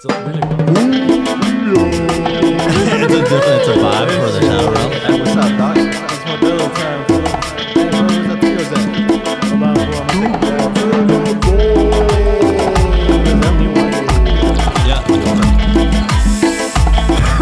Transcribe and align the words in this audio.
It's 0.00 0.04
a 0.04 0.08
really 0.22 0.38
it's 0.38 0.46
a 0.46 0.46
different, 3.18 3.50
it's 3.58 3.66
a 3.66 3.74
vibe 3.82 4.10
for 4.14 4.30
the 4.30 4.38
shadow 4.40 4.70
realm. 4.70 4.92
Hey, 4.92 5.18
what's 5.18 5.34
up, 5.34 5.50
Doc? 5.58 5.74
It's 5.76 6.22
Modelo 6.22 6.70
time. 6.72 7.02
fool. 7.08 7.18
Hey, 7.74 7.82
bro, 7.90 7.98
where's 8.06 8.26
that 8.28 8.38
Tito's 8.40 8.70
at? 8.70 8.86
Hold 9.48 9.62
on, 9.64 9.74
fool. 9.74 9.98
I'm 9.98 10.22
gonna 10.22 10.38
take 10.38 10.54
a 13.26 13.34
that 13.42 13.54
me 13.58 13.66
one? 13.74 13.90
Yeah, 14.86 15.02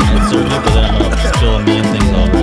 I 0.01 0.25
served 0.33 0.49
it, 0.49 0.61
but 0.65 0.73
then 0.73 0.85
I'm 0.89 0.97
gonna 0.97 1.21
spill 1.37 1.55
a 1.57 1.63
million 1.63 1.85
things 1.93 2.11
over. 2.17 2.41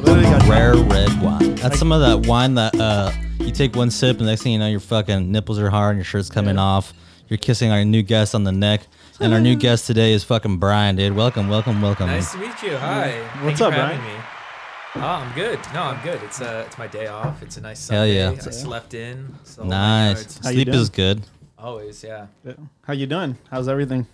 Literally 0.00 0.30
got 0.30 0.40
Rare 0.48 0.76
red 0.76 1.12
wine. 1.20 1.56
That's 1.56 1.78
some 1.78 1.92
of 1.92 2.00
that 2.00 2.26
wine 2.26 2.54
that 2.54 2.74
uh, 2.80 3.12
you 3.20 3.25
take 3.56 3.74
one 3.74 3.90
sip, 3.90 4.18
and 4.18 4.26
next 4.26 4.42
thing 4.42 4.52
you 4.52 4.58
know, 4.58 4.68
your 4.68 4.80
fucking 4.80 5.30
nipples 5.32 5.58
are 5.58 5.70
hard, 5.70 5.90
and 5.92 5.98
your 5.98 6.04
shirt's 6.04 6.28
coming 6.30 6.56
Yeah. 6.56 6.62
off. 6.62 6.92
You're 7.28 7.38
kissing 7.38 7.70
our 7.72 7.84
new 7.84 8.02
guest 8.02 8.34
on 8.34 8.44
the 8.44 8.52
neck, 8.52 8.82
and 9.20 9.32
our 9.32 9.40
new 9.40 9.56
guest 9.66 9.86
today 9.86 10.12
is 10.12 10.22
fucking 10.24 10.58
Brian, 10.58 10.96
dude. 10.96 11.14
Welcome, 11.14 11.48
welcome, 11.48 11.80
welcome. 11.82 12.06
Nice 12.08 12.32
to 12.32 12.38
meet 12.38 12.62
you. 12.62 12.76
Hi. 12.76 13.12
What's 13.42 13.58
Thank 13.58 13.60
you 13.60 13.66
up, 13.66 13.72
for 13.72 13.80
having 13.80 13.98
Brian? 13.98 14.16
Me. 14.18 14.22
Oh, 14.96 15.00
I'm 15.00 15.34
good. 15.34 15.58
No, 15.74 15.82
I'm 15.82 16.02
good. 16.02 16.22
It's 16.22 16.40
uh, 16.40 16.64
it's 16.66 16.78
my 16.78 16.86
day 16.86 17.06
off. 17.06 17.42
It's 17.42 17.56
a 17.58 17.60
nice 17.60 17.86
Hell 17.88 18.00
Sunday. 18.02 18.14
yeah. 18.16 18.30
I 18.30 18.50
slept 18.50 18.94
in. 18.94 19.34
So 19.44 19.64
Nice. 19.64 20.36
Sleep 20.40 20.68
is 20.68 20.88
good. 20.88 21.22
Always, 21.58 22.02
yeah. 22.04 22.26
Yeah. 22.44 22.52
How 22.82 22.92
you 22.94 23.06
doing? 23.06 23.36
How's 23.50 23.68
everything? 23.68 24.06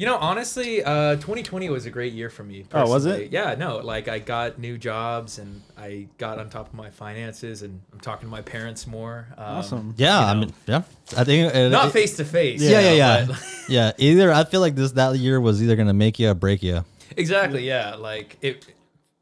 You 0.00 0.06
know, 0.06 0.16
honestly, 0.16 0.82
uh, 0.82 1.16
2020 1.16 1.68
was 1.68 1.84
a 1.84 1.90
great 1.90 2.14
year 2.14 2.30
for 2.30 2.42
me. 2.42 2.64
Oh, 2.72 2.88
was 2.88 3.04
it? 3.04 3.30
Yeah, 3.30 3.54
no, 3.54 3.76
like 3.80 4.08
I 4.08 4.18
got 4.18 4.58
new 4.58 4.78
jobs 4.78 5.38
and 5.38 5.60
I 5.76 6.06
got 6.16 6.38
on 6.38 6.48
top 6.48 6.68
of 6.68 6.72
my 6.72 6.88
finances 6.88 7.60
and 7.60 7.82
I'm 7.92 8.00
talking 8.00 8.26
to 8.26 8.30
my 8.30 8.40
parents 8.40 8.86
more. 8.86 9.26
Um, 9.36 9.44
Awesome. 9.58 9.94
Yeah, 9.98 10.18
you 10.18 10.26
I 10.26 10.34
mean, 10.40 10.54
yeah. 10.66 10.82
I 11.18 11.24
think 11.24 11.54
uh, 11.54 11.68
not 11.68 11.92
face 11.92 12.16
to 12.16 12.24
face. 12.24 12.62
Yeah, 12.62 12.80
you 12.80 12.86
yeah, 12.86 12.90
know, 12.92 12.94
yeah. 12.94 13.26
but- 13.26 13.44
yeah, 13.68 13.92
either 13.98 14.32
I 14.32 14.44
feel 14.44 14.62
like 14.62 14.74
this 14.74 14.92
that 14.92 15.16
year 15.16 15.38
was 15.38 15.62
either 15.62 15.76
gonna 15.76 15.92
make 15.92 16.18
you 16.18 16.30
or 16.30 16.34
break 16.34 16.62
you. 16.62 16.82
Exactly. 17.18 17.68
Yeah. 17.68 17.96
Like 17.96 18.38
it. 18.40 18.66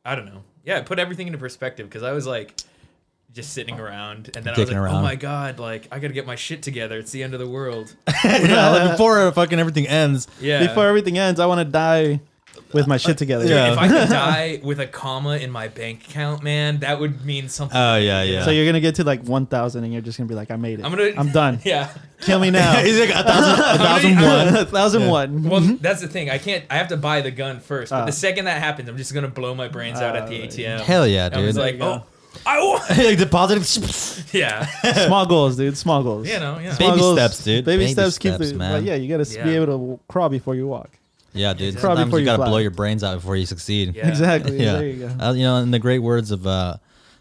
I 0.05 0.15
don't 0.15 0.27
know. 0.27 0.45
Yeah. 0.65 0.81
Put 0.83 1.01
everything 1.01 1.27
into 1.27 1.41
perspective 1.41 1.89
because 1.89 2.05
I 2.05 2.13
was 2.13 2.25
like 2.25 2.55
just 3.39 3.53
sitting 3.53 3.79
around 3.79 4.31
and 4.35 4.45
then 4.45 4.53
I 4.55 4.59
was 4.59 4.69
like, 4.69 4.77
around. 4.77 4.97
oh 4.97 5.03
my 5.03 5.15
god, 5.15 5.59
like 5.61 5.87
I 5.93 5.99
gotta 6.01 6.13
get 6.13 6.27
my 6.27 6.35
shit 6.37 6.61
together. 6.63 6.99
It's 6.99 7.13
the 7.13 7.23
end 7.23 7.35
of 7.35 7.41
the 7.41 7.49
world. 7.49 7.95
yeah, 8.25 8.71
like 8.71 8.91
before 8.91 9.31
fucking 9.33 9.59
everything 9.61 9.87
ends. 9.87 10.27
Yeah. 10.41 10.67
Before 10.67 10.87
everything 10.87 11.17
ends, 11.19 11.39
I 11.41 11.47
want 11.47 11.61
to 11.61 11.65
die 11.65 12.21
with 12.73 12.87
my 12.89 12.97
shit 12.99 13.17
together. 13.17 13.45
Dude, 13.45 13.53
Yeah. 13.53 13.73
if 13.73 13.79
I 13.79 13.89
could 13.89 14.09
die 14.11 14.61
with 14.65 14.81
a 14.81 14.87
comma 14.87 15.37
in 15.37 15.51
my 15.51 15.69
bank 15.69 16.05
account, 16.07 16.43
man, 16.43 16.81
that 16.81 16.99
would 17.01 17.25
mean 17.25 17.49
something. 17.49 17.79
Oh, 17.79 17.97
to 17.99 18.03
yeah, 18.05 18.23
yeah. 18.25 18.45
So 18.45 18.51
you're 18.51 18.67
gonna 18.67 18.81
get 18.81 18.97
to 18.97 19.05
like 19.05 19.23
1,000 19.23 19.85
and 19.85 19.93
you're 19.93 20.03
just 20.03 20.19
gonna 20.19 20.29
be 20.29 20.35
like, 20.35 20.51
I 20.51 20.57
made 20.57 20.81
it. 20.81 20.85
I'm 20.85 20.91
gonna. 20.91 21.13
I'm 21.17 21.31
done. 21.31 21.61
Yeah. 21.65 21.89
Kill 22.21 22.41
me 22.41 22.51
now. 22.51 22.83
He's 22.83 22.99
like 22.99 23.11
a 23.11 23.23
thousand, 23.23 23.61
a 23.61 23.79
thousand 23.79 24.15
gonna- 24.17 24.53
one. 24.57 24.67
Thousand 24.67 25.09
one. 25.09 25.43
Well, 25.45 25.61
that's 25.81 26.01
the 26.01 26.09
thing. 26.09 26.29
I 26.31 26.39
can't. 26.39 26.65
I 26.69 26.77
have 26.79 26.89
to 26.89 26.97
buy 26.97 27.21
the 27.21 27.31
gun 27.31 27.61
first. 27.61 27.91
But 27.91 28.03
Ah. 28.03 28.07
the 28.07 28.13
second 28.13 28.47
that 28.47 28.61
happens, 28.61 28.89
I'm 28.89 28.97
just 28.97 29.15
gonna 29.15 29.29
blow 29.29 29.55
my 29.55 29.69
brains 29.69 30.01
out 30.01 30.17
at 30.17 30.29
the 30.29 30.43
Ah, 30.43 30.47
ATM. 30.47 30.81
Hell 30.81 31.07
yeah, 31.07 31.29
dude. 31.29 31.39
I 31.39 31.47
was 31.47 31.57
like, 31.57 31.75
you 31.75 31.79
go. 31.81 31.87
oh, 31.87 32.07
I 32.47 32.59
want. 32.61 32.89
like 32.99 33.19
deposit. 33.19 34.25
Yeah. 34.35 34.67
Small 35.07 35.25
goals, 35.27 35.57
dude. 35.57 35.77
Small 35.77 36.03
goals. 36.03 36.29
You 36.29 36.39
know. 36.39 36.59
Yeah. 36.59 36.77
Baby 36.77 36.99
goals. 37.01 37.17
steps, 37.19 37.43
dude. 37.45 37.65
Baby, 37.65 37.85
Baby 37.85 37.93
steps, 37.93 38.19
keep 38.19 38.35
steps, 38.35 38.51
the 38.53 38.57
man. 38.59 38.73
Like, 38.75 38.85
yeah, 38.85 38.95
you 38.95 39.09
gotta 39.09 39.23
s- 39.23 39.35
be 39.37 39.39
Yeah. 39.51 39.63
able 39.63 39.67
to 39.67 40.01
crawl 40.09 40.29
before 40.29 40.55
you 40.55 40.67
walk. 40.67 40.91
Yeah, 41.33 41.55
dude. 41.55 41.69
Exactly. 41.69 41.81
Probably 41.81 41.97
Sometimes 41.97 42.07
before 42.09 42.19
you 42.19 42.23
you 42.25 42.27
gotta 42.27 42.43
fly. 42.43 42.49
blow 42.49 42.59
your 42.59 42.71
brains 42.71 43.03
out 43.05 43.15
before 43.17 43.37
you 43.37 43.47
succeed. 43.47 43.95
Yeah. 43.97 44.09
Exactly. 44.09 44.59
Yeah. 44.63 44.73
There 44.75 44.87
you 44.87 45.07
go. 45.09 45.25
Uh, 45.25 45.33
you 45.33 45.43
know, 45.45 45.57
in 45.57 45.71
the 45.71 45.79
great 45.79 46.01
words 46.01 46.31
of 46.31 46.47
uh, 46.47 46.77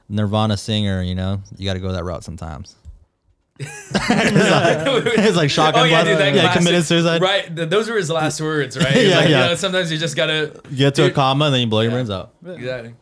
Nirvana 0.09 0.57
singer, 0.57 1.01
you 1.01 1.15
know, 1.15 1.41
you 1.57 1.65
got 1.65 1.75
to 1.75 1.79
go 1.79 1.93
that 1.93 2.03
route 2.03 2.23
sometimes. 2.25 2.75
it's 3.59 5.35
like 5.37 5.49
shotgun 5.49 5.81
Oh 5.83 5.85
yeah, 5.85 6.03
blood. 6.03 6.11
dude, 6.11 6.19
that 6.19 6.33
yeah, 6.35 6.41
classic- 6.41 6.59
committed 6.59 6.85
suicide. 6.85 7.21
Right, 7.21 7.55
th- 7.55 7.69
those 7.69 7.89
were 7.89 7.97
his 7.97 8.09
last 8.11 8.39
words, 8.41 8.77
right? 8.77 8.93
Yeah, 8.95 9.01
He's 9.01 9.11
like, 9.15 9.29
yeah. 9.29 9.43
You 9.43 9.49
know, 9.49 9.55
sometimes 9.55 9.91
you 9.91 9.97
just 9.97 10.15
gotta 10.15 10.61
You 10.69 10.77
get 10.77 10.95
to 10.95 11.03
a 11.03 11.07
Dude. 11.07 11.15
comma 11.15 11.45
and 11.45 11.53
then 11.53 11.61
you 11.61 11.67
blow 11.67 11.81
your 11.81 11.91
brains 11.91 12.09
out. 12.09 12.33
exactly. 12.45 12.93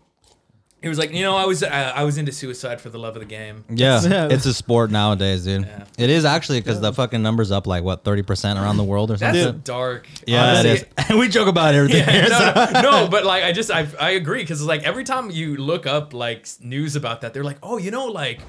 He 0.86 0.90
was 0.90 1.00
like, 1.00 1.12
you 1.14 1.24
know, 1.24 1.36
I 1.36 1.46
was 1.46 1.64
uh, 1.64 1.68
I 1.96 2.04
was 2.04 2.20
into 2.20 2.32
suicide 2.32 2.80
for 2.80 2.90
the 2.92 3.00
love 3.00 3.16
of 3.16 3.20
the 3.20 3.26
game. 3.26 3.66
Yeah, 3.70 4.04
Yeah. 4.04 4.28
it's 4.32 4.46
a 4.46 4.54
sport 4.54 4.92
nowadays, 4.92 5.44
dude. 5.46 5.64
Yeah. 5.66 5.86
It 5.98 6.12
is 6.12 6.26
actually 6.26 6.62
because 6.62 6.80
the 6.80 6.94
fucking 6.94 7.24
numbers 7.24 7.52
up 7.52 7.66
like 7.66 7.84
what 7.84 8.04
thirty 8.04 8.22
percent 8.22 8.60
around 8.60 8.78
the 8.78 8.84
world 8.84 9.10
or 9.10 9.18
something. 9.18 9.34
That's 9.34 9.46
something. 9.46 9.62
dark. 9.64 10.08
yeah, 10.28 10.44
Honestly, 10.46 10.70
it 10.70 10.76
is. 10.82 10.86
And 11.10 11.18
we 11.18 11.28
joke 11.28 11.48
about 11.48 11.74
everything 11.74 12.08
here. 12.08 12.28
Yeah, 12.30 12.66
so- 12.68 12.82
no, 12.82 12.82
no, 13.04 13.08
but 13.16 13.26
like 13.26 13.44
I 13.44 13.52
just 13.52 13.72
I 13.72 13.88
I 14.00 14.12
agree 14.12 14.42
because 14.44 14.62
it's 14.62 14.68
like 14.68 14.84
every 14.84 15.04
time 15.06 15.32
you 15.32 15.58
look 15.58 15.88
up 15.88 16.14
like 16.14 16.42
s- 16.42 16.60
news 16.62 16.96
about 16.96 17.22
that, 17.22 17.34
they're 17.34 17.44
like, 17.44 17.58
oh, 17.64 17.78
you 17.80 17.90
know, 17.90 18.06
like 18.06 18.42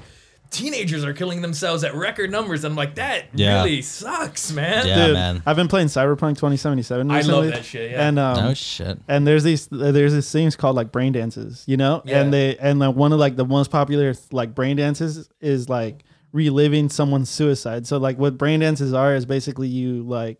teenagers 0.49 1.03
are 1.03 1.13
killing 1.13 1.41
themselves 1.41 1.83
at 1.83 1.93
record 1.95 2.31
numbers. 2.31 2.63
I'm 2.63 2.75
like, 2.75 2.95
that 2.95 3.25
Yeah. 3.33 3.63
really 3.63 3.81
sucks, 3.81 4.51
man. 4.51 4.87
Yeah. 4.87 5.05
Dude, 5.07 5.13
man. 5.13 5.43
I've 5.45 5.55
been 5.55 5.67
playing 5.67 5.87
Cyberpunk 5.87 6.35
2077 6.37 7.09
I 7.11 7.13
love 7.15 7.25
recently. 7.25 7.49
that 7.51 7.65
shit, 7.65 7.91
yeah. 7.91 8.07
And 8.07 8.17
um, 8.19 8.37
no 8.45 8.53
shit. 8.53 8.99
and 9.07 9.27
there's 9.27 9.43
these 9.43 9.67
there's 9.71 10.13
these 10.13 10.31
things 10.31 10.55
called 10.55 10.75
like 10.75 10.91
brain 10.91 11.13
dances, 11.13 11.63
you 11.67 11.77
know, 11.77 12.01
Yeah. 12.05 12.21
and 12.21 12.33
they 12.33 12.57
and 12.57 12.79
like 12.79 12.95
one 12.95 13.13
of 13.13 13.19
like 13.19 13.35
the 13.35 13.45
most 13.45 13.71
popular 13.71 14.13
like 14.31 14.55
brain 14.55 14.77
dances 14.77 15.29
is 15.41 15.69
like 15.69 16.03
reliving 16.31 16.89
someone's 16.89 17.29
suicide. 17.29 17.87
So 17.87 17.97
like 17.97 18.17
what 18.17 18.37
brain 18.37 18.59
dances 18.61 18.93
are 18.93 19.15
is 19.15 19.25
basically 19.25 19.67
you 19.67 20.03
like 20.03 20.39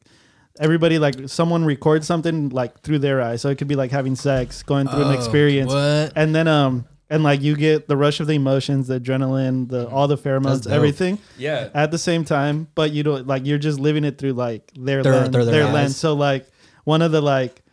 everybody 0.60 0.98
like 1.00 1.16
someone 1.30 1.64
records 1.66 2.08
something 2.08 2.50
like 2.50 2.82
through 2.82 3.00
their 3.00 3.22
eyes. 3.22 3.42
So 3.42 3.50
it 3.50 3.58
could 3.58 3.68
be 3.68 3.76
like 3.76 3.92
having 3.92 4.16
sex, 4.16 4.64
going 4.64 4.88
through 4.88 5.04
an 5.04 5.14
experience, 5.14 5.72
Oh, 5.72 6.04
What? 6.04 6.14
and 6.16 6.34
then 6.36 6.48
um 6.48 6.86
and 7.10 7.24
like 7.24 7.42
you 7.42 7.56
get 7.56 7.88
the 7.88 7.96
rush 7.98 8.20
of 8.20 8.28
the 8.28 8.34
emotions, 8.34 8.88
the 8.88 9.00
adrenaline, 9.00 9.70
the 9.70 9.88
all 9.90 10.08
the 10.08 10.18
pheromones, 10.18 10.70
everything 10.70 11.20
Yeah. 11.38 11.70
at 11.74 11.92
the 11.92 11.98
same 11.98 12.26
time, 12.26 12.68
but 12.76 12.92
you 12.92 13.04
don't 13.04 13.26
like 13.28 13.46
you're 13.46 13.58
just 13.58 13.80
living 13.80 14.04
it 14.04 14.18
through 14.18 14.34
like 14.34 14.72
their 14.78 15.04
Their- 15.04 15.14
lens, 15.14 15.30
their- 15.32 15.46
their, 15.46 15.54
their 15.54 15.68
eyes. 15.68 15.74
lens. 15.74 15.96
So 15.98 16.14
like 16.14 16.48
one 16.84 17.02
of 17.02 17.12
the 17.12 17.22
like 17.22 17.64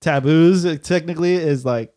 taboos 0.00 0.64
uh, 0.66 0.76
technically 0.82 1.34
is 1.34 1.64
like 1.64 1.92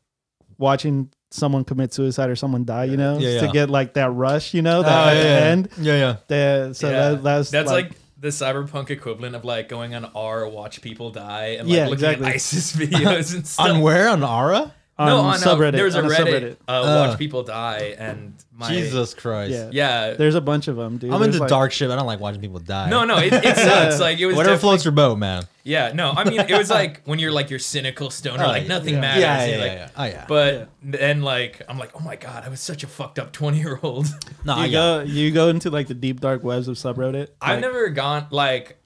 watching 0.57 1.09
someone 1.31 1.63
commit 1.65 1.93
suicide 1.93 2.29
or 2.29 2.35
someone 2.35 2.63
die. 2.65 2.85
You 2.85 2.97
know, 2.97 3.17
Yeah, 3.17 3.39
to 3.41 3.45
yeah. 3.47 3.51
get 3.51 3.69
like 3.69 3.93
that 3.95 4.11
rush. 4.11 4.53
You 4.53 4.61
know, 4.61 4.79
Oh, 4.79 4.83
that 4.83 5.07
at 5.09 5.15
yeah, 5.17 5.23
the 5.23 5.29
yeah. 5.29 5.45
end. 5.51 5.69
Yeah, 5.79 5.95
yeah. 5.97 6.15
The, 6.27 6.73
so 6.73 6.89
Yeah. 6.89 7.09
that, 7.09 7.23
that's 7.23 7.51
That's 7.51 7.71
like, 7.71 7.91
the 8.17 8.29
cyberpunk 8.29 8.89
equivalent 8.89 9.35
of 9.35 9.43
like 9.43 9.67
going 9.67 9.93
on 9.93 10.05
R, 10.15 10.47
watch 10.47 10.81
people 10.81 11.11
die, 11.11 11.57
and 11.59 11.67
like 11.67 11.75
Yeah, 11.75 11.83
looking 11.87 11.93
exactly. 12.05 12.27
at 12.27 12.35
ISIS 12.35 12.75
videos 12.77 13.35
and 13.35 13.45
stuff. 13.45 13.69
On 13.69 13.81
where? 13.81 14.07
On 14.09 14.23
Aura? 14.23 14.73
On 14.97 15.07
no, 15.07 15.17
on 15.19 15.35
subreddit. 15.37 15.43
subreddit. 15.43 15.71
There 15.73 15.83
was 15.85 15.95
a 15.95 16.03
on 16.03 16.09
Reddit, 16.09 16.55
Uh, 16.67 16.71
Uh. 16.71 17.07
watch 17.09 17.19
people 17.19 17.43
die, 17.43 17.95
and 17.97 18.33
my 18.57 18.69
Jesus 18.69 19.13
Christ. 19.13 19.51
Yeah. 19.51 19.69
yeah. 19.71 20.13
There's 20.13 20.35
a 20.35 20.41
bunch 20.41 20.69
of 20.69 20.77
them, 20.77 20.97
dude. 20.97 21.11
I'm 21.11 21.19
There's, 21.19 21.35
into 21.35 21.39
like- 21.39 21.49
dark 21.49 21.71
shit. 21.73 21.89
I 21.91 21.95
don't 21.97 22.05
like 22.05 22.21
watching 22.21 22.39
people 22.39 22.59
die. 22.59 22.89
No, 22.89 23.03
no, 23.03 23.17
it, 23.17 23.33
it 23.33 23.57
sucks. 23.57 23.99
Like 23.99 24.19
it 24.19 24.25
was 24.25 24.35
Whatever 24.37 24.57
floats 24.57 24.85
your 24.85 24.93
boat, 24.93 25.17
man. 25.17 25.43
Yeah, 25.65 25.91
no, 25.93 26.11
I 26.11 26.23
mean 26.29 26.39
it 26.39 26.57
was 26.57 26.69
like 26.69 27.01
when 27.05 27.19
you're 27.19 27.31
like 27.31 27.49
your 27.49 27.59
cynical 27.59 28.09
stoner, 28.09 28.43
Oh, 28.43 28.47
like 28.47 28.63
yeah. 28.63 28.67
nothing 28.69 28.93
Yeah. 28.93 29.01
matters. 29.01 29.21
Yeah, 29.23 29.41
and 29.41 29.51
yeah, 29.51 29.57
yeah, 29.57 29.63
like- 29.63 29.71
yeah. 29.73 29.89
Oh 29.97 30.03
yeah. 30.05 30.25
But 30.29 30.69
then 30.83 31.21
like 31.23 31.61
I'm 31.67 31.77
like, 31.77 31.91
oh 31.95 31.99
my 31.99 32.15
god, 32.15 32.43
I 32.45 32.49
was 32.49 32.61
such 32.61 32.83
a 32.83 32.87
fucked 32.87 33.19
up 33.19 33.33
twenty 33.33 33.57
year 33.59 33.79
old. 33.83 34.05
no, 34.45 34.55
You 34.57 34.61
I 34.63 34.69
go, 34.71 34.99
you 35.01 35.31
go 35.31 35.49
into 35.49 35.69
like 35.69 35.87
the 35.87 35.93
deep 35.93 36.21
dark 36.21 36.43
webs 36.43 36.67
of 36.69 36.77
subreddit. 36.77 37.29
I've 37.41 37.55
like- 37.55 37.61
never 37.61 37.89
gone 37.89 38.27
like 38.31 38.77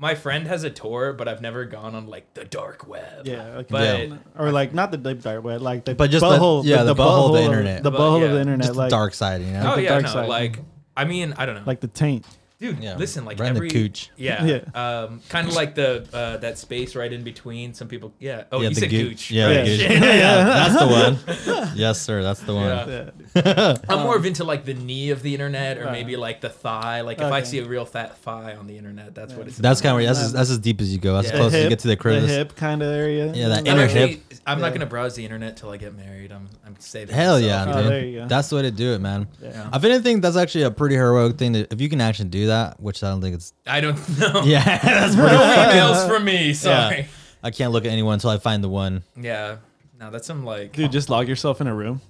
my 0.00 0.14
friend 0.14 0.46
has 0.46 0.62
a 0.64 0.70
Tor, 0.70 1.12
but 1.12 1.26
I've 1.26 1.40
never 1.42 1.64
gone 1.64 1.94
on 1.94 2.06
like 2.06 2.32
the 2.34 2.44
dark 2.44 2.86
web. 2.86 3.26
Yeah, 3.26 3.42
okay. 3.58 3.66
But 3.68 4.08
Yeah. 4.08 4.16
or 4.38 4.52
like 4.52 4.72
not 4.72 4.90
the 4.92 4.96
deep 4.96 5.22
dark 5.22 5.42
web, 5.42 5.60
like 5.60 5.84
the 5.84 5.94
But 5.94 6.10
just 6.10 6.20
the- 6.24 6.30
butthole, 6.38 6.62
yeah, 6.64 6.84
the 6.84 6.94
butthole 6.94 7.28
of 7.28 7.32
the 7.34 7.42
internet. 7.42 7.82
the 7.82 7.90
But, 7.90 7.98
butthole 8.00 8.24
of 8.24 8.30
the 8.32 8.40
internet, 8.40 8.66
just 8.66 8.76
like 8.78 8.90
the 8.90 8.96
dark 8.96 9.14
side, 9.14 9.42
you 9.42 9.50
know. 9.52 9.72
oh 9.72 9.76
the 9.76 9.82
yeah, 9.82 9.88
dark 9.90 10.02
no, 10.04 10.08
side. 10.10 10.28
like 10.28 10.60
I 10.96 11.04
mean, 11.04 11.34
I 11.36 11.46
don't 11.46 11.54
know. 11.56 11.62
like 11.66 11.80
the 11.80 11.88
taint. 11.88 12.24
Dude, 12.60 12.82
Yeah. 12.82 12.96
listen, 12.96 13.24
like 13.24 13.38
Right 13.38 13.50
every 13.50 13.70
cooch. 13.70 14.10
Yeah, 14.16 14.44
Yeah. 14.44 14.60
Um, 14.74 15.20
kind 15.28 15.46
of 15.46 15.54
like 15.54 15.76
the 15.76 16.06
uh, 16.12 16.38
that 16.38 16.58
space 16.58 16.96
right 16.96 17.12
in 17.12 17.22
between. 17.22 17.72
Some 17.72 17.86
people, 17.86 18.12
yeah. 18.18 18.44
Oh, 18.50 18.60
yeah, 18.60 18.70
you 18.70 18.74
said 18.74 18.90
goo- 18.90 19.10
gooch. 19.10 19.30
Yeah, 19.30 19.46
right? 19.46 19.64
gooch. 19.64 19.78
Shit. 19.80 19.90
yeah, 19.92 20.44
that's 20.68 20.78
the 20.78 20.86
one. 20.88 21.72
Yes, 21.76 22.00
sir, 22.02 22.20
that's 22.24 22.40
the 22.40 22.54
one. 22.54 22.66
Yeah. 22.66 23.10
Yeah. 23.36 23.76
I'm 23.88 24.00
more 24.00 24.16
of 24.16 24.26
into 24.26 24.42
like 24.42 24.64
the 24.64 24.74
knee 24.74 25.10
of 25.10 25.22
the 25.22 25.34
internet, 25.34 25.78
or 25.78 25.84
maybe 25.92 26.16
like 26.16 26.40
the 26.40 26.48
thigh. 26.48 27.02
Like 27.02 27.18
if 27.20 27.30
I 27.30 27.44
see 27.44 27.60
a 27.60 27.64
real 27.64 27.84
fat 27.84 28.18
thigh 28.18 28.56
on 28.56 28.66
the 28.66 28.76
internet, 28.76 29.14
that's 29.14 29.34
what 29.34 29.46
it's. 29.46 29.58
That's 29.58 29.80
kind 29.80 29.94
of 29.96 30.02
about. 30.02 30.14
that's 30.16 30.26
as, 30.26 30.32
that's 30.32 30.50
as 30.50 30.58
deep 30.58 30.80
as 30.80 30.92
you 30.92 30.98
go. 30.98 31.14
That's 31.14 31.28
Yeah. 31.28 31.34
as 31.34 31.38
close 31.40 31.54
as 31.54 31.62
you 31.62 31.68
get 31.68 31.78
to 31.80 31.88
the 31.88 31.96
crib. 31.96 32.24
hip 32.24 32.56
kind 32.56 32.82
of 32.82 32.92
area. 32.92 33.32
Yeah, 33.34 33.48
that 33.48 33.58
I'm 33.60 33.66
inner 33.66 33.82
actually- 33.82 34.08
hip. 34.08 34.20
I'm 34.46 34.58
Yeah. 34.58 34.64
not 34.64 34.72
gonna 34.72 34.86
browse 34.86 35.14
the 35.14 35.24
internet 35.24 35.56
till 35.58 35.70
I 35.70 35.76
get 35.76 35.94
married. 35.96 36.32
I'm 36.32 36.48
I'm 36.66 36.74
saving. 36.80 37.14
Hell 37.14 37.34
myself, 37.38 37.66
yeah, 37.68 37.72
Oh, 37.74 37.82
dude. 37.82 37.92
there 37.92 38.04
you 38.04 38.18
go. 38.20 38.26
That's 38.28 38.48
the 38.48 38.56
way 38.56 38.62
to 38.62 38.70
do 38.70 38.94
it, 38.94 39.00
man. 39.00 39.28
Yeah. 39.42 39.68
If 39.72 39.84
anything, 39.84 40.20
that's 40.22 40.36
actually 40.36 40.64
a 40.64 40.70
pretty 40.70 40.94
heroic 40.96 41.36
thing. 41.36 41.52
To, 41.52 41.66
if 41.72 41.80
you 41.80 41.88
can 41.88 42.00
actually 42.00 42.30
do 42.30 42.46
that, 42.48 42.80
which 42.80 43.02
I 43.02 43.08
don't 43.08 43.20
think 43.20 43.34
it's. 43.36 43.52
I 43.66 43.80
don't 43.80 43.96
know. 44.18 44.42
Yeah, 44.44 44.62
that's 44.82 45.14
pretty. 45.14 45.34
No 45.34 45.40
emails 45.42 46.08
from 46.08 46.24
me. 46.24 46.52
Sorry. 46.52 47.06
I 47.42 47.50
can't 47.50 47.72
look 47.72 47.84
at 47.84 47.92
anyone 47.92 48.14
until 48.14 48.30
I 48.30 48.38
find 48.38 48.62
the 48.64 48.68
one. 48.68 49.04
Yeah. 49.16 49.58
No, 49.98 50.10
that's 50.10 50.26
some 50.26 50.44
like. 50.44 50.72
Dude, 50.72 50.92
just 50.92 51.08
log 51.10 51.28
yourself 51.28 51.60
in 51.60 51.66
a 51.66 51.74
room, 51.74 52.00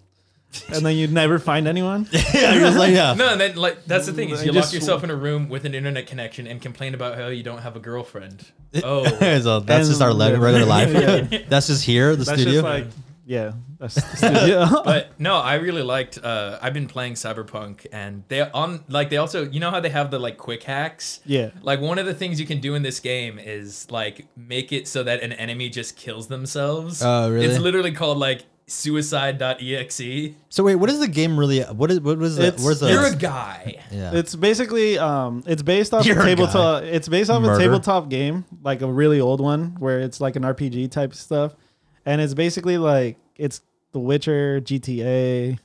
and 0.73 0.85
then 0.85 0.97
you'd 0.97 1.13
never 1.13 1.39
find 1.39 1.67
anyone. 1.69 2.07
yeah, 2.13 2.53
you're 2.53 2.61
just 2.63 2.79
like 2.79 2.93
yeah. 2.93 3.15
No, 3.15 3.31
and 3.33 3.41
then 3.41 3.57
like 3.57 3.85
that's 3.87 4.07
the 4.07 4.13
thing 4.13 4.31
is 4.31 4.41
I 4.41 4.45
you 4.45 4.53
just- 4.53 4.69
lock 4.69 4.75
yourself 4.75 5.05
in 5.05 5.11
a 5.11 5.17
room 5.17 5.49
with 5.49 5.65
an 5.65 5.75
internet 5.75 6.07
connection 6.07 6.47
and 6.47 6.61
complain 6.61 6.95
about 6.95 7.17
how 7.17 7.29
you 7.29 7.43
don't 7.43 7.59
have 7.61 7.77
a 7.77 7.81
girlfriend. 7.81 8.45
Oh, 8.83 9.05
so 9.41 9.61
that's 9.61 9.89
just 9.89 10.03
our 10.03 10.13
le- 10.13 10.39
regular 10.39 10.67
life. 10.67 10.93
Yeah. 10.93 11.41
That's 11.49 11.69
just 11.69 11.85
here, 11.85 12.15
the 12.17 12.25
That's 12.25 12.41
studio. 12.43 12.61
just 12.61 12.65
like 12.65 12.87
Yeah, 13.29 13.53
that's, 13.79 13.95
that's 14.21 14.49
yeah. 14.49 14.73
but 14.85 15.11
no, 15.21 15.37
I 15.37 15.57
really 15.57 15.83
liked. 15.83 16.17
Uh, 16.17 16.59
I've 16.63 16.73
been 16.73 16.87
playing 16.89 17.13
Cyberpunk, 17.13 17.87
and 17.93 18.25
they 18.29 18.41
on 18.41 18.83
like 18.89 19.11
they 19.11 19.19
also, 19.19 19.45
you 19.45 19.61
know 19.61 19.71
how 19.71 19.81
they 19.81 19.91
have 19.91 20.11
the 20.11 20.19
like 20.19 20.39
quick 20.39 20.63
hacks. 20.63 21.21
yeah. 21.27 21.51
Like 21.61 21.79
one 21.83 21.99
of 21.99 22.07
the 22.07 22.15
things 22.15 22.41
you 22.41 22.47
can 22.47 22.59
do 22.61 22.75
in 22.75 22.83
this 22.83 23.01
game 23.01 23.39
is 23.39 23.91
like 23.91 24.27
make 24.35 24.73
it 24.73 24.89
so 24.89 25.03
that 25.03 25.23
an 25.23 25.33
enemy 25.35 25.69
just 25.69 25.95
kills 25.97 26.29
themselves. 26.29 27.03
Oh, 27.05 27.31
really? 27.31 27.45
It's 27.45 27.59
literally 27.59 27.93
called 27.93 28.17
like 28.17 28.45
suicide.exe. 28.67 30.35
So 30.49 30.65
wait, 30.65 30.77
what 30.77 30.91
is 30.91 30.99
the 31.01 31.09
game 31.09 31.39
really? 31.39 31.61
What 31.63 31.91
is 31.91 32.01
what 32.01 32.19
was 32.19 32.37
the? 32.37 32.47
It's- 32.47 32.65
Where's 32.65 32.81
the? 32.81 32.91
You're 32.91 33.07
a 33.07 33.15
guy. 33.15 33.77
yeah. 33.91 34.13
It's 34.15 34.35
basically 34.35 34.99
um, 34.99 35.43
it's 35.47 35.63
based 35.63 35.93
off 35.93 36.07
You're 36.07 36.19
a 36.19 36.23
a 36.23 36.27
tabletop. 36.27 36.83
It's 36.85 37.09
based 37.09 37.31
off 37.31 37.43
Murder. 37.43 37.55
a 37.55 37.59
tabletop 37.59 38.09
game, 38.09 38.45
like 38.63 38.83
a 38.83 38.91
really 38.91 39.21
old 39.21 39.41
one, 39.41 39.77
where 39.79 40.01
it's 40.01 40.21
like 40.21 40.37
an 40.37 40.43
RPG 40.43 40.91
type 40.91 41.15
stuff, 41.15 41.55
and 42.09 42.21
it's 42.21 42.35
basically 42.35 42.79
like 42.79 43.17
it's 43.37 43.61
The 43.93 44.01
Witcher, 44.01 44.61
GTA, 44.69 45.59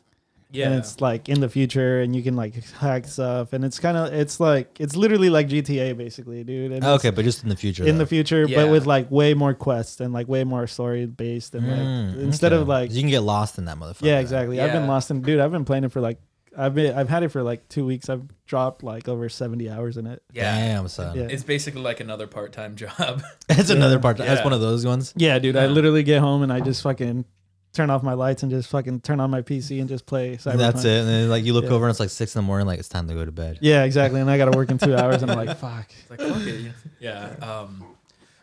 Yeah. 0.52 0.66
and 0.68 0.76
it's 0.80 1.02
like 1.02 1.30
in 1.30 1.40
the 1.40 1.50
future, 1.50 2.02
and 2.02 2.16
you 2.16 2.22
can 2.22 2.36
like 2.36 2.54
hack 2.86 3.08
stuff, 3.08 3.54
and 3.54 3.66
it's 3.66 3.80
kind 3.80 3.98
of 3.98 4.14
it's 4.14 4.40
like 4.40 4.68
it's 4.80 4.96
literally 4.96 5.30
like 5.30 5.48
GTA 5.50 5.98
basically, 5.98 6.44
dude. 6.44 6.72
And 6.74 6.84
okay, 6.98 7.10
but 7.10 7.24
just 7.26 7.44
in 7.44 7.50
the 7.50 7.56
future. 7.56 7.84
in 7.88 7.98
though. 7.98 8.04
the 8.04 8.06
future, 8.16 8.46
Yeah. 8.48 8.58
but 8.66 8.72
with 8.72 8.86
like 8.86 9.10
way 9.10 9.34
more 9.34 9.54
quests 9.56 10.00
and 10.02 10.14
like 10.14 10.28
way 10.28 10.44
more 10.44 10.68
story 10.68 11.06
based, 11.08 11.56
and 11.56 11.66
like 11.68 11.80
Mm, 11.80 12.22
instead 12.30 12.54
okay. 12.54 12.62
of 12.62 12.68
like 12.68 12.92
you 12.94 13.02
can 13.02 13.10
get 13.10 13.22
lost 13.24 13.58
in 13.58 13.66
that 13.66 13.78
motherfucker. 13.80 14.06
yeah, 14.12 14.20
exactly. 14.20 14.62
I've 14.62 14.72
been 14.72 14.84
Yeah. 14.84 14.90
lost 14.96 15.10
in 15.12 15.22
dude. 15.22 15.40
I've 15.40 15.52
been 15.52 15.66
playing 15.66 15.86
it 15.86 15.92
for 15.92 16.02
like 16.02 16.20
I've 16.58 16.76
been 16.76 16.96
I've 16.98 17.10
had 17.10 17.24
it 17.24 17.30
for 17.30 17.44
like 17.44 17.68
two 17.70 17.86
weeks. 17.86 18.10
I've 18.10 18.24
dropped 18.46 18.84
like 18.84 19.08
over 19.08 19.28
seventy 19.30 19.70
hours 19.70 19.98
in 19.98 20.06
it. 20.08 20.22
yeah. 20.34 20.56
Damn, 20.56 20.88
son. 20.88 21.16
Yeah. 21.18 21.24
It's 21.24 21.44
basically 21.44 21.82
like 21.82 22.00
another 22.00 22.28
part-time 22.28 22.76
job. 22.84 23.22
It's 23.50 23.70
another 23.70 24.00
part. 24.00 24.18
Time. 24.18 24.28
That's 24.28 24.40
Yeah. 24.40 24.44
one 24.44 24.54
of 24.54 24.62
those 24.62 24.86
ones. 24.86 25.14
Yeah, 25.16 25.40
dude. 25.40 25.56
I 25.56 25.68
literally 25.68 26.04
get 26.04 26.20
home 26.22 26.42
and 26.44 26.52
I 26.54 26.60
just 26.60 26.82
fucking 26.84 27.26
turn 27.74 27.90
off 27.90 28.04
my 28.04 28.14
lights 28.14 28.44
and 28.44 28.52
just 28.52 28.70
fucking 28.70 29.02
turn 29.02 29.20
on 29.20 29.32
my 29.32 29.42
PC 29.42 29.80
and 29.80 29.90
just 29.90 30.06
play. 30.06 30.38
Cyberpunk. 30.38 30.58
That's 30.58 30.86
it. 30.86 31.00
And 31.00 31.10
then 31.10 31.30
like 31.30 31.44
you 31.44 31.54
look 31.54 31.66
Yeah. 31.66 31.72
over 31.72 31.86
and 31.86 31.90
it's 31.90 32.00
like 32.00 32.12
six 32.12 32.36
in 32.36 32.40
the 32.44 32.46
morning. 32.46 32.68
Like 32.68 32.78
it's 32.80 32.90
time 32.90 33.08
to 33.08 33.14
go 33.16 33.26
to 33.26 33.32
bed. 33.32 33.58
Yeah, 33.62 33.84
exactly. 33.84 34.22
And 34.22 34.30
I 34.30 34.38
got 34.38 34.52
to 34.52 34.56
work 34.58 34.70
in 34.70 34.78
two 34.78 34.96
hours, 34.96 35.22
and 35.24 35.32
I'm 35.32 35.38
like, 35.46 35.58
fuck. 35.58 35.92
It's 36.02 36.10
like 36.12 36.20
fuck 36.20 36.42
it. 36.46 36.72
Yeah. 37.00 37.30
Um, 37.42 37.84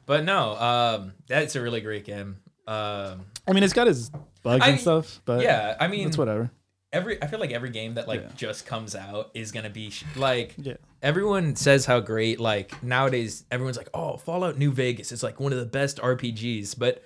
but 0.07 0.25
no, 0.25 0.57
um, 0.57 1.13
that's 1.29 1.55
a 1.55 1.61
really 1.61 1.81
great 1.81 2.05
game. 2.05 2.39
Um, 2.67 3.27
I 3.47 3.53
mean, 3.53 3.63
it's 3.63 3.73
got 3.73 3.87
its 3.89 4.11
bugs 4.43 4.65
I- 4.65 4.71
and 4.71 4.81
stuff, 4.81 5.21
but 5.25 5.43
yeah, 5.43 5.77
I 5.79 5.87
mean, 5.87 6.07
it's 6.09 6.19
whatever. 6.19 6.51
Every 6.93 7.23
I 7.23 7.27
feel 7.27 7.39
like 7.41 7.53
every 7.53 7.71
game 7.71 7.95
that 7.95 8.09
like 8.09 8.23
Yeah. 8.23 8.29
just 8.37 8.67
comes 8.67 8.95
out 8.97 9.31
is 9.35 9.53
gonna 9.53 9.71
be 9.71 9.91
sh- 9.91 10.05
like 10.17 10.55
Yeah. 10.59 10.75
everyone 11.03 11.57
says 11.57 11.87
how 11.87 12.01
great 12.01 12.41
like 12.41 12.83
nowadays 12.83 13.45
everyone's 13.51 13.77
like 13.77 13.89
oh 13.95 14.17
Fallout 14.17 14.59
New 14.59 14.73
Vegas 14.73 15.13
is 15.13 15.23
like 15.23 15.39
one 15.41 15.53
of 15.53 15.59
the 15.59 15.67
best 15.67 15.99
RPGs 15.99 16.77
but 16.79 17.03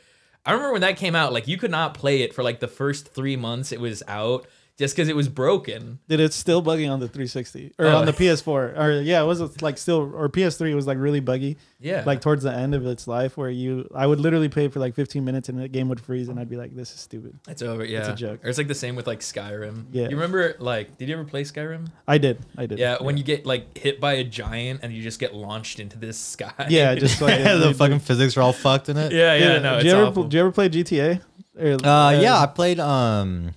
I 0.47 0.53
remember 0.53 0.73
when 0.73 0.81
that 0.83 0.97
came 0.97 1.15
out 1.15 1.33
like 1.33 1.49
you 1.49 1.57
could 1.59 1.71
not 1.71 1.95
play 1.95 2.23
it 2.23 2.35
for 2.35 2.43
like 2.43 2.61
the 2.61 2.69
first 2.69 3.09
three 3.15 3.37
months 3.37 3.73
it 3.73 3.81
was 3.81 4.03
out 4.09 4.47
just 4.77 4.97
because 4.97 5.09
it 5.09 5.15
was 5.15 5.29
broken 5.29 6.01
Dude, 6.09 6.19
it's 6.21 6.35
still 6.35 6.63
bugging 6.63 6.91
on 6.91 6.99
the 6.99 7.07
360 7.07 7.73
or 7.79 7.87
Oh. 7.87 7.97
on 7.99 8.07
the 8.07 8.13
PS4. 8.13 8.77
Or 8.77 9.01
yeah, 9.03 9.23
it 9.23 9.27
was 9.27 9.63
like 9.63 9.79
still 9.79 10.11
or 10.15 10.29
PS3 10.29 10.75
was 10.75 10.87
like 10.87 10.99
really 10.99 11.21
buggy. 11.21 11.57
yeah 11.81 12.03
Like 12.05 12.21
towards 12.21 12.43
the 12.43 12.53
end 12.53 12.75
of 12.75 12.85
its 12.87 13.07
life, 13.07 13.37
where 13.37 13.51
you 13.51 13.89
I 13.95 14.07
would 14.07 14.19
literally 14.21 14.49
play 14.49 14.67
for 14.69 14.81
like 14.81 14.95
15 14.95 15.25
minutes 15.25 15.49
and 15.49 15.59
the 15.61 15.69
game 15.69 15.89
would 15.91 16.01
freeze, 16.01 16.29
and 16.29 16.41
I'd 16.41 16.49
be 16.51 16.57
like, 16.57 16.75
this 16.75 16.93
is 16.93 17.01
stupid. 17.01 17.39
it's 17.49 17.63
over 17.63 17.85
yeah 17.85 18.01
it's 18.01 18.09
a 18.09 18.15
joke. 18.15 18.45
or 18.45 18.49
it's 18.49 18.59
like 18.59 18.69
the 18.69 18.75
same 18.75 18.97
with 18.97 19.07
like 19.07 19.21
Skyrim 19.21 19.85
Yeah. 19.93 20.05
you 20.09 20.17
remember 20.17 20.57
like 20.59 20.99
did 20.99 21.09
you 21.09 21.15
ever 21.15 21.25
play 21.25 21.43
Skyrim 21.45 21.87
I 22.09 22.19
did. 22.19 22.39
I 22.59 22.67
did. 22.67 22.79
yeah 22.81 23.01
when 23.01 23.17
you 23.17 23.23
get 23.23 23.47
like 23.47 23.79
hit 23.79 24.01
by 24.01 24.15
a 24.15 24.25
giant 24.25 24.81
and 24.83 24.93
you 24.93 25.03
just 25.03 25.21
get 25.21 25.35
launched 25.35 25.79
into 25.79 25.99
this 25.99 26.19
sky 26.19 26.67
Yeah, 26.69 26.95
just 26.97 27.21
like 27.21 27.43
the 27.45 27.75
fucking 27.75 28.01
physics 28.01 28.37
are 28.37 28.43
all 28.43 28.53
fucked 28.53 28.89
in 28.89 28.97
it. 28.97 29.13
yeah 29.13 29.35
yeah 29.35 29.59
no 29.61 29.73
do 29.75 29.77
it's 29.77 29.85
you 29.85 29.93
ever 29.93 30.05
awful. 30.07 30.25
do 30.25 30.37
you 30.37 30.41
ever 30.43 30.51
play 30.53 30.69
GTA? 30.69 31.21
Or, 31.57 31.75
Uh, 31.87 32.11
yeah, 32.21 32.41
I 32.41 32.47
played 32.47 32.81
um, 32.81 33.53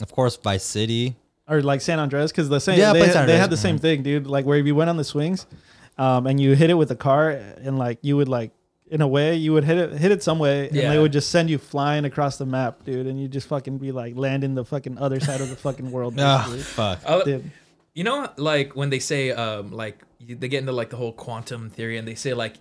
of 0.00 0.12
course, 0.12 0.36
Vice 0.36 0.64
City. 0.64 1.16
or 1.48 1.62
like 1.62 1.80
San 1.80 1.98
Andreas 1.98 2.30
because 2.30 2.48
the 2.48 2.60
same 2.60 2.78
Yeah, 2.78 2.92
they, 2.92 3.06
they 3.26 3.38
had 3.38 3.50
the 3.50 3.56
same 3.56 3.78
thing, 3.78 4.02
dude. 4.02 4.26
Like 4.26 4.44
where 4.44 4.58
if 4.58 4.66
you 4.66 4.74
went 4.74 4.90
on 4.90 4.96
the 4.96 5.04
swings, 5.04 5.46
um, 5.96 6.26
and 6.26 6.40
you 6.40 6.54
hit 6.54 6.70
it 6.70 6.74
with 6.74 6.90
a 6.90 6.96
car, 6.96 7.30
and 7.30 7.78
like 7.78 7.98
you 8.02 8.16
would 8.16 8.28
like 8.28 8.52
in 8.90 9.02
a 9.02 9.08
way 9.08 9.34
you 9.34 9.52
would 9.52 9.64
hit 9.64 9.76
it 9.78 9.92
hit 9.98 10.10
it 10.12 10.22
some 10.22 10.38
way, 10.38 10.68
and 10.68 10.76
Yeah. 10.76 10.90
they 10.92 10.98
would 10.98 11.12
just 11.12 11.30
send 11.30 11.50
you 11.50 11.58
flying 11.58 12.04
across 12.04 12.36
the 12.38 12.46
map, 12.46 12.84
dude, 12.84 13.06
and 13.06 13.20
you 13.20 13.28
just 13.28 13.48
fucking 13.48 13.78
be 13.78 13.92
like 13.92 14.16
landing 14.16 14.54
the 14.54 14.64
fucking 14.64 14.98
other 14.98 15.20
side 15.20 15.40
of 15.40 15.48
the 15.50 15.56
fucking 15.56 15.90
world. 15.90 16.14
Basically. 16.16 16.60
fuck. 16.62 17.24
Dude, 17.24 17.50
You 17.94 18.04
know, 18.04 18.30
like 18.36 18.76
when 18.76 18.90
they 18.90 18.98
say, 19.00 19.32
um, 19.32 19.72
like 19.72 20.02
they 20.20 20.48
get 20.48 20.60
into 20.60 20.72
like 20.72 20.90
the 20.90 20.96
whole 20.96 21.12
quantum 21.12 21.68
theory, 21.70 21.96
and 21.98 22.06
they 22.06 22.14
say 22.14 22.32
like 22.34 22.54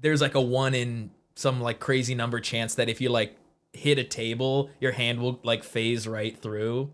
there's 0.00 0.20
like 0.20 0.34
a 0.34 0.40
one 0.40 0.74
in 0.74 1.10
some 1.34 1.60
like 1.60 1.80
crazy 1.80 2.14
number 2.14 2.38
chance 2.40 2.76
that 2.76 2.88
if 2.88 3.00
you 3.00 3.08
like 3.08 3.36
hit 3.74 3.98
a 3.98 4.04
table, 4.04 4.70
your 4.80 4.92
hand 4.92 5.20
will 5.20 5.40
like 5.42 5.64
phase 5.64 6.06
right 6.08 6.36
through. 6.36 6.90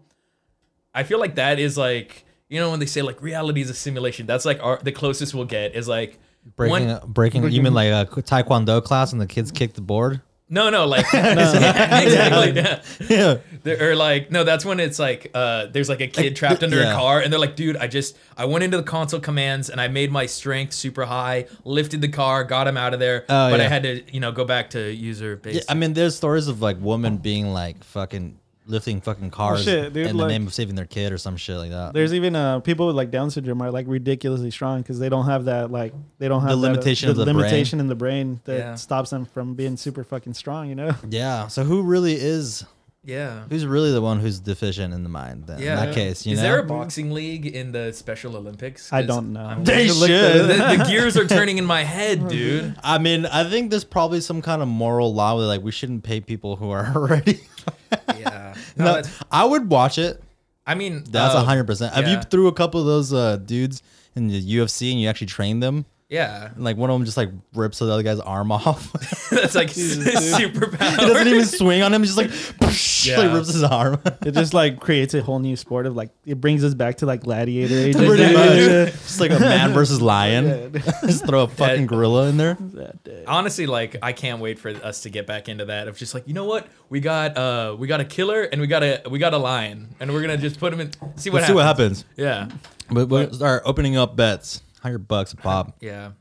I 0.94 1.04
feel 1.04 1.20
like 1.20 1.36
that 1.36 1.58
is 1.58 1.78
like 1.78 2.24
you 2.48 2.58
know 2.58 2.70
when 2.70 2.80
they 2.80 2.86
say 2.86 3.02
like 3.02 3.22
reality 3.22 3.60
is 3.60 3.70
a 3.70 3.74
simulation. 3.74 4.26
That's 4.26 4.44
like 4.44 4.62
our 4.62 4.78
the 4.82 4.92
closest 4.92 5.34
we'll 5.34 5.44
get 5.44 5.74
is 5.74 5.88
like 5.88 6.18
Breaking, 6.56 6.88
one. 6.88 7.00
breaking. 7.06 7.48
You 7.50 7.62
mean 7.62 7.74
like 7.74 7.88
a 7.88 8.06
taekwondo 8.22 8.82
class 8.82 9.12
and 9.12 9.20
the 9.20 9.26
kids 9.26 9.52
kick 9.52 9.74
the 9.74 9.82
board? 9.82 10.22
No, 10.52 10.68
no, 10.68 10.84
like 10.86 11.06
exactly. 11.14 12.60
Yeah. 12.60 12.82
Yeah. 13.64 13.74
Or 13.82 13.94
like 13.94 14.30
no 14.30 14.42
that's 14.42 14.64
when 14.64 14.80
it's 14.80 14.98
like 14.98 15.30
uh 15.34 15.66
there's 15.66 15.90
like 15.90 16.00
a 16.00 16.06
kid 16.06 16.34
trapped 16.34 16.62
under 16.62 16.78
yeah. 16.78 16.92
a 16.92 16.94
car 16.94 17.20
and 17.20 17.30
they're 17.30 17.38
like 17.38 17.56
dude 17.56 17.76
i 17.76 17.86
just 17.86 18.16
i 18.38 18.46
went 18.46 18.64
into 18.64 18.78
the 18.78 18.82
console 18.82 19.20
commands 19.20 19.68
and 19.68 19.78
i 19.80 19.86
made 19.86 20.10
my 20.10 20.24
strength 20.24 20.72
super 20.72 21.04
high 21.04 21.44
lifted 21.64 22.00
the 22.00 22.08
car 22.08 22.42
got 22.42 22.66
him 22.66 22.78
out 22.78 22.94
of 22.94 23.00
there 23.00 23.24
Oh, 23.28 23.50
but 23.50 23.60
i 23.60 23.68
had 23.68 23.82
to 23.82 24.02
you 24.10 24.18
know 24.20 24.32
go 24.32 24.46
back 24.46 24.70
to 24.70 24.90
user 24.90 25.36
base 25.36 25.56
Yeah, 25.56 25.60
I 25.68 25.74
mean, 25.74 25.92
there's 25.92 26.16
stories 26.16 26.48
of 26.48 26.62
like 26.62 26.78
women 26.80 27.18
being 27.18 27.52
like 27.52 27.84
fucking 27.84 28.38
lifting 28.70 29.00
fucking 29.00 29.30
cars 29.30 29.64
shit, 29.64 29.92
dude, 29.92 30.06
in 30.06 30.16
the 30.16 30.22
like- 30.22 30.30
name 30.32 30.46
of 30.46 30.54
saving 30.54 30.74
their 30.76 30.86
kid 30.86 31.12
or 31.12 31.18
some 31.18 31.36
shit 31.36 31.56
like 31.56 31.70
that. 31.70 31.92
there's 31.92 32.14
even 32.14 32.34
uh 32.36 32.60
people 32.60 32.86
with 32.86 32.96
like 32.96 33.10
Down 33.10 33.30
syndrome 33.30 33.60
are 33.62 33.70
like 33.70 33.86
ridiculously 33.88 34.50
strong 34.50 34.80
because 34.80 34.98
they 34.98 35.08
don't 35.08 35.26
have 35.26 35.46
that 35.46 35.70
like 35.70 35.92
they 36.18 36.28
don't 36.28 36.42
have 36.42 36.50
that, 36.50 36.56
uh, 36.68 36.70
limitation 36.72 37.10
of 37.10 37.16
the 37.16 37.24
brain. 37.24 37.36
limitation 37.36 37.80
in 37.80 37.88
the 37.88 37.94
brain 37.94 38.40
that 38.44 38.58
Yeah. 38.58 38.74
stops 38.76 39.10
them 39.10 39.24
from 39.26 39.54
being 39.54 39.76
super 39.76 40.04
fucking 40.04 40.34
strong. 40.34 40.68
You 40.68 40.74
know. 40.76 40.94
Yeah. 41.08 41.48
So 41.48 41.64
who 41.64 41.82
really 41.82 42.14
is? 42.14 42.64
Yeah 43.04 43.44
Who's 43.48 43.64
really 43.64 43.92
the 43.92 44.02
one 44.02 44.20
who's 44.20 44.40
deficient 44.40 44.92
in 44.92 45.02
the 45.02 45.08
mind? 45.08 45.46
Then 45.46 45.58
yeah 45.58 45.80
in 45.80 45.86
that 45.86 45.94
case, 45.94 46.26
you 46.26 46.34
know. 46.34 46.40
is 46.40 46.42
know. 46.42 46.50
there 46.50 46.58
a 46.60 46.64
boxing 46.64 47.12
league 47.12 47.46
in 47.46 47.72
the 47.72 47.92
special 47.92 48.36
olympics 48.36 48.92
I 48.92 49.02
don't 49.02 49.32
know. 49.32 49.44
I'm- 49.44 49.64
They 49.64 49.88
should. 49.88 50.10
that 50.10 50.76
the, 50.76 50.76
the 50.76 50.84
gears 50.90 51.16
are 51.16 51.26
turning 51.26 51.58
in 51.58 51.64
my 51.64 51.82
head 51.84 52.28
dude 52.34 52.76
I 52.82 52.98
mean, 52.98 53.26
I 53.26 53.44
think 53.48 53.70
there's 53.70 53.84
probably 53.84 54.20
some 54.20 54.42
kind 54.42 54.60
of 54.62 54.68
moral 54.68 55.14
law 55.14 55.36
where 55.36 55.46
like 55.46 55.62
we 55.62 55.70
shouldn't 55.72 56.04
pay 56.04 56.20
people 56.20 56.56
who 56.56 56.70
are 56.70 56.92
already. 56.94 57.40
yeah 58.18 58.54
no, 58.76 59.00
no, 59.00 59.02
I 59.30 59.44
would 59.44 59.70
watch 59.70 59.98
it. 59.98 60.22
i 60.66 60.74
mean 60.74 61.04
That's 61.08 61.34
a 61.34 61.38
uh, 61.38 61.44
hundred 61.44 61.66
percent. 61.66 61.94
Have 61.94 62.06
you 62.08 62.20
threw 62.22 62.48
a 62.48 62.52
couple 62.52 62.80
of 62.80 62.86
those 62.86 63.12
uh, 63.12 63.36
dudes 63.36 63.82
in 64.14 64.28
the 64.28 64.56
UFC 64.56 64.90
and 64.92 65.00
you 65.00 65.08
actually 65.08 65.28
trained 65.28 65.62
them? 65.62 65.86
Yeah 66.10 66.50
And, 66.54 66.62
like 66.64 66.76
one 66.76 66.90
of 66.90 66.94
them 66.98 67.04
just 67.06 67.16
like 67.16 67.30
rips 67.54 67.78
the 67.78 67.90
other 67.90 68.02
guy's 68.02 68.20
arm 68.20 68.52
off. 68.52 68.92
that's 69.30 69.54
like 69.54 69.72
Jesus, 69.72 70.04
dude. 70.04 70.22
super 70.22 70.66
he 70.70 70.96
doesn't 70.96 71.28
even 71.28 71.44
swing 71.46 71.82
on 71.82 71.94
him. 71.94 72.02
He's 72.02 72.14
just 72.14 72.60
like, 72.60 73.06
Yeah. 73.06 73.18
like 73.18 73.32
rips 73.32 73.52
his 73.52 73.62
arm. 73.62 74.00
It 74.26 74.32
just 74.32 74.52
like 74.52 74.80
creates 74.80 75.14
a 75.14 75.22
whole 75.22 75.38
new 75.38 75.56
sport 75.56 75.86
of 75.86 75.94
like 75.96 76.10
it 76.26 76.40
brings 76.40 76.64
us 76.64 76.74
back 76.74 76.96
to 76.98 77.06
like 77.06 77.20
gladiator 77.22 77.74
age. 77.74 77.96
Pretty 77.96 78.24
dude. 78.26 78.34
much. 78.34 78.92
Just 78.92 79.20
like 79.20 79.30
a 79.30 79.38
man 79.40 79.72
versus 79.72 80.02
lion. 80.02 80.72
Just 81.02 81.26
throw 81.26 81.44
a 81.44 81.48
fucking 81.48 81.86
gorilla 81.86 82.28
in 82.28 82.36
there. 82.36 82.56
That 82.60 83.02
day. 83.04 83.24
honestly 83.26 83.66
like 83.66 83.96
i 84.02 84.12
can't 84.12 84.40
wait 84.40 84.58
for 84.58 84.70
us 84.70 85.02
to 85.02 85.10
get 85.10 85.26
back 85.26 85.48
into 85.48 85.66
that 85.66 85.86
of 85.88 85.96
just 85.96 86.12
like 86.14 86.26
you 86.26 86.34
know 86.34 86.44
what 86.44 86.66
we 86.88 87.00
got 87.00 87.36
uh 87.36 87.76
we 87.78 87.86
got 87.86 88.00
a 88.00 88.04
killer 88.04 88.42
and 88.42 88.60
we 88.60 88.66
got 88.66 88.82
a 88.82 89.02
we 89.10 89.18
got 89.18 89.32
a 89.34 89.38
lion 89.38 89.88
and 90.00 90.12
we're 90.12 90.20
gonna 90.20 90.36
just 90.36 90.58
put 90.58 90.72
him 90.72 90.80
in 90.80 90.90
see 91.16 91.30
what 91.30 91.36
Let's 91.38 91.46
see 91.46 91.52
what 91.54 91.64
happens 91.64 92.02
happens. 92.02 92.04
yeah 92.16 92.48
But 92.90 93.08
we'll 93.08 93.32
start 93.32 93.62
opening 93.64 93.96
up 93.96 94.16
bets. 94.16 94.62
Hundred 94.82 95.06
bucks 95.08 95.32
a 95.32 95.36
pop. 95.48 95.76
yeah 95.80 96.12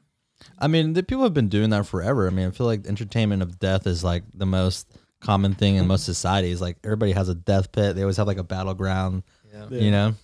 I 0.58 0.68
mean, 0.68 0.94
the 0.94 1.04
people 1.04 1.24
have 1.24 1.34
been 1.34 1.50
doing 1.50 1.70
that 1.72 1.86
forever. 1.86 2.26
I 2.26 2.30
mean, 2.30 2.48
I 2.48 2.52
feel 2.52 2.66
like 2.66 2.88
entertainment 2.88 3.42
of 3.42 3.60
death 3.60 3.86
is 3.86 4.06
like 4.06 4.24
the 4.34 4.46
most 4.46 4.88
common 5.20 5.54
thing 5.54 5.76
in 5.76 5.86
most 5.86 6.06
societies. 6.06 6.62
Like 6.62 6.78
everybody 6.84 7.12
has 7.12 7.28
a 7.28 7.36
death 7.36 7.74
pit. 7.74 7.96
They 7.98 8.04
always 8.04 8.16
have 8.16 8.28
like 8.28 8.38
a 8.38 8.44
battleground. 8.44 9.24
yeah. 9.54 9.68
You 9.70 9.92
know? 9.92 10.16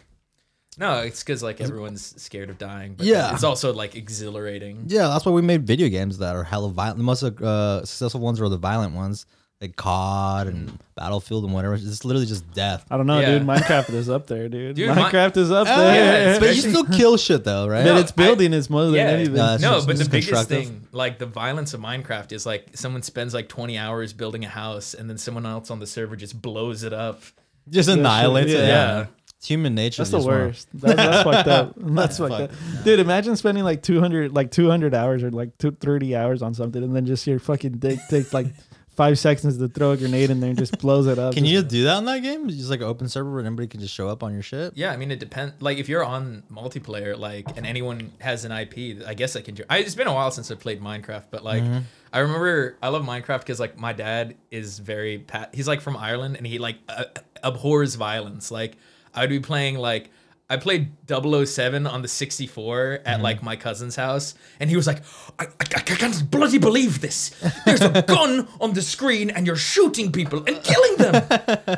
no 0.78 1.00
it's 1.00 1.24
because 1.24 1.42
like 1.42 1.62
everyone's 1.62 2.22
scared 2.22 2.50
of 2.50 2.58
dying 2.58 2.96
but 2.96 3.06
Yeah. 3.06 3.34
it's 3.34 3.46
also 3.46 3.74
like 3.74 3.96
exhilarating 3.96 4.84
Yeah, 4.88 5.08
that's 5.08 5.26
why 5.26 5.32
we 5.32 5.42
made 5.42 5.66
video 5.66 5.88
games 5.88 6.18
that 6.18 6.36
are 6.36 6.44
hella 6.44 6.70
violent. 6.70 6.98
The 6.98 7.04
most 7.04 7.24
uh, 7.24 7.86
successful 7.86 8.20
ones 8.22 8.42
are 8.42 8.50
the 8.50 8.58
violent 8.58 8.94
ones, 8.94 9.26
like 9.62 9.76
COD 9.78 10.48
and 10.48 10.70
mm. 10.70 10.78
Battlefield 10.96 11.46
and 11.46 11.54
whatever. 11.54 11.76
It's 11.76 12.04
literally 12.04 12.26
just 12.26 12.50
death. 12.54 12.86
I 12.92 12.98
don't 12.98 13.08
know, 13.08 13.20
Yeah. 13.20 13.40
dude. 13.40 13.48
Minecraft 13.48 13.90
is 13.92 14.10
up 14.10 14.28
there, 14.28 14.50
dude. 14.50 14.76
Dude, 14.76 14.90
Mi- 14.90 14.96
Minecraft 14.96 15.38
is 15.38 15.50
up 15.52 15.68
Oh, 15.70 15.78
there. 15.78 16.34
yeah, 16.34 16.40
but 16.42 16.56
you 16.56 16.62
still 16.62 16.84
kill 16.86 17.16
shit 17.18 17.44
though, 17.46 17.68
right? 17.68 17.84
but 17.86 17.94
No, 17.94 18.00
it's 18.00 18.12
building 18.12 18.54
is 18.54 18.70
more 18.70 18.84
than 18.86 18.96
yeah. 18.96 19.08
anything. 19.08 19.36
No, 19.36 19.54
it's 19.54 19.64
no 19.64 19.74
just- 19.76 19.88
but 19.88 19.96
it's 19.96 20.04
the 20.06 20.10
biggest 20.10 20.30
constructive. 20.34 20.68
thing 20.68 20.88
like 20.92 21.20
the 21.20 21.26
violence 21.26 21.74
of 21.74 21.80
minecraft 21.80 22.32
is 22.34 22.46
like 22.46 22.68
someone 22.76 23.02
spends 23.02 23.34
like 23.34 23.48
20 23.50 23.78
hours 23.78 24.12
building 24.14 24.44
a 24.46 24.50
house 24.50 24.94
and 24.94 25.10
then 25.10 25.18
someone 25.18 25.46
else 25.46 25.72
on 25.72 25.80
the 25.80 25.88
server 25.88 26.16
just 26.16 26.42
blows 26.42 26.84
it 26.84 26.94
up 26.94 27.22
just 27.70 27.90
annihilates 27.90 28.52
it. 28.52 28.60
yeah. 28.60 28.68
Yeah. 28.68 29.06
It's 29.38 29.48
human 29.48 29.74
nature. 29.76 30.02
That's 30.02 30.12
the 30.12 30.18
just 30.18 30.28
wanna- 30.28 30.46
worst. 30.46 30.68
That, 30.76 30.98
that's 30.98 31.24
fucked 31.24 31.48
up. 31.48 31.74
That's 31.78 32.18
fucked 32.18 32.32
fucked. 32.32 32.54
up. 32.54 32.84
Dude, 32.84 33.00
imagine 33.00 33.36
spending 33.36 33.64
like 33.64 33.82
200 33.84 34.34
like 34.34 34.52
200 34.52 34.94
hours 34.94 35.24
or 35.24 35.32
like 35.32 35.58
two, 35.58 35.72
30 35.72 36.16
hours 36.16 36.42
on 36.42 36.54
something 36.54 36.84
and 36.84 36.96
then 36.96 37.06
just 37.06 37.26
your 37.26 37.40
fucking 37.40 37.74
dick 37.80 38.00
takes 38.10 38.34
like 38.34 38.48
five 38.96 39.20
seconds 39.20 39.58
to 39.58 39.68
throw 39.68 39.92
a 39.92 39.98
grenade 39.98 40.30
in 40.30 40.40
there 40.40 40.50
and 40.50 40.58
just 40.58 40.78
blows 40.80 41.06
it 41.08 41.20
up. 41.20 41.34
Can 41.34 41.44
you 41.46 41.62
Just- 41.62 41.74
you 41.76 41.82
do 41.82 41.84
that 41.86 41.98
in 42.00 42.06
that 42.06 42.20
game? 42.22 42.48
It's 42.48 42.58
just 42.58 42.70
like 42.70 42.80
an 42.80 42.86
open 42.88 43.10
server 43.10 43.30
where 43.32 43.46
anybody 43.46 43.68
can 43.68 43.80
just 43.82 43.94
show 43.94 44.08
up 44.08 44.24
on 44.24 44.34
your 44.34 44.42
ship? 44.42 44.74
Yeah, 44.76 44.92
I 44.92 44.98
mean 44.98 45.12
it 45.12 45.20
depends. 45.20 45.62
Like 45.62 45.78
if 45.78 45.90
you're 45.90 46.04
on 46.04 46.44
multiplayer, 46.52 47.18
like 47.18 47.46
and 47.58 47.66
anyone 47.66 48.12
has 48.20 48.46
an 48.46 48.52
IP, 48.52 49.06
I 49.08 49.14
guess 49.14 49.36
I 49.36 49.42
can. 49.42 49.56
jo- 49.56 49.66
I, 49.70 49.80
it's 49.80 49.96
been 49.96 50.08
a 50.08 50.14
while 50.14 50.32
since 50.32 50.50
I 50.52 50.56
played 50.56 50.82
Minecraft, 50.82 51.26
but 51.32 51.44
like 51.44 51.64
Mm-hmm. 51.64 51.80
I 52.14 52.20
remember 52.20 52.78
I 52.82 52.88
love 52.88 53.04
Minecraft 53.04 53.40
because 53.40 53.60
like 53.60 53.78
my 53.78 53.92
dad 53.92 54.36
is 54.50 54.80
very 54.80 55.18
pat. 55.20 55.54
He's 55.54 55.68
like 55.68 55.82
from 55.82 55.98
Ireland 55.98 56.38
and 56.38 56.48
he 56.48 56.60
like 56.60 56.78
uh, 56.88 57.04
abhors 57.44 57.96
violence. 57.96 58.52
Like 58.52 58.78
I'd 59.14 59.30
be 59.30 59.40
playing 59.40 59.78
like. 59.78 60.10
I 60.50 60.58
played 60.58 60.92
007 61.08 61.88
on 61.88 62.02
the 62.04 62.08
64 62.08 62.76
Mm-hmm. 62.76 63.08
at 63.08 63.22
like 63.22 63.42
my 63.42 63.56
cousin's 63.56 63.96
house, 63.96 64.36
and 64.60 64.70
he 64.70 64.76
was 64.76 64.86
like, 64.88 65.02
I, 65.40 65.46
I, 65.46 65.48
I 65.76 65.82
can't 65.82 66.30
bloody 66.30 66.60
believe 66.60 67.02
this. 67.02 67.32
There's 67.66 67.82
a 67.82 68.02
gun 68.08 68.48
on 68.62 68.74
the 68.74 68.82
screen, 68.82 69.30
and 69.32 69.48
you're 69.48 69.56
shooting 69.56 70.12
people 70.12 70.44
and 70.46 70.62
killing 70.64 70.96
them. 70.98 71.16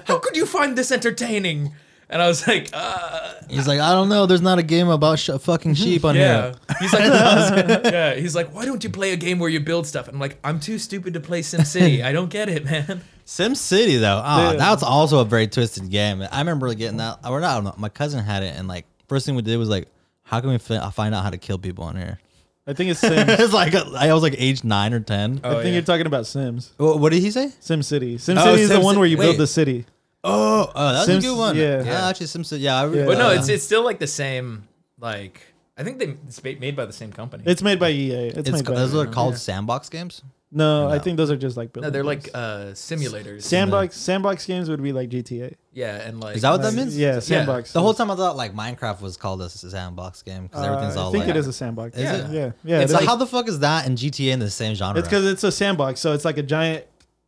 How 0.05 0.19
could 0.19 0.35
you 0.35 0.45
find 0.45 0.77
this 0.77 0.91
entertaining? 0.91 1.73
And 2.09 2.21
I 2.21 2.27
was 2.27 2.47
like, 2.47 2.69
uh, 2.71 3.33
He's 3.49 3.67
like, 3.67 3.79
I 3.79 3.91
don't 3.91 4.07
know. 4.09 4.25
There's 4.25 4.41
not 4.41 4.59
a 4.59 4.63
game 4.63 4.87
about 4.87 5.19
sh- 5.19 5.29
fucking 5.39 5.73
mm-hmm. 5.73 5.83
sheep 5.83 6.05
on 6.05 6.15
yeah. 6.15 6.41
here. 6.41 6.53
He's 6.79 6.93
like, 6.93 7.03
yeah. 7.85 8.15
He's 8.15 8.35
like, 8.35 8.53
why 8.53 8.65
don't 8.65 8.83
you 8.83 8.89
play 8.89 9.11
a 9.11 9.17
game 9.17 9.39
where 9.39 9.49
you 9.49 9.59
build 9.59 9.87
stuff? 9.87 10.07
And 10.07 10.15
I'm 10.15 10.21
like, 10.21 10.37
I'm 10.43 10.59
too 10.59 10.79
stupid 10.79 11.13
to 11.15 11.19
play 11.19 11.41
SimCity. 11.41 12.03
I 12.03 12.11
don't 12.13 12.29
get 12.29 12.49
it, 12.49 12.65
man. 12.65 13.01
Sim 13.25 13.55
City 13.55 13.97
though, 13.97 14.21
ah, 14.23 14.47
oh, 14.47 14.51
Dude. 14.51 14.61
that's 14.61 14.83
also 14.83 15.19
a 15.19 15.25
very 15.25 15.47
twisted 15.47 15.89
game. 15.89 16.25
I 16.31 16.39
remember 16.39 16.73
getting 16.73 16.97
that. 16.97 17.19
Or 17.25 17.41
not, 17.41 17.51
I 17.51 17.55
don't 17.55 17.65
know. 17.65 17.75
My 17.77 17.89
cousin 17.89 18.23
had 18.23 18.41
it, 18.41 18.57
and 18.57 18.69
like 18.69 18.85
first 19.09 19.25
thing 19.25 19.35
we 19.35 19.41
did 19.41 19.57
was 19.57 19.67
like, 19.67 19.89
how 20.23 20.39
can 20.39 20.49
we 20.49 20.57
fi- 20.57 20.77
uh, 20.77 20.89
find 20.91 21.13
out 21.13 21.25
how 21.25 21.29
to 21.29 21.37
kill 21.37 21.57
people 21.57 21.83
on 21.83 21.97
here? 21.97 22.19
I 22.65 22.71
think 22.71 22.89
it's 22.91 23.01
Sims. 23.01 23.25
it's 23.27 23.51
like 23.51 23.75
uh, 23.75 23.83
I 23.97 24.13
was 24.13 24.23
like 24.23 24.35
age 24.37 24.63
nine 24.63 24.93
or 24.93 25.01
ten. 25.01 25.41
Oh, 25.43 25.49
I 25.49 25.53
think 25.55 25.65
yeah. 25.65 25.71
you're 25.73 25.81
talking 25.81 26.05
about 26.05 26.25
Sims. 26.25 26.71
What, 26.77 26.99
what 26.99 27.11
did 27.11 27.21
he 27.21 27.31
say? 27.31 27.51
Sim 27.59 27.83
City. 27.83 28.17
Sim 28.17 28.37
Oh, 28.37 28.45
City 28.45 28.61
is 28.61 28.69
the 28.69 28.79
one 28.79 28.95
Ci- 28.95 28.99
where 28.99 29.07
you 29.07 29.17
wait. 29.17 29.25
build 29.25 29.37
the 29.37 29.47
city. 29.47 29.85
Oh, 30.23 30.71
oh, 30.75 30.93
that's 30.93 31.05
Sims- 31.05 31.23
a 31.23 31.27
good 31.27 31.37
one. 31.37 31.55
yeah. 31.55 31.83
yeah. 31.83 32.07
Actually, 32.09 32.27
Sim 32.27 32.43
City. 32.43 32.63
Yeah, 32.63 32.79
I 32.81 32.83
re- 32.85 32.99
Yeah. 32.99 33.05
But 33.05 33.17
no, 33.17 33.27
uh, 33.29 33.33
it's 33.33 33.47
it's 33.49 33.63
still 33.63 33.83
like 33.83 33.99
the 33.99 34.07
same. 34.07 34.67
Like 34.99 35.41
I 35.77 35.83
think 35.83 35.99
they 35.99 36.15
it's 36.27 36.43
ma- 36.43 36.51
made 36.59 36.75
by 36.75 36.85
the 36.85 36.93
same 36.93 37.11
company. 37.11 37.43
It's 37.45 37.61
made 37.61 37.79
by 37.79 37.89
EA. 37.91 38.29
It's, 38.29 38.37
it's 38.39 38.51
made 38.51 38.65
by 38.65 38.73
those 38.75 38.95
are 38.95 39.05
called 39.05 39.33
Yeah. 39.33 39.37
sandbox 39.39 39.89
games. 39.89 40.21
No, 40.49 40.89
I 40.89 40.97
think 40.97 41.17
those 41.17 41.29
are 41.29 41.35
just 41.35 41.57
like 41.57 41.75
no, 41.75 41.81
building 41.81 41.91
they're 41.91 42.03
games. 42.15 42.25
like 42.25 42.35
uh 42.35 42.71
simulators. 42.73 43.43
sandbox. 43.43 43.97
Sandbox 43.97 44.45
games 44.45 44.69
would 44.69 44.81
be 44.81 44.91
like 44.93 45.09
GTA. 45.09 45.53
yeah, 45.73 45.95
and 46.07 46.19
like 46.21 46.37
Is 46.37 46.41
that 46.41 46.51
what 46.51 46.61
that 46.61 46.67
Like, 46.69 46.75
means? 46.77 46.97
Yeah, 46.97 47.19
sandbox. 47.19 47.73
The 47.73 47.81
whole 47.81 47.93
time 47.93 48.09
I 48.11 48.15
thought 48.15 48.37
like 48.37 48.55
Minecraft 48.55 49.01
was 49.01 49.17
called 49.17 49.41
a 49.41 49.49
sandbox 49.49 50.21
game 50.23 50.43
because 50.43 50.63
everything's 50.65 50.95
Uh, 50.95 51.01
all 51.03 51.09
I 51.09 51.11
think 51.11 51.25
like. 51.25 51.35
it 51.35 51.39
is 51.39 51.47
a 51.47 51.53
sandbox. 51.53 51.95
Is 51.97 52.03
Yeah. 52.03 52.15
it? 52.15 52.31
Yeah, 52.31 52.51
yeah. 52.63 52.79
It's 52.79 52.91
it 52.91 52.95
So 52.95 53.01
is. 53.01 53.05
how 53.07 53.15
the 53.17 53.27
fuck 53.27 53.47
is 53.49 53.59
that 53.59 53.85
and 53.85 53.97
GTA 53.97 54.31
in 54.31 54.39
the 54.39 54.49
same 54.49 54.73
genre? 54.73 54.97
It's 54.99 55.07
because 55.07 55.25
it's 55.25 55.43
a 55.43 55.51
sandbox, 55.51 55.99
so 55.99 56.13
it's 56.13 56.23
like 56.25 56.37
a 56.37 56.43
giant 56.43 56.85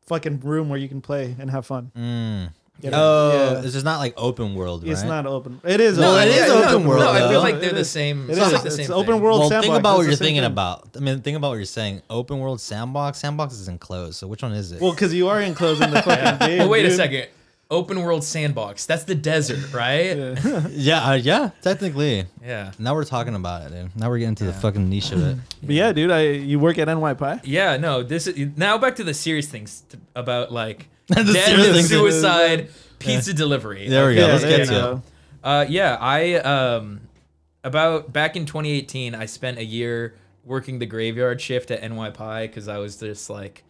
fucking 0.08 0.40
room 0.40 0.70
where 0.70 0.80
you 0.80 0.88
can 0.88 1.02
play 1.02 1.36
and 1.40 1.52
have 1.52 1.66
fun. 1.66 1.92
Mm. 1.98 2.54
You 2.82 2.92
Oh, 2.92 2.94
know? 2.94 3.52
yeah. 3.60 3.62
it's 3.64 3.74
just 3.74 3.84
not 3.86 4.00
like 4.00 4.14
open 4.16 4.56
world, 4.56 4.84
right? 4.84 4.92
It's 4.94 5.04
not 5.04 5.26
open. 5.26 5.60
It 5.66 5.82
is. 5.82 5.98
No, 5.98 6.14
Well, 6.14 6.18
open 6.18 6.28
it 6.30 6.36
yeah, 6.36 6.70
open 6.72 6.88
world, 6.88 7.02
No, 7.02 7.10
I 7.12 7.28
feel 7.30 7.40
like 7.42 7.60
they're 7.60 7.74
the 7.74 7.84
same. 7.84 8.30
It 8.30 8.38
it's 8.38 8.40
is. 8.48 8.54
like 8.54 8.62
the 8.62 8.68
It's 8.68 8.76
same 8.78 8.92
open 8.92 9.16
thing. 9.16 9.22
world 9.22 9.40
Well, 9.42 9.50
sandbox. 9.50 9.68
think 9.68 9.80
about 9.80 9.98
what 9.98 10.06
you're 10.06 10.16
thinking 10.16 10.44
thing. 10.44 10.52
about. 10.52 10.88
I 10.96 11.00
mean, 11.00 11.22
think 11.22 11.36
about 11.36 11.50
what 11.50 11.56
you're 11.56 11.66
saying. 11.66 12.02
Open 12.10 12.40
world 12.40 12.62
sandbox. 12.62 13.20
Sandbox 13.20 13.54
is 13.56 13.68
enclosed. 13.68 14.16
So 14.16 14.28
which 14.28 14.44
one 14.44 14.54
is 14.54 14.72
it? 14.72 14.80
Well, 14.82 14.92
because 14.92 15.14
you 15.14 15.28
are 15.28 15.42
enclosed 15.42 15.82
in 15.82 15.92
the 15.92 16.02
fucking 16.02 16.38
game. 16.48 16.60
Well, 16.60 16.70
wait 16.70 16.86
a 16.86 16.92
second. 16.92 17.28
Open 17.72 18.02
world 18.02 18.24
sandbox. 18.24 18.88
That's 18.88 19.04
the 19.04 19.14
desert, 19.14 19.74
right? 19.74 20.18
Yeah. 20.18 20.68
yeah, 20.72 21.10
uh, 21.10 21.14
yeah, 21.14 21.50
technically. 21.62 22.26
Yeah. 22.44 22.72
Now 22.80 22.96
we're 22.96 23.04
talking 23.04 23.36
about 23.36 23.64
it, 23.64 23.76
dude. 23.76 23.96
Now 23.96 24.10
we're 24.10 24.18
getting 24.20 24.34
to 24.36 24.46
the 24.46 24.54
fucking 24.54 24.90
niche 24.90 25.12
of 25.12 25.22
it. 25.24 25.38
But 25.62 25.76
yeah, 25.76 25.92
dude, 25.92 26.10
I 26.10 26.22
you 26.30 26.58
work 26.60 26.80
at 26.80 26.88
NY 26.88 27.14
Pie. 27.16 27.42
Yeah, 27.44 27.78
no. 27.78 28.02
This 28.02 28.26
is 28.26 28.58
now 28.58 28.78
back 28.80 28.96
to 28.96 29.04
the 29.04 29.14
serious 29.14 29.48
things 29.48 29.84
t- 29.90 30.00
about 30.16 30.52
like 30.52 30.88
The 31.26 31.34
death, 31.34 31.46
serious 31.46 31.76
things. 31.76 31.90
suicide, 31.90 32.70
pizza 33.00 33.34
delivery. 33.34 33.90
There 33.90 34.08
we 34.08 34.16
go. 34.16 34.28
Yeah, 34.28 34.34
Let's 34.34 34.44
get 34.44 34.60
you 34.60 34.66
to 34.66 34.92
it. 34.92 34.98
Uh, 35.44 35.66
yeah, 35.68 35.98
I 36.00 36.36
um, 36.36 37.02
about 37.64 38.14
back 38.14 38.36
in 38.36 38.46
2018, 38.46 39.16
I 39.16 39.26
spent 39.26 39.58
a 39.58 39.64
year 39.66 40.16
working 40.46 40.80
the 40.80 40.86
graveyard 40.86 41.42
shift 41.42 41.72
at 41.72 41.90
NY 41.90 42.12
Pie 42.12 42.48
because 42.48 42.68
I 42.68 42.78
was 42.78 42.98
just 42.98 43.30
like 43.30 43.64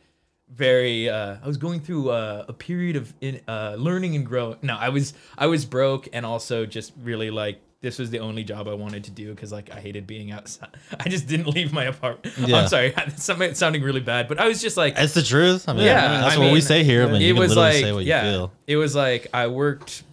very. 0.53 1.09
Uh, 1.09 1.37
I 1.41 1.47
was 1.47 1.57
going 1.57 1.79
through 1.79 2.09
uh, 2.09 2.45
a 2.47 2.53
period 2.53 2.95
of 2.95 3.13
in, 3.21 3.39
uh, 3.47 3.75
learning 3.77 4.15
and 4.15 4.25
growing. 4.25 4.57
No, 4.61 4.75
I 4.75 4.89
was 4.89 5.13
I 5.37 5.47
was 5.47 5.65
broke 5.65 6.09
and 6.11 6.25
also 6.25 6.65
just 6.65 6.91
really 7.01 7.31
like. 7.31 7.61
This 7.81 7.97
was 7.97 8.09
the 8.09 8.19
only 8.19 8.43
job 8.43 8.67
I 8.67 8.73
wanted 8.73 9.05
to 9.05 9.11
do 9.11 9.33
because 9.33 9.51
like 9.53 9.71
I 9.71 9.79
hated 9.79 10.05
being 10.05 10.31
outside. 10.31 10.69
I 10.99 11.07
just 11.07 11.27
didn't 11.27 11.47
leave 11.55 11.71
my 11.71 11.85
apartment. 11.85 12.37
Yeah. 12.37 12.57
I'm 12.57 12.67
sorry, 12.67 12.93
it's 12.97 13.23
something- 13.23 13.53
sounding 13.53 13.83
really 13.83 14.01
bad, 14.01 14.27
but 14.27 14.37
I 14.39 14.47
was 14.47 14.61
just 14.61 14.75
like, 14.77 14.95
It's 14.97 15.13
the 15.13 15.21
truth. 15.23 15.69
I 15.69 15.73
mean, 15.73 15.85
Yeah, 15.85 16.21
that's 16.21 16.35
I 16.35 16.39
what 16.39 16.51
we 16.51 16.59
say 16.61 16.83
here. 16.83 17.03
I 17.07 17.11
mean, 17.11 17.21
it 17.21 17.33
was 17.39 17.55
like 17.55 17.75
say 17.75 17.91
what 17.93 18.03
yeah 18.05 18.25
you 18.25 18.31
feel. 18.31 18.51
it 18.67 18.75
was 18.77 18.95
like 18.95 19.27
i 19.33 19.47
worked 19.47 20.03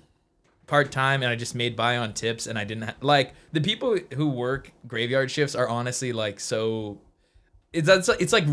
part-time 0.67 1.23
and 1.23 1.31
i 1.31 1.37
just 1.37 1.55
made 1.55 1.77
by 1.77 1.97
on 1.97 2.13
tips 2.13 2.47
and 2.49 2.59
i 2.59 2.65
didn't 2.65 2.83
ha- 2.85 2.95
like 3.01 3.35
the 3.53 3.61
people 3.61 3.97
who 4.15 4.29
work 4.29 4.73
graveyard 4.89 5.31
shifts 5.31 5.55
are 5.55 5.69
honestly 5.69 6.13
like 6.13 6.41
so 6.41 6.99
it's 7.73 7.87
that's 7.87 8.09
it's 8.09 8.33
like 8.33 8.45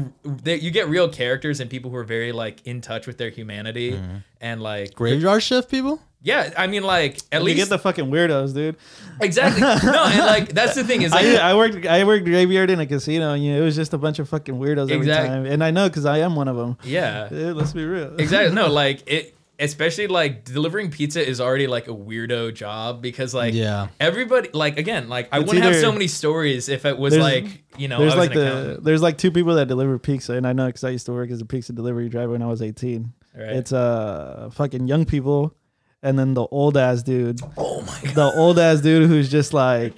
you 0.46 0.70
get 0.70 0.88
real 0.89 1.10
characters 1.10 1.60
and 1.60 1.70
people 1.72 1.89
who 1.89 1.98
are 1.98 2.03
very 2.03 2.32
like 2.32 2.62
in 2.65 2.82
touch 2.82 3.08
with 3.08 3.17
their 3.17 3.29
humanity 3.32 3.93
Mm-hmm. 3.93 4.17
and 4.41 4.62
like 4.62 4.93
Graveyard 4.93 5.41
shift 5.41 5.72
people. 5.72 6.01
Yeah 6.24 6.51
i 6.58 6.65
mean 6.68 6.84
like 6.84 7.18
at 7.32 7.42
You 7.42 7.46
least 7.48 7.58
get 7.58 7.70
the 7.70 7.77
fucking 7.77 8.06
weirdos, 8.06 8.53
dude. 8.53 8.77
exactly 9.22 9.62
no 9.92 10.03
and 10.06 10.20
like 10.25 10.50
that's 10.53 10.74
the 10.75 10.84
thing 10.84 11.01
is 11.03 11.12
like 11.12 11.25
I, 11.25 11.51
I 11.51 11.56
worked 11.56 11.86
I 11.86 12.03
worked 12.06 12.25
graveyard 12.25 12.70
in 12.70 12.80
a 12.80 12.86
casino, 12.88 13.34
and 13.34 13.44
you 13.44 13.51
know, 13.53 13.62
it 13.62 13.65
was 13.65 13.75
just 13.75 13.94
a 13.94 13.98
bunch 13.98 14.20
of 14.20 14.27
fucking 14.30 14.56
weirdos 14.56 14.89
every 14.89 15.08
time. 15.08 15.46
And 15.46 15.63
I 15.63 15.72
know 15.72 15.88
because 15.89 16.06
I 16.06 16.20
am 16.20 16.36
one 16.36 16.48
of 16.48 16.56
them. 16.58 16.77
yeah 16.84 17.27
let's 17.32 17.74
be 17.74 17.86
real. 17.86 18.15
exactly 18.18 18.56
no 18.56 18.68
like 18.84 19.03
it 19.06 19.36
especially 19.60 20.08
like 20.08 20.44
delivering 20.46 20.89
pizza 20.89 21.25
is 21.25 21.39
already 21.39 21.68
like 21.68 21.88
a 21.88 21.94
weirdo 21.94 22.53
job 22.53 23.01
because 23.03 23.34
like 23.36 23.53
Yeah. 23.53 23.88
everybody 24.00 24.50
like 24.53 24.77
again 24.80 25.10
like 25.10 25.30
I 25.32 25.38
It's 25.39 25.48
wouldn't 25.48 25.63
have 25.65 25.75
so 25.75 25.92
many 25.92 26.08
stories 26.08 26.70
if 26.70 26.86
it 26.86 26.98
was 26.98 27.15
like 27.15 27.46
you 27.77 27.88
know 27.88 28.00
there's 28.00 28.13
I 28.13 28.18
was 28.18 28.27
like 28.27 28.36
an 28.36 28.42
the 28.42 28.48
accountant. 28.48 28.84
there's 28.84 29.01
like 29.01 29.18
two 29.18 29.32
people 29.32 29.56
that 29.56 29.68
deliver 29.68 30.00
pizza, 30.00 30.34
and 30.34 30.48
I 30.48 30.53
know 30.53 30.68
because 30.68 30.84
I 30.84 30.89
used 30.89 31.06
to 31.06 31.13
work 31.13 31.30
as 31.32 31.39
a 31.42 31.46
pizza 31.46 31.72
delivery 31.74 32.10
driver 32.10 32.32
when 32.32 32.42
I 32.42 32.48
was 32.48 32.62
18. 32.62 33.13
Right. 33.36 33.50
It's 33.58 33.72
uh 33.74 34.50
fucking 34.53 34.88
young 34.88 35.06
people, 35.06 35.56
and 36.03 36.19
then 36.19 36.33
the 36.36 36.45
old 36.51 36.77
ass 36.77 37.01
dude, 37.03 37.39
oh 37.57 37.81
my 37.81 38.00
god 38.03 38.15
the 38.15 38.31
old 38.38 38.60
ass 38.60 38.81
dude 38.81 39.10
who's 39.10 39.29
just 39.31 39.53
like. 39.53 39.93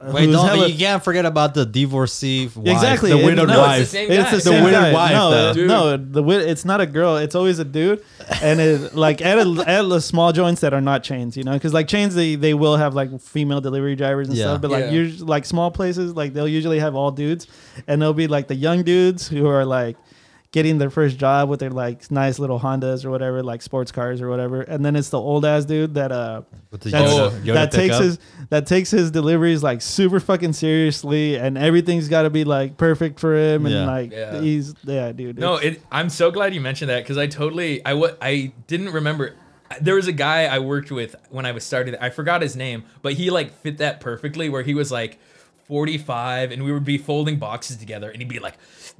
Wait, 0.00 0.26
who's 0.26 0.36
don't. 0.36 0.46
hella- 0.46 0.68
you 0.68 0.78
can't 0.78 1.02
forget 1.02 1.24
about 1.26 1.54
the 1.54 1.66
divorcee 1.66 2.46
wife, 2.54 2.66
Exactly, 2.66 3.10
the 3.10 3.18
it- 3.18 3.24
widowed 3.24 3.48
no, 3.48 3.58
wife. 3.60 3.80
it's 3.82 3.90
the 3.92 3.96
same 3.98 4.10
It's 4.12 4.30
guy. 4.30 4.36
the 4.38 4.42
The 4.58 4.64
widowed 4.64 4.72
guy. 4.72 4.92
wife, 4.92 5.12
No, 5.12 5.30
though. 5.30 5.54
Dude. 5.54 5.68
no, 5.68 5.96
the 5.96 6.22
wid- 6.22 6.48
it's 6.48 6.64
not 6.64 6.80
a 6.80 6.86
girl. 6.86 7.16
It's 7.16 7.34
always 7.34 7.58
a 7.58 7.64
dude, 7.64 8.02
and 8.42 8.60
it 8.60 8.94
like 8.94 9.20
at 9.22 9.38
a, 9.38 9.64
at 9.66 9.82
the 9.88 10.00
small 10.00 10.32
joints 10.32 10.60
that 10.60 10.72
are 10.72 10.80
not 10.80 11.02
chains, 11.02 11.36
you 11.36 11.42
know, 11.44 11.52
because 11.52 11.74
like 11.74 11.88
chains 11.88 12.14
they 12.14 12.34
they 12.36 12.54
will 12.54 12.76
have 12.76 12.94
like 12.94 13.20
female 13.20 13.60
delivery 13.60 13.96
drivers 13.96 14.28
and 14.28 14.36
Yeah. 14.36 14.44
stuff, 14.46 14.62
but 14.62 14.70
like 14.70 14.84
Yeah. 14.84 14.90
usually 14.92 15.26
like 15.28 15.44
small 15.44 15.70
places 15.72 16.14
like 16.14 16.32
they'll 16.32 16.48
usually 16.48 16.78
have 16.78 16.94
all 16.94 17.10
dudes, 17.10 17.46
and 17.88 18.00
they'll 18.00 18.14
be 18.14 18.28
like 18.28 18.46
the 18.48 18.56
young 18.56 18.82
dudes 18.84 19.26
who 19.28 19.46
are 19.48 19.64
like 19.64 19.96
getting 20.50 20.78
their 20.78 20.88
first 20.88 21.18
job 21.18 21.48
with 21.50 21.60
their 21.60 21.68
like 21.70 22.10
nice 22.10 22.38
little 22.38 22.58
Hondas 22.58 23.04
or 23.04 23.10
whatever, 23.10 23.42
like 23.42 23.60
sports 23.60 23.92
cars 23.92 24.22
or 24.22 24.30
whatever, 24.30 24.62
and 24.62 24.82
then 24.84 24.96
it's 24.96 25.10
the 25.10 25.20
old 25.20 25.44
ass 25.44 25.66
dude 25.66 25.94
that 25.94 26.10
uh 26.10 26.40
With 26.70 26.80
the 26.80 26.90
that's- 26.90 27.12
Yoda, 27.12 27.40
Yoda 27.42 27.54
that 27.54 27.70
takes 27.72 27.82
pickup. 27.96 28.02
his 28.02 28.18
that 28.48 28.66
takes 28.66 28.90
his 28.90 29.10
deliveries 29.10 29.62
like 29.62 29.82
super 29.82 30.20
fucking 30.20 30.54
seriously, 30.54 31.36
and 31.36 31.58
everything's 31.58 32.08
got 32.08 32.22
to 32.22 32.30
be 32.30 32.44
like 32.44 32.76
perfect 32.78 33.20
for 33.20 33.36
him, 33.36 33.66
and 33.66 33.74
Yeah. 33.74 33.86
like 33.86 34.10
Yeah. 34.12 34.40
he's 34.40 34.74
yeah, 34.84 35.12
dude. 35.12 35.38
no 35.38 35.56
it 35.56 35.82
I'm 35.92 36.08
so 36.08 36.30
glad 36.30 36.54
you 36.54 36.60
mentioned 36.62 36.88
that 36.90 37.02
because 37.02 37.18
I 37.18 37.26
totally 37.26 37.84
I 37.84 37.92
what 37.94 38.16
I 38.22 38.52
didn't 38.66 38.90
remember 38.92 39.34
there 39.82 39.96
was 39.96 40.08
a 40.08 40.12
guy 40.12 40.46
I 40.46 40.60
worked 40.60 40.90
with 40.90 41.14
when 41.28 41.44
I 41.44 41.52
was 41.52 41.62
starting 41.62 41.94
I 42.00 42.08
forgot 42.08 42.40
his 42.40 42.56
name 42.56 42.84
but 43.02 43.12
he 43.12 43.28
like 43.28 43.52
fit 43.60 43.76
that 43.78 44.00
perfectly 44.00 44.48
where 44.48 44.62
he 44.62 44.72
was 44.72 44.90
like 44.90 45.18
45 45.66 46.50
and 46.52 46.64
we 46.64 46.72
would 46.72 46.84
be 46.86 46.96
folding 46.96 47.36
boxes 47.38 47.76
together 47.76 48.08
and 48.08 48.22
he'd 48.22 48.28
be 48.28 48.38
like 48.38 48.54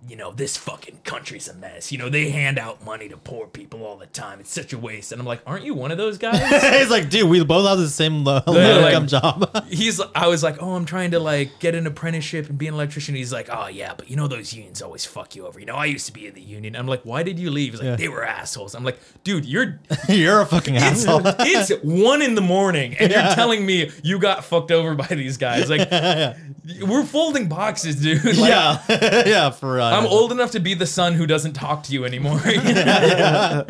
you 0.08 0.16
know 0.16 0.30
this 0.32 0.56
fucking 0.56 0.98
country's 1.04 1.48
a 1.48 1.54
mess 1.54 1.90
you 1.90 1.98
know 1.98 2.08
they 2.08 2.30
hand 2.30 2.58
out 2.58 2.84
money 2.84 3.08
to 3.08 3.16
poor 3.16 3.46
people 3.46 3.84
all 3.84 3.96
the 3.96 4.06
time 4.06 4.38
it's 4.40 4.52
such 4.52 4.72
a 4.72 4.78
waste 4.78 5.10
and 5.12 5.20
I'm 5.20 5.26
like 5.26 5.40
aren't 5.46 5.64
you 5.64 5.74
one 5.74 5.90
of 5.90 5.98
those 5.98 6.18
guys 6.18 6.38
He's 6.78 6.88
like, 6.90 7.10
dude, 7.10 7.28
we 7.28 7.42
both 7.44 7.66
have 7.68 7.78
the 7.78 7.88
same 7.88 8.24
low, 8.24 8.40
Yeah, 8.46 8.76
like- 8.76 9.06
job. 9.08 9.64
he's 9.68 10.00
I 10.14 10.26
was 10.28 10.42
like, 10.42 10.62
"Oh, 10.62 10.74
I'm 10.74 10.84
trying 10.84 11.10
to 11.12 11.18
like 11.20 11.58
get 11.58 11.74
an 11.74 11.86
apprenticeship 11.86 12.48
and 12.48 12.56
be 12.58 12.66
an 12.68 12.74
electrician." 12.74 13.14
He's 13.14 13.32
like, 13.32 13.48
"Oh 13.50 13.66
yeah, 13.68 13.94
but 13.96 14.08
you 14.10 14.16
know 14.16 14.28
those 14.28 14.52
unions 14.52 14.82
always 14.82 15.04
fuck 15.04 15.34
you 15.34 15.46
over. 15.46 15.58
You 15.58 15.66
know, 15.66 15.74
I 15.74 15.86
used 15.86 16.06
to 16.06 16.12
be 16.12 16.26
in 16.26 16.34
the 16.34 16.40
union." 16.40 16.76
I'm 16.76 16.86
like, 16.86 17.02
"Why 17.02 17.22
did 17.22 17.38
you 17.38 17.50
leave?" 17.50 17.72
He's 17.72 17.80
like, 17.80 17.86
Yeah. 17.86 17.96
"They 17.96 18.08
were 18.08 18.24
assholes." 18.24 18.74
I'm 18.74 18.84
like, 18.84 18.98
"Dude, 19.24 19.44
you're 19.44 19.78
You're 20.08 20.40
a 20.42 20.46
fucking 20.46 20.74
it's, 20.76 20.84
asshole. 21.06 21.22
it's 21.24 21.70
one 21.84 22.22
in 22.22 22.34
the 22.34 22.40
morning 22.40 22.96
and 22.98 23.10
you're 23.12 23.34
telling 23.34 23.64
me 23.66 23.90
you 24.02 24.18
got 24.18 24.44
fucked 24.44 24.70
over 24.70 24.94
by 24.94 25.06
these 25.06 25.36
guys. 25.36 25.68
Like, 25.70 25.90
we're 26.86 27.04
folding 27.04 27.48
boxes, 27.48 27.96
dude. 27.96 28.24
Like, 28.24 28.36
yeah, 28.36 28.82
yeah. 29.26 29.50
For 29.50 29.80
uh, 29.80 29.87
I'm 29.92 30.06
old 30.06 30.32
enough 30.32 30.52
to 30.52 30.60
be 30.60 30.74
the 30.74 30.86
son 30.86 31.14
who 31.14 31.26
doesn't 31.26 31.52
talk 31.54 31.82
to 31.84 31.92
you 31.92 32.04
anymore. 32.04 32.40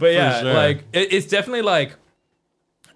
But 0.00 0.14
yeah, 0.14 0.40
sure. 0.40 0.54
like 0.54 0.78
it, 0.94 1.12
it's 1.12 1.26
definitely 1.26 1.62
like 1.62 1.94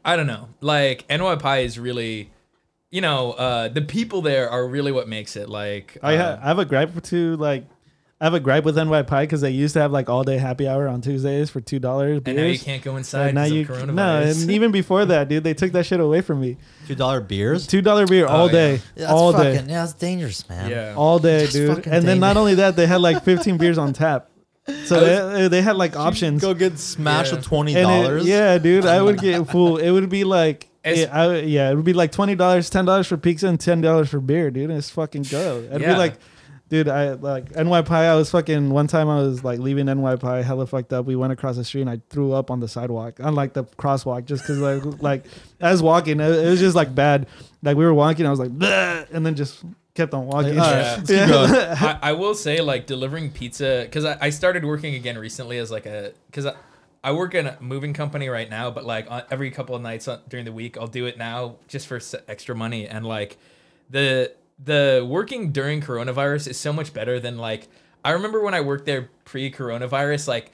I 0.05 0.17
don't 0.17 0.27
know. 0.27 0.49
Like 0.61 1.05
NY 1.09 1.37
Pie 1.37 1.61
is 1.61 1.79
really, 1.79 2.31
you 2.91 3.01
know, 3.01 3.33
uh, 3.33 3.69
the 3.69 3.83
people 3.83 4.23
there 4.23 4.51
are 4.51 4.67
really 4.67 4.91
what 4.91 5.07
makes 5.07 5.37
it. 5.37 5.49
Like 5.49 5.99
I, 6.03 6.17
uh, 6.17 6.37
ha- 6.37 6.43
I 6.43 6.49
have 6.49 6.59
a 6.59 6.65
gripe 6.65 7.03
to 7.05 7.37
like. 7.37 7.67
I 8.25 8.27
have 8.29 8.33
a 8.33 8.41
gripe 8.41 8.65
with 8.65 8.79
NY 8.79 9.03
Pie 9.03 9.25
because 9.25 9.43
they 9.43 9.51
used 9.51 9.75
to 9.75 9.81
have 9.81 9.93
like 9.93 10.09
all 10.09 10.25
day 10.25 10.39
happy 10.39 10.67
hour 10.67 10.89
on 10.89 11.03
Tuesdays 11.03 11.51
for 11.51 11.61
two 11.61 11.79
dollars. 11.79 12.23
And 12.25 12.39
now 12.39 12.45
you 12.45 12.59
can't 12.59 12.83
go 12.83 12.97
inside 12.97 13.35
now 13.35 13.43
because 13.45 13.53
you 13.53 13.61
of 13.61 13.69
coronavirus. 13.69 13.95
no, 13.95 14.23
and 14.23 14.51
even 14.51 14.73
before 14.73 15.05
that, 15.05 15.29
dude, 15.29 15.45
they 15.45 15.53
took 15.53 15.73
that 15.73 15.85
shit 15.85 16.01
away 16.01 16.23
from 16.23 16.41
me. 16.41 16.57
Two 16.87 16.95
dollar 16.95 17.21
beers. 17.21 17.67
Two 17.67 17.83
dollar 17.83 18.07
beer 18.07 18.25
oh, 18.27 18.31
all 18.31 18.47
yeah. 18.47 18.53
day, 18.53 18.81
Yeah, 18.97 19.13
all 19.13 19.33
that's 19.33 19.45
day, 19.45 19.55
fucking, 19.57 19.69
Yeah, 19.71 19.85
it's 19.85 19.93
dangerous, 19.93 20.49
man. 20.49 20.71
yeah. 20.71 20.95
all 20.97 21.19
day, 21.19 21.41
That's 21.41 21.53
dude. 21.53 21.77
fucking 21.77 21.93
And 21.93 22.09
then 22.09 22.19
not 22.19 22.39
only 22.39 22.55
that, 22.55 22.77
they 22.77 22.87
had 22.87 23.03
like 23.03 23.23
15 23.25 23.59
beers 23.59 23.77
on 23.77 23.93
tap. 23.93 24.31
So 24.87 24.99
they, 25.01 25.45
uh, 25.45 25.49
they 25.51 25.61
had 25.61 25.77
like 25.77 25.95
options. 25.95 26.41
Go 26.41 26.55
get 26.55 26.79
smashed 26.79 27.33
Yeah. 27.33 27.37
with 27.37 27.45
twenty 27.45 27.75
dollars. 27.75 28.27
yeah, 28.27 28.57
dude, 28.57 28.87
I 28.87 29.03
would 29.03 29.21
get 29.21 29.47
full. 29.51 29.77
It 29.77 29.91
would 29.91 30.09
be 30.09 30.25
like, 30.25 30.71
It's- 30.83 31.07
yeah, 31.07 31.15
I, 31.29 31.37
yeah, 31.41 31.71
it 31.71 31.75
would 31.75 31.85
be 31.85 31.93
like 31.93 32.13
twenty 32.13 32.35
dollars, 32.35 32.71
ten 32.71 32.87
dollars 32.87 33.07
for 33.07 33.19
pizza, 33.19 33.49
and 33.49 33.61
ten 33.61 33.83
dollars 33.83 34.09
for 34.09 34.21
beer, 34.21 34.51
dude. 34.51 34.71
It's 34.71 34.89
fucking 34.89 35.25
go. 35.25 35.63
It'd 35.69 35.83
Yeah. 35.83 35.93
be 35.93 35.99
like, 35.99 36.15
dude, 36.69 36.89
I 36.89 37.13
like 37.13 37.55
NY 37.55 37.83
Pie. 37.83 38.07
I 38.07 38.15
was 38.15 38.31
fucking 38.31 38.71
one 38.71 38.87
time. 38.87 39.09
I 39.09 39.19
was 39.19 39.45
like 39.45 39.59
leaving 39.59 39.87
NY 39.87 40.17
Pie, 40.17 40.43
hella 40.43 40.67
fucked 40.67 40.93
up. 40.93 41.07
We 41.07 41.17
went 41.17 41.33
across 41.33 41.57
the 41.57 41.65
street, 41.65 41.83
and 41.83 41.91
I 41.91 42.01
threw 42.11 42.33
up 42.33 42.51
on 42.51 42.61
the 42.61 42.69
sidewalk, 42.69 43.21
on 43.21 43.35
like 43.35 43.53
the 43.53 43.65
crosswalk, 43.65 44.25
just 44.25 44.43
because 44.43 44.59
like 44.59 44.85
like 45.03 45.25
I 45.61 45.71
was 45.71 45.83
walking, 45.83 46.21
it, 46.21 46.31
it 46.31 46.49
was 46.49 46.61
just 46.61 46.77
like 46.77 46.95
bad. 46.95 47.27
Like 47.63 47.77
we 47.77 47.85
were 47.85 47.95
walking, 47.95 48.27
I 48.27 48.31
was 48.31 48.41
like, 48.41 48.51
"Bleh," 48.51 49.07
and 49.13 49.25
then 49.25 49.35
just 49.35 49.65
kept 49.95 50.13
on 50.13 50.27
walking. 50.27 50.57
Like, 50.57 50.67
all 50.67 50.73
Yeah. 50.75 50.95
Let's 50.97 51.11
keep 51.11 51.29
going. 51.29 51.55
I, 51.55 51.99
I 52.03 52.13
will 52.13 52.35
say 52.35 52.61
like 52.61 52.87
delivering 52.87 53.31
pizza 53.31 53.83
because 53.85 54.05
I, 54.05 54.19
I 54.21 54.31
started 54.31 54.65
working 54.65 54.95
again 54.95 55.19
recently 55.19 55.59
as 55.59 55.71
like 55.71 55.87
a 55.87 56.13
because 56.27 56.47
I, 56.47 56.55
I 57.03 57.13
work 57.13 57.35
in 57.35 57.47
a 57.47 57.57
moving 57.61 57.93
company 57.93 58.29
right 58.29 58.49
now 58.49 58.71
but 58.71 58.85
like 58.85 59.11
on, 59.11 59.23
every 59.31 59.51
couple 59.51 59.77
of 59.77 59.83
nights 59.83 60.09
on, 60.09 60.21
during 60.29 60.45
the 60.45 60.53
week 60.53 60.77
I'll 60.77 60.87
do 60.87 61.07
it 61.07 61.17
now 61.17 61.57
just 61.69 61.87
for 61.87 62.01
extra 62.29 62.55
money 62.55 62.89
and 62.89 63.07
like 63.07 63.39
the 63.91 64.33
the 64.65 65.07
working 65.09 65.53
during 65.53 65.81
coronavirus 65.81 66.49
is 66.49 66.59
so 66.59 66.73
much 66.73 66.93
better 66.93 67.21
than 67.21 67.39
like 67.39 67.69
I 68.05 68.13
remember 68.13 68.41
when 68.43 68.55
I 68.55 68.61
worked 68.61 68.87
there 68.87 69.11
pre 69.25 69.51
coronavirus 69.51 70.29
like 70.29 70.53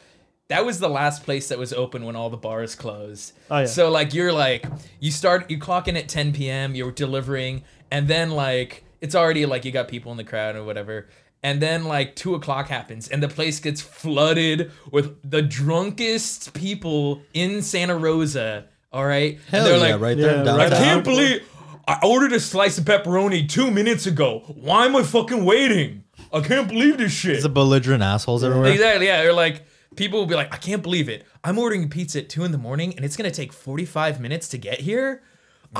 that 0.48 0.66
was 0.66 0.80
the 0.80 0.88
last 0.88 1.22
place 1.22 1.48
that 1.48 1.58
was 1.58 1.72
open 1.72 2.04
when 2.04 2.16
all 2.16 2.28
the 2.28 2.36
bars 2.36 2.74
closed. 2.74 3.32
Oh, 3.50 3.60
yeah. 3.60 3.66
So 3.66 3.88
like 3.88 4.12
you're 4.12 4.32
like 4.32 4.66
you 4.98 5.12
start 5.12 5.48
you 5.50 5.58
clock 5.58 5.86
in 5.86 5.96
at 5.96 6.08
10 6.08 6.32
p.m. 6.32 6.74
You're 6.74 6.90
delivering, 6.90 7.62
and 7.90 8.08
then 8.08 8.32
like 8.32 8.84
it's 9.00 9.14
already 9.14 9.46
like 9.46 9.64
you 9.64 9.70
got 9.70 9.88
people 9.88 10.10
in 10.10 10.18
the 10.18 10.24
crowd 10.24 10.56
or 10.56 10.64
whatever. 10.64 11.08
And 11.42 11.62
then 11.62 11.84
like 11.84 12.16
two 12.16 12.34
o'clock 12.34 12.68
happens, 12.68 13.08
and 13.08 13.22
the 13.22 13.28
place 13.28 13.60
gets 13.60 13.80
flooded 13.80 14.72
with 14.90 15.18
the 15.28 15.40
drunkest 15.40 16.52
people 16.52 17.22
in 17.32 17.62
Santa 17.62 17.96
Rosa. 17.96 18.66
All 18.92 19.06
right, 19.06 19.38
Hell 19.48 19.66
and 19.66 19.80
yeah, 19.80 19.96
right 19.96 20.16
there. 20.16 20.44
Yeah, 20.44 20.52
in 20.54 20.60
I 20.60 20.68
can't 20.68 21.04
believe 21.04 21.48
I 21.90 21.98
ordered 22.04 22.32
a 22.32 22.38
slice 22.38 22.78
of 22.78 22.84
pepperoni 22.84 23.48
two 23.48 23.68
minutes 23.68 24.06
ago. 24.06 24.44
Why 24.46 24.86
am 24.86 24.94
I 24.94 25.02
fucking 25.02 25.44
waiting? 25.44 26.04
I 26.32 26.40
can't 26.40 26.68
believe 26.68 26.98
this 26.98 27.10
shit. 27.10 27.34
It's 27.36 27.44
a 27.44 27.48
belligerent 27.48 28.00
assholes 28.00 28.44
everywhere. 28.44 28.70
Exactly. 28.70 29.06
Yeah. 29.06 29.22
They're 29.22 29.32
like, 29.32 29.64
people 29.96 30.20
will 30.20 30.26
be 30.26 30.36
like, 30.36 30.54
I 30.54 30.56
can't 30.58 30.84
believe 30.84 31.08
it. 31.08 31.26
I'm 31.42 31.58
ordering 31.58 31.88
pizza 31.88 32.20
at 32.20 32.28
two 32.28 32.44
in 32.44 32.52
the 32.52 32.58
morning 32.58 32.94
and 32.94 33.04
it's 33.04 33.16
gonna 33.16 33.32
take 33.32 33.52
45 33.52 34.20
minutes 34.20 34.46
to 34.50 34.58
get 34.58 34.78
here. 34.80 35.22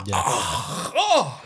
Yeah. 0.07 0.21
Oh, 0.27 1.41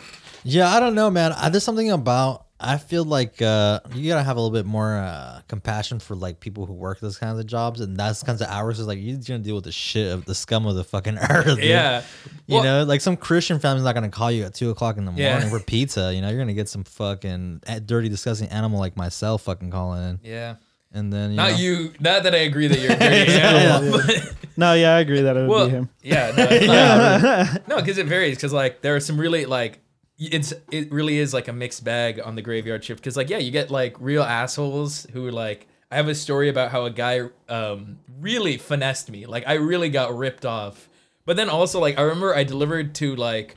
Yeah, 0.44 0.75
I 0.75 0.80
don't 0.80 0.94
know, 0.94 1.11
man. 1.11 1.33
I, 1.33 1.50
there's 1.50 1.64
something 1.64 1.90
about 1.90 2.44
I 2.61 2.79
feel 2.79 3.05
like 3.05 3.43
uh, 3.43 3.81
you 3.95 4.09
gotta 4.09 4.23
have 4.23 4.37
a 4.37 4.41
little 4.41 4.55
bit 4.57 4.65
more 4.65 4.95
uh, 4.97 5.41
compassion 5.49 5.99
for 5.99 6.15
like 6.15 6.39
people 6.41 6.67
who 6.67 6.73
work 6.73 7.01
those 7.01 7.19
kinds 7.19 7.39
of 7.41 7.47
jobs 7.47 7.81
and 7.81 7.97
those 7.97 8.23
kinds 8.23 8.41
of 8.41 8.49
hours. 8.49 8.79
Is 8.79 8.87
like 8.87 8.99
you're 9.01 9.17
gonna 9.19 9.41
deal 9.41 9.57
with 9.57 9.65
the 9.65 9.73
shit 9.73 10.11
of 10.13 10.25
the 10.25 10.35
scum 10.35 10.65
of 10.67 10.77
the 10.77 10.85
fucking 10.85 11.19
earth. 11.31 11.57
dude. 11.57 11.65
yeah. 11.65 12.03
You 12.47 12.55
Well, 12.57 12.65
know, 12.65 12.85
like 12.85 13.01
some 13.01 13.17
Christian 13.17 13.59
family's 13.59 13.85
not 13.85 13.95
gonna 13.95 14.09
call 14.09 14.31
you 14.31 14.45
at 14.45 14.55
two 14.55 14.71
o'clock 14.71 14.97
in 14.99 15.05
the 15.05 15.13
Yeah. 15.13 15.33
morning 15.33 15.51
for 15.51 15.59
pizza. 15.61 16.15
You 16.15 16.23
know, 16.23 16.29
you're 16.31 16.39
gonna 16.39 16.55
get 16.55 16.69
some 16.69 16.85
fucking 16.85 17.63
eh, 17.67 17.81
dirty, 17.85 18.09
disgusting 18.09 18.49
animal 18.49 18.79
like 18.79 18.97
myself 18.97 19.43
fucking 19.43 19.71
calling 19.73 20.03
in, 20.11 20.21
Yeah. 20.23 20.55
and 20.93 21.13
then 21.13 21.31
you 21.33 21.37
Not 21.37 21.51
know, 21.53 21.57
you. 21.59 21.93
Not 21.99 22.23
that 22.23 22.35
I 22.35 22.39
agree 22.39 22.69
that 22.69 22.79
you're 22.79 22.93
a 22.93 22.97
dirty 22.97 23.33
animal. 23.41 23.99
but- 23.99 24.35
No, 24.57 24.73
yeah, 24.75 24.95
I 24.95 25.01
agree 25.01 25.23
that 25.23 25.37
it 25.37 25.41
would 25.41 25.49
well, 25.49 25.67
be 25.67 25.73
him. 25.73 25.89
yeah. 26.05 26.33
No, 26.37 26.47
it's 26.49 26.67
not- 26.69 27.69
no, 27.69 27.77
because 27.81 27.99
it 27.99 28.07
varies. 28.07 28.37
Because 28.37 28.53
like 28.53 28.81
there 28.83 28.95
are 28.95 29.01
some 29.01 29.19
really 29.19 29.45
like 29.47 29.81
it's 30.18 30.52
it 30.71 30.92
really 30.92 31.18
is 31.18 31.35
like 31.35 31.49
a 31.49 31.52
mixed 31.52 31.85
bag 31.85 32.21
on 32.25 32.35
the 32.35 32.42
graveyard 32.42 32.85
shift. 32.85 33.00
Because 33.00 33.16
like 33.16 33.30
yeah, 33.30 33.38
you 33.38 33.50
get 33.50 33.71
like 33.71 33.97
real 34.00 34.23
assholes 34.23 35.06
who 35.12 35.26
are 35.26 35.33
like. 35.33 35.66
I 35.90 35.97
have 35.97 36.09
a 36.09 36.14
story 36.14 36.48
about 36.48 36.72
how 36.72 36.87
a 36.87 36.90
guy 36.90 37.20
um, 37.48 38.00
really 38.18 38.57
finessed 38.57 39.09
me. 39.11 39.27
Like 39.27 39.46
I 39.46 39.55
really 39.55 39.90
got 39.90 40.16
ripped 40.16 40.44
off. 40.44 40.88
But 41.24 41.37
then 41.37 41.48
also 41.48 41.79
like 41.79 41.98
I 41.98 42.03
remember 42.03 42.35
I 42.35 42.42
delivered 42.42 42.96
to 42.96 43.14
like 43.14 43.55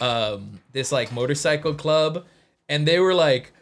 um, 0.00 0.60
this 0.72 0.92
like 0.92 1.12
motorcycle 1.12 1.74
club, 1.74 2.26
and 2.68 2.86
they 2.86 2.98
were 2.98 3.14
like, 3.14 3.52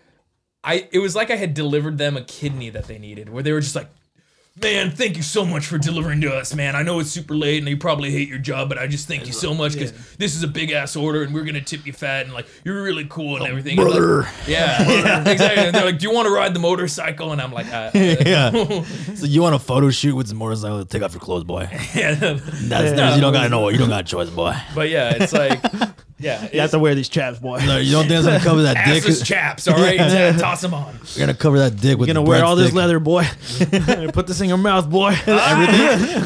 I 0.62 0.88
it 0.92 0.98
was 0.98 1.16
like 1.16 1.30
I 1.30 1.36
had 1.36 1.54
delivered 1.54 1.98
them 1.98 2.16
a 2.16 2.22
kidney 2.22 2.70
that 2.70 2.86
they 2.86 2.98
needed, 2.98 3.28
where 3.28 3.42
they 3.42 3.52
were 3.52 3.60
just 3.60 3.74
like, 3.74 3.88
"Man, 4.60 4.90
thank 4.90 5.16
you 5.16 5.22
so 5.22 5.44
much 5.44 5.66
for 5.66 5.78
delivering 5.78 6.20
to 6.22 6.34
us, 6.34 6.54
man. 6.54 6.74
I 6.76 6.82
know 6.82 6.98
it's 7.00 7.10
super 7.10 7.34
late 7.36 7.58
and 7.58 7.68
you 7.68 7.76
probably 7.76 8.10
hate 8.10 8.28
your 8.28 8.38
job, 8.38 8.68
but 8.68 8.78
I 8.78 8.86
just 8.86 9.06
thank 9.08 9.26
you 9.26 9.32
so 9.32 9.54
much 9.54 9.72
because 9.74 9.92
this 10.16 10.34
is 10.34 10.42
a 10.42 10.48
big 10.48 10.70
ass 10.72 10.96
order 10.96 11.22
and 11.22 11.32
we're 11.34 11.44
gonna 11.44 11.60
tip 11.60 11.86
you 11.86 11.92
fat 11.92 12.24
and 12.26 12.34
like 12.34 12.46
you're 12.64 12.82
really 12.82 13.06
cool 13.08 13.36
and 13.36 13.46
everything." 13.46 13.78
And, 13.78 13.88
like, 13.88 13.98
brother. 13.98 14.28
yeah, 14.46 15.28
exactly. 15.28 15.64
And 15.66 15.74
they're 15.74 15.84
like, 15.84 15.98
"Do 15.98 16.08
you 16.08 16.14
want 16.14 16.26
to 16.28 16.34
ride 16.34 16.54
the 16.54 16.60
motorcycle?" 16.60 17.32
And 17.32 17.40
I'm 17.40 17.52
like, 17.52 17.72
uh, 17.72 17.90
yeah. 17.94 18.50
so 19.14 19.26
you 19.26 19.42
want 19.42 19.54
a 19.54 19.58
photo 19.58 19.90
shoot 19.90 20.14
with 20.14 20.28
some 20.28 20.38
motorcycle? 20.38 20.84
Take 20.84 21.02
off 21.02 21.12
your 21.12 21.20
clothes, 21.20 21.44
boy. 21.44 21.68
yeah. 21.94 22.14
That's, 22.14 23.14
You 23.16 23.20
don't 23.20 23.32
gotta 23.32 23.48
know. 23.48 23.68
You 23.68 23.78
don't 23.78 23.88
got 23.88 24.00
a 24.00 24.08
choice, 24.08 24.30
boy. 24.30 24.54
But 24.74 24.88
yeah, 24.90 25.14
it's 25.20 25.32
like, 25.32 25.62
yeah, 26.18 26.48
You 26.52 26.60
have 26.60 26.70
to 26.72 26.78
wear 26.78 26.94
these 26.94 27.08
chaps, 27.08 27.38
boy. 27.38 27.58
No, 27.64 27.78
you 27.78 27.92
don't 27.92 28.08
think 28.08 28.18
it's 28.18 28.26
gonna 28.26 28.40
cover 28.40 28.62
that 28.62 28.84
dick? 28.86 29.04
assless 29.04 29.24
chaps. 29.24 29.68
All 29.68 29.76
right, 29.76 29.98
toss 30.38 30.60
them 30.60 30.74
on. 30.74 30.98
You're 31.14 31.26
gonna 31.26 31.38
cover 31.38 31.58
that 31.58 31.76
dick 31.80 31.96
with 31.98 32.08
You're 32.08 32.14
gonna 32.14 32.24
the 32.24 32.30
wear 32.30 32.44
all 32.44 32.56
this 32.56 32.70
breadstick. 32.70 32.74
leather, 32.74 32.98
boy. 32.98 33.24
Put 34.12 34.26
this 34.26 34.40
in 34.40 34.48
your 34.48 34.58
mouth, 34.58 34.88
boy. 34.90 35.14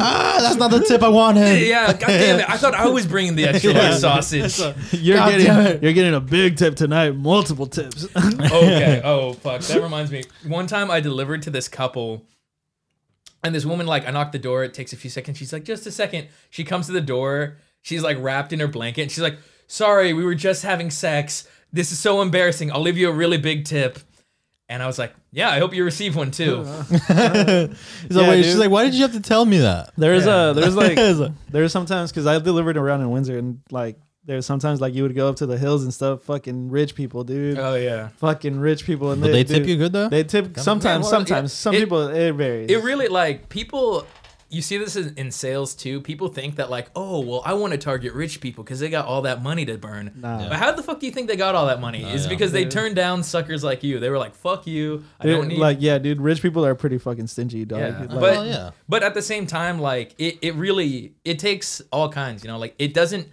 Ah, 0.05 0.39
that's 0.41 0.57
not 0.57 0.71
the 0.71 0.81
tip 0.81 1.03
I 1.03 1.09
wanted. 1.09 1.61
Yeah, 1.67 1.93
god 1.93 2.07
damn 2.07 2.41
it! 2.41 2.49
I 2.49 2.57
thought 2.57 2.75
I 2.75 2.89
was 2.89 3.07
bringing 3.07 3.37
the 3.37 3.45
extra 3.45 3.73
large 3.73 3.97
sausage. 3.97 4.59
You're 4.93 5.17
God 5.17 5.31
damn 5.31 5.39
getting 5.41 5.67
it. 5.77 5.83
you're 5.83 5.93
getting 5.93 6.15
a 6.15 6.21
big 6.21 6.57
tip 6.57 6.77
tonight. 6.77 7.15
Multiple 7.17 7.67
tips. 7.67 8.07
okay. 8.17 9.01
Oh 9.05 9.35
fuck. 9.35 9.61
That 9.63 9.83
reminds 9.83 10.11
me. 10.11 10.25
One 10.47 10.67
time 10.67 10.91
I 10.91 11.01
delivered 11.01 11.43
to 11.43 11.51
this 11.51 11.69
couple, 11.69 12.25
and 13.45 13.55
this 13.55 13.65
woman 13.65 13.87
like 13.87 14.07
I 14.07 14.11
knocked 14.11 14.33
the 14.33 14.39
door. 14.39 14.65
It 14.65 14.75
takes 14.75 14.93
a 14.93 14.97
few 14.97 15.11
seconds. 15.11 15.39
She's 15.39 15.53
like, 15.53 15.65
just 15.65 15.87
a 15.87 15.91
second. 15.93 16.29
She 16.51 16.65
comes 16.65 16.87
to 16.87 16.93
the 16.93 17.01
door. 17.01 17.59
She's 17.83 18.03
like 18.03 18.17
wrapped 18.21 18.53
in 18.53 18.61
her 18.61 18.69
blanket. 18.69 19.03
And 19.03 19.11
she's 19.11 19.23
like, 19.23 19.37
sorry, 19.73 20.13
we 20.13 20.25
were 20.25 20.35
just 20.35 20.63
having 20.63 20.91
sex. 20.91 21.49
This 21.73 21.91
is 21.93 21.99
so 21.99 22.21
embarrassing. 22.21 22.71
I'll 22.71 22.83
leave 22.83 22.99
you 22.99 23.09
a 23.09 23.13
really 23.13 23.39
big 23.39 23.65
tip. 23.65 23.99
And 24.69 24.83
I 24.83 24.87
was 24.87 24.99
like, 24.99 25.13
yeah, 25.33 25.51
I 25.51 25.59
hope 25.59 25.75
you 25.75 25.85
receive 25.85 26.15
one 26.17 26.31
too. 26.31 26.65
He's 26.89 27.09
like, 27.09 27.09
Yeah, 27.09 28.29
wait, 28.29 28.37
dude. 28.37 28.45
she's 28.45 28.57
like, 28.59 28.71
why 28.71 28.85
did 28.85 28.95
you 28.95 29.03
have 29.03 29.13
to 29.13 29.21
tell 29.21 29.45
me 29.45 29.59
that? 29.59 29.93
There's 29.97 30.27
Yeah. 30.27 30.51
a 30.51 30.55
there's 30.55 30.77
like 30.77 30.97
like- 31.19 31.33
there's 31.51 31.73
sometimes 31.73 32.11
because 32.11 32.27
I 32.27 32.39
delivered 32.39 32.77
around 32.77 33.01
in 33.01 33.11
Windsor 33.11 33.39
and 33.39 33.61
like 33.71 33.97
there's 34.25 34.47
sometimes 34.47 34.81
like 34.81 34.95
you 34.95 35.03
would 35.03 35.15
go 35.17 35.29
up 35.29 35.37
to 35.37 35.47
the 35.47 35.59
hills 35.59 35.83
and 35.83 35.93
stuff. 35.93 36.23
Fucking 36.23 36.71
rich 36.71 36.95
people, 36.95 37.25
dude. 37.25 37.59
Oh 37.59 37.75
yeah. 37.75 38.09
fucking 38.19 38.61
rich 38.61 38.85
people. 38.87 39.11
And 39.13 39.21
But 39.21 39.33
they 39.33 39.45
tip 39.45 39.59
dude, 39.59 39.69
you 39.69 39.77
good 39.77 39.93
though. 39.93 40.09
They 40.09 40.25
tip 40.25 40.59
sometimes. 40.59 41.03
well, 41.05 41.11
sometimes 41.11 41.53
it- 41.53 41.57
some 41.57 41.75
it- 41.75 41.81
people 41.81 42.09
it 42.09 42.33
varies. 42.33 42.71
It 42.71 42.83
really 42.85 43.09
like 43.09 43.49
people. 43.49 44.07
You 44.53 44.61
see 44.63 44.77
this 44.77 44.97
in, 44.97 45.15
in 45.17 45.31
sales 45.31 45.75
too. 45.75 46.01
People 46.01 46.29
think 46.29 46.57
that 46.57 46.69
like, 46.69 46.91
oh 46.95 47.21
well, 47.21 47.43
I 47.45 47.55
want 47.55 47.73
to 47.73 47.79
target 47.79 48.13
rich 48.13 48.41
people 48.41 48.63
because 48.63 48.81
they 48.81 48.91
got 48.91 49.07
all 49.07 49.23
that 49.23 49.43
money 49.43 49.65
to 49.65 49.79
burn. 49.79 50.13
Nah. 50.15 50.51
But 50.51 50.59
how 50.59 50.73
the 50.73 50.83
fuck 50.83 51.01
do 51.01 51.07
you 51.07 51.13
think 51.13 51.29
they 51.29 51.37
got 51.37 51.55
all 51.55 51.67
that 51.67 51.81
money? 51.81 52.05
Is 52.05 52.25
yeah. 52.25 52.29
because 52.29 52.53
they 52.53 52.67
turned 52.67 52.95
down 52.95 53.23
suckers 53.23 53.65
like 53.65 53.83
you. 53.83 53.99
They 53.99 54.11
were 54.11 54.19
like, 54.19 54.35
fuck 54.35 54.67
you. 54.67 55.05
I 55.19 55.25
Dude, 55.25 55.37
don't 55.37 55.49
need. 55.49 55.59
like 55.59 55.79
yeah, 55.81 55.99
dude. 55.99 56.21
Rich 56.21 56.43
people 56.43 56.67
are 56.67 56.75
pretty 56.75 56.99
fucking 56.99 57.29
stingy, 57.29 57.65
dog. 57.65 57.81
Yeah, 57.81 57.99
Like, 58.01 58.09
but 58.11 58.21
Well, 58.21 58.47
yeah. 58.47 58.71
but 58.89 59.03
at 59.03 59.15
the 59.15 59.23
same 59.23 59.47
time, 59.47 59.79
like 59.79 60.15
it, 60.19 60.39
it 60.43 60.55
really 60.55 61.15
it 61.25 61.39
takes 61.39 61.81
all 61.91 62.11
kinds. 62.11 62.45
You 62.45 62.51
know, 62.51 62.59
like 62.59 62.75
it 62.79 62.93
doesn't. 62.93 63.29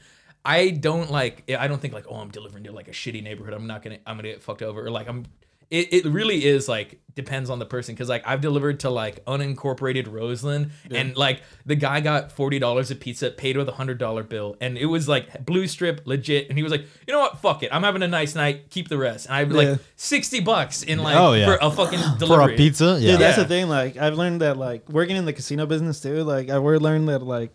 I 0.45 0.69
don't 0.69 1.11
like. 1.11 1.51
I 1.51 1.67
don't 1.67 1.81
think 1.81 1.93
like, 1.93 2.05
oh, 2.09 2.15
I'm 2.15 2.29
delivering 2.29 2.63
to 2.63 2.71
like 2.71 2.87
a 2.87 2.91
shitty 2.91 3.21
neighborhood. 3.21 3.53
I'm 3.53 3.67
not 3.67 3.83
gonna. 3.83 3.97
I'm 4.05 4.15
gonna 4.15 4.29
get 4.29 4.41
fucked 4.41 4.61
over. 4.61 4.85
Or 4.85 4.89
like 4.89 5.09
I'm. 5.09 5.25
It, 5.71 5.93
it 5.93 6.05
really 6.05 6.45
is 6.45 6.67
like 6.67 6.99
depends 7.13 7.49
on 7.49 7.59
the 7.59 7.65
person 7.65 7.93
because 7.93 8.09
like 8.09 8.23
I've 8.25 8.41
delivered 8.41 8.79
to 8.81 8.89
like 8.89 9.23
unincorporated 9.25 10.11
Roseland 10.11 10.71
and 10.89 11.15
like 11.17 11.41
the 11.65 11.75
guy 11.75 11.99
got 12.01 12.31
forty 12.31 12.59
dollars 12.59 12.89
a 12.91 12.95
pizza 12.95 13.29
paid 13.29 13.57
with 13.57 13.67
a 13.67 13.73
hundred 13.73 13.97
dollar 13.97 14.23
bill 14.23 14.55
and 14.61 14.77
it 14.77 14.85
was 14.85 15.07
like 15.07 15.45
blue 15.45 15.67
strip 15.67 16.01
legit 16.05 16.47
and 16.49 16.57
he 16.57 16.63
was 16.63 16.71
like 16.71 16.85
you 17.07 17.13
know 17.13 17.19
what 17.19 17.37
fuck 17.39 17.61
it 17.61 17.69
I'm 17.73 17.83
having 17.83 18.01
a 18.03 18.07
nice 18.07 18.35
night 18.35 18.69
keep 18.69 18.87
the 18.87 18.97
rest 18.97 19.25
and 19.27 19.35
I 19.35 19.43
was 19.43 19.55
Yeah. 19.63 19.71
like 19.71 19.79
sixty 19.95 20.39
bucks 20.39 20.81
in 20.81 20.99
like 20.99 21.17
Oh, 21.17 21.33
yeah. 21.33 21.45
for 21.45 21.57
a 21.61 21.69
fucking 21.69 21.99
For 22.27 22.41
a 22.41 22.55
pizza, 22.55 22.97
yeah. 22.99 23.11
Dude, 23.11 23.21
that's 23.21 23.37
the 23.37 23.45
thing. 23.45 23.67
Like, 23.69 23.97
I've 23.97 24.13
learned 24.15 24.41
that, 24.41 24.55
like, 24.57 24.87
working 24.89 25.17
in 25.17 25.25
the 25.25 25.33
casino 25.33 25.65
business 25.65 25.99
too. 26.01 26.23
Like, 26.23 26.49
I've 26.49 26.63
learned 26.63 27.09
that, 27.09 27.19
like, 27.23 27.53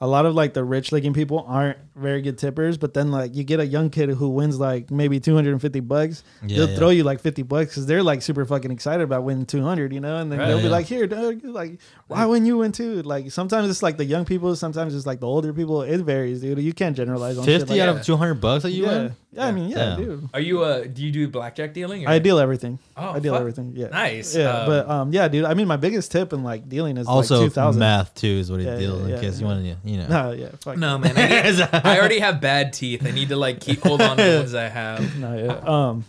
a 0.00 0.06
lot 0.06 0.24
of 0.26 0.34
like 0.34 0.54
the 0.54 0.64
rich 0.64 0.92
looking 0.92 1.12
people 1.12 1.44
aren't 1.46 1.76
very 2.00 2.22
good 2.22 2.38
tippers, 2.38 2.78
but 2.78 2.94
then 2.94 3.10
like 3.10 3.34
you 3.36 3.44
get 3.44 3.60
a 3.60 3.66
young 3.66 3.90
kid 3.90 4.08
who 4.10 4.28
wins 4.30 4.58
like 4.58 4.90
maybe 4.90 5.20
250 5.20 5.80
bucks, 5.80 6.24
Yeah, 6.46 6.56
they'll 6.58 6.70
yeah. 6.70 6.76
throw 6.76 6.88
you 6.90 7.04
like 7.04 7.20
50 7.20 7.42
bucks 7.42 7.70
because 7.70 7.86
they're 7.86 8.02
like 8.02 8.22
super 8.22 8.44
fucking 8.44 8.70
excited 8.70 9.02
about 9.02 9.24
winning 9.24 9.46
200, 9.46 9.92
you 9.92 10.00
know, 10.00 10.16
and 10.16 10.32
then 10.32 10.38
Right, 10.38 10.48
they'll 10.48 10.62
be 10.62 10.68
like, 10.68 10.86
here, 10.86 11.06
dog, 11.06 11.44
like 11.44 11.78
why 12.08 12.26
wouldn't 12.26 12.46
you 12.46 12.58
win 12.58 12.72
too? 12.72 13.02
Like 13.02 13.30
sometimes 13.30 13.70
it's 13.70 13.82
like 13.82 13.96
the 13.96 14.04
young 14.04 14.24
people, 14.24 14.56
sometimes 14.56 14.94
it's 14.94 15.06
like 15.06 15.20
the 15.20 15.26
older 15.26 15.52
people. 15.52 15.82
It 15.82 15.98
varies, 15.98 16.40
dude. 16.40 16.58
You 16.58 16.72
can't 16.72 16.96
generalize 16.96 17.38
on 17.38 17.44
Fifty 17.44 17.74
like 17.74 17.80
out 17.82 17.92
that. 17.94 18.00
of 18.00 18.06
two 18.06 18.16
hundred 18.16 18.40
bucks 18.40 18.62
that 18.64 18.72
you 18.72 18.84
yeah. 18.84 18.90
win. 19.02 19.16
yeah, 19.32 19.46
I 19.46 19.52
mean, 19.52 19.68
yeah, 19.68 19.76
Damn. 19.76 19.96
dude. 20.02 20.28
Are 20.34 20.40
you 20.40 20.62
uh 20.64 20.84
do 20.84 21.02
you 21.04 21.12
do 21.12 21.28
blackjack 21.28 21.72
dealing? 21.74 22.06
Or? 22.06 22.10
I 22.10 22.18
deal 22.18 22.38
everything. 22.38 22.78
Oh, 22.96 23.10
I 23.10 23.18
deal 23.20 23.32
fuck. 23.34 23.40
everything. 23.40 23.72
Yeah. 23.76 23.88
Nice. 23.88 24.34
Yeah, 24.34 24.48
Um, 24.62 24.66
but 24.66 24.88
um, 24.90 25.12
yeah, 25.12 25.28
dude. 25.28 25.44
I 25.44 25.54
mean, 25.54 25.68
my 25.68 25.76
biggest 25.76 26.10
tip 26.10 26.32
in 26.32 26.42
like 26.42 26.68
dealing 26.68 26.96
is 26.96 27.06
Also, 27.06 27.36
like 27.42 27.46
two 27.46 27.50
thousand. 27.50 27.80
math 27.80 28.14
too 28.14 28.26
is 28.26 28.50
what 28.50 28.60
he 28.60 28.66
Yeah, 28.66 28.76
deals 28.78 28.98
yeah, 29.00 29.04
in 29.04 29.10
yeah, 29.10 29.20
case 29.20 29.40
you 29.40 29.46
want 29.46 29.64
to, 29.64 29.76
you 29.88 29.96
know. 29.98 30.06
No, 30.08 30.32
yeah, 30.32 30.48
fuck. 30.60 30.76
No 30.76 30.98
man, 30.98 31.16
I, 31.16 31.20
need- 31.28 31.30
I 31.90 31.98
already 31.98 32.18
have 32.20 32.40
bad 32.40 32.72
teeth. 32.72 33.06
I 33.06 33.10
need 33.10 33.28
to 33.30 33.36
like 33.36 33.60
keep 33.60 33.82
hold 33.82 34.00
on 34.02 34.16
to 34.16 34.22
the 34.22 34.38
ones 34.38 34.54
I 34.54 34.68
have. 34.68 35.16
No, 35.18 35.36
yeah. 35.36 35.52
Um, 35.88 36.04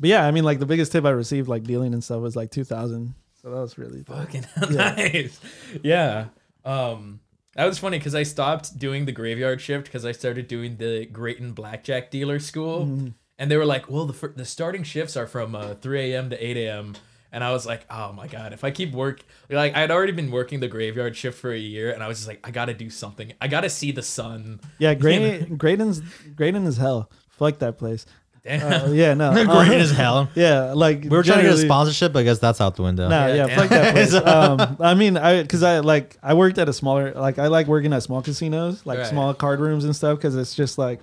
but 0.00 0.08
yeah, 0.10 0.26
I 0.26 0.30
mean, 0.30 0.44
like 0.44 0.58
the 0.58 0.66
biggest 0.66 0.92
tip 0.92 1.04
I 1.04 1.10
received, 1.10 1.48
like 1.48 1.62
dealing 1.64 1.94
and 1.94 2.02
stuff, 2.02 2.20
was 2.20 2.36
like 2.36 2.50
two 2.50 2.64
thousand. 2.64 3.14
So 3.42 3.50
that 3.50 3.60
was 3.60 3.76
really 3.78 4.02
dope. 4.02 4.16
Fucking 4.16 4.44
nice. 4.76 5.40
Yeah. 5.82 6.26
Um, 6.64 7.20
that 7.56 7.66
was 7.66 7.78
funny 7.78 7.98
because 7.98 8.14
I 8.14 8.22
stopped 8.22 8.78
doing 8.78 9.04
the 9.04 9.12
graveyard 9.12 9.60
shift 9.60 9.84
because 9.86 10.04
I 10.04 10.12
started 10.12 10.46
doing 10.48 10.76
the 10.76 11.06
Graton 11.06 11.54
Blackjack 11.54 12.10
Dealer 12.10 12.38
School, 12.38 12.86
Mm-hmm. 12.86 13.08
and 13.38 13.50
they 13.50 13.56
were 13.56 13.66
like, 13.66 13.90
"Well, 13.90 14.06
the 14.06 14.12
fir- 14.12 14.32
the 14.34 14.44
starting 14.44 14.82
shifts 14.84 15.16
are 15.16 15.26
from 15.26 15.54
uh, 15.54 15.74
3 15.74 16.12
a.m. 16.12 16.30
to 16.30 16.46
8 16.46 16.56
a.m." 16.56 16.94
And 17.32 17.42
I 17.42 17.50
was 17.52 17.64
like, 17.64 17.86
"Oh 17.90 18.12
my 18.12 18.26
god! 18.26 18.52
If 18.52 18.62
I 18.62 18.70
keep 18.70 18.92
work, 18.92 19.24
like 19.48 19.74
I 19.74 19.80
had 19.80 19.90
already 19.90 20.12
been 20.12 20.30
working 20.30 20.60
the 20.60 20.68
graveyard 20.68 21.16
shift 21.16 21.38
for 21.38 21.50
a 21.50 21.58
year, 21.58 21.90
and 21.90 22.02
I 22.02 22.06
was 22.08 22.18
just 22.18 22.28
like, 22.28 22.40
I 22.46 22.50
gotta 22.50 22.74
do 22.74 22.90
something. 22.90 23.32
I 23.40 23.48
gotta 23.48 23.70
see 23.70 23.90
the 23.90 24.02
sun." 24.02 24.60
Yeah, 24.78 24.94
Graton, 25.02 25.56
Graton's 25.56 26.02
Graton 26.36 26.66
is 26.66 26.76
hell. 26.76 27.10
Fuck 27.30 27.58
that 27.60 27.78
place. 27.78 28.04
Damn. 28.44 28.90
Uh, 28.90 28.92
yeah, 28.92 29.14
no. 29.14 29.32
Great 29.46 29.48
uh, 29.48 29.74
as 29.74 29.92
hell. 29.92 30.28
Yeah, 30.34 30.72
like 30.72 31.04
We 31.04 31.08
were 31.10 31.22
trying 31.22 31.38
to 31.38 31.44
get 31.44 31.54
a 31.54 31.58
sponsorship, 31.58 32.12
but 32.12 32.18
I 32.20 32.22
guess 32.24 32.38
that's 32.40 32.60
out 32.60 32.74
the 32.76 32.82
window. 32.82 33.08
Nah, 33.08 33.26
Yeah, 33.28 33.46
yeah, 33.46 33.56
fuck 33.56 33.68
that 33.70 33.94
place. 33.94 34.14
um, 34.14 34.76
I 34.80 34.94
mean, 34.94 35.16
I 35.16 35.42
because 35.42 35.62
I 35.62 35.78
like 35.78 36.18
I 36.22 36.34
worked 36.34 36.58
at 36.58 36.68
a 36.68 36.72
smaller 36.72 37.12
like 37.12 37.38
I 37.38 37.46
like 37.46 37.66
working 37.68 37.92
at 37.92 38.02
small 38.02 38.20
casinos, 38.20 38.84
like 38.84 38.98
Right. 38.98 39.06
small 39.06 39.32
card 39.32 39.60
rooms 39.60 39.84
and 39.84 39.94
stuff, 39.96 40.18
because 40.18 40.36
it's 40.36 40.54
just 40.54 40.76
like 40.76 41.00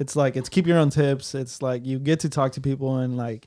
it's 0.00 0.16
like 0.16 0.36
it's 0.36 0.48
keep 0.48 0.66
your 0.66 0.78
own 0.78 0.88
tips. 0.90 1.34
It's 1.34 1.60
like 1.62 1.84
you 1.84 1.98
get 1.98 2.20
to 2.20 2.28
talk 2.30 2.52
to 2.52 2.60
people 2.60 2.96
and 2.96 3.16
like 3.16 3.46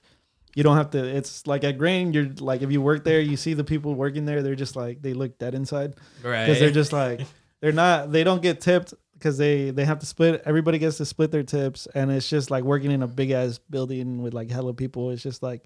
you 0.55 0.63
don't 0.63 0.77
have 0.77 0.91
to. 0.91 1.03
It's 1.03 1.47
like 1.47 1.63
at 1.63 1.77
Grain, 1.77 2.13
you're 2.13 2.29
like 2.39 2.61
if 2.61 2.71
you 2.71 2.81
work 2.81 3.03
there, 3.03 3.19
you 3.19 3.37
see 3.37 3.53
the 3.53 3.63
people 3.63 3.95
working 3.95 4.25
there, 4.25 4.41
they're 4.41 4.55
just 4.55 4.75
like 4.75 5.01
they 5.01 5.13
look 5.13 5.37
dead 5.37 5.55
inside 5.55 5.95
right. 6.23 6.45
because 6.45 6.59
they're 6.59 6.71
just 6.71 6.93
like 6.93 7.21
they're 7.61 7.71
not 7.71 8.11
they 8.11 8.23
don't 8.23 8.41
get 8.41 8.61
tipped 8.61 8.93
because 9.13 9.37
they 9.37 9.71
they 9.71 9.85
have 9.85 9.99
to 9.99 10.05
split 10.05 10.43
everybody 10.45 10.77
gets 10.77 10.97
to 10.97 11.05
split 11.05 11.31
their 11.31 11.43
tips 11.43 11.87
and 11.95 12.11
it's 12.11 12.29
just 12.29 12.51
like 12.51 12.65
working 12.65 12.91
in 12.91 13.01
a 13.01 13.07
big 13.07 13.31
ass 13.31 13.57
building 13.69 14.21
with 14.21 14.33
like 14.33 14.51
hella 14.51 14.73
people 14.73 15.11
it's 15.11 15.23
just 15.23 15.41
like 15.41 15.63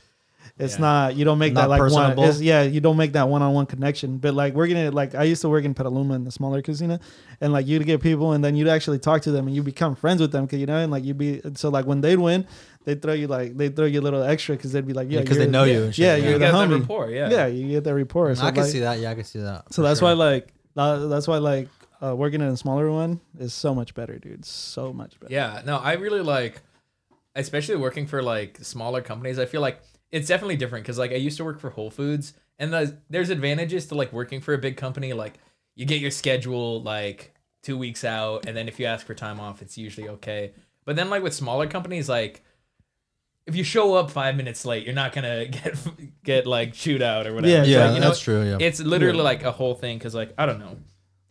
it's 0.57 0.75
Yeah. 0.75 0.81
not 0.81 1.15
you 1.15 1.25
don't 1.25 1.37
make 1.39 1.53
Not 1.53 1.61
that 1.61 1.69
like 1.69 1.79
one 1.81 1.89
personable. 1.89 2.23
it's, 2.25 2.41
yeah 2.41 2.63
you 2.63 2.79
don't 2.81 2.97
make 2.97 3.13
that 3.13 3.27
one-on-one 3.29 3.65
connection 3.65 4.17
but 4.17 4.33
like 4.33 4.53
working 4.53 4.77
at 4.77 4.93
like 4.93 5.13
i 5.15 5.23
used 5.23 5.41
to 5.41 5.49
work 5.49 5.65
in 5.65 5.73
petaluma 5.73 6.13
in 6.15 6.23
the 6.23 6.31
smaller 6.31 6.61
casino 6.61 6.99
and 7.41 7.51
like 7.53 7.67
you'd 7.67 7.85
get 7.85 8.01
people 8.01 8.31
and 8.33 8.43
then 8.43 8.55
you'd 8.55 8.67
actually 8.67 8.99
talk 8.99 9.21
to 9.23 9.31
them 9.31 9.47
and 9.47 9.55
you 9.55 9.61
become 9.63 9.95
friends 9.95 10.21
with 10.21 10.31
them 10.31 10.45
because 10.45 10.59
you 10.59 10.65
know 10.65 10.77
and 10.77 10.91
like 10.91 11.03
you'd 11.03 11.17
be 11.17 11.41
so 11.55 11.69
like 11.69 11.85
when 11.85 12.01
they'd 12.01 12.17
win 12.19 12.45
they'd 12.85 13.01
throw 13.01 13.13
you 13.13 13.27
like 13.27 13.57
they'd 13.57 13.75
throw 13.75 13.85
you 13.85 13.99
a 13.99 14.05
little 14.07 14.23
extra 14.23 14.55
because 14.55 14.71
they'd 14.71 14.87
be 14.87 14.93
like 14.93 15.07
yeah 15.11 15.19
because 15.21 15.37
they 15.37 15.47
know 15.47 15.65
you. 15.65 15.83
And 15.83 15.93
shit, 15.95 16.05
yeah, 16.05 16.15
you 16.15 16.23
you're 16.29 16.33
the 16.39 16.39
got 16.39 16.51
that 16.53 16.69
homie. 16.69 16.79
rapport, 16.79 17.09
yeah. 17.09 17.29
yeah 17.29 17.45
you 17.47 17.67
get 17.69 17.83
that 17.83 17.93
rapport 17.93 18.33
so 18.35 18.45
I 18.45 18.51
can 18.51 18.63
like- 18.63 18.71
see 18.71 18.79
that. 18.79 18.99
Yeah, 18.99 19.11
I 19.11 19.15
can 19.15 19.25
see 19.25 19.39
that. 19.39 19.73
so 19.73 19.81
that's 19.81 19.99
sure. 19.99 20.07
why 20.07 20.13
like 20.13 20.53
that's 20.75 21.27
why 21.27 21.37
like 21.39 21.67
uh, 22.01 22.15
working 22.15 22.39
in 22.41 22.47
a 22.47 22.55
smaller 22.55 22.89
one 22.91 23.19
is 23.39 23.53
so 23.53 23.73
much 23.75 23.93
better, 23.95 24.17
dude. 24.19 24.45
So 24.45 24.93
much 24.93 25.19
better. 25.19 25.33
Yeah, 25.33 25.63
no, 25.65 25.77
I 25.77 25.93
really 25.93 26.21
like, 26.21 26.61
especially 27.35 27.75
working 27.75 28.07
for 28.07 28.21
like 28.23 28.59
smaller 28.61 29.01
companies. 29.01 29.39
I 29.39 29.45
feel 29.45 29.61
like 29.61 29.81
it's 30.11 30.27
definitely 30.27 30.57
different 30.57 30.85
because 30.85 30.97
like 30.97 31.11
I 31.11 31.15
used 31.15 31.37
to 31.37 31.45
work 31.45 31.59
for 31.59 31.69
Whole 31.69 31.91
Foods, 31.91 32.33
and 32.59 32.73
the, 32.73 32.97
there's 33.09 33.29
advantages 33.29 33.85
to 33.87 33.95
like 33.95 34.13
working 34.13 34.41
for 34.41 34.53
a 34.53 34.57
big 34.57 34.77
company. 34.77 35.13
Like 35.13 35.39
you 35.75 35.85
get 35.85 36.01
your 36.01 36.11
schedule 36.11 36.81
like 36.81 37.33
two 37.63 37.77
weeks 37.77 38.03
out, 38.03 38.45
and 38.45 38.55
then 38.55 38.67
if 38.67 38.79
you 38.79 38.85
ask 38.85 39.05
for 39.05 39.13
time 39.13 39.39
off, 39.39 39.61
it's 39.61 39.77
usually 39.77 40.09
okay. 40.09 40.53
But 40.85 40.95
then 40.95 41.09
like 41.09 41.23
with 41.23 41.33
smaller 41.33 41.67
companies, 41.67 42.07
like 42.07 42.43
if 43.45 43.55
you 43.55 43.63
show 43.63 43.95
up 43.95 44.11
five 44.11 44.35
minutes 44.35 44.65
late, 44.65 44.85
you're 44.85 44.95
not 44.95 45.13
gonna 45.13 45.45
get 45.47 45.77
get 46.23 46.47
like 46.47 46.73
chewed 46.73 47.01
out 47.01 47.27
or 47.27 47.33
whatever. 47.33 47.51
Yeah, 47.51 47.63
Yeah, 47.63 47.85
like, 47.85 47.95
you 47.95 48.01
know, 48.01 48.07
that's 48.07 48.19
true. 48.19 48.43
Yeah. 48.43 48.57
It's 48.59 48.79
literally 48.79 49.21
like 49.21 49.43
a 49.43 49.51
whole 49.51 49.75
thing 49.75 49.97
because 49.97 50.15
like 50.15 50.33
I 50.37 50.45
don't 50.45 50.59
know. 50.59 50.77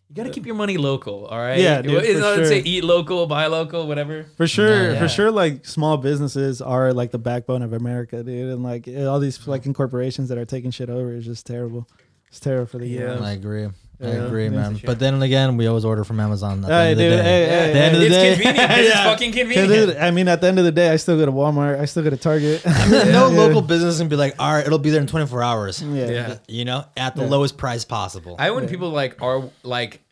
You 0.08 0.14
gotta 0.14 0.30
keep 0.30 0.46
your 0.46 0.54
money 0.54 0.76
local, 0.76 1.26
all 1.26 1.38
right? 1.38 1.58
Yeah, 1.58 1.82
dude, 1.82 1.94
It's 2.04 2.14
for 2.14 2.20
not 2.20 2.36
to 2.36 2.46
say 2.46 2.60
eat 2.60 2.84
local, 2.84 3.26
buy 3.26 3.46
local, 3.48 3.88
whatever. 3.88 4.26
For 4.36 4.46
sure, 4.46 4.92
Yeah. 4.92 4.98
for 5.00 5.08
sure. 5.08 5.30
Like 5.32 5.66
small 5.66 5.96
businesses 5.96 6.62
are 6.62 6.92
like 6.92 7.10
the 7.10 7.18
backbone 7.18 7.62
of 7.62 7.72
America, 7.72 8.22
dude. 8.22 8.52
And 8.52 8.62
like 8.62 8.86
all 8.88 9.18
these 9.18 9.36
fucking 9.36 9.74
corporations 9.74 10.28
that 10.28 10.38
are 10.38 10.44
taking 10.44 10.70
shit 10.70 10.88
over 10.90 11.12
is 11.12 11.24
just 11.24 11.44
terrible. 11.44 11.88
It's 12.28 12.38
terrible 12.38 12.66
for 12.66 12.78
the 12.78 12.86
Yeah. 12.86 13.14
US. 13.16 13.22
I 13.22 13.32
agree. 13.32 13.68
I 14.02 14.08
Yeah, 14.08 14.12
agree, 14.26 14.48
man. 14.50 14.78
But 14.84 14.98
then 14.98 15.22
again, 15.22 15.56
we 15.56 15.66
always 15.66 15.84
order 15.84 16.04
from 16.04 16.20
Amazon. 16.20 16.62
At 16.64 16.68
the 16.68 16.74
Hey, 16.74 16.80
end 16.82 16.90
of 16.92 16.96
the 16.98 17.02
dude, 17.04 17.16
day. 17.18 17.22
hey, 17.22 17.46
hey, 17.66 17.72
the 17.72 17.78
end 17.80 17.94
of 17.94 18.00
the 18.00 18.06
it's 18.08 18.14
day, 18.16 18.34
convenient. 18.34 18.70
It's 18.72 18.88
Yeah. 18.94 19.04
fucking 19.04 19.30
'Cause, 19.32 19.38
convenient. 19.40 19.68
dude, 19.72 19.96
I 19.96 20.10
mean, 20.10 20.28
at 20.28 20.40
the 20.42 20.46
end 20.48 20.58
of 20.58 20.64
the 20.66 20.72
day, 20.72 20.90
I 20.90 20.96
still 20.96 21.16
go 21.16 21.24
to 21.24 21.32
Walmart. 21.32 21.80
I 21.80 21.84
still 21.86 22.02
go 22.02 22.10
to 22.10 22.16
Target. 22.18 22.62
no 22.90 23.00
Yeah. 23.08 23.24
local 23.28 23.62
business 23.62 23.98
can 23.98 24.08
be 24.08 24.16
like, 24.16 24.34
all 24.38 24.52
right, 24.52 24.66
it'll 24.66 24.78
be 24.78 24.90
there 24.90 25.00
in 25.00 25.06
24 25.06 25.42
hours. 25.42 25.82
yeah. 25.82 26.06
Yeah. 26.10 26.36
You 26.46 26.64
know, 26.66 26.84
at 26.96 27.16
the 27.16 27.22
Yeah. 27.22 27.28
lowest 27.30 27.56
price 27.56 27.84
possible. 27.86 28.36
I 28.38 28.50
when 28.50 28.64
Yeah. 28.64 28.70
people 28.70 28.90
like 28.90 29.20
are 29.22 29.44
like, 29.62 30.02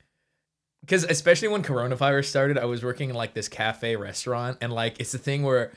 because 0.80 1.04
especially 1.04 1.48
when 1.48 1.62
coronavirus 1.62 2.24
started, 2.26 2.58
I 2.58 2.64
was 2.64 2.82
working 2.82 3.10
in 3.10 3.16
like 3.16 3.34
this 3.34 3.48
cafe 3.48 3.96
restaurant, 3.96 4.58
and 4.62 4.72
like 4.72 4.98
it's 5.00 5.12
the 5.12 5.18
thing 5.18 5.42
where 5.42 5.72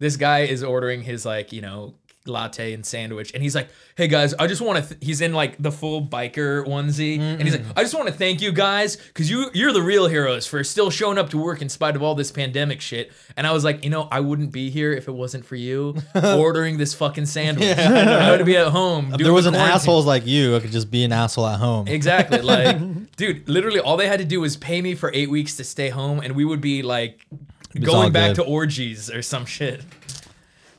this 0.00 0.16
guy 0.16 0.40
is 0.40 0.64
ordering 0.64 1.02
his 1.02 1.24
like 1.24 1.52
you 1.52 1.60
know 1.60 1.94
latte 2.26 2.72
and 2.72 2.84
sandwich, 2.84 3.32
and 3.34 3.42
he's 3.42 3.54
like, 3.54 3.68
"Hey 3.96 4.08
guys, 4.08 4.34
I 4.34 4.46
just 4.46 4.60
want 4.60 4.84
to." 4.84 4.96
He's 5.00 5.20
in 5.20 5.32
like 5.32 5.60
the 5.62 5.72
full 5.72 6.06
biker 6.06 6.66
onesie, 6.66 7.18
and 7.18 7.42
he's 7.42 7.52
like, 7.52 7.62
mm-hmm. 7.62 7.78
"I 7.78 7.82
just 7.82 7.94
want 7.94 8.08
to 8.08 8.14
thank 8.14 8.40
you 8.40 8.52
guys 8.52 8.96
because 8.96 9.30
you 9.30 9.50
you're 9.54 9.72
the 9.72 9.82
real 9.82 10.06
heroes 10.06 10.46
for 10.46 10.62
still 10.64 10.90
showing 10.90 11.18
up 11.18 11.30
to 11.30 11.38
work 11.38 11.62
in 11.62 11.68
spite 11.68 11.96
of 11.96 12.02
all 12.02 12.14
this 12.14 12.30
pandemic 12.30 12.80
shit." 12.80 13.12
And 13.36 13.46
I 13.46 13.52
was 13.52 13.64
like, 13.64 13.84
you 13.84 13.90
know, 13.90 14.08
I 14.10 14.20
wouldn't 14.20 14.52
be 14.52 14.70
here 14.70 14.92
if 14.92 15.08
it 15.08 15.12
wasn't 15.12 15.44
for 15.44 15.56
you 15.56 15.96
ordering 16.14 16.78
this 16.78 16.94
fucking 16.94 17.26
sandwich. 17.26 17.76
I 17.76 18.30
would 18.30 18.44
be 18.46 18.56
at 18.56 18.68
home. 18.68 19.12
if 19.14 19.20
there 19.20 19.32
was 19.32 19.46
an 19.46 19.54
quarantine. 19.54 19.74
assholes 19.74 20.06
like 20.06 20.26
you, 20.26 20.56
I 20.56 20.60
could 20.60 20.72
just 20.72 20.90
be 20.90 21.04
an 21.04 21.12
asshole 21.12 21.46
at 21.46 21.58
home. 21.58 21.88
Exactly. 21.88 22.40
Like, 22.52 23.16
dude, 23.16 23.48
literally 23.48 23.80
all 23.80 23.96
they 23.96 24.08
had 24.08 24.18
to 24.18 24.24
do 24.24 24.40
was 24.40 24.56
pay 24.56 24.82
me 24.82 24.94
for 24.94 25.10
eight 25.14 25.30
weeks 25.30 25.56
to 25.56 25.64
stay 25.64 25.88
home, 25.88 26.20
and 26.20 26.34
we 26.34 26.44
would 26.44 26.60
be 26.60 26.82
like 26.82 27.24
going 27.80 28.12
back 28.12 28.30
good. 28.36 28.42
to 28.42 28.44
orgies 28.44 29.10
or 29.10 29.22
some 29.22 29.46
shit. 29.46 29.82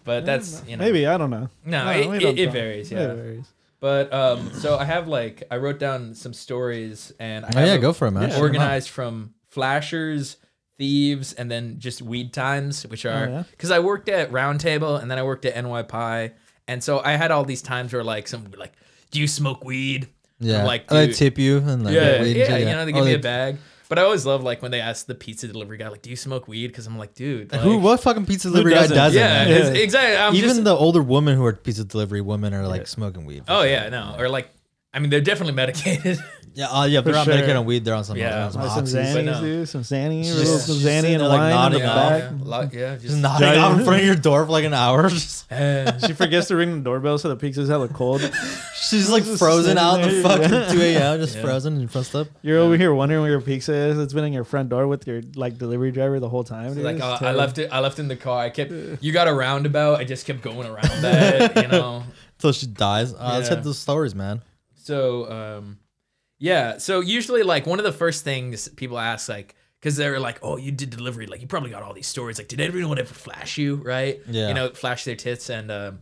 But 0.03 0.25
that's 0.25 0.61
you 0.67 0.75
know 0.77 0.83
Maybe 0.83 1.05
I 1.07 1.17
don't 1.17 1.29
know. 1.29 1.49
No, 1.65 1.85
No, 1.85 1.91
it, 1.91 2.09
we 2.09 2.17
it, 2.17 2.39
it 2.39 2.45
know. 2.47 2.51
varies. 2.51 2.91
It 2.91 2.95
Yeah. 2.95 3.13
varies. 3.13 3.45
But 3.79 4.13
um, 4.13 4.51
so 4.53 4.77
I 4.77 4.85
have 4.85 5.07
like 5.07 5.43
I 5.51 5.57
wrote 5.57 5.77
down 5.79 6.13
some 6.15 6.33
stories 6.33 7.11
and 7.19 7.45
I 7.45 7.49
Oh, 7.53 7.59
have 7.59 7.67
yeah, 7.67 7.77
go 7.77 7.91
for 7.93 8.07
it, 8.07 8.11
man. 8.11 8.29
Yeah. 8.29 8.39
organized 8.39 8.89
from 8.89 9.33
flashers, 9.49 10.37
thieves, 10.77 11.33
and 11.33 11.49
then 11.51 11.79
just 11.79 12.01
weed 12.01 12.33
times, 12.33 12.85
which 12.87 13.05
are 13.05 13.27
Oh, 13.27 13.31
yeah? 13.31 13.43
because 13.51 13.71
I 13.71 13.79
worked 13.79 14.09
at 14.09 14.31
Round 14.31 14.59
Table 14.59 14.95
and 14.95 15.09
then 15.11 15.17
I 15.19 15.23
worked 15.23 15.45
at 15.45 15.55
NY 15.61 15.83
Pie, 15.83 16.31
and 16.67 16.83
so 16.83 16.99
I 17.03 17.11
had 17.13 17.31
all 17.31 17.43
these 17.45 17.61
times 17.61 17.91
where 17.93 18.03
like 18.03 18.27
some 18.27 18.51
like, 18.57 18.71
do 19.11 19.19
you 19.19 19.27
smoke 19.27 19.63
weed? 19.65 20.07
Yeah, 20.39 20.59
I'm 20.61 20.65
like, 20.65 20.85
and 20.91 21.09
they 21.09 21.13
tip 21.13 21.37
you 21.37 21.57
and 21.57 21.83
like 21.83 21.93
yeah, 21.93 22.21
weed 22.21 22.37
and 22.37 22.47
yeah, 22.49 22.57
you 22.57 22.65
know, 22.65 22.85
they 22.85 22.91
Oh, 22.91 22.95
give 22.95 23.05
me 23.05 23.13
a 23.13 23.19
bag. 23.19 23.57
But 23.93 23.99
I 23.99 24.05
always 24.05 24.25
love 24.25 24.41
like 24.41 24.63
when 24.63 24.71
they 24.71 24.81
ask 24.81 25.05
the 25.05 25.13
pizza 25.13 25.47
delivery 25.47 25.77
guy, 25.77 25.87
like, 25.87 26.01
"Do 26.01 26.09
you 26.09 26.15
smoke 26.15 26.47
weed?" 26.47 26.65
Because 26.65 26.87
I'm 26.87 26.97
like, 26.97 27.13
dude, 27.13 27.51
like, 27.51 27.61
Who? 27.61 27.77
What 27.77 27.99
fucking 27.99 28.25
pizza 28.25 28.47
delivery 28.49 28.71
guy 28.73 28.87
doesn't? 28.87 28.97
doesn't? 28.97 29.19
Yeah, 29.21 29.47
Yeah. 29.47 29.67
exactly. 29.73 30.17
I'm 30.17 30.33
Even 30.33 30.49
just, 30.49 30.63
the 30.63 30.75
older 30.75 31.03
women 31.03 31.37
who 31.37 31.45
are 31.45 31.53
pizza 31.53 31.83
delivery 31.83 32.21
women 32.21 32.55
are 32.55 32.67
like 32.67 32.81
Yeah. 32.81 32.85
smoking 32.87 33.25
weed. 33.25 33.43
oh 33.47 33.61
yeah, 33.61 33.89
no, 33.89 34.15
or 34.17 34.29
like, 34.29 34.49
I 34.93 34.99
mean, 34.99 35.09
they're 35.09 35.21
definitely 35.21 35.53
medicated. 35.55 36.19
Yeah, 36.55 36.67
uh, 36.69 36.85
yeah. 36.85 36.99
If 36.99 37.05
they're 37.05 37.15
For 37.15 37.19
on 37.21 37.25
sure. 37.25 37.33
medicated 37.33 37.55
on 37.57 37.65
weed, 37.65 37.83
they're 37.83 37.95
on 37.95 38.03
some. 38.03 38.15
Yeah. 38.15 38.45
on 38.45 38.51
some 38.51 38.61
Like 38.61 38.69
some 38.71 38.85
oxys. 38.85 39.15
Xannies, 39.15 39.25
no. 39.25 39.41
dude. 39.41 39.67
Some 39.69 39.81
Xanny, 39.81 40.21
Just- 40.23 40.37
little 40.37 40.53
just 40.53 40.67
some 40.67 40.75
Xanny 40.75 41.13
and 41.15 41.23
like, 41.23 41.39
wine 41.39 41.49
in 41.49 41.55
nodding 41.55 41.79
the 41.79 41.87
off. 41.89 42.09
back. 42.11 42.21
yeah, 42.21 42.37
lot- 42.45 42.73
yeah, 42.75 42.93
Just 42.93 43.05
just 43.05 43.17
nodding 43.23 43.39
Giant- 43.47 43.59
out 43.59 43.79
in 43.79 43.85
front 43.85 43.99
of 44.01 44.05
your 44.11 44.15
door 44.15 44.45
for 44.45 44.51
like 44.51 44.63
an 44.63 44.73
hour. 44.75 45.09
Just- 45.09 45.47
she 46.05 46.13
forgets 46.13 46.49
to 46.49 46.55
ring 46.55 46.75
the 46.77 46.83
doorbell, 46.83 47.17
so 47.17 47.29
the 47.29 47.35
pizza's 47.35 47.69
hella 47.69 47.87
cold. 47.87 48.21
She's 48.75 49.09
like 49.09 49.23
Just 49.23 49.39
frozen 49.39 49.79
out 49.79 50.01
in 50.01 50.07
the 50.07 50.13
there, 50.13 50.21
fucking 50.21 50.53
yeah. 50.53 50.71
2 50.71 50.81
a.m. 50.83 51.19
Just 51.21 51.37
Yeah. 51.37 51.41
frozen 51.41 51.77
and 51.77 51.91
pressed 51.91 52.13
up. 52.13 52.27
You're 52.43 52.59
over 52.59 52.77
here 52.77 52.93
wondering 52.93 53.21
where 53.21 53.31
your 53.31 53.41
pizza 53.41 53.73
is. 53.73 53.97
It's 53.97 54.13
been 54.13 54.25
in 54.25 54.33
your 54.33 54.43
front 54.43 54.69
door 54.69 54.85
with 54.87 55.07
your 55.07 55.23
like 55.35 55.57
delivery 55.57 55.91
driver 55.91 56.19
the 56.19 56.29
whole 56.29 56.43
time. 56.43 56.75
Dude. 56.75 56.83
like 56.83 56.97
It's 56.97 57.03
uh, 57.03 57.13
I 57.13 57.17
terrible. 57.17 57.39
left 57.39 57.57
it. 57.57 57.69
I 57.71 57.79
left 57.79 57.97
it 57.97 58.03
in 58.03 58.07
the 58.09 58.15
car. 58.15 58.37
I 58.43 58.51
kept. 58.51 58.71
You 59.01 59.11
got 59.11 59.27
a 59.27 59.33
roundabout. 59.33 59.99
I 59.99 60.03
just 60.03 60.27
kept 60.27 60.43
going 60.43 60.67
around 60.67 61.01
that. 61.01 61.55
You 61.63 61.67
know. 61.67 62.03
Until 62.37 62.51
she 62.51 62.67
dies. 62.67 63.11
Uh, 63.11 63.31
Let's 63.37 63.49
Yeah. 63.49 63.55
hit 63.55 63.63
those 63.63 63.79
stories, 63.79 64.13
man. 64.13 64.43
So 64.83 65.31
um, 65.31 65.79
yeah. 66.39 66.77
So 66.77 66.99
usually, 66.99 67.43
like 67.43 67.65
one 67.65 67.79
of 67.79 67.85
the 67.85 67.91
first 67.91 68.23
things 68.23 68.67
people 68.69 68.99
ask, 68.99 69.29
like, 69.29 69.55
because 69.79 69.95
they're 69.95 70.19
like, 70.19 70.39
"Oh, 70.41 70.57
you 70.57 70.71
did 70.71 70.89
delivery. 70.89 71.25
Like, 71.25 71.41
you 71.41 71.47
probably 71.47 71.69
got 71.69 71.83
all 71.83 71.93
these 71.93 72.07
stories. 72.07 72.37
Like, 72.37 72.47
did 72.49 72.61
everyone 72.61 72.99
ever 72.99 73.13
flash 73.13 73.57
you? 73.57 73.75
Right? 73.75 74.21
Yeah. 74.27 74.49
You 74.49 74.53
know, 74.53 74.69
flash 74.69 75.05
their 75.05 75.15
tits. 75.15 75.49
And 75.49 75.71
um, 75.71 75.99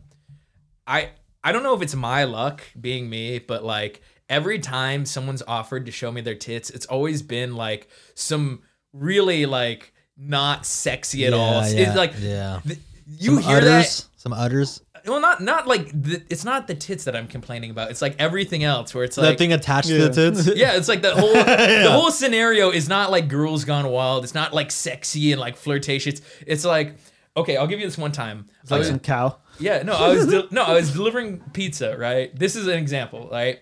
I 0.87 1.11
I 1.43 1.51
don't 1.51 1.63
know 1.63 1.75
if 1.75 1.81
it's 1.81 1.95
my 1.95 2.23
luck 2.23 2.61
being 2.79 3.09
me, 3.09 3.39
but 3.39 3.63
like 3.63 4.01
every 4.29 4.59
time 4.59 5.05
someone's 5.05 5.43
offered 5.47 5.85
to 5.85 5.91
show 5.91 6.11
me 6.11 6.21
their 6.21 6.35
tits, 6.35 6.69
it's 6.69 6.85
always 6.87 7.21
been 7.21 7.55
like 7.55 7.87
some 8.15 8.61
really 8.93 9.45
like 9.45 9.93
not 10.17 10.65
sexy 10.65 11.25
at 11.25 11.33
yeah, 11.33 11.37
all. 11.37 11.67
Yeah, 11.67 11.87
It's 11.87 11.95
like 11.95 12.13
yeah. 12.19 12.61
th- 12.65 12.79
you 13.07 13.35
some 13.35 13.43
hear 13.43 13.57
udders, 13.57 14.07
some 14.15 14.33
udders. 14.33 14.81
That. 15.03 15.09
Well, 15.09 15.19
not 15.19 15.41
not 15.41 15.67
like 15.67 15.89
the, 15.91 16.21
it's 16.29 16.43
not 16.45 16.67
the 16.67 16.75
tits 16.75 17.03
that 17.05 17.15
I'm 17.15 17.27
complaining 17.27 17.71
about. 17.71 17.91
It's 17.91 18.01
like 18.01 18.15
everything 18.19 18.63
else 18.63 18.93
where 18.93 19.03
it's 19.03 19.17
like 19.17 19.23
that 19.23 19.29
like 19.31 19.37
thing 19.37 19.53
attached 19.53 19.89
Yeah. 19.89 19.97
to 19.99 20.09
the 20.09 20.31
tits. 20.31 20.47
yeah, 20.57 20.73
it's 20.73 20.87
like 20.87 21.01
the 21.03 21.15
whole 21.15 21.33
the 21.33 21.89
whole 21.91 22.11
scenario 22.11 22.69
is 22.71 22.87
not 22.89 23.11
like 23.11 23.27
girls 23.27 23.65
gone 23.65 23.87
wild. 23.89 24.23
It's 24.23 24.33
not 24.35 24.53
like 24.53 24.71
sexy 24.71 25.31
and 25.31 25.39
like 25.41 25.55
flirtatious. 25.57 26.21
It's 26.45 26.65
like 26.65 26.95
okay, 27.37 27.55
I'll 27.57 27.67
give 27.67 27.79
you 27.79 27.85
this 27.87 27.97
one 27.97 28.11
time. 28.11 28.45
I 28.69 28.73
like 28.75 28.79
was- 28.79 28.87
some 28.89 28.99
cow. 28.99 29.37
yeah, 29.59 29.83
no, 29.83 29.93
I 29.93 30.09
was 30.09 30.27
de- 30.33 30.47
no, 30.51 30.63
I 30.63 30.73
was 30.73 30.91
delivering 30.93 31.39
pizza, 31.53 31.97
right? 31.97 32.35
This 32.37 32.55
is 32.55 32.67
an 32.67 32.77
example, 32.77 33.29
right? 33.31 33.59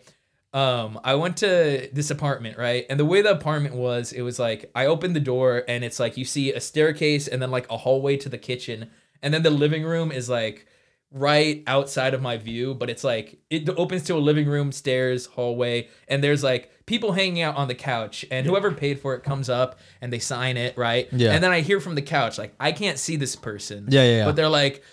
Um, 0.52 1.00
I 1.04 1.14
went 1.14 1.38
to 1.38 1.90
this 1.94 2.10
apartment, 2.10 2.58
right? 2.58 2.84
And 2.90 3.00
the 3.00 3.06
way 3.06 3.22
the 3.22 3.30
apartment 3.32 3.76
was, 3.76 4.12
it 4.12 4.22
was 4.24 4.40
like 4.40 4.72
I 4.74 4.88
opened 4.88 5.16
the 5.16 5.20
door 5.20 5.64
and 5.68 5.84
it's 5.84 6.00
like 6.00 6.18
you 6.18 6.26
see 6.26 6.52
a 6.54 6.60
staircase 6.60 7.28
and 7.28 7.40
then 7.40 7.52
like 7.52 7.70
a 7.70 7.78
hallway 7.78 8.18
to 8.18 8.30
the 8.30 8.40
kitchen, 8.40 8.90
and 9.22 9.32
then 9.32 9.44
the 9.44 9.52
living 9.52 9.84
room 9.84 10.12
is 10.12 10.28
like 10.28 10.66
right 11.12 11.64
outside 11.68 12.14
of 12.14 12.22
my 12.22 12.38
view, 12.38 12.74
but 12.74 12.90
it's 12.90 13.04
like 13.04 13.40
it 13.50 13.68
opens 13.70 14.04
to 14.04 14.16
a 14.16 14.20
living 14.20 14.48
room, 14.48 14.72
stairs, 14.72 15.26
hallway, 15.26 15.88
and 16.08 16.24
there's 16.24 16.44
like 16.44 16.72
people 16.86 17.12
hanging 17.14 17.42
out 17.42 17.56
on 17.56 17.68
the 17.68 17.76
couch, 17.76 18.26
and 18.32 18.46
whoever 18.46 18.72
paid 18.72 19.00
for 19.00 19.16
it 19.16 19.24
comes 19.24 19.50
up 19.50 19.80
and 20.02 20.12
they 20.14 20.20
sign 20.20 20.58
it, 20.58 20.78
right? 20.78 21.08
Yeah. 21.12 21.32
And 21.32 21.44
then 21.44 21.52
I 21.52 21.62
hear 21.62 21.80
from 21.80 21.96
the 21.96 22.02
couch, 22.02 22.38
like 22.38 22.54
I 22.60 22.72
can't 22.72 23.00
see 23.00 23.16
this 23.16 23.36
person. 23.36 23.88
Yeah, 23.90 24.04
yeah, 24.04 24.18
yeah. 24.18 24.26
But 24.26 24.36
they're 24.36 24.50
like, 24.50 24.84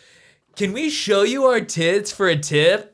"Can 0.57 0.72
we 0.72 0.90
show 0.90 1.22
you 1.22 1.44
our 1.46 1.61
tits 1.61 2.12
for 2.12 2.29
a 2.29 2.37
tip?" 2.37 2.92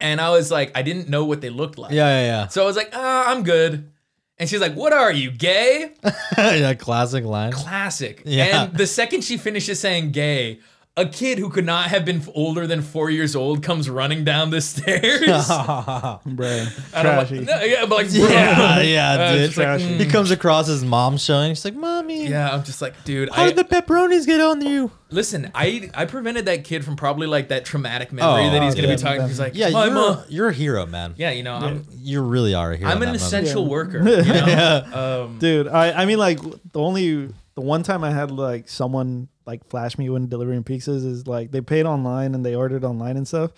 And 0.00 0.20
I 0.20 0.30
was 0.30 0.50
like, 0.50 0.70
I 0.76 0.82
didn't 0.82 1.08
know 1.08 1.24
what 1.24 1.40
they 1.40 1.50
looked 1.50 1.76
like. 1.78 1.92
Yeah, 1.92 2.20
yeah, 2.20 2.46
So 2.48 2.62
I 2.62 2.66
was 2.66 2.76
like, 2.76 2.90
ah, 2.92 3.30
I'm 3.32 3.42
good. 3.42 3.90
And 4.38 4.48
she's 4.48 4.60
like, 4.60 4.74
What 4.74 4.92
are 4.92 5.12
you, 5.12 5.30
gay? 5.32 5.92
yeah. 6.04 6.14
yeah, 6.54 6.74
classic 6.74 7.24
line. 7.24 7.52
Classic. 7.52 8.22
Yeah. 8.24 8.64
And 8.64 8.76
the 8.76 8.86
second 8.86 9.24
she 9.24 9.36
finishes 9.36 9.80
saying 9.80 10.12
gay, 10.12 10.60
a 11.00 11.06
kid 11.08 11.38
who 11.38 11.48
could 11.50 11.64
not 11.66 11.86
have 11.90 12.04
been 12.04 12.22
older 12.34 12.66
than 12.66 12.82
four 12.82 13.08
years 13.10 13.36
old 13.36 13.62
comes 13.62 13.88
running 13.88 14.24
down 14.24 14.50
the 14.50 14.60
stairs. 14.60 15.22
yeah, 15.26 16.18
Bro, 16.26 16.46
And 16.94 17.08
I'm 17.08 17.16
like, 17.18 17.28
trashy. 17.28 17.44
no, 17.44 17.60
yeah, 17.62 17.86
but 17.86 17.96
like, 17.98 18.10
bro. 18.12 18.28
yeah, 18.28 19.10
Uh, 19.18 19.32
dude. 19.32 19.40
it's 19.42 19.56
like, 19.56 19.66
Trashy. 19.66 19.84
mm. 19.84 20.00
he 20.00 20.06
comes 20.06 20.30
across 20.30 20.66
his 20.66 20.84
mom 20.84 21.16
showing. 21.16 21.52
She's 21.54 21.64
like, 21.64 21.74
"Mommy, 21.74 22.26
Yeah, 22.26 22.50
I'm 22.50 22.64
just 22.64 22.82
like, 22.82 23.04
dude, 23.04 23.30
how 23.30 23.44
I, 23.44 23.52
did 23.52 23.56
the 23.56 23.64
pepperonis 23.64 24.26
get 24.26 24.40
on 24.40 24.60
you?" 24.64 24.90
listen, 25.10 25.50
I 25.54 25.88
I 25.94 26.04
prevented 26.04 26.44
that 26.46 26.64
kid 26.64 26.84
from 26.84 26.94
probably 26.96 27.26
like 27.26 27.48
that 27.48 27.64
traumatic 27.64 28.12
memory 28.12 28.46
Oh, 28.46 28.50
that 28.50 28.62
he's 28.62 28.74
gonna 28.74 28.88
yeah, 28.88 28.94
be 28.96 29.00
talking. 29.00 29.26
He's 29.26 29.40
like, 29.40 29.54
Yeah, 29.54 29.70
my 29.70 29.86
you're, 29.86 29.94
mom. 29.94 30.22
you're 30.28 30.48
a 30.48 30.52
hero, 30.52 30.84
man. 30.84 31.14
Yeah, 31.16 31.30
you 31.30 31.42
know, 31.42 31.54
I'm 31.54 31.86
You 31.96 32.20
really 32.20 32.52
are 32.54 32.72
a 32.72 32.76
hero. 32.76 32.90
I'm 32.90 32.96
an 32.96 33.00
that 33.00 33.06
moment. 33.06 33.22
essential 33.22 33.62
Yeah. 33.62 33.68
worker. 33.70 33.98
You 34.06 34.22
know? 34.22 34.46
Yeah. 34.46 35.22
Um, 35.22 35.38
Dude, 35.38 35.66
I 35.68 36.02
I 36.02 36.04
mean 36.04 36.18
like 36.18 36.40
the 36.42 36.80
only 36.80 37.30
the 37.58 37.64
one 37.66 37.82
time 37.82 38.04
I 38.04 38.10
had 38.12 38.30
like 38.30 38.68
someone 38.68 39.26
like 39.46 39.68
flash 39.68 39.98
me 39.98 40.08
when 40.10 40.28
delivering 40.28 40.62
pizzas 40.62 41.04
is 41.04 41.26
like 41.26 41.50
they 41.50 41.60
paid 41.60 41.86
online 41.86 42.34
and 42.36 42.46
they 42.46 42.54
ordered 42.54 42.84
online 42.84 43.16
and 43.16 43.26
stuff, 43.26 43.50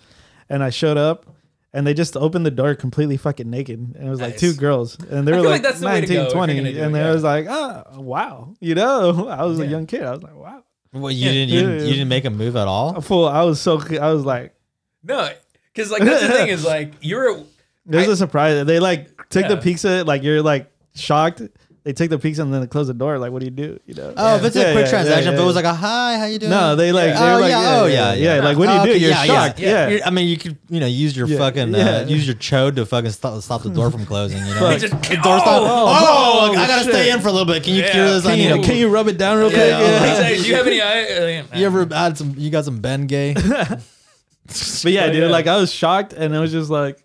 and 0.49 0.63
I 0.63 0.71
showed 0.71 0.97
up. 0.97 1.25
And 1.73 1.87
they 1.87 1.93
just 1.93 2.17
opened 2.17 2.45
the 2.45 2.51
door 2.51 2.75
completely 2.75 3.15
fucking 3.15 3.49
naked. 3.49 3.79
And 3.79 4.05
it 4.05 4.09
was 4.09 4.19
like 4.19 4.31
Nice. 4.31 4.39
two 4.41 4.53
girls. 4.55 4.97
And 5.09 5.25
they 5.25 5.31
were 5.31 5.37
like 5.37 5.47
like, 5.51 5.61
that's 5.61 5.79
the 5.79 5.85
way 5.85 6.01
to 6.01 6.07
go 6.07 6.23
19, 6.23 6.35
20. 6.35 6.55
gonna 6.55 6.69
and 6.85 6.97
it, 6.97 6.99
I 6.99 7.11
was 7.13 7.23
like, 7.23 7.45
ah, 7.47 7.85
wow. 7.95 8.53
You 8.59 8.75
know, 8.75 9.27
I 9.39 9.45
was 9.45 9.57
Yeah. 9.57 9.65
a 9.65 9.67
young 9.69 9.85
kid. 9.85 10.03
I 10.03 10.11
was 10.11 10.21
like, 10.21 10.35
wow. 10.35 10.63
Well, 10.91 11.11
you 11.13 11.27
Yeah. 11.27 11.31
didn't. 11.31 11.49
You, 11.53 11.59
didn't- 11.61 11.87
you 11.87 11.93
didn't 11.93 12.09
make 12.09 12.25
a 12.25 12.29
move 12.29 12.57
at 12.57 12.67
all. 12.67 12.99
Full, 13.09 13.25
I 13.25 13.43
was 13.43 13.61
so, 13.61 13.79
I 14.01 14.11
was 14.11 14.25
like, 14.25 14.53
no, 15.01 15.29
because 15.73 15.91
like 15.91 16.03
that's 16.03 16.21
the 16.21 16.27
thing 16.27 16.49
is 16.49 16.65
like 16.75 16.91
you're 16.99 17.37
It 17.37 17.45
was 17.85 18.09
I- 18.09 18.11
a 18.11 18.15
surprise. 18.17 18.65
They 18.65 18.79
like 18.81 19.29
took 19.29 19.47
the 19.47 19.55
pizza, 19.55 20.03
like 20.03 20.23
you're 20.23 20.41
like 20.41 20.69
shocked. 20.93 21.41
They 21.83 21.93
take 21.93 22.11
the 22.11 22.19
pizza 22.19 22.43
and 22.43 22.53
then 22.53 22.61
they 22.61 22.67
close 22.67 22.85
the 22.85 22.93
door. 22.93 23.17
Like, 23.17 23.31
what 23.31 23.39
do 23.39 23.45
you 23.45 23.49
do? 23.51 23.79
You 23.87 23.95
know? 23.95 24.13
Oh, 24.15 24.35
if 24.35 24.43
it's 24.43 24.55
Yeah, 24.55 24.65
a 24.65 24.73
quick 24.73 24.85
yeah, 24.85 24.91
transaction, 24.91 25.29
yeah, 25.29 25.33
if 25.33 25.39
it 25.39 25.43
was 25.43 25.55
like 25.55 25.65
a 25.65 25.73
hi, 25.73 26.15
how 26.19 26.25
you 26.25 26.37
doing? 26.37 26.51
No, 26.51 26.75
they 26.75 26.91
like, 26.91 27.07
Yeah. 27.07 27.19
they 27.19 27.25
were 27.31 27.37
oh 27.37 27.39
like, 27.41 27.49
yeah, 27.49 27.79
oh 27.81 27.85
yeah, 27.87 28.13
yeah. 28.13 28.43
Like, 28.43 28.55
what 28.55 28.67
do 28.67 28.73
you 28.73 28.79
Oh, 28.81 28.85
do? 28.85 28.89
okay, 28.91 28.99
You're 28.99 29.09
yeah, 29.09 29.23
shocked. 29.25 29.59
yeah. 29.59 29.69
Yeah. 29.69 29.87
You're- 29.87 30.03
I 30.03 30.09
mean, 30.11 30.27
you 30.27 30.37
could, 30.37 30.57
you 30.69 30.79
know, 30.79 30.85
use 30.85 31.17
your 31.17 31.25
Yeah. 31.27 31.39
fucking, 31.39 31.73
Yeah. 31.73 31.97
uh, 31.97 32.05
use 32.05 32.27
your 32.27 32.35
chode 32.35 32.75
to 32.75 32.85
fucking 32.85 33.09
stop, 33.09 33.41
stop 33.41 33.63
the 33.63 33.71
door 33.71 33.89
from 33.89 34.05
closing. 34.05 34.45
You 34.45 34.53
know, 34.53 34.77
just 34.77 34.93
the 35.01 35.15
door's 35.15 35.41
not. 35.41 35.47
oh, 35.47 35.65
Oh, 35.65 36.51
oh, 36.51 36.55
I 36.55 36.67
gotta 36.67 36.83
shit. 36.83 36.93
stay 36.93 37.09
in 37.09 37.19
for 37.19 37.29
a 37.29 37.31
little 37.31 37.47
bit. 37.51 37.63
Can 37.63 37.73
you 37.73 37.81
Yeah. 37.81 37.91
cure 37.93 38.05
this? 38.09 38.25
I 38.27 38.29
Can 38.29 38.37
need 38.37 38.49
you, 38.49 38.61
a- 38.61 38.63
can 38.63 38.75
you 38.75 38.87
rub 38.89 39.07
it 39.07 39.17
down 39.17 39.39
real 39.39 39.49
quick? 39.49 39.59
Yeah. 39.59 39.79
He's 40.05 40.19
Yeah. 40.19 40.23
like, 40.29 40.37
do 40.37 40.47
you 40.49 40.55
have 40.57 40.67
any? 40.67 40.81
Uh, 40.81 41.43
uh, 41.51 41.57
You 41.57 41.65
ever 41.65 41.87
had 41.91 42.15
some? 42.15 42.35
You 42.37 42.51
got 42.51 42.65
some 42.65 42.77
Ben 42.79 43.07
Gay? 43.07 43.33
But 44.83 44.91
yeah, 44.91 45.05
Oh, 45.05 45.11
dude, 45.11 45.23
yeah. 45.23 45.29
like 45.29 45.47
I 45.47 45.57
was 45.57 45.71
shocked 45.71 46.13
and 46.13 46.35
it 46.35 46.39
was 46.39 46.51
just 46.51 46.69
like, 46.69 46.97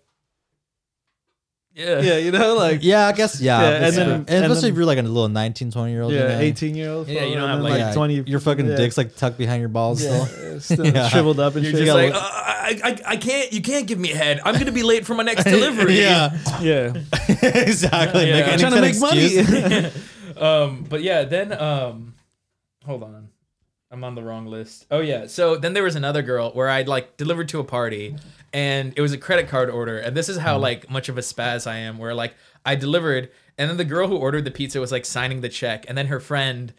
Yeah. 1.77 2.01
yeah, 2.01 2.17
you 2.17 2.31
know, 2.31 2.55
like 2.55 2.79
yeah, 2.81 3.07
I 3.07 3.11
guess. 3.11 3.39
Yeah, 3.39 3.61
Yeah, 3.61 3.67
and 3.67 3.75
it's- 3.85 3.95
then- 3.95 4.09
and 4.09 4.29
and 4.29 4.45
especially 4.45 4.61
then- 4.61 4.71
if 4.71 4.75
you're 4.77 4.85
like 4.85 4.97
a 4.97 5.03
little 5.03 5.29
19, 5.29 5.69
20 5.71 5.91
year 5.91 6.01
old. 6.01 6.11
you 6.11 6.17
yeah, 6.17 6.27
know? 6.29 6.39
18 6.39 6.75
year 6.75 6.89
old. 6.89 7.07
Yeah, 7.07 7.23
you 7.25 7.35
don't 7.35 7.43
and 7.43 7.51
have, 7.51 7.61
then, 7.61 7.69
like, 7.71 7.79
Yeah, 7.79 7.93
20. 7.93 8.23
Your 8.25 8.39
fucking 8.39 8.65
yeah. 8.67 8.75
dick's 8.77 8.97
like 8.97 9.15
tucked 9.15 9.37
behind 9.37 9.59
your 9.59 9.69
balls 9.69 10.03
yeah, 10.03 10.25
still. 10.25 10.55
it's 10.55 10.65
still 10.65 10.85
Yeah. 10.95 11.07
shriveled 11.09 11.39
up 11.39 11.55
and 11.55 11.63
You're 11.63 11.73
shit. 11.73 11.85
just 11.85 11.93
like, 11.95 12.09
Yeah, 12.13 12.17
uh, 12.17 12.31
I, 12.69 12.81
I, 12.83 12.97
I 13.09 13.17
can't. 13.17 13.53
You 13.53 13.61
can't 13.61 13.85
give 13.87 13.99
me 13.99 14.11
a 14.11 14.17
head. 14.17 14.41
I'm 14.43 14.57
gonna 14.57 14.71
be 14.71 14.83
late 14.83 15.05
for 15.05 15.13
my 15.13 15.23
next 15.23 15.43
delivery. 15.55 15.99
yeah, 15.99 16.35
yeah. 16.61 16.93
exactly. 17.43 18.27
Yeah. 18.27 18.33
Make 18.37 18.45
I'm 18.45 18.49
any 18.53 18.61
trying 18.61 18.73
to 18.73 18.79
kind 18.79 18.81
make 18.81 18.95
of 18.95 19.93
money. 20.35 20.41
um, 20.41 20.85
but 20.89 21.01
yeah, 21.03 21.23
then 21.23 21.53
um, 21.53 22.13
hold 22.85 23.03
on, 23.03 23.29
I'm 23.91 24.03
on 24.03 24.15
the 24.15 24.23
wrong 24.23 24.47
list. 24.47 24.85
Oh 24.91 24.99
yeah, 24.99 25.27
so 25.27 25.55
then 25.55 25.73
there 25.73 25.83
was 25.83 25.95
another 25.95 26.21
girl 26.21 26.51
where 26.51 26.69
I'd 26.69 26.87
like 26.87 27.17
delivered 27.17 27.49
to 27.49 27.59
a 27.59 27.63
party, 27.63 28.15
and 28.53 28.93
it 28.95 29.01
was 29.01 29.13
a 29.13 29.17
credit 29.17 29.47
card 29.47 29.69
order, 29.69 29.97
and 29.97 30.15
this 30.15 30.29
is 30.29 30.37
how 30.37 30.53
mm-hmm. 30.53 30.63
like 30.63 30.89
much 30.89 31.09
of 31.09 31.17
a 31.17 31.21
spaz 31.21 31.67
I 31.67 31.77
am, 31.77 31.97
where 31.97 32.13
like 32.13 32.35
I 32.65 32.75
delivered, 32.75 33.29
and 33.57 33.69
then 33.69 33.77
the 33.77 33.85
girl 33.85 34.07
who 34.07 34.17
ordered 34.17 34.45
the 34.45 34.51
pizza 34.51 34.79
was 34.79 34.91
like 34.91 35.05
signing 35.05 35.41
the 35.41 35.49
check, 35.49 35.85
and 35.87 35.97
then 35.97 36.07
her 36.07 36.19
friend 36.19 36.73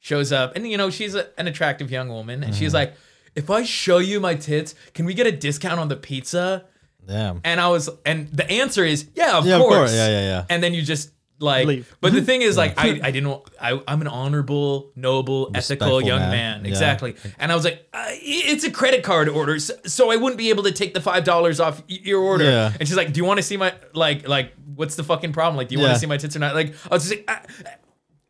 shows 0.00 0.32
up, 0.32 0.56
and 0.56 0.68
you 0.68 0.76
know 0.76 0.90
she's 0.90 1.14
a, 1.14 1.28
an 1.38 1.46
attractive 1.46 1.90
young 1.90 2.08
woman, 2.08 2.42
and 2.42 2.54
she's 2.54 2.68
mm-hmm. 2.68 2.76
like, 2.76 2.94
if 3.34 3.50
I 3.50 3.62
show 3.62 3.98
you 3.98 4.20
my 4.20 4.34
tits, 4.34 4.74
can 4.94 5.06
we 5.06 5.14
get 5.14 5.26
a 5.26 5.32
discount 5.32 5.78
on 5.78 5.88
the 5.88 5.96
pizza? 5.96 6.64
Damn. 7.06 7.40
And 7.44 7.60
I 7.60 7.68
was, 7.68 7.88
and 8.04 8.28
the 8.28 8.48
answer 8.50 8.84
is, 8.84 9.08
yeah, 9.14 9.38
of 9.38 9.46
Yeah, 9.46 9.56
of 9.56 9.62
course. 9.62 9.76
course. 9.76 9.94
Yeah, 9.94 10.08
yeah, 10.08 10.20
yeah. 10.20 10.44
And 10.48 10.62
then 10.62 10.74
you 10.74 10.82
just 10.82 11.10
like, 11.40 11.66
Leave. 11.66 11.96
but 12.00 12.12
the 12.12 12.22
thing 12.22 12.42
is, 12.42 12.56
like, 12.56 12.74
I, 12.78 13.00
I 13.02 13.10
didn't, 13.10 13.42
I, 13.60 13.80
I'm 13.88 14.00
an 14.02 14.06
honorable, 14.06 14.92
noble, 14.94 15.46
ethical 15.54 15.56
Respectful 15.56 16.02
young 16.02 16.20
man. 16.20 16.30
man. 16.30 16.64
Yeah. 16.64 16.68
Exactly. 16.70 17.16
And 17.38 17.50
I 17.50 17.54
was 17.54 17.64
like, 17.64 17.88
uh, 17.92 18.04
it's 18.10 18.64
a 18.64 18.70
credit 18.70 19.02
card 19.02 19.28
order, 19.28 19.58
so, 19.58 19.74
so 19.86 20.10
I 20.12 20.16
wouldn't 20.16 20.38
be 20.38 20.50
able 20.50 20.62
to 20.64 20.72
take 20.72 20.94
the 20.94 21.00
five 21.00 21.24
dollars 21.24 21.58
off 21.60 21.80
y- 21.88 21.98
your 22.02 22.20
order. 22.20 22.44
Yeah. 22.44 22.72
And 22.78 22.86
she's 22.86 22.96
like, 22.96 23.12
do 23.12 23.18
you 23.18 23.24
want 23.24 23.38
to 23.38 23.42
see 23.42 23.56
my, 23.56 23.74
like, 23.94 24.28
like, 24.28 24.52
what's 24.76 24.96
the 24.96 25.02
fucking 25.04 25.32
problem? 25.32 25.56
Like, 25.56 25.68
do 25.68 25.74
you 25.74 25.80
want 25.80 25.88
Yeah. 25.90 25.94
to 25.94 26.00
see 26.00 26.06
my 26.06 26.16
tits 26.18 26.36
or 26.36 26.38
not? 26.40 26.54
Like, 26.54 26.74
I 26.90 26.94
was 26.94 27.08
just 27.08 27.16
like, 27.26 27.30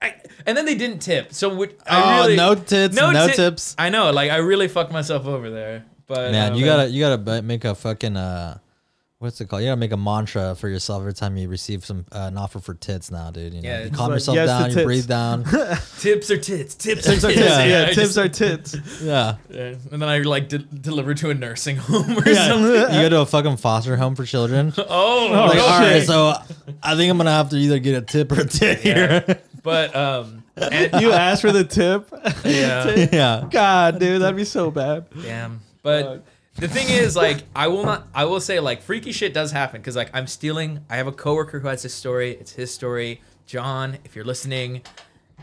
I, 0.00 0.06
I, 0.06 0.14
and 0.46 0.56
then 0.56 0.64
they 0.64 0.74
didn't 0.76 1.00
tip. 1.00 1.32
So 1.34 1.54
would, 1.56 1.76
I 1.86 2.20
Oh, 2.20 2.22
really, 2.22 2.36
no 2.36 2.54
tits, 2.54 2.96
no 2.96 3.26
ti- 3.26 3.34
tips. 3.34 3.74
I 3.76 3.90
know, 3.90 4.10
like, 4.12 4.30
I 4.30 4.36
really 4.36 4.68
fucked 4.68 4.92
myself 4.92 5.26
over 5.26 5.50
there. 5.50 5.84
But 6.06 6.32
Man, 6.32 6.52
uh, 6.52 6.56
you 6.56 6.64
gotta 6.64 6.88
you 6.88 7.00
gotta 7.00 7.18
b- 7.18 7.40
make 7.46 7.64
a 7.64 7.72
fucking 7.74 8.16
uh, 8.16 8.58
what's 9.20 9.40
it 9.40 9.48
called? 9.48 9.62
You 9.62 9.68
gotta 9.68 9.76
make 9.78 9.92
a 9.92 9.96
mantra 9.96 10.54
for 10.56 10.68
yourself 10.68 11.02
every 11.02 11.12
time 11.14 11.36
you 11.36 11.48
receive 11.48 11.84
some 11.84 12.04
uh, 12.10 12.20
an 12.32 12.36
offer 12.38 12.58
for 12.58 12.74
tits 12.74 13.10
now, 13.10 13.30
dude. 13.30 13.52
You 13.54 13.60
know, 13.62 13.68
Yeah, 13.68 13.80
you 13.80 13.86
it's 13.88 13.96
calm 13.96 14.08
like, 14.08 14.16
yourself 14.16 14.34
yes 14.34 14.48
to 14.48 14.58
down, 14.58 14.68
you 14.70 14.74
tits. 14.74 14.84
breathe 14.84 15.06
down. 15.06 15.44
tips 15.98 16.30
or 16.30 16.36
tits, 16.38 16.74
tips 16.74 17.06
or 17.06 17.10
Tips 17.12 17.24
are 17.24 17.28
tits. 17.28 17.40
tits. 17.40 17.48
Yeah, 17.58 17.64
Yeah, 17.64 17.82
I 17.82 17.84
tips 17.92 17.96
just- 17.96 18.18
are 18.18 18.28
tits. 18.28 18.76
yeah, 19.02 19.36
Yeah, 19.50 19.74
and 19.92 20.02
then 20.02 20.08
I 20.08 20.18
like 20.20 20.48
de- 20.48 20.58
deliver 20.58 21.14
to 21.14 21.30
a 21.30 21.34
nursing 21.34 21.76
home 21.76 22.18
or 22.18 22.28
yeah. 22.28 22.48
something. 22.48 22.94
you 22.94 23.02
go 23.02 23.08
to 23.10 23.20
a 23.20 23.26
fucking 23.26 23.58
foster 23.58 23.96
home 23.96 24.16
for 24.16 24.24
children. 24.24 24.72
Oh, 24.78 25.28
like, 25.30 25.56
no 25.56 25.62
all 25.64 25.80
right, 25.80 25.98
shit. 25.98 26.06
so 26.06 26.32
I 26.82 26.96
think 26.96 27.10
I'm 27.10 27.16
gonna 27.18 27.30
have 27.30 27.50
to 27.50 27.56
either 27.56 27.78
get 27.78 27.94
a 28.02 28.02
tip 28.04 28.32
or 28.32 28.40
a 28.40 28.46
tit 28.46 28.80
here. 28.80 29.38
but 29.62 29.94
um, 29.94 30.42
and, 30.56 31.00
You 31.00 31.12
asked 31.12 31.42
for 31.42 31.52
the 31.52 31.64
tip. 31.64 32.08
yeah, 32.44 33.08
yeah, 33.12 33.46
God, 33.50 33.98
dude, 34.00 34.22
that'd 34.22 34.34
be 34.36 34.44
so 34.44 34.70
bad. 34.70 35.04
damn. 35.22 35.60
But 35.82 36.24
the 36.56 36.68
thing 36.68 36.88
is, 36.88 37.16
like, 37.16 37.44
I 37.54 37.68
will 37.68 37.84
not. 37.84 38.08
I 38.14 38.24
will 38.24 38.40
say, 38.40 38.60
like, 38.60 38.82
freaky 38.82 39.12
shit 39.12 39.32
does 39.32 39.52
happen 39.52 39.80
because, 39.80 39.96
like, 39.96 40.10
I'm 40.12 40.26
stealing. 40.26 40.84
I 40.90 40.96
have 40.96 41.06
a 41.06 41.12
coworker 41.12 41.60
who 41.60 41.68
has 41.68 41.82
this 41.82 41.94
story. 41.94 42.32
It's 42.32 42.52
his 42.52 42.72
story. 42.72 43.20
John, 43.46 43.98
if 44.04 44.14
you're 44.14 44.24
listening, 44.24 44.82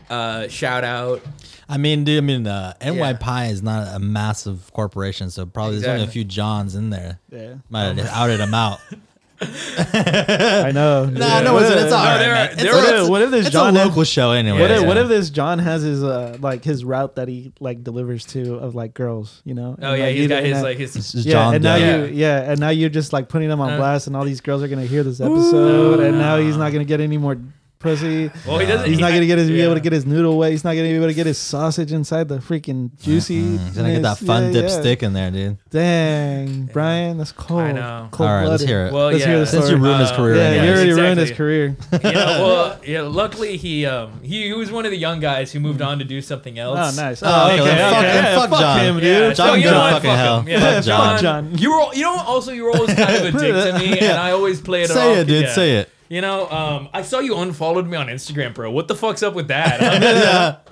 uh, 0.08 0.48
shout 0.48 0.84
out. 0.84 1.22
I 1.68 1.76
mean, 1.76 2.04
dude, 2.04 2.18
I 2.22 2.26
mean, 2.26 2.46
uh, 2.46 2.74
NY 2.80 2.94
Yeah. 3.10 3.12
Pie 3.18 3.46
is 3.46 3.62
not 3.62 3.94
a 3.94 3.98
massive 3.98 4.70
corporation, 4.72 5.30
so 5.30 5.44
probably 5.44 5.74
there's 5.76 5.84
only 5.88 6.00
a 6.00 6.04
Exactly. 6.04 6.12
few 6.22 6.24
Johns 6.24 6.74
in 6.74 6.90
there. 6.90 7.20
Yeah, 7.30 7.54
Might 7.68 7.96
have 7.98 8.06
outed 8.08 8.40
him 8.40 8.54
out. 8.54 8.78
I 9.40 10.72
know. 10.74 11.04
Nah, 11.06 11.40
no, 11.42 11.58
it's, 11.58 11.70
it's 11.70 11.92
all 11.92 12.04
No, 12.04 12.10
right. 12.10 12.18
man. 12.20 12.50
It's, 12.52 12.62
there 12.62 12.72
a- 12.72 12.76
are- 12.76 12.78
What 12.78 12.88
it's- 12.88 13.02
if, 13.04 13.08
what 13.10 13.22
if 13.22 13.30
this 13.30 13.46
it's 13.46 13.52
John 13.52 13.76
a 13.76 13.78
has- 13.78 13.88
local 13.88 14.04
show 14.04 14.32
anyway. 14.32 14.60
What 14.60 14.70
if, 14.70 14.80
yeah. 14.80 14.86
what 14.86 14.96
if 14.96 15.08
this 15.08 15.30
John 15.30 15.58
has 15.60 15.82
his 15.82 16.02
uh 16.02 16.36
like 16.40 16.64
his 16.64 16.84
route 16.84 17.14
that 17.16 17.28
he 17.28 17.52
like 17.60 17.84
delivers 17.84 18.24
to 18.26 18.56
of 18.56 18.74
like 18.74 18.94
girls, 18.94 19.40
you 19.44 19.54
know? 19.54 19.76
Oh 19.80 19.90
And, 19.92 19.98
yeah, 19.98 20.04
like, 20.06 20.14
he's 20.14 20.22
you- 20.22 20.28
got 20.28 20.38
and 20.38 20.46
his 20.46 20.56
that- 20.56 20.62
like 20.64 20.78
his. 20.78 20.94
This 20.94 21.14
is 21.14 21.24
yeah, 21.26 21.32
John 21.32 21.54
and 21.54 21.62
now 21.64 21.76
Doe. 21.78 22.04
you 22.06 22.12
yeah, 22.14 22.50
and 22.50 22.58
now 22.60 22.70
you're 22.70 22.90
just 22.90 23.12
like 23.12 23.28
putting 23.28 23.48
him 23.50 23.60
on 23.60 23.72
Uh, 23.74 23.76
blast, 23.76 24.06
and 24.08 24.16
all 24.16 24.24
these 24.24 24.40
girls 24.40 24.62
are 24.62 24.68
gonna 24.68 24.86
hear 24.86 25.02
this 25.04 25.20
episode, 25.20 26.00
no, 26.00 26.04
and 26.04 26.18
now 26.18 26.38
he's 26.38 26.56
not 26.56 26.72
gonna 26.72 26.84
get 26.84 27.00
any 27.00 27.18
more 27.18 27.38
pussy. 27.78 28.30
Well, 28.46 28.58
he 28.58 28.66
doesn't. 28.66 28.88
He's 28.88 28.98
not 28.98 29.12
gonna 29.12 29.26
get 29.26 29.38
his 29.38 29.48
be 29.48 29.56
yeah. 29.56 29.64
able 29.64 29.74
to 29.74 29.80
get 29.80 29.92
his 29.92 30.04
noodle 30.06 30.36
wet. 30.38 30.50
He's 30.50 30.64
not 30.64 30.70
gonna 30.74 30.88
be 30.88 30.94
able 30.94 31.06
to 31.08 31.14
get 31.14 31.26
his 31.26 31.38
sausage 31.38 31.92
inside 31.92 32.28
the 32.28 32.38
freaking 32.38 32.90
juicy. 33.00 33.40
Mm, 33.42 33.58
he's 33.66 33.76
gonna 33.76 33.92
get 33.92 34.02
that 34.02 34.18
fun 34.18 34.46
yeah, 34.46 34.52
dip 34.52 34.62
yeah. 34.70 34.80
stick 34.80 35.02
in 35.02 35.12
there, 35.12 35.30
dude. 35.30 35.58
Dang, 35.70 36.64
Brian, 36.72 37.18
that's 37.18 37.32
cold. 37.32 37.60
I 37.60 37.72
know. 37.72 38.08
Cold 38.10 38.28
All 38.28 38.34
right, 38.36 38.46
let's 38.48 38.62
hear 38.62 38.86
it. 38.86 38.92
Well, 38.92 39.06
Let's 39.06 39.20
yeah. 39.20 39.26
hear 39.26 39.38
the 39.40 39.46
Since 39.46 39.70
you 39.70 39.76
ruined 39.76 40.00
his 40.00 40.10
Uh, 40.10 40.16
career, 40.16 40.34
yeah, 40.36 40.42
anyways. 40.42 40.66
you 40.66 40.72
already 40.74 40.92
ruined 41.02 41.20
his 41.20 41.30
career. 41.32 41.76
yeah, 41.92 42.00
well, 42.40 42.80
yeah. 42.86 43.02
Luckily, 43.02 43.56
he 43.56 43.86
um 43.86 44.20
he, 44.22 44.44
he 44.48 44.52
was 44.52 44.70
one 44.70 44.84
of 44.84 44.90
the 44.90 44.96
young 44.98 45.20
guys 45.20 45.52
who 45.52 45.60
moved 45.60 45.82
on 45.82 45.98
to 45.98 46.04
do 46.04 46.20
something 46.20 46.58
else. 46.58 46.78
Oh, 46.78 46.82
else. 46.82 46.96
nice. 46.96 47.22
Oh, 47.22 47.46
okay, 47.46 47.56
then 47.64 47.92
fuck- 47.92 48.02
then 48.02 48.24
yeah, 48.24 48.46
fuck 48.46 48.60
John. 48.60 48.80
him, 48.80 48.94
dude. 48.96 49.04
Yeah, 49.04 49.32
John 49.32 49.36
so 49.36 49.44
can 49.52 49.58
you 49.58 49.64
go 49.64 49.70
know 49.70 49.76
to 49.76 49.80
what? 49.80 49.92
fucking 49.92 50.10
Fuck 50.10 50.18
hell. 50.18 50.40
him. 50.40 50.48
Yeah, 50.48 50.74
Fuck 50.74 50.84
John. 50.84 51.22
John. 51.22 51.58
You 51.58 51.70
were, 51.72 51.94
you 51.94 52.02
know, 52.02 52.16
also 52.26 52.52
you 52.52 52.64
were 52.64 52.72
always 52.72 52.94
kind 52.94 53.16
of 53.16 53.34
a 53.34 53.38
dick 53.38 53.40
to 53.72 53.78
me, 53.78 53.98
and 54.00 54.18
I 54.18 54.32
always 54.32 54.60
played 54.60 54.84
it 54.84 54.88
Say 54.88 55.12
off. 55.12 55.18
it, 55.18 55.26
dude. 55.26 55.42
yeah. 55.44 55.52
Say 55.52 55.76
it. 55.76 55.90
You 56.08 56.22
know, 56.22 56.48
um, 56.50 56.88
I 56.92 57.02
saw 57.02 57.18
you 57.18 57.36
unfollowed 57.36 57.86
me 57.86 57.96
on 57.96 58.06
Instagram, 58.06 58.54
bro. 58.54 58.70
What 58.70 58.88
the 58.88 58.94
fuck's 58.94 59.22
up 59.22 59.34
with 59.34 59.48
that? 59.48 60.62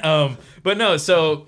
um, 0.04 0.36
but 0.62 0.76
no, 0.76 0.96
so 0.96 1.46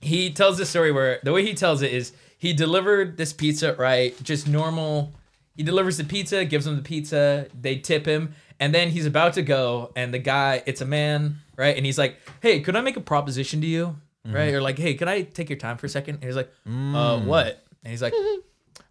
he 0.00 0.30
tells 0.30 0.56
this 0.58 0.70
story 0.70 0.90
where 0.92 1.20
the 1.22 1.32
way 1.32 1.44
he 1.44 1.54
tells 1.54 1.82
it 1.82 1.92
is 1.92 2.12
he 2.38 2.52
delivered 2.52 3.16
this 3.16 3.32
pizza, 3.32 3.74
right? 3.74 4.20
Just 4.22 4.48
normal. 4.48 5.12
He 5.56 5.62
delivers 5.62 5.96
the 5.96 6.04
pizza, 6.04 6.44
gives 6.44 6.64
them 6.64 6.76
the 6.76 6.82
pizza, 6.82 7.48
they 7.60 7.76
tip 7.76 8.06
him, 8.06 8.34
and 8.60 8.74
then 8.74 8.90
he's 8.90 9.06
about 9.06 9.34
to 9.34 9.42
go, 9.42 9.92
and 9.96 10.14
the 10.14 10.18
guy, 10.18 10.62
it's 10.66 10.80
a 10.80 10.84
man, 10.86 11.38
right? 11.56 11.76
And 11.76 11.84
he's 11.84 11.98
like, 11.98 12.16
"Hey, 12.40 12.60
could 12.60 12.76
I 12.76 12.80
make 12.80 12.96
a 12.96 13.00
proposition 13.00 13.60
to 13.60 13.66
you?" 13.66 13.96
Right? 14.24 14.54
Or 14.54 14.60
like, 14.60 14.78
"Hey, 14.78 14.94
can 14.94 15.08
I 15.08 15.22
take 15.22 15.48
your 15.50 15.58
time 15.58 15.76
for 15.76 15.86
a 15.86 15.88
second? 15.88 16.16
And 16.16 16.24
he's 16.24 16.36
like, 16.36 16.52
"Uh, 16.94 17.20
what?" 17.20 17.64
And 17.82 17.90
he's 17.90 18.02
like, 18.02 18.14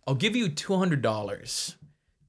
"I'll 0.07 0.15
give 0.15 0.35
you 0.35 0.49
two 0.49 0.75
hundred 0.75 1.01
dollars 1.01 1.75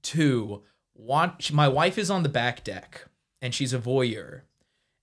to 0.05 0.63
watch 0.99 1.53
my 1.53 1.69
wife 1.69 1.97
is 1.97 2.11
on 2.11 2.23
the 2.25 2.29
back 2.29 2.65
deck 2.65 3.07
and 3.41 3.55
she's 3.55 3.73
a 3.73 3.79
voyeur 3.79 4.43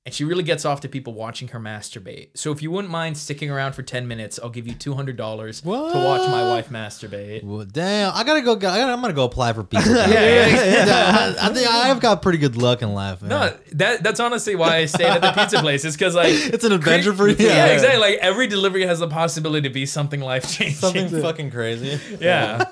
and 0.06 0.14
she 0.14 0.24
really 0.24 0.44
gets 0.44 0.66
off 0.66 0.82
to 0.82 0.88
people 0.88 1.14
watching 1.14 1.48
her 1.48 1.60
masturbate. 1.60 2.28
So 2.36 2.52
if 2.52 2.62
you 2.62 2.70
wouldn't 2.70 2.92
mind 2.92 3.18
sticking 3.18 3.50
around 3.50 3.74
for 3.74 3.82
10 3.82 4.08
minutes, 4.08 4.38
I'll 4.44 4.52
give 4.52 4.68
you 4.68 4.76
$200 4.76 5.16
to 5.64 5.68
watch 5.70 6.30
my 6.30 6.48
wife 6.48 6.70
masturbate. 6.70 7.44
Well, 7.44 7.66
damn, 7.66 8.12
I 8.14 8.24
gotta 8.24 8.42
go. 8.44 8.52
I 8.52 8.56
gotta, 8.58 8.92
I'm 8.94 9.02
gonna 9.02 9.14
go 9.14 9.24
apply 9.24 9.54
for 9.54 9.64
pizza. 9.64 9.90
Yeah, 9.96 10.06
yeah, 10.12 10.86
yeah. 10.86 11.36
I, 11.42 11.50
I 11.50 11.54
think 11.54 11.68
I've 11.68 12.00
got 12.02 12.22
pretty 12.22 12.38
good 12.38 12.56
luck 12.56 12.84
in 12.84 12.94
life. 12.94 13.24
Man. 13.24 13.30
No, 13.30 13.58
that 13.72 14.04
that's 14.04 14.20
honestly 14.20 14.56
why 14.56 14.76
I 14.76 14.86
stayed 14.86 15.08
at 15.08 15.22
the 15.24 15.32
pizza 15.32 15.60
place. 15.60 15.84
Is 15.86 15.96
because 15.96 16.14
like 16.14 16.34
It's 16.54 16.64
an 16.64 16.74
adventure 16.74 17.14
for 17.16 17.28
you. 17.28 17.36
Yeah, 17.40 17.66
Yeah. 17.66 17.66
exactly. 17.74 18.00
Like 18.00 18.20
every 18.20 18.46
delivery 18.46 18.86
has 18.86 19.00
the 19.00 19.08
possibility 19.08 19.68
to 19.68 19.74
be 19.74 19.88
something 19.88 20.20
life 20.22 20.48
changing. 20.52 20.76
something 20.76 21.10
fucking 21.22 21.50
crazy. 21.50 22.00
Yeah, 22.20 22.66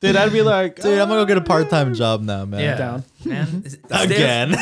Dude, 0.00 0.14
I'd 0.14 0.32
be 0.32 0.42
like, 0.42 0.76
Dude, 0.76 0.96
I'm 0.96 1.08
gonna 1.08 1.22
go 1.22 1.24
get 1.26 1.38
a 1.38 1.40
part 1.40 1.68
time 1.70 1.92
job 1.92 2.20
now, 2.22 2.44
man. 2.44 2.60
yeah. 2.60 2.76
Down. 2.76 3.04
man. 3.24 3.68
Stay- 3.68 3.78
Again, 3.90 4.50
Yeah. 4.52 4.60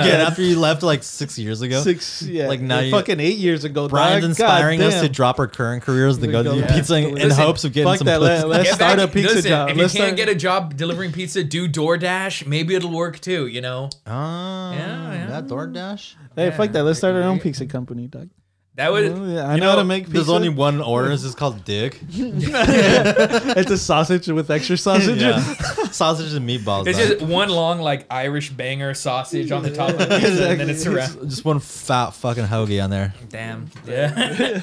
again. 0.00 0.20
After 0.22 0.40
you 0.40 0.58
left 0.58 0.82
like 0.82 1.02
six 1.02 1.38
years 1.38 1.60
ago, 1.60 1.82
six, 1.82 2.22
yeah, 2.22 2.48
Like, 2.48 2.62
now 2.62 2.78
you- 2.80 2.90
fucking 2.90 3.20
eight 3.20 3.36
years 3.36 3.64
ago. 3.64 3.86
Brian's 3.86 4.22
dog. 4.22 4.30
inspiring 4.30 4.80
us 4.80 4.94
to 4.94 5.00
Goddamn. 5.00 5.12
drop 5.12 5.38
our 5.40 5.46
current 5.46 5.82
careers 5.82 6.16
to 6.18 6.26
go 6.26 6.42
Go 6.42 6.54
do 6.54 6.60
back 6.62 6.70
pizza 6.70 6.94
to 6.94 6.98
in, 7.06 7.18
in 7.18 7.28
Listen, 7.28 7.44
hopes 7.44 7.64
of 7.64 7.74
getting 7.74 7.88
fuck 7.92 7.98
some 7.98 8.06
that, 8.06 8.18
pussy. 8.18 8.30
let- 8.32 8.48
let's 8.48 8.64
Get 8.70 8.74
start 8.76 8.96
back- 8.96 9.08
a 9.10 9.12
pizza 9.12 9.34
listen, 9.34 9.48
job. 9.50 9.68
If 9.68 9.76
Let's 9.76 9.92
you 9.94 10.00
can't 10.00 10.08
start- 10.08 10.16
get 10.16 10.28
a 10.30 10.34
job 10.34 10.74
delivering 10.76 11.12
pizza, 11.12 11.44
do 11.44 11.68
DoorDash. 11.68 12.46
Maybe 12.46 12.74
it'll 12.74 12.90
work 12.90 13.20
too. 13.20 13.46
You 13.46 13.60
know, 13.60 13.90
Ah, 14.06 14.72
Yeah, 14.72 15.12
yeah. 15.12 15.26
that 15.26 15.46
DoorDash. 15.48 16.14
Hey, 16.34 16.50
fuck 16.50 16.72
that. 16.72 16.84
Let's 16.84 16.98
start 16.98 17.14
our 17.14 17.22
own 17.24 17.40
pizza 17.40 17.66
company, 17.66 18.06
dog. 18.06 18.30
That 18.78 18.92
would. 18.92 19.06
Oh, 19.10 19.24
yeah, 19.24 19.48
I 19.48 19.56
you 19.56 19.60
know, 19.60 19.70
how 19.70 19.76
to 19.76 19.84
make 19.84 20.04
pizza. 20.04 20.14
There's 20.14 20.28
only 20.28 20.50
one 20.50 20.80
order. 20.80 21.10
It's 21.10 21.34
called 21.34 21.64
Dick. 21.64 21.98
it's 22.10 23.70
a 23.72 23.76
sausage 23.76 24.28
with 24.28 24.52
extra 24.52 24.78
sausage. 24.78 25.20
yeah, 25.20 25.40
sausage 25.90 26.32
and 26.32 26.48
meatballs. 26.48 26.86
It's 26.86 26.96
dog. 26.96 27.08
just 27.08 27.22
one 27.22 27.48
long 27.48 27.80
like 27.80 28.06
Irish 28.08 28.50
banger 28.50 28.94
sausage 28.94 29.50
on 29.50 29.64
the 29.64 29.74
top 29.74 29.90
of 29.90 29.98
the 29.98 30.06
pizza, 30.06 30.50
and 30.50 30.60
then 30.60 30.70
it's 30.70 30.86
around. 30.86 31.28
just 31.28 31.44
one 31.44 31.58
fat 31.58 32.10
fucking 32.10 32.44
hoagie 32.44 32.82
on 32.82 32.90
there. 32.90 33.14
Damn. 33.28 33.68
Yeah. 33.84 34.62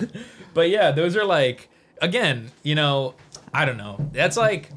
but 0.53 0.69
yeah, 0.69 0.91
those 0.91 1.17
are 1.17 1.25
like 1.25 1.67
again, 2.01 2.51
you 2.63 2.75
know, 2.75 3.15
I 3.53 3.65
don't 3.65 3.77
know. 3.77 3.97
That's 4.13 4.37
like 4.37 4.69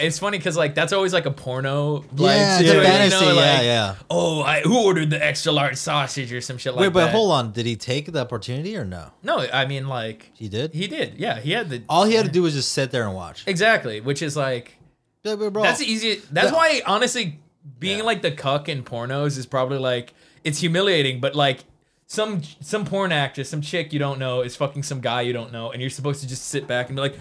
it's 0.00 0.18
funny 0.18 0.38
because 0.38 0.56
like 0.56 0.74
that's 0.74 0.92
always 0.92 1.12
like 1.12 1.26
a 1.26 1.30
porno 1.30 2.04
like 2.16 2.36
yeah, 2.36 2.60
it's 2.60 2.70
a 2.70 2.82
fantasy. 2.82 3.24
you 3.24 3.30
know, 3.32 3.40
yeah, 3.40 3.52
like, 3.52 3.62
yeah. 3.64 3.94
Oh, 4.10 4.42
I 4.42 4.60
who 4.62 4.84
ordered 4.84 5.10
the 5.10 5.24
extra 5.24 5.52
large 5.52 5.76
sausage 5.76 6.32
or 6.32 6.40
some 6.40 6.58
shit 6.58 6.74
like 6.74 6.82
that. 6.82 6.88
Wait, 6.88 6.92
but 7.06 7.10
hold 7.10 7.32
on. 7.32 7.52
Did 7.52 7.66
he 7.66 7.76
take 7.76 8.10
the 8.12 8.20
opportunity 8.20 8.76
or 8.76 8.84
no? 8.84 9.10
No, 9.22 9.38
I 9.52 9.66
mean 9.66 9.88
like 9.88 10.30
He 10.34 10.48
did. 10.48 10.72
he 10.74 10.86
did. 10.86 11.14
Yeah, 11.18 11.38
he 11.40 11.52
had 11.52 11.68
the 11.70 11.82
All 11.88 12.04
he 12.04 12.14
had 12.14 12.26
to 12.26 12.30
do 12.32 12.42
was 12.42 12.54
just 12.54 12.72
sit 12.72 12.90
there 12.90 13.04
and 13.06 13.14
watch. 13.14 13.44
exactly, 13.46 14.00
which 14.00 14.22
is 14.22 14.36
like 14.36 14.76
Yeah, 15.22 15.34
bro, 15.36 15.50
That's 15.50 15.80
the 15.80 15.86
easy. 15.86 16.22
That's 16.30 16.50
Yeah. 16.50 16.56
why, 16.56 16.82
honestly, 16.86 17.38
being 17.78 17.98
Yeah. 17.98 18.04
like 18.04 18.22
the 18.22 18.30
cuck 18.32 18.68
in 18.68 18.82
pornos 18.82 19.36
is 19.36 19.46
probably 19.46 19.78
like 19.78 20.14
it's 20.44 20.58
humiliating. 20.60 21.20
But 21.20 21.34
like 21.34 21.64
some 22.06 22.42
some 22.60 22.84
porn 22.84 23.12
actress, 23.12 23.48
some 23.50 23.60
chick 23.60 23.92
you 23.92 23.98
don't 23.98 24.18
know 24.18 24.40
is 24.40 24.56
fucking 24.56 24.82
some 24.82 25.00
guy 25.00 25.20
you 25.22 25.32
don't 25.32 25.52
know, 25.52 25.70
and 25.70 25.80
you're 25.80 25.90
supposed 25.90 26.20
to 26.22 26.28
just 26.28 26.48
sit 26.48 26.66
back 26.66 26.88
and 26.88 26.96
be 26.96 27.02
like, 27.02 27.14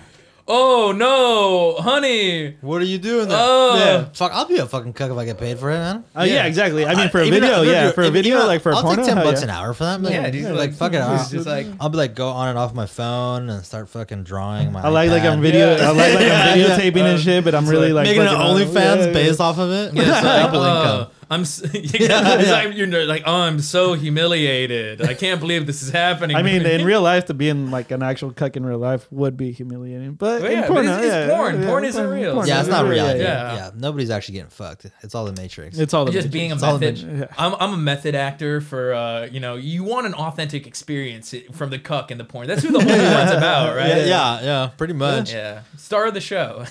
"Oh 0.50 0.92
no, 0.92 1.76
honey, 1.82 2.58
what 2.62 2.82
are 2.82 2.86
you 2.86 2.98
doing 2.98 3.28
there? 3.30 3.38
oh." 3.40 3.76
Yeah. 3.78 4.06
Fuck, 4.14 4.32
I'll 4.34 4.46
be 4.46 4.58
a 4.58 4.66
fucking 4.66 4.94
cook 4.94 5.12
if 5.12 5.18
I 5.18 5.26
get 5.26 5.38
paid 5.38 5.60
for 5.60 5.70
it, 5.70 5.76
man. 5.78 6.04
Uh, 6.16 6.24
yeah. 6.24 6.34
Yeah. 6.34 6.46
exactly. 6.46 6.86
I 6.86 6.96
mean, 6.96 7.10
for 7.10 7.20
a 7.22 7.26
Even 7.26 7.42
video, 7.42 7.62
if- 7.62 7.68
yeah, 7.70 7.92
for 7.92 8.02
a 8.02 8.06
even- 8.06 8.14
video, 8.14 8.36
even- 8.38 8.48
like 8.48 8.62
for 8.62 8.72
a 8.72 8.76
I'll 8.76 8.82
porno, 8.82 8.98
take 8.98 9.06
ten 9.06 9.18
hell 9.18 9.26
bucks 9.26 9.42
yeah. 9.42 9.44
an 9.46 9.50
hour 9.52 9.74
for 9.74 9.84
that. 9.86 10.02
Like, 10.02 10.14
Yeah, 10.14 10.30
dude, 10.30 10.46
like, 10.46 10.56
like, 10.58 10.74
fuck 10.74 10.94
it. 10.94 10.98
I'll, 10.98 11.30
just 11.30 11.46
like 11.48 11.68
I'll 11.80 11.90
be 11.90 11.98
like 11.98 12.16
go 12.16 12.30
on 12.30 12.50
and 12.50 12.58
off 12.58 12.74
my 12.74 12.86
phone 12.88 13.50
and 13.50 13.64
start 13.66 13.88
fucking 13.90 14.24
drawing 14.24 14.72
my. 14.72 14.82
I 14.82 14.90
like 14.90 15.10
like 15.12 15.24
I'm 15.24 15.40
iPad. 15.40 15.42
video. 15.42 15.76
Yeah. 15.78 15.88
I 15.90 15.92
like 15.92 16.14
like 16.16 16.24
I'm 16.24 16.60
yeah. 16.60 16.78
videotaping 16.78 17.04
and 17.04 17.20
shit, 17.22 17.44
but 17.44 17.54
I'm 17.56 17.68
really 17.68 17.94
like 17.94 18.06
making 18.06 18.22
an 18.24 18.28
fucking, 18.30 18.42
uh, 18.42 18.54
OnlyFans 18.74 19.06
yeah, 19.08 19.14
based 19.14 19.40
off 19.40 19.60
of 19.60 19.70
it. 19.72 19.94
Yeah, 19.94 20.02
it's 20.02 20.12
like, 20.24 20.46
Double 20.52 20.62
uh, 20.62 20.82
income. 21.00 21.12
I'm 21.32 21.42
s- 21.42 21.62
yeah, 21.74 22.38
it's 22.40 22.76
you're 22.78 23.06
like, 23.06 23.24
oh, 23.26 23.42
I'm 23.42 23.60
so 23.60 23.94
humiliated. 23.94 25.02
I 25.02 25.14
can't 25.14 25.40
believe 25.40 25.66
this 25.68 25.82
is 25.84 25.90
happening. 25.90 26.36
I 26.36 26.42
mean, 26.44 26.66
in 26.66 26.86
real 26.86 27.02
life, 27.02 27.26
to 27.26 27.34
be 27.34 27.50
in 27.50 27.72
like 27.72 27.92
an 27.92 28.02
actual 28.04 28.32
cuck 28.32 28.56
in 28.58 28.66
real 28.66 28.80
life 28.80 29.08
would 29.12 29.38
be 29.38 29.52
humiliating. 29.52 30.14
But 30.14 30.42
Well, 30.42 30.52
in 30.52 30.58
yeah, 30.58 30.62
but 30.68 30.74
porno, 30.74 30.90
it's- 30.94 31.04
it's 31.06 31.14
yeah, 31.14 31.36
porn. 31.38 31.62
yeah, 31.62 31.68
Porn 31.68 31.86
isn't 31.86 32.08
real. 32.08 32.34
porn 32.34 32.48
Yeah, 32.48 32.60
it's 32.60 32.68
isn't 32.70 32.82
real, 32.84 32.92
reality. 32.92 33.20
yeah. 33.22 33.54
Yeah. 33.54 33.56
Yeah. 33.56 33.72
nobody's 33.76 34.10
actually 34.10 34.34
getting 34.36 34.50
fucked. 34.50 34.86
It's 35.02 35.14
all 35.16 35.26
the 35.26 35.40
Matrix. 35.42 35.78
It's 35.78 35.94
all 35.94 36.06
the 36.06 36.12
just 36.12 36.28
Matrix. 36.28 36.34
being 36.34 36.52
a 36.52 36.56
It's 36.56 36.64
method. 36.64 36.98
yeah. 37.20 37.26
I'm, 37.38 37.56
I'm 37.60 37.74
a 37.74 37.78
method 37.78 38.16
actor 38.16 38.62
for 38.62 38.94
uh, 38.94 39.26
you 39.26 39.40
know, 39.40 39.56
you 39.56 39.84
want 39.84 40.08
an 40.08 40.14
authentic 40.16 40.66
experience 40.68 41.34
from 41.52 41.70
the 41.70 41.80
cuck 41.80 42.12
and 42.12 42.20
the 42.20 42.26
porn. 42.26 42.48
That's 42.48 42.64
who 42.64 42.72
the 42.72 42.80
whole 42.80 42.88
one's 42.90 43.32
about, 43.32 43.76
right? 43.76 43.90
yeah, 43.90 44.06
yeah, 44.06 44.42
yeah, 44.42 44.70
pretty 44.78 44.94
much. 44.94 45.32
Yeah. 45.34 45.62
Star 45.78 46.08
of 46.08 46.14
the 46.14 46.22
show. 46.22 46.66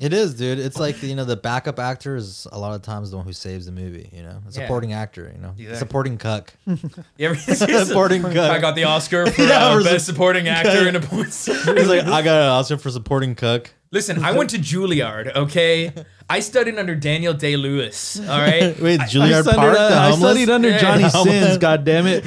It 0.00 0.12
is, 0.12 0.34
dude. 0.34 0.58
It's 0.60 0.78
like 0.78 1.02
you 1.02 1.14
know 1.16 1.24
the 1.24 1.36
backup 1.36 1.78
actor 1.80 2.14
is 2.16 2.46
a 2.52 2.58
lot 2.58 2.74
of 2.74 2.82
times 2.82 3.10
the 3.10 3.16
one 3.16 3.26
who 3.26 3.32
saves 3.32 3.66
the 3.66 3.72
movie. 3.72 4.01
You 4.12 4.22
know, 4.22 4.40
the 4.46 4.52
Yeah. 4.52 4.62
supporting 4.66 4.92
actor. 4.92 5.30
You 5.34 5.40
know, 5.42 5.50
Exactly. 5.56 5.76
supporting 5.78 6.18
cuck. 6.18 6.52
You 6.66 7.28
ever 7.28 7.34
supporting 7.84 8.22
cuck. 8.22 8.36
I 8.36 8.58
got 8.58 8.74
the 8.74 8.84
Oscar 8.84 9.26
for 9.30 9.42
Yeah, 9.42 9.66
uh, 9.66 9.78
for 9.78 9.84
best 9.84 10.06
sup- 10.06 10.14
supporting 10.14 10.48
actor 10.48 10.88
in 10.88 10.96
a 10.96 11.00
porn. 11.00 11.24
He's 11.26 11.48
like, 11.48 12.04
I 12.04 12.22
got 12.22 12.36
an 12.42 12.48
Oscar 12.48 12.78
for 12.78 12.90
supporting 12.90 13.34
cook. 13.34 13.72
Listen, 13.90 14.24
I 14.24 14.32
went 14.32 14.48
to 14.50 14.58
Juilliard, 14.58 15.34
okay? 15.36 15.92
I 16.30 16.40
studied 16.40 16.78
under 16.78 16.94
Daniel 16.94 17.34
Day 17.34 17.56
Lewis, 17.56 18.18
all 18.20 18.38
right? 18.38 18.80
Wait, 18.80 18.98
I 19.00 19.04
Juilliard 19.04 19.42
studied, 19.42 19.56
Park, 19.58 19.76
uh, 19.78 19.88
the 19.90 19.94
I 19.96 20.10
homeless. 20.10 20.18
studied 20.30 20.50
under 20.50 20.68
Yeah. 20.70 20.78
Johnny 20.78 21.02
Homeless. 21.02 21.44
Sins. 21.46 21.58
God 21.58 21.84
damn 21.84 22.06
it! 22.06 22.24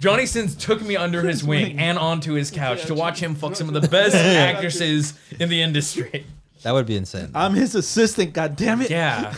Johnny 0.00 0.26
Sins 0.26 0.54
took 0.54 0.82
me 0.82 0.96
under 0.96 1.22
his 1.22 1.42
wing 1.42 1.78
and 1.78 1.98
onto 1.98 2.34
his 2.34 2.50
couch 2.50 2.84
to 2.84 2.94
watch 2.94 3.20
him 3.20 3.34
fuck 3.34 3.56
some 3.56 3.74
of 3.74 3.80
the 3.80 3.88
best 3.88 4.14
actresses 4.14 5.14
in 5.40 5.48
the 5.48 5.62
industry. 5.62 6.26
That 6.62 6.72
would 6.72 6.84
be 6.86 6.96
insane. 6.96 7.30
I'm 7.34 7.54
his 7.54 7.74
assistant. 7.74 8.34
God 8.34 8.56
damn 8.56 8.82
it! 8.82 8.90
Yeah. 8.90 9.34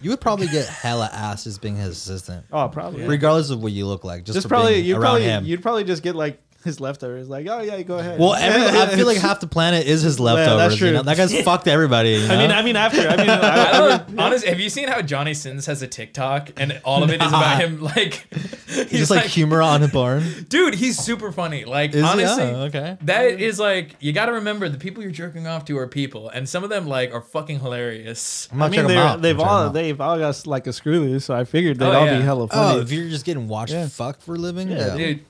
You 0.00 0.10
would 0.10 0.20
probably 0.20 0.46
get 0.46 0.66
hella 0.68 1.10
ass 1.12 1.44
just 1.44 1.60
being 1.60 1.76
his 1.76 1.96
assistant, 1.96 2.46
Oh, 2.52 2.68
probably. 2.68 3.04
regardless 3.06 3.50
of 3.50 3.62
what 3.62 3.72
you 3.72 3.86
look 3.86 4.04
like. 4.04 4.24
Just, 4.24 4.36
Just 4.36 4.44
for 4.44 4.48
probably 4.50 4.74
being 4.74 4.84
you 4.86 4.94
around 4.94 5.02
probably 5.02 5.22
him. 5.24 5.44
you'd 5.44 5.62
probably 5.62 5.84
just 5.84 6.02
get 6.04 6.14
like 6.14 6.40
his 6.64 6.80
leftovers. 6.80 7.28
Like, 7.28 7.46
oh 7.48 7.60
yeah, 7.62 7.80
go 7.82 7.98
ahead. 7.98 8.18
well, 8.18 8.34
every, 8.34 8.62
I 8.78 8.86
feel 8.94 9.06
like 9.06 9.16
half 9.28 9.40
the 9.40 9.46
planet 9.46 9.86
is 9.86 10.02
his 10.02 10.18
leftovers. 10.20 10.76
true. 10.76 10.88
You 10.88 10.92
know? 10.94 11.02
That 11.02 11.16
guy's 11.16 11.38
fucked 11.42 11.68
everybody. 11.68 12.10
You 12.14 12.28
know? 12.28 12.34
I 12.34 12.38
mean, 12.38 12.50
I 12.50 12.62
mean 12.62 12.76
after. 12.76 13.08
I 13.08 13.16
mean, 13.16 13.30
I 13.30 13.68
I, 13.70 13.72
don't 13.78 14.14
know. 14.14 14.22
Honestly, 14.24 14.48
have 14.48 14.60
you 14.60 14.68
seen 14.68 14.88
how 14.88 15.00
Johnny 15.02 15.34
Sins 15.34 15.66
has 15.66 15.82
a 15.82 15.86
TikTok 15.86 16.50
and 16.56 16.80
all 16.84 17.02
of 17.02 17.10
it 17.10 17.22
is 17.22 17.28
about 17.28 17.60
him 17.60 17.80
like 17.80 18.26
he's, 18.66 18.90
he's 18.90 18.98
just 19.00 19.10
like, 19.10 19.24
humor 19.24 19.62
on 19.62 19.82
a 19.82 19.88
barn. 19.88 20.22
dude, 20.48 20.74
he's 20.74 20.98
super 20.98 21.32
funny. 21.32 21.64
Like 21.64 21.90
Is 21.90 22.02
he? 22.02 22.02
honestly, 22.02 22.42
Oh, 22.44 22.62
okay. 22.64 22.96
that 23.02 23.24
is 23.40 23.58
like 23.60 23.94
you 24.00 24.12
got 24.12 24.26
to 24.26 24.32
remember 24.32 24.68
the 24.68 24.78
people 24.78 25.02
you're 25.02 25.12
jerking 25.12 25.46
off 25.46 25.64
to 25.66 25.78
are 25.78 25.86
people, 25.88 26.28
and 26.28 26.48
some 26.48 26.64
of 26.64 26.70
them 26.70 26.86
like 26.86 27.12
are 27.14 27.22
fucking 27.22 27.60
hilarious. 27.60 28.48
I'm 28.52 28.58
not 28.58 28.64
I 28.66 28.68
mean, 28.68 28.74
checking 28.80 28.88
they're- 28.88 28.98
out. 29.04 29.22
they've 29.22 29.38
I'm 29.38 29.38
checking 29.38 29.46
him 29.46 29.48
all 29.48 29.66
out. 29.68 29.72
they've 29.74 30.00
all 30.00 30.18
got 30.18 30.46
like 30.46 30.66
a 30.66 30.72
screw 30.72 31.00
loose, 31.00 31.24
so 31.24 31.34
I 31.34 31.44
figured 31.44 31.78
they'd 31.78 31.86
Oh, 31.86 31.92
all 31.92 32.06
yeah. 32.06 32.18
be 32.18 32.24
hella 32.24 32.48
funny. 32.48 32.60
Oh, 32.62 32.68
funny. 32.70 32.82
if 32.82 32.92
you're 32.92 33.08
just 33.08 33.24
getting 33.24 33.48
watched 33.48 33.72
Yeah. 33.72 33.88
fuck 33.88 34.20
for 34.20 34.34
a 34.34 34.38
living, 34.38 34.70
Yeah, 34.70 34.88
yeah. 34.88 34.96
Dude, 34.96 35.24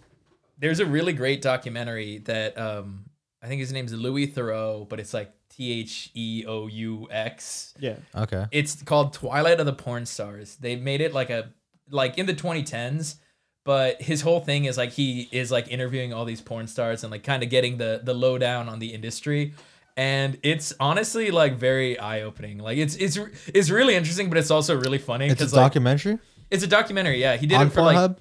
there's 0.59 0.81
a 0.81 0.87
really 0.87 1.13
great 1.13 1.41
documentary 1.43 2.19
that 2.19 2.59
um 2.59 3.05
I 3.43 3.47
think 3.47 3.61
his 3.61 3.73
name's 3.73 3.93
Louis 3.93 4.27
Theroux, 4.29 4.89
but 4.89 4.99
it's 4.99 5.15
like 5.15 5.33
T 5.51 5.73
H 5.81 6.11
E 6.15 6.45
O 6.47 6.67
U 6.67 7.09
X. 7.11 7.75
yeah, 7.79 7.97
Okay. 8.15 8.47
It's 8.51 8.83
called 8.83 9.13
Twilight 9.13 9.61
of 9.61 9.67
the 9.67 9.73
Porn 9.73 10.07
Stars. 10.07 10.57
They 10.57 10.75
made 10.77 11.01
it 11.01 11.13
like 11.15 11.31
a 11.31 11.51
like 11.91 12.19
in 12.19 12.27
the 12.27 12.35
2010s, 12.35 13.17
but 13.65 14.03
his 14.03 14.21
whole 14.23 14.41
thing 14.41 14.65
is 14.65 14.77
like 14.77 14.91
he 14.91 15.29
is 15.33 15.51
like 15.51 15.69
interviewing 15.69 16.13
all 16.13 16.25
these 16.25 16.41
porn 16.41 16.67
stars 16.67 17.05
and 17.05 17.11
like 17.11 17.23
kind 17.23 17.43
of 17.43 17.49
getting 17.51 17.79
the 17.79 18.01
the 18.03 18.15
lowdown 18.15 18.69
on 18.69 18.79
the 18.81 18.93
industry. 18.93 19.55
and 19.97 20.39
it's 20.43 20.73
honestly 20.79 21.31
like 21.31 21.55
very 21.57 21.99
eye 21.99 22.23
opening. 22.23 22.59
Like 22.59 22.79
it's 22.79 22.95
it's 22.97 23.19
it's 23.55 23.71
really 23.71 23.95
interesting, 23.95 24.29
but 24.29 24.39
it's 24.39 24.51
also 24.51 24.77
really 24.77 24.99
funny 24.99 25.27
It's 25.27 25.35
a 25.35 25.37
because 25.37 25.53
like 25.55 25.65
documentary 25.65 26.19
it's 26.51 26.65
a 26.65 26.69
documentary. 26.69 27.21
Yeah, 27.21 27.37
he 27.37 27.47
did 27.47 27.57
on 27.57 27.67
it 27.69 27.73
for 27.73 27.83
like. 27.83 28.17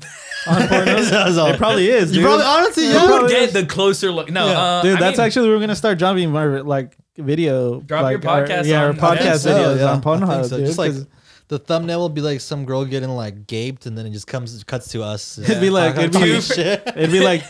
Pornhub. 0.00 0.46
On 0.56 0.62
Pornhub? 0.62 1.10
That's 1.10 1.36
all. 1.36 1.46
It 1.48 1.58
probably 1.58 1.88
is. 1.88 2.10
You 2.10 2.18
dude. 2.22 2.24
probably 2.24 2.44
honestly, 2.46 2.88
yeah. 2.88 3.06
Who 3.06 3.22
would 3.22 3.30
get 3.30 3.42
is. 3.42 3.52
the 3.52 3.66
closer 3.66 4.10
look? 4.10 4.30
No, 4.30 4.46
uh, 4.46 4.82
Dude, 4.82 4.96
I 4.96 5.00
that's 5.00 5.18
mean, 5.18 5.26
actually 5.26 5.48
we're 5.48 5.60
gonna 5.60 5.76
start 5.76 5.98
dropping 5.98 6.30
more 6.30 6.62
like 6.62 6.96
video. 7.16 7.80
Drop 7.80 8.02
like, 8.04 8.22
your 8.22 8.30
our- 8.30 8.46
podcast 8.46 8.66
yeah, 8.66 8.82
our 8.82 8.88
on- 8.90 8.98
I 9.00 9.16
podcast 9.16 9.18
think 9.22 9.36
so, 9.36 9.50
videos 9.50 9.76
yeah. 9.78 9.84
on 9.84 9.88
I 9.88 9.92
think 9.92 10.04
Pornhub, 10.04 10.44
so. 10.48 10.56
dude. 10.56 10.66
Just 10.66 10.78
like 10.78 10.92
'cause 10.92 11.06
the 11.48 11.58
thumbnail 11.58 12.00
will 12.00 12.08
be 12.08 12.22
like 12.22 12.40
some 12.40 12.64
girl 12.64 12.84
getting 12.86 13.10
like 13.10 13.46
gaped, 13.46 13.84
and 13.86 13.96
then 13.98 14.06
it 14.06 14.10
just 14.10 14.26
comes 14.26 14.64
cuts 14.64 14.88
to 14.92 15.02
us. 15.02 15.36
It'd 15.42 15.60
be 15.60 15.68
like- 15.70 15.96
it'd 15.96 16.12
be- 16.12 16.40
shit. 16.40 16.82
it'd 16.86 17.12
be 17.12 17.20
like 17.20 17.44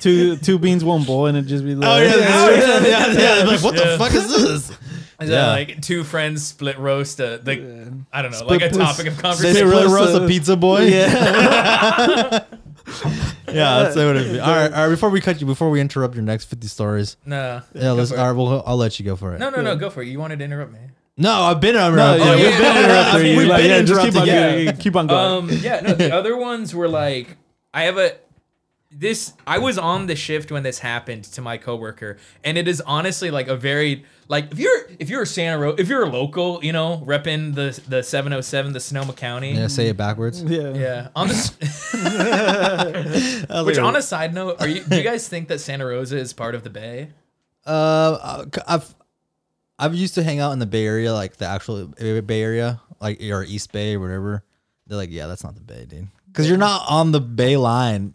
two 0.00 0.36
two 0.36 0.58
beans, 0.58 0.84
one 0.84 1.02
bowl, 1.04 1.26
and 1.26 1.36
it'd 1.38 1.48
just 1.48 1.64
be 1.64 1.74
like, 1.74 1.88
Oh 1.88 2.02
yeah, 2.02 2.16
yeah, 2.16 2.50
yeah, 2.50 2.86
yeah, 3.12 3.38
yeah. 3.38 3.44
Like, 3.44 3.62
what 3.62 3.74
Yeah. 3.74 3.92
the 3.92 3.98
fuck 3.98 4.12
is 4.12 4.28
this? 4.28 4.78
Is 5.20 5.30
yeah. 5.30 5.48
like 5.50 5.80
two 5.82 6.04
friends 6.04 6.46
split 6.46 6.78
roast 6.78 7.20
a 7.20 7.38
the 7.42 7.92
I 8.12 8.22
don't 8.22 8.30
know 8.32 8.36
Split 8.38 8.60
like 8.62 8.72
a 8.72 8.74
topic 8.74 9.06
of 9.06 9.18
conversation. 9.18 9.54
They 9.54 9.60
conversation. 9.62 9.68
split 9.68 9.82
roast 9.84 9.94
roast 9.94 10.14
a- 10.20 10.24
a 10.24 10.28
pizza 10.28 10.56
boy. 10.56 10.80
yeah. 10.86 12.44
yeah, 13.48 13.82
that's 13.82 13.96
what 13.96 14.16
it'd 14.16 14.32
be. 14.32 14.40
All 14.40 14.54
right, 14.54 14.72
all 14.72 14.84
right. 14.84 14.88
Before 14.88 15.10
we 15.10 15.20
cut 15.20 15.40
you, 15.40 15.46
before 15.46 15.70
we 15.70 15.80
interrupt 15.80 16.14
your 16.14 16.24
next 16.24 16.46
fifty 16.46 16.68
stories, 16.68 17.16
No, 17.26 17.62
yeah, 17.74 17.90
let's. 17.92 18.10
for 18.10 18.16
it. 18.16 18.20
All 18.20 18.26
right, 18.26 18.36
well, 18.36 18.62
I'll 18.66 18.76
let 18.76 18.98
you 18.98 19.04
go 19.04 19.16
for 19.16 19.34
it. 19.34 19.38
no, 19.38 19.50
no, 19.50 19.62
no, 19.62 19.76
go 19.76 19.90
for 19.90 20.02
it. 20.02 20.08
You 20.08 20.18
wanted 20.18 20.38
to 20.40 20.44
interrupt 20.44 20.72
me. 20.72 20.78
no, 21.16 21.32
I've 21.42 21.60
been 21.60 21.74
No, 21.74 21.88
interrupted. 21.88 22.26
yeah, 22.26 22.32
Oh, 22.32 22.36
we've 22.36 22.50
yeah. 22.50 22.58
been 22.58 22.84
interrupting. 22.84 23.36
We've 23.36 23.48
Like, 23.48 23.62
been 23.62 23.70
yeah, 23.70 23.82
just 23.82 24.00
keep 24.02 24.16
on, 24.16 24.26
yeah. 24.26 24.64
going. 24.64 24.76
keep 24.76 24.96
on 24.96 25.06
going. 25.06 25.50
Um, 25.50 25.58
yeah, 25.62 25.80
no, 25.80 25.94
the 25.94 26.14
other 26.14 26.36
ones 26.36 26.74
were 26.74 26.88
like, 26.88 27.36
I 27.74 27.82
have 27.84 27.98
a 27.98 28.16
this. 28.90 29.32
I 29.46 29.58
was 29.58 29.78
on 29.78 30.06
the 30.06 30.16
shift 30.16 30.50
when 30.52 30.62
this 30.62 30.78
happened 30.78 31.24
to 31.24 31.40
my 31.40 31.56
coworker, 31.58 32.18
and 32.44 32.56
it 32.58 32.68
is 32.68 32.80
honestly 32.80 33.30
like 33.30 33.48
a 33.48 33.56
very 33.56 34.04
like 34.28 34.52
if 34.52 34.58
you're 34.58 34.86
if 34.98 35.08
you're 35.10 35.22
a 35.22 35.26
Santa 35.26 35.58
Rosa, 35.58 35.80
if 35.80 35.88
you're 35.88 36.02
a 36.04 36.08
local, 36.08 36.64
you 36.64 36.72
know, 36.72 37.02
repping 37.06 37.54
the 37.54 37.80
the 37.88 38.02
707, 38.02 38.72
the 38.72 38.80
Sonoma 38.80 39.12
County. 39.12 39.52
Yeah, 39.52 39.68
say 39.68 39.88
it 39.88 39.96
backwards. 39.96 40.42
yeah. 40.42 40.72
Yeah. 40.74 41.08
On 41.14 41.28
the 41.28 41.34
which 43.66 43.78
on 43.78 43.96
a 43.96 44.02
side 44.02 44.34
note, 44.34 44.60
are 44.60 44.68
you 44.68 44.82
do 44.84 44.96
you 44.96 45.02
guys 45.02 45.28
think 45.28 45.48
that 45.48 45.60
Santa 45.60 45.86
Rosa 45.86 46.16
is 46.16 46.32
part 46.32 46.54
of 46.54 46.64
the 46.64 46.70
Bay? 46.70 47.10
Uh, 47.64 48.44
I've 48.66 48.94
I've 49.78 49.94
used 49.94 50.14
to 50.14 50.22
hang 50.22 50.40
out 50.40 50.52
in 50.52 50.58
the 50.58 50.66
Bay 50.66 50.86
Area, 50.86 51.12
like 51.12 51.36
the 51.36 51.46
actual 51.46 51.86
Bay 51.86 52.42
Area, 52.42 52.80
like 53.00 53.20
or 53.22 53.44
East 53.44 53.72
Bay 53.72 53.94
or 53.94 54.00
whatever. 54.00 54.42
They're 54.86 54.96
like, 54.96 55.10
yeah, 55.10 55.26
that's 55.26 55.44
not 55.44 55.54
the 55.54 55.60
Bay, 55.60 55.84
dude, 55.84 56.08
because 56.28 56.48
you're 56.48 56.58
not 56.58 56.82
on 56.88 57.12
the 57.12 57.20
Bay 57.20 57.56
line. 57.56 58.14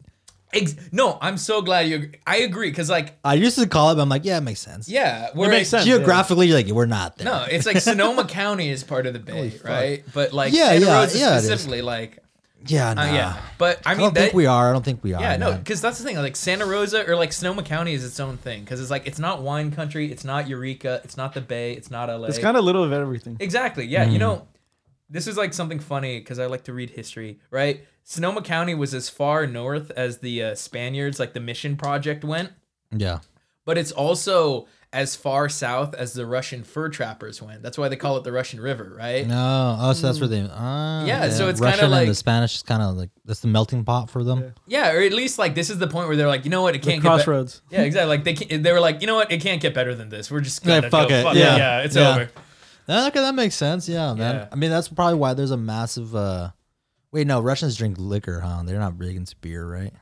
Ex- 0.54 0.76
no, 0.92 1.18
I'm 1.22 1.38
so 1.38 1.62
glad 1.62 1.88
you. 1.88 1.96
Agree. 1.96 2.12
I 2.28 2.38
agree 2.38 2.70
because 2.70 2.90
like 2.90 3.18
I 3.24 3.36
used 3.36 3.58
to 3.58 3.68
call 3.68 3.92
it, 3.92 3.96
but 3.96 4.02
I'm 4.02 4.10
like, 4.10 4.26
yeah, 4.26 4.38
it 4.38 4.42
makes 4.42 4.60
sense. 4.60 4.90
yeah, 4.90 5.30
we're 5.34 5.50
makes 5.50 5.70
sense. 5.70 5.86
Geographically, 5.86 6.48
you're 6.48 6.58
like, 6.58 6.68
we're 6.68 6.86
not 6.86 7.18
there. 7.18 7.26
No, 7.26 7.46
it's 7.50 7.66
like 7.66 7.78
Sonoma 7.82 8.26
County 8.26 8.70
is 8.70 8.84
part 8.84 9.06
of 9.06 9.14
the 9.14 9.20
Bay, 9.20 9.54
right? 9.64 10.04
But 10.14 10.34
like 10.34 10.54
Yeah, 10.54 10.70
Santa 10.70 10.86
yeah, 10.86 11.00
Rosa 11.00 11.18
yeah, 11.18 11.34
it 11.34 11.38
is. 11.38 11.46
specifically, 11.46 11.82
like 11.82 12.20
Yeah, 12.66 12.94
nah. 12.94 13.02
uh, 13.04 13.06
yeah. 13.14 13.42
But 13.58 13.82
I 13.86 13.92
mean 13.92 13.94
I, 13.94 13.94
mean, 13.94 14.00
don't 14.06 14.14
that, 14.16 14.20
think 14.22 14.34
we 14.34 14.46
are. 14.46 14.70
I 14.70 14.74
don't 14.74 14.84
think 14.84 15.04
we 15.04 15.14
are. 15.14 15.22
yeah, 15.22 15.38
no, 15.38 15.52
man. 15.52 15.60
because 15.60 15.80
that's 15.82 15.98
the 16.00 16.04
thing. 16.04 16.18
Like 16.18 16.36
Santa 16.36 16.66
Rosa 16.66 17.10
or 17.10 17.16
like 17.16 17.32
Sonoma 17.32 17.64
County 17.64 17.94
is 17.94 18.04
its 18.04 18.20
own 18.20 18.38
thing 18.38 18.64
because 18.64 18.82
it's 18.82 18.92
like 18.92 19.08
it's 19.08 19.20
not 19.20 19.42
wine 19.42 19.72
country, 19.72 20.12
it's 20.12 20.26
not 20.26 20.48
Eureka, 20.50 21.00
it's 21.04 21.16
not 21.16 21.34
the 21.34 21.42
Bay, 21.42 21.74
it's 21.74 21.90
not 21.90 22.10
LA. 22.10 22.28
It's 22.28 22.40
kind 22.40 22.58
of 22.58 22.64
little 22.66 22.84
of 22.84 22.92
everything. 22.92 23.38
Exactly. 23.40 23.86
Yeah. 23.86 24.04
You 24.04 24.20
know, 24.20 24.48
this 25.12 25.28
is 25.28 25.38
like 25.38 25.54
something 25.54 25.80
funny 25.80 26.20
because 26.20 26.40
I 26.40 26.46
like 26.48 26.64
to 26.64 26.74
read 26.74 26.90
history, 26.92 27.40
right? 27.52 27.86
Sonoma 28.04 28.42
County 28.42 28.74
was 28.74 28.94
as 28.96 29.10
far 29.10 29.46
north 29.46 29.92
as 29.92 30.18
the 30.20 30.42
uh, 30.44 30.56
Spaniards, 30.56 31.20
like 31.20 31.34
the 31.34 31.40
Mission 31.40 31.76
Project 31.78 32.24
went, 32.24 32.50
Yeah. 32.96 33.20
but 33.66 33.78
it's 33.78 33.92
also 33.92 34.68
as 34.94 35.16
far 35.16 35.48
south 35.48 35.94
as 35.94 36.12
the 36.14 36.26
Russian 36.26 36.64
fur 36.64 36.90
trappers 36.90 37.42
went. 37.42 37.62
That's 37.64 37.78
why 37.78 37.88
they 37.88 37.96
call 37.96 38.18
it 38.18 38.26
the 38.26 38.32
Russian 38.34 38.60
River, 38.60 38.94
right? 38.98 39.26
No. 39.26 39.78
Oh, 39.80 39.94
so 39.94 40.08
that's 40.08 40.20
where 40.20 40.28
they. 40.28 40.42
Uh, 40.42 41.06
Yeah, 41.06 41.30
so 41.30 41.48
it's 41.48 41.62
Russian 41.62 41.80
kinda 41.82 41.96
and 41.98 42.10
the 42.10 42.16
Spanish 42.16 42.56
is 42.56 42.64
kind 42.64 42.82
of 42.82 42.98
like 42.98 43.10
that's 43.24 43.40
the 43.40 43.48
melting 43.48 43.86
pot 43.86 44.10
for 44.10 44.24
them. 44.24 44.54
Yeah, 44.68 44.92
or 44.92 45.00
at 45.02 45.14
least 45.14 45.40
like 45.40 45.56
this 45.56 45.70
is 45.70 45.78
the 45.80 45.88
point 45.88 46.08
where 46.08 46.18
they're 46.18 46.28
like, 46.28 46.44
you 46.44 46.52
know 46.52 46.62
what, 46.62 46.76
it 46.76 46.80
can't 46.80 46.96
get 46.96 47.04
be- 47.04 47.08
crossroads. 47.08 47.62
Yeah, 47.70 47.84
exactly. 47.84 48.10
Like 48.10 48.24
they 48.26 48.34
can, 48.34 48.64
they 48.64 48.74
were 48.74 48.82
like, 48.82 49.00
you 49.00 49.08
know 49.08 49.16
what, 49.16 49.32
it 49.32 49.40
can't 49.42 49.62
get 49.62 49.74
better 49.74 49.96
than 49.96 50.10
this. 50.10 50.30
We're 50.30 50.42
just 50.42 50.62
gonna 50.66 50.90
fuck 50.90 51.08
go, 51.08 51.16
it. 51.16 51.24
Fuck 51.24 51.36
Yeah. 51.36 51.56
it. 51.56 51.58
Yeah, 51.60 51.82
it's 51.84 51.96
Yeah. 51.96 52.10
over. 52.12 52.30
Yeah, 52.92 53.08
okay, 53.08 53.20
that 53.22 53.34
makes 53.36 53.56
sense. 53.56 53.88
Yeah, 53.88 54.14
man. 54.14 54.36
Yeah. 54.36 54.48
I 54.52 54.56
mean, 54.56 54.70
that's 54.70 54.88
probably 54.90 55.16
why 55.18 55.34
there's 55.34 55.52
a 55.52 55.58
massive. 55.58 56.16
uh 56.16 56.52
Wait, 57.12 57.28
no, 57.28 57.42
Russians 57.42 57.76
drink 57.76 57.98
liquor, 58.00 58.40
huh? 58.40 58.64
They're 58.66 58.80
not 58.80 58.98
big 58.98 59.16
into 59.18 59.36
beer, 59.38 59.66
right? 59.66 59.94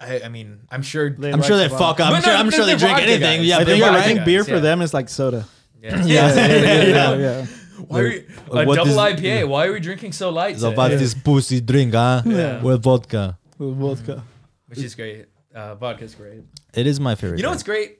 I, 0.00 0.22
I 0.24 0.28
mean, 0.28 0.60
I'm 0.70 0.82
sure. 0.82 1.10
They 1.10 1.32
I'm 1.32 1.40
like 1.40 1.46
sure 1.48 1.56
they 1.56 1.68
fuck 1.68 2.00
up. 2.00 2.08
I'm 2.08 2.12
But 2.14 2.24
sure, 2.24 2.32
no, 2.32 2.38
I'm 2.38 2.50
sure 2.50 2.64
they 2.64 2.72
they're 2.74 2.78
drink 2.78 2.98
anything. 2.98 3.38
guys. 3.40 3.46
Yeah, 3.46 3.56
I 3.56 3.58
but 3.60 3.64
They're 3.66 3.74
think, 3.76 3.84
you're 3.84 3.94
I 3.94 4.02
think 4.02 4.24
beer 4.24 4.40
guys, 4.40 4.48
for 4.48 4.54
yeah. 4.54 4.60
them 4.60 4.82
is 4.82 4.92
like 4.94 5.08
soda. 5.08 5.46
Yeah. 5.82 6.04
yeah, 6.06 7.14
yeah. 7.16 7.46
Why 7.88 7.98
are 7.98 8.02
we, 8.04 8.18
a 8.52 8.64
what 8.64 8.76
double 8.76 8.90
is- 8.92 8.96
IPA? 8.96 9.48
Why 9.48 9.66
are 9.66 9.72
we 9.72 9.80
drinking 9.80 10.12
so 10.12 10.30
light? 10.30 10.56
So 10.60 10.70
today? 10.70 10.76
what 10.76 10.88
this 10.90 11.14
pussy 11.14 11.60
drink, 11.60 11.92
huh? 11.94 12.22
Yeah. 12.24 12.62
With 12.62 12.84
vodka. 12.84 13.36
With 13.58 13.76
vodka. 13.76 14.22
Which 14.68 14.78
is 14.78 14.94
great. 14.94 15.26
Uh, 15.52 15.74
vodka's 15.74 16.14
great. 16.14 16.42
It 16.74 16.86
is 16.86 17.00
my 17.00 17.16
favorite. 17.16 17.38
You 17.38 17.42
know 17.42 17.48
drink. 17.48 17.54
what's 17.56 17.62
great? 17.64 17.98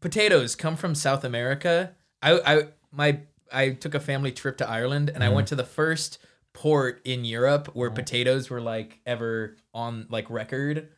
Potatoes 0.00 0.56
come 0.56 0.76
from 0.76 0.94
South 0.94 1.22
America. 1.24 1.94
I, 2.22 2.40
I 2.54 2.62
my 2.90 3.20
I 3.52 3.70
took 3.70 3.94
a 3.94 4.00
family 4.00 4.32
trip 4.32 4.56
to 4.58 4.68
Ireland 4.68 5.10
and 5.10 5.22
I 5.22 5.26
Mm-hmm. 5.26 5.34
went 5.36 5.48
to 5.48 5.54
the 5.56 5.64
first 5.64 6.18
port 6.52 7.00
in 7.04 7.24
Europe 7.24 7.68
where 7.74 7.90
Oh. 7.90 7.94
potatoes 7.94 8.48
were 8.50 8.60
like 8.60 9.00
ever 9.06 9.56
on 9.74 10.06
like 10.10 10.28
record. 10.30 10.88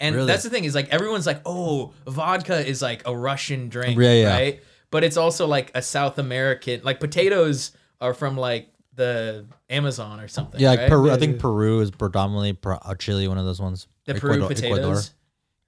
And 0.00 0.14
Really? 0.14 0.26
that's 0.28 0.44
the 0.44 0.50
thing 0.50 0.64
is 0.64 0.74
like 0.74 0.88
everyone's 0.90 1.26
like, 1.26 1.40
oh, 1.44 1.92
vodka 2.06 2.64
is 2.66 2.80
like 2.82 3.02
a 3.06 3.16
Russian 3.16 3.68
drink, 3.68 3.98
Yeah, 3.98 4.12
yeah. 4.12 4.32
right? 4.32 4.62
But 4.90 5.02
it's 5.04 5.16
also 5.16 5.46
like 5.46 5.70
a 5.74 5.82
South 5.82 6.18
American. 6.18 6.80
Like 6.84 7.00
potatoes 7.00 7.72
are 8.00 8.14
from 8.14 8.36
like 8.36 8.68
the 8.94 9.46
Amazon 9.68 10.20
or 10.20 10.28
something. 10.28 10.60
Yeah, 10.60 10.70
like 10.70 10.78
right? 10.80 10.88
Peru. 10.88 11.10
I 11.10 11.16
think. 11.18 11.38
Peru 11.40 11.80
is 11.80 11.90
predominantly 11.90 12.52
per, 12.52 12.74
uh, 12.80 12.94
Chile, 12.94 13.26
one 13.28 13.38
of 13.38 13.44
those 13.44 13.60
ones. 13.60 13.86
the 14.06 14.14
Peru 14.14 14.30
Ecuador- 14.32 14.48
potatoes. 14.48 14.78
Ecuador, 14.78 15.02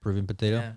Peruvian 0.00 0.26
potato. 0.26 0.56
Yeah. 0.56 0.72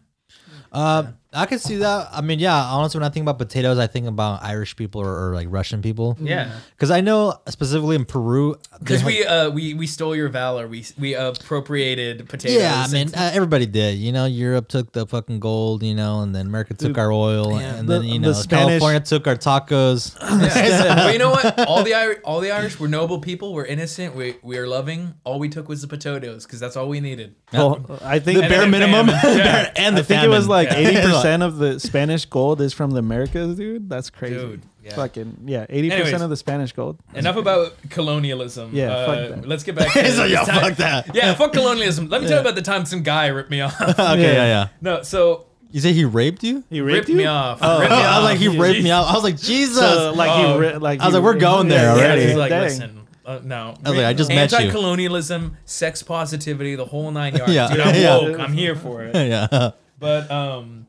Uh, 0.72 1.03
I 1.34 1.46
can 1.48 1.60
see 1.60 1.78
that. 1.78 2.10
I 2.12 2.22
mean, 2.22 2.40
yeah. 2.40 2.56
Honestly, 2.64 3.00
when 3.00 3.06
I 3.08 3.10
think 3.12 3.24
about 3.24 3.38
potatoes, 3.40 3.78
I 3.80 3.88
think 3.88 4.08
about 4.08 4.44
Irish 4.44 4.76
people 4.76 5.02
or, 5.02 5.30
or 5.30 5.34
like 5.34 5.48
Russian 5.50 5.82
people. 5.82 6.16
Yeah. 6.22 6.52
Because 6.76 6.92
I 6.92 7.02
know 7.02 7.34
specifically 7.50 7.96
in 7.96 8.06
Peru, 8.06 8.56
Because 8.80 9.00
have- 9.02 9.08
we 9.08 9.26
uh 9.26 9.50
we 9.50 9.74
we 9.74 9.88
stole 9.88 10.16
your 10.16 10.30
valor. 10.30 10.68
We 10.68 10.86
we 11.00 11.16
appropriated 11.16 12.28
potatoes. 12.30 12.58
Yeah, 12.62 12.86
I 12.88 12.92
mean, 12.92 13.10
uh, 13.16 13.32
everybody 13.34 13.66
did. 13.66 13.98
You 13.98 14.12
know, 14.12 14.26
Europe 14.26 14.68
took 14.68 14.92
the 14.92 15.06
fucking 15.08 15.40
gold, 15.40 15.84
you 15.84 15.96
know, 15.96 16.22
and 16.22 16.36
then 16.36 16.48
America 16.48 16.74
took 16.74 16.98
our 16.98 17.12
oil, 17.12 17.60
yeah. 17.60 17.76
and 17.76 17.88
The- 17.88 18.00
then 18.00 18.04
you 18.08 18.14
the 18.20 18.28
know, 18.28 18.34
Spanish- 18.34 18.68
California 18.80 19.00
took 19.02 19.28
our 19.28 19.36
tacos. 19.36 20.16
Yeah. 20.54 20.96
but 20.96 21.14
you 21.14 21.20
know 21.20 21.30
what? 21.32 21.60
All 21.68 21.84
the 21.84 21.94
Irish, 21.94 22.20
all 22.24 22.40
the 22.42 22.52
Irish 22.52 22.80
were 22.80 22.88
noble 22.88 23.20
people. 23.20 23.54
We're 23.54 23.66
innocent. 23.66 24.16
We 24.16 24.36
we 24.44 24.58
are 24.58 24.68
loving. 24.68 25.14
All 25.24 25.40
we 25.40 25.48
took 25.50 25.70
was 25.70 25.82
the 25.82 25.88
potatoes 25.88 26.46
because 26.46 26.60
that's 26.60 26.76
all 26.76 26.90
we 26.90 27.00
needed. 27.00 27.36
Well, 27.52 27.86
I 28.04 28.20
think 28.20 28.42
the 28.42 28.48
bare 28.50 28.68
minimum. 28.68 29.08
Yeah. 29.08 29.72
and 29.76 29.96
the 29.96 30.02
I 30.02 30.04
think 30.04 30.24
it 30.24 30.28
was 30.30 30.48
like 30.48 30.72
eighty 30.72 30.96
percent 31.08 31.23
of 31.26 31.58
the 31.58 31.80
Spanish 31.80 32.26
gold 32.26 32.60
is 32.62 32.74
from 32.74 32.92
the 32.92 33.00
Americas, 33.00 33.56
dude. 33.58 33.90
That's 33.90 34.10
crazy. 34.10 34.36
Dude, 34.36 34.62
yeah. 34.84 34.96
Fucking 34.96 35.38
yeah, 35.46 35.66
eighty 35.70 35.90
Anyways. 35.90 36.04
percent 36.12 36.24
of 36.24 36.30
the 36.30 36.36
Spanish 36.38 36.74
gold. 36.74 37.00
Enough 37.14 37.38
about 37.38 37.74
colonialism. 37.90 38.72
Yeah, 38.74 38.92
Uh, 38.92 39.06
fuck 39.06 39.36
that. 39.42 39.48
Let's 39.48 39.64
get 39.64 39.76
back. 39.76 39.94
To 39.94 40.12
So, 40.12 40.26
yeah, 40.26 40.44
time- 40.44 40.60
fuck 40.62 40.78
that. 40.78 41.16
Yeah, 41.16 41.34
fuck 41.36 41.54
colonialism. 41.60 42.10
Let 42.10 42.22
me 42.22 42.28
tell 42.28 42.38
you 42.38 42.42
about 42.42 42.56
the 42.56 42.62
time 42.62 42.86
some 42.86 43.02
guy 43.04 43.28
ripped 43.28 43.50
me 43.50 43.62
off. 43.62 43.80
okay, 43.82 43.94
yeah, 44.00 44.16
Yeah. 44.18 44.46
yeah. 44.46 44.68
no, 44.82 45.02
so 45.04 45.46
You 45.72 45.80
say 45.80 45.94
he 45.94 46.04
raped 46.06 46.44
you? 46.44 46.64
He 46.70 46.82
ripped, 46.82 47.08
raped, 47.08 47.18
me 47.18 47.26
off. 47.26 47.60
Oh. 47.62 47.80
ripped 47.80 47.92
me 47.92 47.98
I 47.98 48.20
was 48.20 48.26
like, 48.30 48.38
he 48.40 48.48
off. 48.50 48.58
raped 48.60 48.84
me 48.84 48.90
Jeez. 48.90 48.92
out. 48.92 49.08
I 49.08 49.14
was 49.14 49.24
like, 49.24 49.40
Jesus. 49.40 49.78
So 49.80 50.14
like 50.14 50.32
Oh. 50.32 50.54
he 50.60 50.68
ri- 50.68 50.78
like 50.78 51.00
I 51.00 51.06
was 51.06 51.14
he- 51.14 51.20
like, 51.20 51.24
we're 51.26 51.40
going 51.40 51.68
there 51.70 51.84
yeah, 51.84 51.96
Yeah, 51.96 52.04
already. 52.04 52.26
he's 52.26 52.36
like, 52.36 52.50
dang. 52.50 52.62
listen, 52.64 53.00
uh, 53.26 53.40
no. 53.44 53.76
I 53.86 53.90
was 53.90 53.98
like, 53.98 54.06
I 54.06 54.14
just 54.14 54.30
met 54.30 54.52
you. 54.52 54.58
Anti-colonialism, 54.58 55.56
sex 55.64 56.04
positivity, 56.04 56.76
the 56.76 56.84
whole 56.86 57.10
nine 57.10 57.36
yards. 57.36 57.54
Yeah. 57.54 57.70
Dude, 57.72 57.80
I'm 57.80 57.96
Yeah. 57.96 58.18
woke. 58.18 58.38
I'm 58.40 58.52
here 58.54 58.76
for 58.76 59.04
it. 59.04 59.16
yeah. 59.16 59.72
But 59.98 60.30
um, 60.30 60.88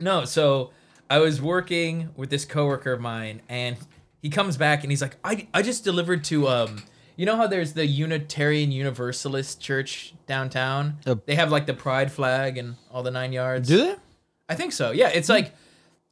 no. 0.00 0.24
So 0.24 0.70
I 1.08 1.18
was 1.18 1.40
working 1.40 2.10
with 2.16 2.30
this 2.30 2.44
coworker 2.44 2.92
of 2.92 3.00
mine, 3.00 3.42
and 3.48 3.76
he 4.22 4.30
comes 4.30 4.56
back 4.56 4.82
and 4.82 4.90
he's 4.92 5.02
like, 5.02 5.16
I 5.24 5.48
I 5.54 5.62
just 5.62 5.84
delivered 5.84 6.24
to 6.24 6.48
um. 6.48 6.82
You 7.16 7.26
know 7.26 7.36
how 7.36 7.46
there's 7.46 7.74
the 7.74 7.84
Unitarian 7.84 8.72
Universalist 8.72 9.60
Church 9.60 10.14
downtown? 10.26 10.96
Uh, 11.04 11.16
they 11.26 11.34
have 11.34 11.50
like 11.52 11.66
the 11.66 11.74
pride 11.74 12.10
flag 12.10 12.56
and 12.56 12.76
all 12.90 13.02
the 13.02 13.10
nine 13.10 13.30
yards. 13.34 13.68
Do 13.68 13.76
they? 13.76 13.94
I 14.48 14.54
think 14.54 14.72
so. 14.72 14.90
Yeah, 14.90 15.08
it's 15.08 15.28
like 15.28 15.52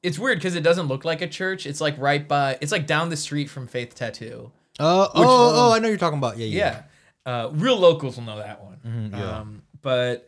it's 0.02 0.18
weird 0.18 0.36
because 0.38 0.54
it 0.54 0.62
doesn't 0.62 0.86
look 0.86 1.06
like 1.06 1.22
a 1.22 1.26
church. 1.26 1.64
It's 1.64 1.80
like 1.80 1.96
right 1.98 2.28
by. 2.28 2.58
It's 2.60 2.72
like 2.72 2.86
down 2.86 3.08
the 3.08 3.16
street 3.16 3.48
from 3.48 3.66
Faith 3.66 3.94
Tattoo. 3.94 4.52
Oh, 4.78 5.10
oh, 5.14 5.52
oh, 5.70 5.72
I 5.72 5.78
know 5.78 5.88
you're 5.88 5.96
talking 5.96 6.18
about. 6.18 6.36
Yeah, 6.36 6.46
yeah. 6.46 6.82
Yeah. 7.26 7.32
Uh, 7.32 7.48
real 7.52 7.78
locals 7.78 8.16
will 8.16 8.24
know 8.24 8.36
that 8.38 8.62
one. 8.62 8.78
Mhm, 8.86 9.18
yeah. 9.18 9.38
Um, 9.38 9.62
but 9.80 10.27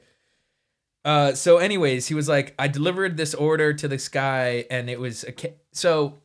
uh, 1.05 1.32
so, 1.34 1.59
anyways, 1.59 2.07
he 2.09 2.14
was 2.14 2.28
like, 2.28 2.55
I 2.59 2.68
delivered 2.68 3.16
this 3.16 3.34
order 3.34 3.72
to 3.74 3.88
this 3.88 4.09
guy, 4.09 4.64
and 4.70 4.90
it 4.90 5.01
was 5.01 5.24
a 5.24 5.32
ca- 5.32 5.55
so 5.72 6.18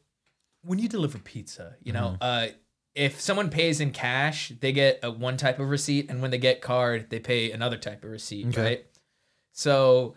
when 0.64 0.80
you 0.80 0.90
deliver 0.90 1.18
pizza, 1.20 1.76
you 1.84 1.94
know, 1.94 2.18
uh, 2.22 2.48
if 2.96 3.20
someone 3.22 3.50
pays 3.50 3.80
in 3.80 3.92
cash, 3.92 4.52
they 4.62 4.72
get 4.72 5.00
a 5.04 5.12
one 5.12 5.38
type 5.38 5.60
of 5.60 5.70
receipt, 5.70 6.10
and 6.10 6.22
when 6.22 6.32
they 6.32 6.38
get 6.38 6.62
card, 6.62 7.10
they 7.10 7.20
pay 7.20 7.52
another 7.52 7.78
type 7.78 8.04
of 8.04 8.10
receipt, 8.12 8.48
Okay. 8.48 8.62
right? 8.64 8.86
So 9.52 10.16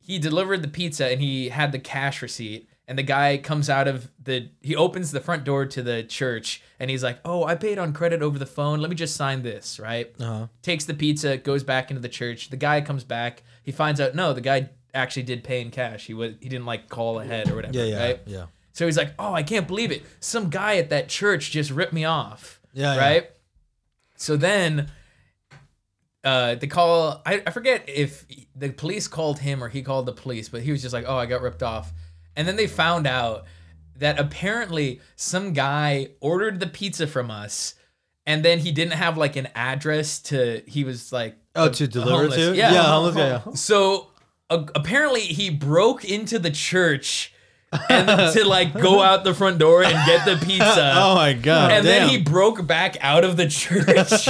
he 0.00 0.18
delivered 0.18 0.62
the 0.62 0.68
pizza 0.68 1.06
and 1.10 1.20
he 1.20 1.50
had 1.50 1.72
the 1.72 1.78
cash 1.78 2.22
receipt. 2.22 2.68
And 2.86 2.98
the 2.98 3.02
guy 3.02 3.36
comes 3.36 3.68
out 3.68 3.86
of 3.86 4.10
the 4.22 4.48
he 4.62 4.74
opens 4.74 5.10
the 5.12 5.20
front 5.20 5.44
door 5.44 5.66
to 5.66 5.82
the 5.82 6.02
church 6.04 6.62
and 6.80 6.88
he's 6.88 7.02
like, 7.04 7.18
"Oh, 7.22 7.44
I 7.44 7.54
paid 7.54 7.78
on 7.78 7.92
credit 7.92 8.22
over 8.22 8.38
the 8.38 8.46
phone. 8.46 8.80
Let 8.80 8.88
me 8.88 8.96
just 8.96 9.14
sign 9.14 9.42
this, 9.42 9.78
right?" 9.78 10.10
Uh-huh. 10.18 10.46
Takes 10.62 10.86
the 10.86 10.94
pizza, 10.94 11.36
goes 11.36 11.62
back 11.62 11.90
into 11.90 12.00
the 12.00 12.08
church. 12.08 12.48
The 12.48 12.56
guy 12.56 12.80
comes 12.80 13.04
back. 13.04 13.42
He 13.68 13.72
finds 13.72 14.00
out 14.00 14.14
no, 14.14 14.32
the 14.32 14.40
guy 14.40 14.70
actually 14.94 15.24
did 15.24 15.44
pay 15.44 15.60
in 15.60 15.70
cash. 15.70 16.06
He 16.06 16.14
was 16.14 16.32
he 16.40 16.48
didn't 16.48 16.64
like 16.64 16.88
call 16.88 17.20
ahead 17.20 17.50
or 17.50 17.54
whatever, 17.56 17.74
Yeah, 17.76 17.84
yeah, 17.84 18.02
right? 18.02 18.20
yeah. 18.24 18.46
So 18.72 18.86
he's 18.86 18.96
like, 18.96 19.12
"Oh, 19.18 19.34
I 19.34 19.42
can't 19.42 19.68
believe 19.68 19.92
it. 19.92 20.04
Some 20.20 20.48
guy 20.48 20.78
at 20.78 20.88
that 20.88 21.10
church 21.10 21.50
just 21.50 21.70
ripped 21.70 21.92
me 21.92 22.06
off." 22.06 22.62
Yeah, 22.72 22.94
yeah. 22.94 22.98
right. 22.98 23.30
So 24.16 24.38
then, 24.38 24.90
uh, 26.24 26.54
they 26.54 26.66
call. 26.66 27.20
I, 27.26 27.42
I 27.46 27.50
forget 27.50 27.86
if 27.86 28.24
the 28.56 28.70
police 28.70 29.06
called 29.06 29.40
him 29.40 29.62
or 29.62 29.68
he 29.68 29.82
called 29.82 30.06
the 30.06 30.14
police, 30.14 30.48
but 30.48 30.62
he 30.62 30.72
was 30.72 30.80
just 30.80 30.94
like, 30.94 31.04
"Oh, 31.06 31.18
I 31.18 31.26
got 31.26 31.42
ripped 31.42 31.62
off." 31.62 31.92
And 32.36 32.48
then 32.48 32.56
they 32.56 32.66
found 32.68 33.06
out 33.06 33.44
that 33.96 34.18
apparently 34.18 35.02
some 35.14 35.52
guy 35.52 36.08
ordered 36.20 36.58
the 36.58 36.68
pizza 36.68 37.06
from 37.06 37.30
us, 37.30 37.74
and 38.28 38.44
then 38.44 38.60
he 38.60 38.70
didn't 38.70 38.92
have 38.94 39.16
like 39.18 39.34
an 39.36 39.48
address 39.56 40.20
to. 40.30 40.62
He 40.66 40.84
was 40.84 41.12
like, 41.12 41.34
Oh, 41.56 41.68
to 41.70 41.88
deliver 41.88 42.10
homeless. 42.28 42.36
to? 42.36 42.54
Yeah. 42.54 42.72
Yeah, 42.72 42.82
homeless 42.84 43.16
guy, 43.16 43.28
yeah. 43.28 43.40
So 43.54 44.08
uh, 44.50 44.64
apparently 44.76 45.22
he 45.22 45.50
broke 45.50 46.04
into 46.04 46.38
the 46.38 46.50
church 46.52 47.32
and 47.90 48.06
to 48.34 48.44
like 48.46 48.72
go 48.72 49.00
out 49.08 49.24
the 49.24 49.34
front 49.34 49.58
door 49.58 49.82
and 49.82 49.92
get 50.06 50.24
the 50.24 50.36
pizza. 50.46 50.92
Oh 50.96 51.14
my 51.16 51.32
god. 51.34 51.70
and 51.72 51.84
damn. 51.84 52.06
then 52.06 52.08
he 52.08 52.18
broke 52.18 52.66
back 52.66 52.96
out 53.00 53.24
of 53.24 53.36
the 53.36 53.46
church 53.48 54.26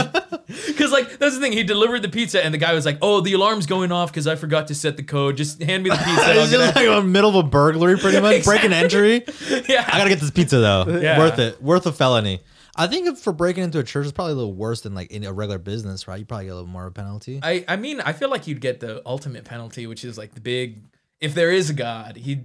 because 0.66 0.90
like 0.90 1.18
that's 1.18 1.34
the 1.36 1.40
thing 1.40 1.52
he 1.52 1.62
delivered 1.62 2.02
the 2.02 2.08
pizza 2.08 2.42
and 2.44 2.52
the 2.54 2.58
guy 2.58 2.72
was 2.74 2.84
like 2.86 2.98
oh 3.02 3.20
the 3.20 3.32
alarm's 3.34 3.66
going 3.66 3.92
off 3.92 4.10
because 4.10 4.26
i 4.26 4.34
forgot 4.34 4.66
to 4.68 4.74
set 4.74 4.96
the 4.96 5.02
code 5.04 5.36
just 5.36 5.62
hand 5.62 5.82
me 5.84 5.90
the 5.90 5.96
pizza 5.96 6.10
and 6.10 6.38
I'll 6.38 6.42
It's 6.42 6.50
get 6.50 6.58
just 6.58 6.76
out." 6.76 6.86
like 6.86 7.04
a 7.04 7.06
middle 7.06 7.30
of 7.30 7.36
a 7.36 7.48
burglary, 7.48 7.96
pretty 7.98 8.20
much. 8.20 8.44
Breaking 8.44 8.72
entry. 8.72 9.24
yeah 9.68 9.84
I 9.86 9.98
gotta 9.98 10.10
get 10.10 10.18
this 10.20 10.30
pizza 10.32 10.58
though. 10.58 10.98
Yeah. 11.00 11.18
Worth 11.18 11.38
it. 11.38 11.62
Worth 11.62 11.86
a 11.86 11.92
felony. 11.92 12.40
I 12.78 12.86
think 12.86 13.18
for 13.18 13.32
breaking 13.32 13.64
into 13.64 13.78
a 13.78 13.84
church 13.84 14.06
is 14.06 14.12
probably 14.12 14.32
a 14.34 14.36
little 14.36 14.54
worse 14.54 14.82
than 14.82 14.94
like 14.94 15.10
in 15.10 15.24
a 15.24 15.32
regular 15.32 15.58
business, 15.58 16.06
right? 16.08 16.18
You 16.18 16.24
probably 16.24 16.46
get 16.46 16.52
a 16.52 16.54
little 16.54 16.70
more 16.70 16.86
of 16.86 16.92
a 16.92 16.94
penalty. 16.94 17.40
I, 17.42 17.64
I 17.68 17.76
mean 17.76 18.00
i 18.00 18.12
feel 18.12 18.30
like 18.30 18.46
you'd 18.46 18.60
get 18.60 18.80
the 18.80 19.02
ultimate 19.04 19.44
penalty 19.44 19.86
which 19.86 20.04
is 20.04 20.16
like 20.16 20.34
the 20.34 20.40
big 20.40 20.80
if 21.20 21.34
there 21.34 21.50
is 21.50 21.68
a 21.70 21.74
god 21.74 22.16
he 22.16 22.42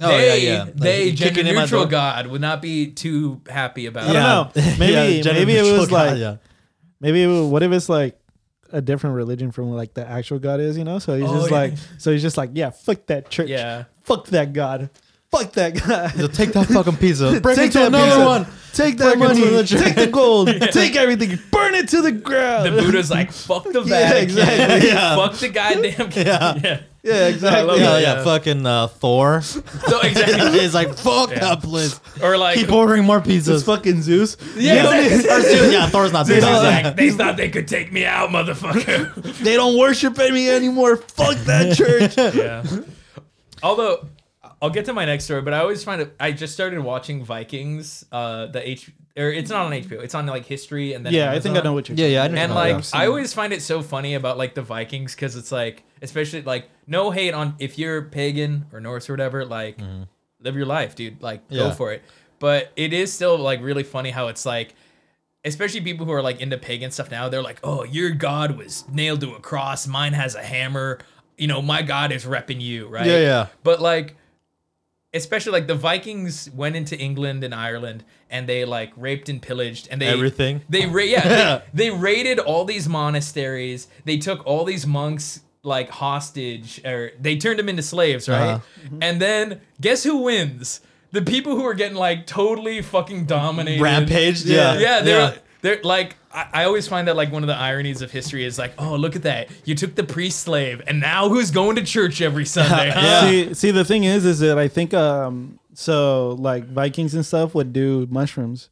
Oh, 0.00 0.08
they, 0.08 0.42
yeah, 0.44 0.52
yeah. 0.52 0.62
Like, 0.64 0.74
they 0.76 1.12
gender 1.12 1.42
him 1.44 1.54
neutral 1.54 1.86
God 1.86 2.26
would 2.26 2.40
not 2.40 2.60
be 2.60 2.90
too 2.90 3.42
happy 3.48 3.86
about 3.86 4.04
I 4.04 4.10
it. 4.10 4.12
don't 4.14 4.56
know. 4.56 4.76
Maybe- 4.78 5.22
gender 5.22 5.38
maybe 5.38 5.56
it 5.56 5.62
was 5.78 5.88
God, 5.88 6.10
like- 6.10 6.18
yeah. 6.18 6.36
Maybe 6.98 7.22
it 7.22 7.26
would- 7.28 7.48
what 7.50 7.62
if 7.62 7.70
it's 7.70 7.88
like 7.88 8.18
a 8.72 8.82
different 8.82 9.14
religion 9.14 9.52
from 9.52 9.70
like 9.70 9.94
the 9.94 10.04
actual 10.04 10.40
God 10.40 10.58
is, 10.58 10.76
you 10.76 10.82
know? 10.82 10.98
So 10.98 11.16
he's 11.16 11.28
Oh, 11.30 11.34
just 11.36 11.50
yeah. 11.52 11.56
like, 11.56 11.74
so 11.98 12.10
he's 12.10 12.22
just 12.22 12.36
like, 12.36 12.50
yeah, 12.54 12.70
fuck 12.70 13.06
that 13.06 13.30
church, 13.30 13.48
Yeah. 13.48 13.84
fuck 14.02 14.26
that 14.28 14.52
God, 14.52 14.90
fuck 15.36 15.52
that 15.52 15.74
God. 15.86 16.10
So 16.12 16.26
take 16.28 16.52
that 16.52 16.66
fucking 16.66 16.96
pizza. 16.96 17.40
Break 17.42 17.56
Take 17.56 17.66
into 17.66 17.78
that 17.80 17.86
another 17.88 18.06
pizza. 18.12 18.24
one. 18.26 18.46
Take 18.74 18.96
that 18.98 19.18
Break 19.18 19.28
money, 19.28 19.40
the 19.48 19.62
take 19.84 19.94
the 19.94 20.06
gold, 20.08 20.48
take 20.72 20.96
everything, 20.96 21.38
burn 21.52 21.74
it 21.76 21.88
to 21.90 22.02
the 22.02 22.10
ground. 22.10 22.66
The 22.66 22.82
Buddha's 22.82 23.08
like, 23.08 23.30
fuck 23.30 23.62
the 23.64 23.82
Yeah, 23.82 23.84
Vatican. 23.84 24.22
exactly. 24.38 24.88
Yeah. 24.88 25.14
Fuck 25.16 25.34
the 25.34 25.48
goddamn 25.50 26.10
Yeah. 26.26 26.54
yeah. 26.60 26.80
yeah, 27.04 27.26
exactly. 27.28 27.78
Yeah, 27.78 27.98
yeah, 27.98 28.14
yeah. 28.16 28.24
fucking 28.24 28.66
uh, 28.66 28.88
Thor. 28.88 29.42
So 29.42 30.00
exactly. 30.00 30.58
He's 30.58 30.74
like, 30.74 30.92
fuck 30.98 31.30
Yeah. 31.30 31.38
that 31.38 31.62
place. 31.62 32.00
Or 32.20 32.36
like 32.36 32.56
Keep 32.58 32.72
ordering 32.72 33.04
more 33.04 33.18
It's 33.24 33.28
pizzas. 33.28 33.64
fucking 33.64 34.02
Zeus. 34.02 34.36
Yeah, 34.56 34.74
You 34.74 34.82
don't 34.82 35.12
exactly. 35.20 35.50
Zeus, 35.56 35.72
yeah, 35.72 35.88
Thor's 35.88 36.12
not 36.12 36.26
Zeus 36.26 36.42
Zeus. 36.42 36.62
like, 36.64 36.96
they 36.96 37.10
thought 37.10 37.36
they 37.36 37.50
could 37.50 37.68
take 37.68 37.92
me 37.92 38.04
out, 38.04 38.30
motherfucker. 38.30 39.22
they 39.44 39.54
don't 39.54 39.78
worship 39.78 40.18
me 40.18 40.50
anymore. 40.50 40.96
Fuck 40.96 41.36
that 41.44 41.76
church. 41.76 42.16
yeah. 42.34 42.64
Although 43.62 44.04
I'll 44.64 44.70
get 44.70 44.86
to 44.86 44.94
my 44.94 45.04
next 45.04 45.24
story, 45.24 45.42
but 45.42 45.52
I 45.52 45.58
always 45.58 45.84
find 45.84 46.00
it. 46.00 46.16
I 46.18 46.32
just 46.32 46.54
started 46.54 46.80
watching 46.80 47.22
Vikings. 47.22 48.04
Uh, 48.10 48.46
the 48.46 48.66
H 48.66 48.90
or 49.16 49.28
it's 49.30 49.50
not 49.50 49.66
on 49.66 49.72
HBO. 49.72 50.02
It's 50.02 50.14
on 50.14 50.24
like 50.26 50.46
history 50.46 50.94
and 50.94 51.04
then 51.04 51.12
yeah, 51.12 51.30
I 51.30 51.38
think 51.38 51.56
I 51.56 51.60
know 51.60 51.74
what 51.74 51.88
you're. 51.88 51.98
Yeah, 51.98 52.06
yeah, 52.06 52.22
I 52.24 52.28
know. 52.28 52.38
And 52.38 52.52
Oh, 52.52 52.54
like 52.54 52.76
yeah. 52.78 53.00
I 53.00 53.06
always 53.06 53.34
find 53.34 53.52
it 53.52 53.60
so 53.60 53.82
funny 53.82 54.14
about 54.14 54.38
like 54.38 54.54
the 54.54 54.62
Vikings 54.62 55.14
because 55.14 55.36
it's 55.36 55.52
like 55.52 55.84
especially 56.00 56.42
like 56.42 56.70
no 56.86 57.10
hate 57.10 57.34
on 57.34 57.54
if 57.58 57.78
you're 57.78 58.02
pagan 58.02 58.64
or 58.72 58.80
Norse 58.80 59.08
or 59.08 59.12
whatever 59.12 59.44
like 59.44 59.78
live 60.40 60.56
your 60.56 60.66
life, 60.66 60.94
dude. 60.96 61.22
Like 61.22 61.46
go 61.50 61.70
for 61.70 61.92
it. 61.92 62.02
But 62.38 62.72
it 62.74 62.92
is 62.94 63.12
still 63.12 63.36
like 63.38 63.60
really 63.62 63.82
funny 63.84 64.10
how 64.10 64.28
it's 64.28 64.46
like 64.46 64.74
especially 65.44 65.82
people 65.82 66.06
who 66.06 66.12
are 66.12 66.22
like 66.22 66.40
into 66.40 66.56
pagan 66.56 66.90
stuff 66.90 67.10
now, 67.10 67.28
they're 67.28 67.42
like, 67.42 67.60
"Oh, 67.62 67.84
your 67.84 68.10
god 68.10 68.56
was 68.56 68.84
nailed 68.88 69.20
to 69.20 69.34
a 69.34 69.40
cross. 69.40 69.86
Mine 69.86 70.14
has 70.14 70.34
a 70.34 70.42
hammer. 70.42 70.98
You 71.36 71.48
know, 71.48 71.60
my 71.60 71.82
god 71.82 72.12
is 72.12 72.24
repping 72.24 72.60
you, 72.62 72.88
right?" 72.88 73.04
Yeah, 73.06 73.20
yeah. 73.20 73.46
But 73.62 73.80
like, 73.82 74.16
especially 75.14 75.52
like 75.52 75.66
the 75.66 75.74
Vikings 75.74 76.50
went 76.54 76.76
into 76.76 76.98
England 76.98 77.44
and 77.44 77.54
Ireland 77.54 78.04
and 78.30 78.46
they 78.48 78.64
like 78.64 78.92
raped 78.96 79.28
and 79.28 79.40
pillaged 79.40 79.88
and 79.90 80.00
they 80.00 80.08
Everything? 80.08 80.62
They 80.68 80.86
ra- 80.86 81.02
yeah, 81.02 81.62
they, 81.72 81.90
they 81.90 81.90
raided 81.96 82.38
all 82.38 82.64
these 82.64 82.88
monasteries. 82.88 83.88
They 84.04 84.18
took 84.18 84.44
all 84.46 84.64
these 84.64 84.86
monks 84.86 85.40
like 85.62 85.88
hostage 85.90 86.84
or 86.84 87.12
they 87.18 87.36
turned 87.36 87.58
them 87.58 87.68
into 87.68 87.82
slaves, 87.82 88.28
right? 88.28 88.54
Uh-huh. 88.54 88.96
And 89.00 89.20
then 89.20 89.60
guess 89.80 90.02
who 90.04 90.18
wins? 90.18 90.80
The 91.12 91.22
people 91.22 91.54
who 91.56 91.64
are 91.64 91.74
getting 91.74 91.96
like 91.96 92.26
totally 92.26 92.82
fucking 92.82 93.26
dominated. 93.26 93.80
Rampaged? 93.80 94.46
Yeah, 94.46 94.74
Yeah. 94.74 94.78
yeah. 94.80 95.00
They're 95.00 95.18
Yeah. 95.20 95.34
they're 95.62 95.80
like 95.82 96.16
I, 96.34 96.48
I 96.52 96.64
always 96.64 96.88
find 96.88 97.08
that 97.08 97.16
like 97.16 97.32
one 97.32 97.42
of 97.42 97.46
the 97.46 97.56
ironies 97.56 98.02
of 98.02 98.10
history 98.10 98.44
is 98.44 98.58
like, 98.58 98.74
oh 98.78 98.96
look 98.96 99.16
at 99.16 99.22
that, 99.22 99.48
you 99.64 99.74
took 99.74 99.94
the 99.94 100.04
priest 100.04 100.40
slave, 100.40 100.82
and 100.86 101.00
now 101.00 101.28
who's 101.28 101.50
going 101.50 101.76
to 101.76 101.82
church 101.82 102.20
every 102.20 102.44
Sunday? 102.56 102.90
Huh? 102.90 103.30
See, 103.30 103.54
see, 103.54 103.70
the 103.70 103.84
thing 103.84 104.04
is, 104.04 104.24
is 104.26 104.40
that 104.40 104.58
I 104.58 104.68
think 104.68 104.92
um, 104.92 105.58
so 105.72 106.36
like 106.38 106.66
Vikings 106.66 107.14
and 107.14 107.24
stuff 107.24 107.54
would 107.54 107.72
do 107.72 108.06
mushrooms 108.10 108.68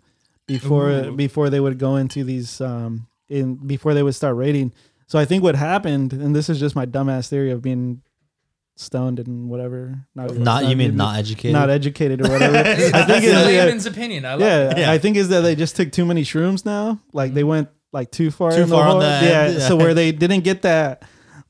before 0.46 0.90
Ooh. 0.90 1.16
before 1.16 1.48
they 1.48 1.60
would 1.60 1.78
go 1.78 1.96
into 1.96 2.24
these 2.24 2.60
um 2.60 3.06
in 3.28 3.54
before 3.54 3.94
they 3.94 4.02
would 4.02 4.14
start 4.14 4.36
raiding. 4.36 4.72
So 5.06 5.18
I 5.18 5.24
think 5.24 5.42
what 5.42 5.54
happened, 5.56 6.12
and 6.12 6.34
this 6.34 6.48
is 6.48 6.58
just 6.58 6.74
my 6.74 6.86
dumbass 6.86 7.28
theory 7.28 7.50
of 7.50 7.60
being 7.62 8.02
stoned 8.76 9.18
and 9.18 9.48
whatever. 9.48 10.06
Not, 10.14 10.36
Not 10.36 10.62
you 10.64 10.70
mean 10.70 10.78
maybe- 10.78 10.96
not 10.96 11.16
educated? 11.16 11.52
not 11.52 11.70
educated 11.70 12.26
or 12.26 12.30
whatever. 12.30 12.56
I 12.58 12.62
think 12.74 12.92
That's 12.92 13.10
it's, 13.10 13.26
a 13.26 13.30
yeah, 13.30 13.64
layman's 13.64 13.86
opinion. 13.86 14.24
I 14.24 14.32
love 14.32 14.40
yeah. 14.40 14.78
Yeah. 14.78 14.92
I 14.92 14.98
think 14.98 15.16
is 15.16 15.28
that 15.28 15.40
they 15.40 15.54
just 15.54 15.76
took 15.76 15.92
too 15.92 16.04
many 16.04 16.22
shrooms 16.22 16.64
now. 16.64 17.00
Like 17.12 17.34
they 17.34 17.40
mm-hmm. 17.40 17.48
went 17.48 17.68
like 17.92 18.10
too 18.10 18.30
far. 18.30 18.50
Too 18.50 18.62
in 18.62 18.68
the 18.68 18.76
far 18.76 18.88
on 18.88 19.00
the 19.00 19.06
yeah, 19.06 19.48
yeah. 19.48 19.58
So 19.68 19.76
where 19.76 19.94
they 19.94 20.12
didn't 20.12 20.40
get 20.40 20.62
that 20.62 21.04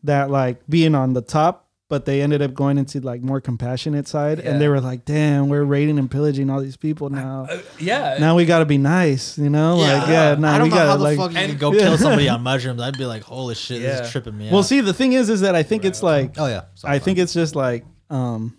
that 0.05 0.31
like 0.31 0.67
being 0.69 0.95
on 0.95 1.13
the 1.13 1.23
top, 1.23 1.69
but 1.93 2.07
they 2.07 2.23
ended 2.23 2.41
up 2.41 2.55
going 2.55 2.79
into 2.79 3.01
like 3.01 3.21
more 3.21 3.39
compassionate 3.39 4.09
side, 4.09 4.39
Yeah. 4.39 4.51
and 4.53 4.61
they 4.63 4.67
were 4.69 4.81
like, 4.81 5.05
"Damn, 5.05 5.51
we're 5.51 5.63
raiding 5.63 5.99
and 5.99 6.11
pillaging 6.11 6.49
all 6.49 6.59
these 6.63 6.79
people 6.79 7.11
now. 7.11 7.47
Uh, 7.51 7.59
yeah. 7.79 8.17
now 8.19 8.35
we 8.35 8.47
got 8.47 8.61
to 8.61 8.65
be 8.65 8.79
nice, 8.79 9.37
you 9.37 9.51
know? 9.51 9.77
Like, 9.77 10.09
yeah, 10.09 10.35
now 10.37 10.55
I 10.55 10.59
don't 10.59 10.69
we 10.69 10.71
know 10.71 10.77
got 10.77 10.87
how 10.87 10.93
to 10.95 10.99
the 10.99 11.05
like." 11.05 11.19
fuck 11.19 11.33
you 11.33 11.39
And- 11.39 11.59
go 11.61 11.71
Yeah. 11.75 11.81
kill 11.81 11.99
somebody 11.99 12.31
on 12.31 12.43
mushrooms. 12.43 12.81
I'd 12.81 12.97
be 12.97 13.05
like, 13.05 13.23
holy 13.25 13.55
shit, 13.55 13.83
this 13.83 14.01
is 14.07 14.11
tripping 14.11 14.39
me 14.39 14.47
out. 14.49 14.55
well, 14.55 14.63
see, 14.63 14.81
the 14.81 14.95
thing 14.95 15.13
is, 15.13 15.29
is 15.29 15.43
that 15.43 15.55
I 15.55 15.63
think 15.63 15.85
it's 15.85 16.03
like 16.03 16.37
Oh 16.39 16.47
yeah. 16.47 16.63
Sorry, 16.77 16.95
I 16.95 16.99
think 16.99 17.19
it's 17.19 17.35
just 17.35 17.55
like 17.55 17.85
um 18.09 18.57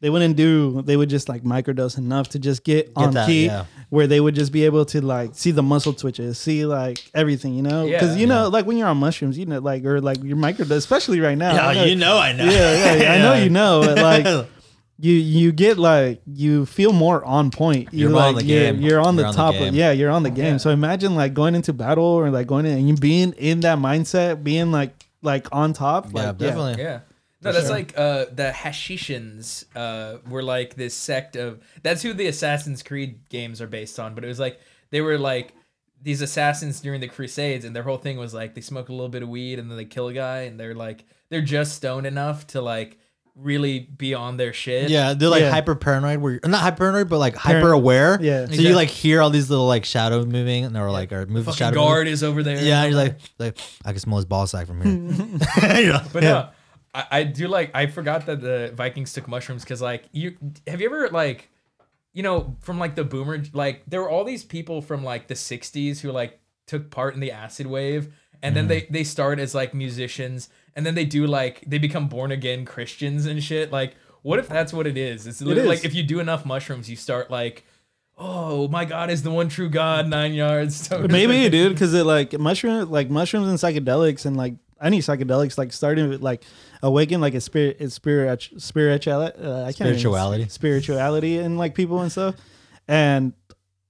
they 0.00 0.10
wouldn't 0.10 0.36
do 0.36 0.82
they 0.82 0.96
would 0.96 1.08
just 1.10 1.28
like 1.28 1.42
microdose 1.42 1.98
enough 1.98 2.28
to 2.30 2.38
just 2.38 2.62
get, 2.64 2.92
on 2.96 3.12
that, 3.14 3.26
key 3.26 3.46
yeah. 3.46 3.64
where 3.90 4.06
they 4.06 4.20
would 4.20 4.34
just 4.34 4.52
be 4.52 4.64
able 4.64 4.84
to 4.84 5.00
like 5.00 5.30
see 5.34 5.50
the 5.50 5.62
muscle 5.62 5.92
twitches 5.92 6.38
see 6.38 6.64
like 6.64 6.98
everything 7.14 7.54
you 7.54 7.62
know 7.62 7.84
because 7.86 8.14
Yeah. 8.14 8.20
you 8.20 8.26
know 8.28 8.48
like 8.48 8.64
when 8.66 8.76
you're 8.76 8.88
on 8.88 8.96
mushrooms 8.98 9.36
you 9.36 9.46
know 9.46 9.58
like 9.58 9.84
or 9.84 10.00
like 10.00 10.22
your 10.22 10.36
microdose 10.36 10.76
especially 10.78 11.20
right 11.20 11.36
now 11.36 11.50
I 11.50 11.72
Yeah, 11.72 11.80
know- 11.80 11.84
you 11.86 11.96
know 11.96 12.18
I 12.18 12.32
know. 12.32 12.44
yeah, 12.44 12.50
yeah, 12.50 12.94
yeah, 12.94 13.12
I 13.14 13.18
know 13.18 13.34
you 13.44 13.50
know 13.50 13.82
but, 13.84 13.98
like 13.98 14.46
you 15.00 15.12
you 15.14 15.52
get 15.52 15.78
like 15.78 16.20
you 16.26 16.66
feel 16.66 16.92
more 16.92 17.24
on 17.24 17.50
point 17.50 17.92
you 17.92 18.00
You're 18.08 18.10
like 18.10 18.28
on 18.28 18.34
the 18.36 18.44
you're, 18.44 18.72
game. 18.72 18.80
you're 18.82 19.00
on 19.00 19.14
the 19.16 19.22
You're 19.22 19.28
on 19.28 19.32
the 19.32 19.36
top 19.36 19.54
game. 19.54 19.68
of 19.68 19.74
yeah 19.74 19.90
you're 19.92 20.10
on 20.10 20.22
the 20.24 20.30
game 20.30 20.52
Yeah. 20.54 20.56
so 20.58 20.70
imagine 20.70 21.14
like 21.16 21.34
going 21.34 21.54
into 21.54 21.72
battle 21.72 22.04
or 22.04 22.30
like 22.30 22.46
going 22.46 22.66
in 22.66 22.78
and 22.78 22.88
you 22.88 22.94
being 22.96 23.32
in 23.32 23.60
that 23.60 23.78
mindset 23.78 24.42
being 24.44 24.70
like 24.72 24.94
like 25.22 25.46
on 25.52 25.72
top 25.72 26.06
Yeah, 26.12 26.26
like, 26.26 26.38
definitely. 26.38 26.82
Yeah. 26.82 27.00
No, 27.40 27.52
that's 27.52 27.70
like 27.70 27.94
uh, 27.96 28.26
the 28.32 28.52
Hashishans 28.54 29.64
uh, 29.76 30.18
were 30.28 30.42
like 30.42 30.74
this 30.74 30.94
sect 30.94 31.36
of. 31.36 31.60
That's 31.82 32.02
who 32.02 32.12
the 32.12 32.26
Assassin's 32.26 32.82
Creed 32.82 33.20
games 33.28 33.60
are 33.62 33.66
based 33.68 33.98
on. 34.00 34.14
But 34.14 34.24
it 34.24 34.28
was 34.28 34.40
like 34.40 34.58
they 34.90 35.00
were 35.00 35.18
like 35.18 35.54
these 36.02 36.20
assassins 36.20 36.80
during 36.80 37.00
the 37.00 37.08
Crusades, 37.08 37.64
and 37.64 37.74
their 37.76 37.82
whole 37.84 37.96
thing 37.98 38.16
was 38.18 38.34
like 38.34 38.54
they 38.54 38.60
smoke 38.60 38.88
a 38.88 38.92
little 38.92 39.08
bit 39.08 39.22
of 39.22 39.28
weed 39.28 39.58
and 39.58 39.70
then 39.70 39.76
they 39.76 39.84
kill 39.84 40.08
a 40.08 40.12
guy, 40.12 40.42
and 40.42 40.58
they're 40.58 40.74
like 40.74 41.04
they're 41.30 41.40
just 41.42 41.76
stoned 41.76 42.06
enough 42.06 42.46
to 42.48 42.60
like 42.60 42.98
really 43.36 43.78
be 43.78 44.14
on 44.14 44.36
their 44.36 44.52
shit. 44.52 44.90
Yeah, 44.90 45.14
they're 45.14 45.28
like 45.28 45.42
Yeah. 45.42 45.50
hyper 45.52 45.76
paranoid. 45.76 46.18
Where 46.18 46.32
you're, 46.32 46.40
not 46.44 46.60
hyper 46.60 46.78
paranoid, 46.78 47.08
but 47.08 47.18
like 47.18 47.36
hyper 47.36 47.70
aware. 47.70 48.18
Yeah. 48.20 48.38
So 48.38 48.42
Exactly. 48.46 48.66
you 48.66 48.74
like 48.74 48.88
hear 48.88 49.22
all 49.22 49.30
these 49.30 49.48
little 49.48 49.68
like 49.68 49.84
shadows 49.84 50.26
moving, 50.26 50.64
and 50.64 50.74
they're 50.74 50.90
like, 50.90 51.12
or 51.12 51.24
move 51.26 51.44
the 51.44 51.52
Fucking 51.52 51.56
shadow. 51.56 51.74
guard 51.76 52.08
is 52.08 52.24
over 52.24 52.42
there. 52.42 52.60
Yeah, 52.60 52.82
and 52.82 52.92
you're 52.92 53.00
like, 53.00 53.18
like 53.38 53.58
I 53.84 53.92
can 53.92 54.00
smell 54.00 54.16
his 54.16 54.24
ball 54.24 54.48
sack 54.48 54.66
from 54.66 54.80
here. 54.82 55.38
You 55.82 55.92
know? 55.92 56.00
But 56.12 56.22
no, 56.24 56.48
I, 56.98 57.06
I 57.20 57.22
do 57.22 57.46
like. 57.46 57.70
I 57.74 57.86
forgot 57.86 58.26
that 58.26 58.40
the 58.40 58.72
Vikings 58.74 59.12
took 59.12 59.28
mushrooms 59.28 59.62
because, 59.62 59.80
like, 59.80 60.04
you 60.10 60.36
have 60.66 60.80
you 60.80 60.86
ever 60.86 61.08
like, 61.10 61.48
you 62.12 62.24
know, 62.24 62.56
from 62.60 62.78
like 62.80 62.96
the 62.96 63.04
boomer, 63.04 63.42
like 63.52 63.84
there 63.86 64.02
were 64.02 64.10
all 64.10 64.24
these 64.24 64.42
people 64.42 64.82
from 64.82 65.04
like 65.04 65.28
the 65.28 65.34
'60s 65.34 66.00
who 66.00 66.10
like 66.10 66.40
took 66.66 66.90
part 66.90 67.14
in 67.14 67.20
the 67.20 67.30
acid 67.30 67.68
wave, 67.68 68.12
and 68.42 68.56
then 68.56 68.64
mm-hmm. 68.64 68.68
they 68.90 68.98
they 68.98 69.04
start 69.04 69.38
as 69.38 69.54
like 69.54 69.74
musicians, 69.74 70.48
and 70.74 70.84
then 70.84 70.96
they 70.96 71.04
do 71.04 71.28
like 71.28 71.62
they 71.66 71.78
become 71.78 72.08
born 72.08 72.32
again 72.32 72.64
Christians 72.64 73.26
and 73.26 73.42
shit. 73.44 73.70
Like, 73.70 73.94
what 74.22 74.40
if 74.40 74.48
that's 74.48 74.72
what 74.72 74.88
it 74.88 74.96
is? 74.96 75.26
It's 75.28 75.40
literally 75.40 75.70
is. 75.70 75.76
like 75.76 75.84
if 75.84 75.94
you 75.94 76.02
do 76.02 76.18
enough 76.18 76.44
mushrooms, 76.44 76.90
you 76.90 76.96
start 76.96 77.30
like. 77.30 77.64
Oh 78.20 78.66
my 78.66 78.84
God 78.84 79.10
is 79.10 79.22
the 79.22 79.30
one 79.30 79.48
true 79.48 79.68
God. 79.68 80.08
Nine 80.08 80.34
yards. 80.34 80.90
Maybe, 80.90 81.48
dude, 81.48 81.72
because 81.72 81.94
it 81.94 82.02
like 82.02 82.36
mushroom, 82.36 82.90
like 82.90 83.08
mushrooms 83.08 83.46
and 83.46 83.56
psychedelics, 83.56 84.26
and 84.26 84.36
like 84.36 84.54
any 84.80 84.98
psychedelics, 85.00 85.58
like 85.58 85.72
starting 85.72 86.08
with 86.08 86.22
like 86.22 86.44
awaken 86.82 87.20
like 87.20 87.34
a 87.34 87.40
spirit, 87.40 87.76
it's 87.80 87.94
spirit, 87.94 88.48
spirituality. 88.58 89.38
Uh, 89.42 89.62
I 89.62 89.72
can't 89.72 89.88
even- 89.88 89.98
Spirituality. 89.98 90.48
spirituality, 90.48 91.38
and 91.38 91.58
like 91.58 91.74
people 91.74 92.00
and 92.02 92.10
stuff, 92.12 92.34
and 92.86 93.32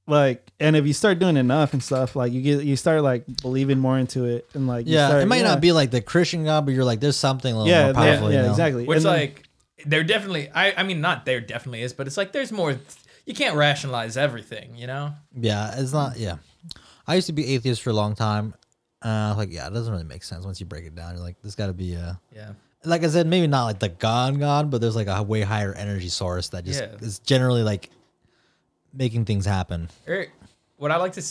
like, 0.06 0.50
and 0.58 0.74
if 0.74 0.86
you 0.86 0.94
start 0.94 1.18
doing 1.18 1.36
enough 1.36 1.74
and 1.74 1.82
stuff, 1.82 2.16
like 2.16 2.32
you 2.32 2.40
get, 2.40 2.64
you 2.64 2.76
start 2.76 3.02
like 3.02 3.24
believing 3.42 3.78
more 3.78 3.98
into 3.98 4.24
it, 4.24 4.48
and 4.54 4.66
like, 4.66 4.86
you 4.86 4.94
Yeah, 4.94 5.08
start- 5.08 5.22
it 5.22 5.26
might 5.26 5.36
yeah. 5.42 5.48
not 5.48 5.60
be 5.60 5.72
like 5.72 5.90
the 5.90 6.00
Christian 6.00 6.44
God, 6.44 6.64
but 6.64 6.72
you're 6.74 6.84
like, 6.84 7.00
there's 7.00 7.16
something 7.16 7.52
a 7.52 7.56
little 7.58 7.68
yeah, 7.70 7.92
more 7.92 8.04
yeah, 8.04 8.10
powerful. 8.10 8.32
yeah, 8.32 8.36
you 8.38 8.42
know? 8.46 8.50
exactly. 8.50 8.84
Which 8.86 8.96
And 8.96 9.04
then- 9.06 9.12
like 9.12 9.44
there 9.86 10.02
definitely 10.02 10.50
I 10.52 10.72
I 10.78 10.82
mean 10.82 11.00
not 11.00 11.24
there 11.24 11.40
definitely 11.40 11.82
is, 11.82 11.92
but 11.92 12.06
it's 12.06 12.16
like 12.16 12.32
there's 12.32 12.50
more 12.50 12.78
you 13.26 13.34
can't 13.34 13.54
rationalize 13.54 14.16
everything, 14.16 14.74
you 14.76 14.86
know? 14.86 15.12
Yeah, 15.38 15.74
it's 15.78 15.92
not. 15.92 16.18
Yeah, 16.18 16.36
I 17.06 17.14
used 17.14 17.26
to 17.26 17.32
be 17.34 17.54
atheist 17.54 17.82
for 17.82 17.90
a 17.90 17.92
long 17.92 18.14
time. 18.14 18.54
Uh, 19.02 19.34
like, 19.36 19.52
yeah, 19.52 19.66
it 19.66 19.72
doesn't 19.72 19.92
really 19.92 20.04
make 20.04 20.24
sense 20.24 20.44
once 20.44 20.58
you 20.60 20.66
break 20.66 20.84
it 20.84 20.94
down. 20.94 21.14
You're 21.14 21.22
like, 21.22 21.36
there's 21.42 21.54
got 21.54 21.66
to 21.68 21.72
be 21.72 21.94
a, 21.94 22.18
Yeah. 22.34 22.52
like 22.84 23.04
I 23.04 23.08
said, 23.08 23.26
maybe 23.26 23.46
not 23.46 23.64
like 23.64 23.78
the 23.78 23.88
God 23.88 24.38
God, 24.38 24.70
but 24.70 24.80
there's 24.80 24.96
like 24.96 25.06
a 25.06 25.22
way 25.22 25.42
higher 25.42 25.72
energy 25.74 26.08
source 26.08 26.48
that 26.50 26.64
just 26.64 26.80
Yeah. 26.80 26.94
is 27.00 27.18
generally 27.20 27.62
like 27.62 27.90
making 28.92 29.24
things 29.24 29.44
happen. 29.46 29.88
Or 30.06 30.26
what 30.76 30.90
I 30.90 30.96
like 30.96 31.12
to 31.12 31.22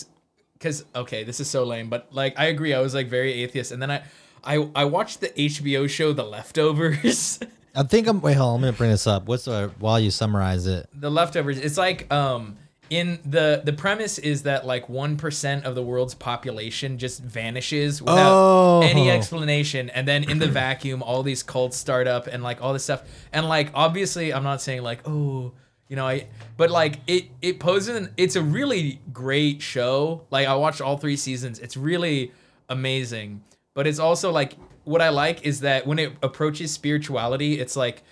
cuz 0.60 0.86
okay, 0.96 1.24
this 1.24 1.40
is 1.40 1.50
so 1.50 1.64
lame, 1.64 1.90
but 1.90 2.08
like 2.12 2.38
I 2.40 2.46
agree 2.46 2.74
I 2.74 2.80
was 2.80 2.94
like 2.94 3.08
very 3.10 3.34
atheist 3.44 3.72
and 3.72 3.82
then 3.82 3.92
I 3.92 4.04
I 4.44 4.70
I 4.76 4.86
watched 4.86 5.20
the 5.22 5.30
HBO 5.30 5.90
show 5.90 6.14
The 6.14 6.24
Leftovers. 6.24 7.40
I 7.76 7.84
think 7.84 8.08
I'm. 8.08 8.22
Wait, 8.22 8.34
hold 8.36 8.50
on. 8.50 8.56
I'm 8.56 8.62
gonna 8.62 8.74
bring 8.74 8.90
this 8.90 9.06
up. 9.06 9.28
What's 9.28 9.48
uh, 9.48 9.70
while 9.80 10.00
you 10.00 10.10
summarize 10.10 10.66
it? 10.66 10.88
the 10.94 11.12
leftovers 11.12 11.60
it's 11.60 11.78
like 11.78 12.12
um 12.12 12.58
in 12.90 13.20
the 13.26 13.62
the 13.64 13.74
premise 13.74 14.18
is 14.18 14.44
that 14.44 14.66
like 14.66 14.88
1% 14.88 15.64
of 15.64 15.76
the 15.76 15.84
world's 15.84 16.14
population 16.16 16.98
just 16.98 17.22
vanishes 17.22 18.02
without 18.02 18.32
Oh. 18.34 18.82
any 18.84 19.10
explanation. 19.12 19.90
And 19.90 20.08
then 20.08 20.24
in 20.30 20.40
the 20.40 20.48
vacuum 20.48 21.02
all 21.04 21.24
these 21.24 21.44
cults 21.44 21.78
start 21.78 22.08
up 22.08 22.28
and 22.28 22.44
like 22.44 22.62
all 22.62 22.74
this 22.74 22.84
stuff. 22.84 23.04
And 23.34 23.48
like 23.48 23.72
obviously 23.74 24.34
i'm 24.34 24.44
not 24.44 24.62
saying 24.62 24.82
like 24.84 25.02
oh 25.08 25.54
you 25.90 25.96
know 25.96 26.06
i 26.08 26.28
but 26.58 26.70
like 26.72 27.00
it 27.08 27.26
it 27.42 27.60
poses 27.60 27.96
an, 27.96 28.14
it's 28.18 28.36
a 28.36 28.42
really 28.42 29.00
great 29.14 29.62
show. 29.62 30.26
Like 30.32 30.48
i 30.48 30.56
watched 30.56 30.82
all 30.82 30.98
three 30.98 31.18
seasons. 31.18 31.60
It's 31.60 31.78
really 31.78 32.32
amazing. 32.70 33.44
But 33.74 33.88
it's 33.88 34.00
also 34.00 34.32
like 34.32 34.54
what 34.84 35.02
i 35.02 35.10
like 35.10 35.46
is 35.46 35.60
that 35.62 35.86
when 35.86 36.00
it 36.00 36.14
approaches 36.24 36.72
spirituality 36.72 37.60
it's 37.60 37.76
like 37.76 38.04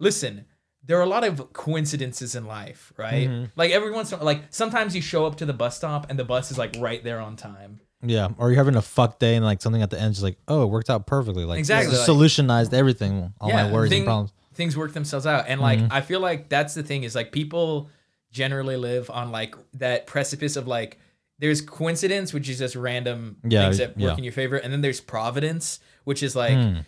listen 0.00 0.44
there 0.86 0.98
are 0.98 1.02
a 1.02 1.06
lot 1.06 1.24
of 1.24 1.52
coincidences 1.52 2.34
in 2.34 2.46
life, 2.46 2.92
right? 2.96 3.28
Mm-hmm. 3.28 3.44
Like 3.56 3.70
every 3.70 3.90
once 3.90 4.12
in 4.12 4.16
a 4.16 4.18
while, 4.18 4.26
like 4.26 4.42
sometimes 4.50 4.94
you 4.94 5.00
show 5.00 5.26
up 5.26 5.36
to 5.36 5.46
the 5.46 5.52
bus 5.52 5.76
stop 5.76 6.10
and 6.10 6.18
the 6.18 6.24
bus 6.24 6.50
is 6.50 6.58
like 6.58 6.76
right 6.78 7.02
there 7.02 7.20
on 7.20 7.36
time. 7.36 7.80
Yeah, 8.02 8.28
or 8.36 8.50
you're 8.50 8.58
having 8.58 8.76
a 8.76 8.82
fuck 8.82 9.18
day 9.18 9.34
and 9.34 9.44
like 9.44 9.62
something 9.62 9.80
at 9.80 9.88
the 9.88 9.98
end 9.98 10.12
is 10.12 10.22
like, 10.22 10.36
oh, 10.46 10.64
it 10.64 10.66
worked 10.66 10.90
out 10.90 11.06
perfectly. 11.06 11.44
Like 11.44 11.58
Exactly, 11.58 11.96
like- 11.96 12.06
solutionized 12.06 12.74
everything, 12.74 13.32
all 13.40 13.50
my 13.50 13.72
worries 13.72 13.90
thing- 13.90 14.00
and 14.00 14.06
problems. 14.06 14.32
Things 14.52 14.76
work 14.76 14.92
themselves 14.92 15.26
out. 15.26 15.46
And 15.48 15.60
like 15.60 15.80
mm-hmm. 15.80 15.92
I 15.92 16.00
feel 16.00 16.20
like 16.20 16.48
that's 16.48 16.74
the 16.74 16.84
thing 16.84 17.02
is 17.02 17.14
like 17.14 17.32
people 17.32 17.90
generally 18.30 18.76
live 18.76 19.10
on 19.10 19.32
like 19.32 19.56
that 19.74 20.06
precipice 20.06 20.54
of 20.56 20.68
like 20.68 20.98
there's 21.38 21.60
coincidence, 21.60 22.32
which 22.32 22.48
is 22.48 22.58
just 22.58 22.76
random 22.76 23.38
Yeah, 23.42 23.64
things 23.64 23.78
that 23.78 23.96
work 23.96 24.12
yeah. 24.12 24.16
in 24.16 24.24
your 24.24 24.32
favor, 24.32 24.56
and 24.56 24.72
then 24.72 24.80
there's 24.80 25.00
providence, 25.00 25.80
which 26.04 26.22
is 26.22 26.36
like 26.36 26.54
hmm. 26.54 26.78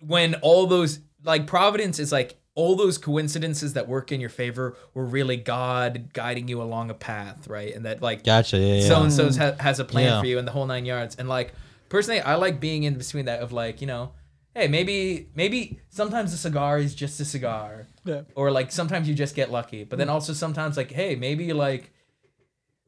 when 0.00 0.36
all 0.36 0.66
those 0.66 1.00
like 1.22 1.46
providence 1.46 1.98
is 1.98 2.12
like 2.12 2.40
all 2.56 2.74
those 2.76 2.98
coincidences 2.98 3.72
that 3.74 3.86
work 3.88 4.10
in 4.12 4.20
your 4.20 4.28
favor 4.30 4.76
were 4.92 5.04
really 5.06 5.36
God 5.36 6.12
guiding 6.12 6.48
you 6.48 6.60
along 6.60 6.90
a 6.90 6.94
path, 6.94 7.46
right? 7.48 7.74
And 7.74 7.84
that 7.86 8.02
like 8.02 8.24
Gotcha. 8.24 8.58
Yeah, 8.58 8.74
yeah. 8.76 8.88
so 8.88 9.02
and 9.02 9.12
so's 9.12 9.36
ha- 9.36 9.54
has 9.60 9.78
a 9.78 9.84
plan 9.84 10.06
Yeah. 10.06 10.20
for 10.20 10.26
you 10.26 10.38
in 10.38 10.44
the 10.44 10.50
whole 10.52 10.66
nine 10.66 10.84
yards. 10.84 11.16
And 11.16 11.28
like 11.28 11.54
personally, 11.88 12.20
I 12.20 12.34
like 12.34 12.58
being 12.60 12.82
in 12.82 12.94
between 12.98 13.26
that 13.26 13.40
of 13.40 13.52
like 13.52 13.80
you 13.80 13.86
know, 13.86 14.12
hey, 14.54 14.66
maybe 14.66 15.28
maybe 15.34 15.78
sometimes 15.90 16.32
a 16.34 16.36
cigar 16.36 16.78
is 16.78 16.94
just 16.94 17.20
a 17.20 17.24
cigar, 17.24 17.86
Yeah. 18.04 18.22
or 18.34 18.50
like 18.50 18.72
sometimes 18.72 19.08
you 19.08 19.14
just 19.14 19.36
get 19.36 19.50
lucky. 19.52 19.84
But 19.84 19.98
then 19.98 20.08
also 20.08 20.32
sometimes 20.32 20.76
like 20.76 20.90
hey, 20.90 21.14
maybe 21.14 21.52
like 21.52 21.92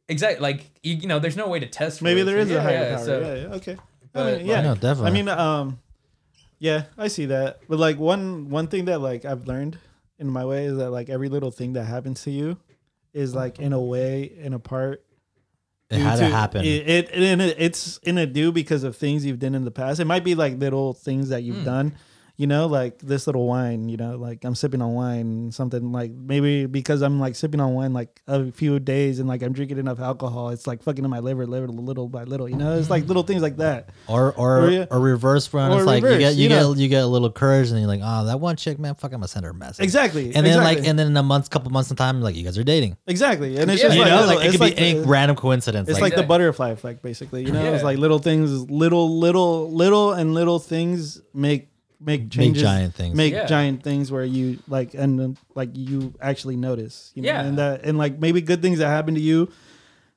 exactly 0.08 0.40
like 0.42 0.70
you, 0.82 0.96
you 0.96 1.06
know, 1.06 1.18
there's 1.20 1.36
no 1.36 1.48
way 1.48 1.60
to 1.60 1.66
test. 1.66 1.98
for 2.00 2.04
Maybe 2.04 2.22
it. 2.22 2.24
there 2.24 2.36
So 2.38 2.42
is 2.42 2.50
yeah, 2.50 2.56
a 2.56 2.60
higher 2.62 2.74
yeah, 2.82 2.96
power. 2.96 3.04
so- 3.04 3.20
yeah, 3.20 3.34
yeah, 3.34 3.54
okay. 3.56 3.76
But, 4.12 4.26
I 4.34 4.36
mean, 4.38 4.46
yeah, 4.46 4.60
No, 4.60 4.74
definitely. 4.74 5.06
I 5.06 5.10
mean, 5.14 5.28
um, 5.28 5.78
yeah, 6.62 6.84
I 6.96 7.08
see 7.08 7.26
that. 7.26 7.58
But 7.68 7.80
like 7.80 7.98
one 7.98 8.48
one 8.48 8.68
thing 8.68 8.84
that 8.84 9.00
like 9.00 9.24
I've 9.24 9.48
learned 9.48 9.78
in 10.20 10.30
my 10.30 10.44
way 10.44 10.66
is 10.66 10.76
that 10.76 10.90
like 10.90 11.08
every 11.08 11.28
little 11.28 11.50
thing 11.50 11.72
that 11.72 11.86
happens 11.86 12.22
to 12.22 12.30
you 12.30 12.56
is 13.12 13.34
like 13.34 13.58
in 13.58 13.72
a 13.72 13.80
way 13.80 14.32
in 14.38 14.54
a 14.54 14.60
part. 14.60 15.04
it 15.90 15.96
due 15.96 16.02
had 16.04 16.20
to 16.20 16.26
happen. 16.26 16.64
It, 16.64 16.88
it, 16.88 17.10
and 17.10 17.42
it 17.42 17.56
it's 17.58 17.98
in 18.04 18.16
a 18.16 18.26
due 18.26 18.52
because 18.52 18.84
of 18.84 18.96
things 18.96 19.26
you've 19.26 19.40
done 19.40 19.56
in 19.56 19.64
the 19.64 19.72
past. 19.72 19.98
It 19.98 20.04
might 20.04 20.22
be 20.22 20.36
like 20.36 20.56
little 20.56 20.92
things 20.92 21.30
that 21.30 21.42
you've 21.42 21.56
hmm. 21.56 21.64
done. 21.64 21.96
You 22.38 22.46
know, 22.46 22.66
like 22.66 22.98
this 22.98 23.26
little 23.26 23.46
wine. 23.46 23.88
You 23.88 23.96
know, 23.98 24.16
like 24.16 24.44
I'm 24.44 24.54
sipping 24.54 24.80
on 24.82 24.94
wine. 24.94 25.52
Something 25.52 25.92
like 25.92 26.10
maybe 26.12 26.66
because 26.66 27.02
I'm 27.02 27.20
like 27.20 27.36
sipping 27.36 27.60
on 27.60 27.74
wine 27.74 27.92
like 27.92 28.20
a 28.26 28.50
few 28.50 28.80
days 28.80 29.18
and 29.18 29.28
like 29.28 29.42
I'm 29.42 29.52
drinking 29.52 29.78
enough 29.78 30.00
alcohol, 30.00 30.48
it's 30.48 30.66
like 30.66 30.82
fucking 30.82 31.04
in 31.04 31.10
my 31.10 31.18
liver, 31.20 31.46
liver 31.46 31.68
little 31.68 32.08
by 32.08 32.24
little. 32.24 32.48
You 32.48 32.56
know, 32.56 32.78
it's 32.78 32.88
like 32.90 33.06
little 33.06 33.22
things 33.22 33.42
like 33.42 33.58
that. 33.58 33.90
or 34.08 34.32
or 34.32 34.62
or 34.62 34.70
yeah. 34.70 34.86
or 34.90 34.98
reverse 34.98 35.52
one. 35.52 35.70
Or 35.72 35.76
It's 35.78 35.86
like 35.86 36.02
you 36.02 36.18
get 36.18 36.34
you, 36.34 36.44
you 36.44 36.48
get 36.48 36.60
know. 36.62 36.74
you 36.74 36.88
get 36.88 37.04
a 37.04 37.06
little 37.06 37.30
courage 37.30 37.68
and 37.70 37.78
you're 37.78 37.86
like, 37.88 38.00
oh, 38.02 38.24
that 38.24 38.40
one 38.40 38.56
chick, 38.56 38.78
man, 38.78 38.94
fuck, 38.94 39.12
I'm 39.12 39.18
gonna 39.20 39.28
send 39.28 39.44
her 39.44 39.50
a 39.50 39.54
message. 39.54 39.84
Exactly. 39.84 40.34
And 40.34 40.46
then 40.46 40.56
like 40.58 40.78
and 40.86 40.98
then 40.98 41.08
in 41.08 41.16
a 41.16 41.22
month, 41.22 41.50
couple 41.50 41.70
months 41.70 41.90
of 41.90 41.96
time, 41.96 42.20
like 42.22 42.34
you 42.34 42.44
guys 42.44 42.56
are 42.58 42.64
dating. 42.64 42.96
exactly, 43.06 43.56
and 43.58 43.70
it's 43.70 43.82
Yeah. 43.82 43.88
just 43.88 43.96
You 43.98 44.02
like, 44.04 44.10
know, 44.10 44.20
little- 44.20 44.36
like 44.36 44.46
it 44.46 44.50
could 44.52 44.60
like 44.60 44.76
be 44.76 44.82
any 44.82 44.98
the- 45.00 45.06
random 45.06 45.36
coincidence. 45.36 45.88
It's 45.88 46.00
like, 46.00 46.12
like 46.12 46.20
the 46.20 46.26
butterfly 46.26 46.70
effect, 46.70 47.02
basically. 47.02 47.44
You 47.44 47.52
know, 47.52 47.72
it's 47.74 47.84
like 47.84 47.98
little 47.98 48.18
things, 48.18 48.70
little, 48.70 49.18
little, 49.18 49.70
little, 49.70 50.12
and 50.12 50.32
little 50.34 50.58
things 50.58 51.20
make 51.34 51.68
make 52.04 52.30
changes, 52.30 52.62
giant 52.62 52.94
things. 52.94 53.14
make 53.16 53.32
Yeah. 53.32 53.46
giant 53.46 53.82
things 53.82 54.10
where 54.10 54.24
you 54.24 54.58
like 54.68 54.94
and 54.94 55.36
like 55.54 55.70
you 55.74 56.14
actually 56.20 56.56
notice. 56.56 57.12
You 57.14 57.22
know? 57.22 57.26
Yeah. 57.28 57.42
and 57.44 57.58
that 57.58 57.84
and 57.84 57.98
like 57.98 58.18
maybe 58.18 58.40
good 58.40 58.62
things 58.62 58.78
that 58.78 58.88
happen 58.88 59.14
to 59.14 59.20
you, 59.20 59.50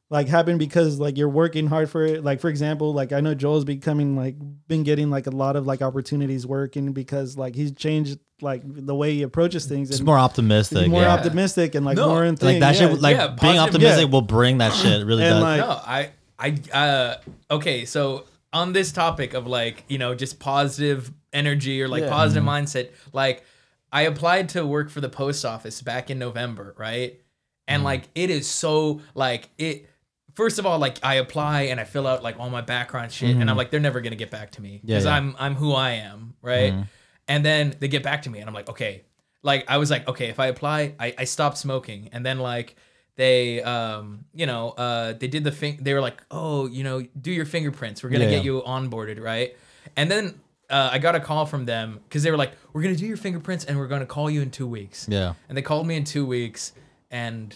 like 0.09 0.27
happen 0.27 0.57
because 0.57 0.99
like 0.99 1.17
you're 1.17 1.29
working 1.29 1.67
hard 1.67 1.89
for 1.89 2.03
it. 2.05 2.23
Like 2.23 2.39
for 2.39 2.49
example, 2.49 2.93
like 2.93 3.11
I 3.11 3.21
know 3.21 3.33
Joel's 3.33 3.65
becoming 3.65 4.15
like 4.15 4.35
been 4.67 4.83
getting 4.83 5.09
like 5.09 5.27
a 5.27 5.31
lot 5.31 5.55
of 5.55 5.65
like 5.65 5.81
opportunities 5.81 6.45
working 6.45 6.93
because 6.93 7.37
like 7.37 7.55
he's 7.55 7.71
changed 7.71 8.19
like 8.41 8.61
the 8.65 8.93
way 8.93 9.13
he 9.13 9.21
approaches 9.21 9.65
things 9.65 9.89
it's 9.89 9.99
and 9.99 10.05
more 10.05 10.17
optimistic. 10.17 10.79
he's 10.79 10.89
more 10.89 11.01
yeah. 11.03 11.13
optimistic 11.13 11.73
and 11.73 11.85
like 11.85 11.95
No, 11.97 12.09
more 12.09 12.25
in 12.25 12.35
like 12.41 12.59
that 12.59 12.75
yeah. 12.75 12.89
shit. 12.89 13.01
Like 13.01 13.15
Yeah, 13.17 13.27
being 13.41 13.57
optimistic 13.59 14.05
yeah. 14.07 14.11
will 14.11 14.21
bring 14.21 14.57
that 14.59 14.73
shit. 14.73 15.01
It 15.01 15.05
really 15.05 15.23
And, 15.23 15.35
does. 15.35 15.41
like- 15.41 15.59
No, 15.61 15.69
I, 15.69 16.09
I, 16.37 16.77
uh, 16.77 17.17
okay. 17.49 17.85
So 17.85 18.25
on 18.51 18.73
this 18.73 18.91
topic 18.91 19.33
of 19.33 19.47
like, 19.47 19.85
you 19.87 19.97
know, 19.97 20.13
just 20.15 20.37
positive 20.39 21.11
energy 21.35 21.81
or 21.81 21.87
like 21.87 22.03
Yeah. 22.03 22.09
positive 22.09 22.43
Mm-hmm. 22.43 22.65
mindset, 22.65 22.89
like 23.13 23.43
I 23.91 24.03
applied 24.03 24.49
to 24.49 24.65
work 24.65 24.89
for 24.89 25.01
the 25.01 25.09
post 25.09 25.45
office 25.45 25.81
back 25.81 26.09
in 26.09 26.17
November, 26.19 26.73
right? 26.77 27.19
And 27.67 27.79
Mm-hmm. 27.79 27.85
like, 27.85 28.03
it 28.15 28.29
is 28.29 28.47
so 28.49 29.01
like 29.13 29.49
it. 29.57 29.89
First 30.33 30.59
of 30.59 30.65
all, 30.65 30.79
like 30.79 30.97
I 31.01 31.15
apply 31.15 31.61
and 31.71 31.79
I 31.79 31.85
fill 31.85 32.05
out 32.07 32.21
like 32.21 32.37
all 32.39 32.49
my 32.49 32.61
background 32.61 33.11
shit, 33.11 33.35
and 33.37 33.49
I'm 33.49 33.55
like, 33.55 33.71
they're 33.71 33.79
never 33.79 34.01
gonna 34.01 34.15
get 34.17 34.31
back 34.31 34.51
to 34.53 34.61
me 34.61 34.77
Mm-hmm. 34.77 34.87
Yeah, 34.87 34.95
because 34.95 35.05
yeah. 35.05 35.15
I'm 35.15 35.35
I'm 35.39 35.55
who 35.55 35.71
I 35.73 35.91
am, 35.91 36.33
right? 36.41 36.73
Mm-hmm. 36.73 36.81
And 37.27 37.45
then 37.45 37.75
they 37.79 37.87
get 37.87 38.03
back 38.03 38.23
to 38.23 38.29
me, 38.29 38.39
and 38.39 38.47
I'm 38.49 38.53
like, 38.53 38.69
okay, 38.69 39.03
like 39.43 39.63
I 39.69 39.77
was 39.77 39.89
like, 39.89 40.07
okay, 40.07 40.27
if 40.29 40.39
I 40.39 40.47
apply, 40.47 40.93
I, 40.99 41.13
I 41.19 41.23
stopped 41.23 41.57
smoking, 41.57 42.09
and 42.11 42.25
then 42.25 42.39
like 42.39 42.75
they 43.15 43.61
um 43.63 44.25
you 44.33 44.45
know 44.45 44.71
uh 44.71 45.13
they 45.13 45.27
did 45.29 45.45
the 45.45 45.51
thing 45.51 45.79
they 45.81 45.93
were 45.93 46.01
like 46.01 46.21
oh 46.31 46.67
you 46.67 46.83
know 46.83 47.01
do 47.21 47.31
your 47.31 47.45
fingerprints 47.45 48.03
we're 48.03 48.09
gonna 48.09 48.25
Yeah, 48.25 48.31
get 48.31 48.43
yeah. 48.43 48.51
you 48.51 48.61
onboarded 48.67 49.23
right 49.23 49.55
and 49.95 50.11
then 50.11 50.37
uh, 50.75 50.89
I 50.91 50.99
got 50.99 51.15
a 51.15 51.21
call 51.21 51.45
from 51.45 51.63
them 51.65 51.99
because 52.07 52.21
they 52.23 52.31
were 52.31 52.37
like 52.37 52.51
we're 52.73 52.81
gonna 52.81 52.95
do 52.97 53.05
your 53.05 53.15
fingerprints 53.17 53.63
and 53.63 53.77
we're 53.77 53.87
gonna 53.87 54.05
call 54.05 54.29
you 54.29 54.41
in 54.41 54.51
two 54.51 54.67
weeks. 54.67 55.07
Yeah. 55.09 55.33
and 55.47 55.57
they 55.57 55.61
called 55.61 55.87
me 55.87 55.95
in 55.95 56.03
two 56.03 56.25
weeks 56.25 56.73
and 57.09 57.55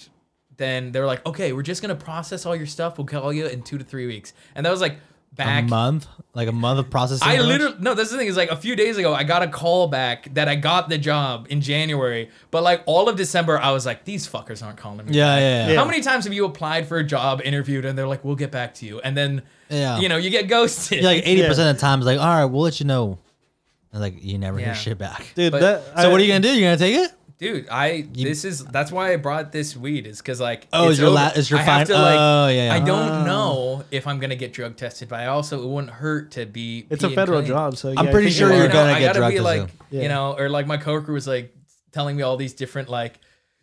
then 0.56 0.92
they 0.94 1.00
were 1.00 1.06
like 1.06 1.26
okay 1.26 1.52
we're 1.54 1.62
just 1.64 1.82
gonna 1.82 1.96
process 1.96 2.46
all 2.46 2.56
your 2.56 2.66
stuff. 2.66 2.98
We'll 2.98 3.08
call 3.08 3.34
you 3.34 3.46
in 3.48 3.62
two 3.64 3.78
to 3.78 3.84
three 3.84 4.08
weeks. 4.08 4.34
And 4.56 4.66
that 4.66 4.70
was 4.72 4.80
like 4.80 4.96
A 5.48 5.62
month, 5.62 6.08
like 6.34 6.48
a 6.48 6.52
month 6.52 6.80
of 6.80 6.90
processing. 6.90 7.28
I 7.28 7.36
pretty 7.38 7.44
literally 7.50 7.76
no. 7.80 7.94
That's 7.94 8.12
the 8.12 8.18
thing 8.18 8.28
is 8.28 8.36
like 8.38 8.50
a 8.52 8.56
few 8.56 8.76
days 8.76 8.98
ago, 8.98 9.14
I 9.14 9.24
got 9.24 9.42
a 9.44 9.48
call 9.48 9.88
back 9.88 10.34
that 10.34 10.48
I 10.48 10.56
got 10.56 10.90
the 10.90 10.98
job 10.98 11.48
in 11.50 11.62
January, 11.62 12.30
but 12.52 12.64
like 12.64 12.84
all 12.86 13.08
of 13.10 13.16
December, 13.16 13.58
I 13.58 13.72
was 13.72 13.86
like, 13.86 14.06
these 14.06 14.28
fuckers 14.28 14.64
aren't 14.64 14.78
calling 14.78 15.06
me. 15.06 15.14
Yeah, 15.14 15.38
yeah, 15.38 15.40
yeah. 15.40 15.70
Yeah. 15.74 15.80
How 15.80 15.86
many 15.86 16.02
times 16.02 16.24
have 16.26 16.34
you 16.34 16.46
applied 16.46 16.88
for 16.88 16.98
a 16.98 17.04
job, 17.04 17.42
interviewed, 17.44 17.86
and 17.86 17.98
they're 17.98 18.08
like, 18.08 18.24
"We'll 18.26 18.36
get 18.36 18.52
back 18.52 18.74
to 18.76 18.86
you," 18.86 19.00
and 19.02 19.16
then 19.18 19.42
Yeah. 19.70 20.00
you 20.00 20.10
know 20.10 20.18
you 20.18 20.30
get 20.30 20.48
ghosted. 20.48 21.02
You're 21.02 21.12
like 21.12 21.24
eighty 21.26 21.42
percent 21.46 21.70
of 21.70 21.76
the 21.76 21.82
time, 21.82 22.00
it's 22.00 22.06
like, 22.06 22.20
all 22.20 22.28
right, 22.28 22.46
we'll 22.46 22.62
let 22.64 22.80
you 22.80 22.86
know. 22.86 23.18
And 23.92 24.02
like 24.02 24.24
you 24.24 24.38
never 24.38 24.60
Yeah. 24.60 24.68
hear 24.68 24.76
shit 24.76 24.98
back. 25.00 25.32
dude. 25.36 25.52
But- 25.52 25.62
that, 25.62 25.84
So 26.02 26.12
what 26.12 26.20
are 26.20 26.24
you 26.24 26.30
gonna 26.32 26.42
do? 26.42 26.50
You're 26.54 26.68
gonna 26.76 26.78
take 26.78 26.96
it? 26.96 27.12
Dude, 27.40 27.68
I 27.70 28.08
this 28.14 28.46
is 28.46 28.64
that's 28.66 28.92
why 28.92 29.14
I 29.14 29.16
brought 29.16 29.52
this 29.52 29.76
weed 29.76 30.06
is 30.06 30.18
because 30.20 30.40
like 30.40 30.68
Oh, 30.72 30.84
it's 30.86 30.94
is 30.94 31.00
your 31.00 31.10
la- 31.10 31.28
over. 31.30 31.40
is 31.40 31.50
your 31.50 31.60
I 31.60 31.66
fine- 31.66 31.86
to, 31.88 31.94
like, 31.94 32.18
oh, 32.20 32.48
yeah, 32.50 32.66
yeah. 32.68 32.74
I 32.76 32.80
don't 32.80 33.10
Ah. 33.10 33.26
know 33.26 33.84
if 33.92 34.06
I'm 34.06 34.20
gonna 34.20 34.36
get 34.36 34.54
drug 34.54 34.76
tested, 34.78 35.10
but 35.10 35.20
I 35.20 35.28
also 35.28 35.64
it 35.64 35.68
wouldn't 35.68 35.94
hurt 35.94 36.32
to 36.32 36.46
be. 36.46 36.86
It's 36.90 37.04
a 37.04 37.10
federal 37.10 37.40
clean. 37.40 37.48
job, 37.50 37.78
so 37.78 37.94
I'm 37.98 38.10
pretty 38.10 38.30
sure 38.30 38.50
you 38.52 38.56
you're 38.58 38.66
are. 38.66 38.70
I 38.70 38.74
gonna 38.74 38.92
I 38.94 39.00
get 39.00 39.16
drug 39.16 39.32
tested. 39.32 39.44
like, 39.44 39.70
Yeah. 39.90 40.02
you 40.04 40.08
know, 40.10 40.36
or 40.38 40.50
like 40.50 40.68
my 40.68 40.78
coworker 40.78 41.12
was 41.14 41.28
like 41.28 41.56
telling 41.92 42.16
me 42.16 42.22
all 42.24 42.38
these 42.38 42.54
different 42.54 42.90
like. 42.90 43.20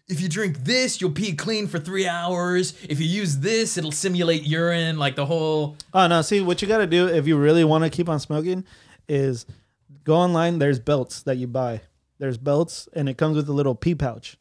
If 0.09 0.21
you 0.21 0.29
drink 0.29 0.63
this, 0.63 1.01
you'll 1.01 1.11
pee 1.11 1.33
clean 1.35 1.67
for 1.67 1.81
three 1.81 2.07
hours. 2.07 2.75
If 2.89 3.01
you 3.01 3.07
use 3.07 3.39
this, 3.39 3.77
it'll 3.77 3.91
simulate 3.91 4.45
urine. 4.45 4.99
Like 5.01 5.17
the 5.17 5.27
whole. 5.27 5.77
Oh 5.93 6.07
no! 6.07 6.23
See, 6.23 6.41
what 6.41 6.63
you 6.63 6.69
got 6.69 6.79
to 6.79 6.87
do 6.87 7.09
if 7.09 7.27
you 7.27 7.37
really 7.37 7.65
want 7.65 7.83
to 7.83 7.91
keep 7.91 8.09
on 8.09 8.21
smoking 8.21 8.63
is 9.09 9.47
go 10.05 10.15
online. 10.15 10.61
There's 10.61 10.79
belts 10.79 11.23
that 11.23 11.39
you 11.39 11.49
buy. 11.49 11.81
There's 12.19 12.39
belts, 12.39 12.89
and 12.93 13.09
it 13.09 13.17
comes 13.19 13.37
with 13.37 13.49
a 13.49 13.53
little 13.53 13.75
pee 13.75 13.95
pouch, 13.95 14.39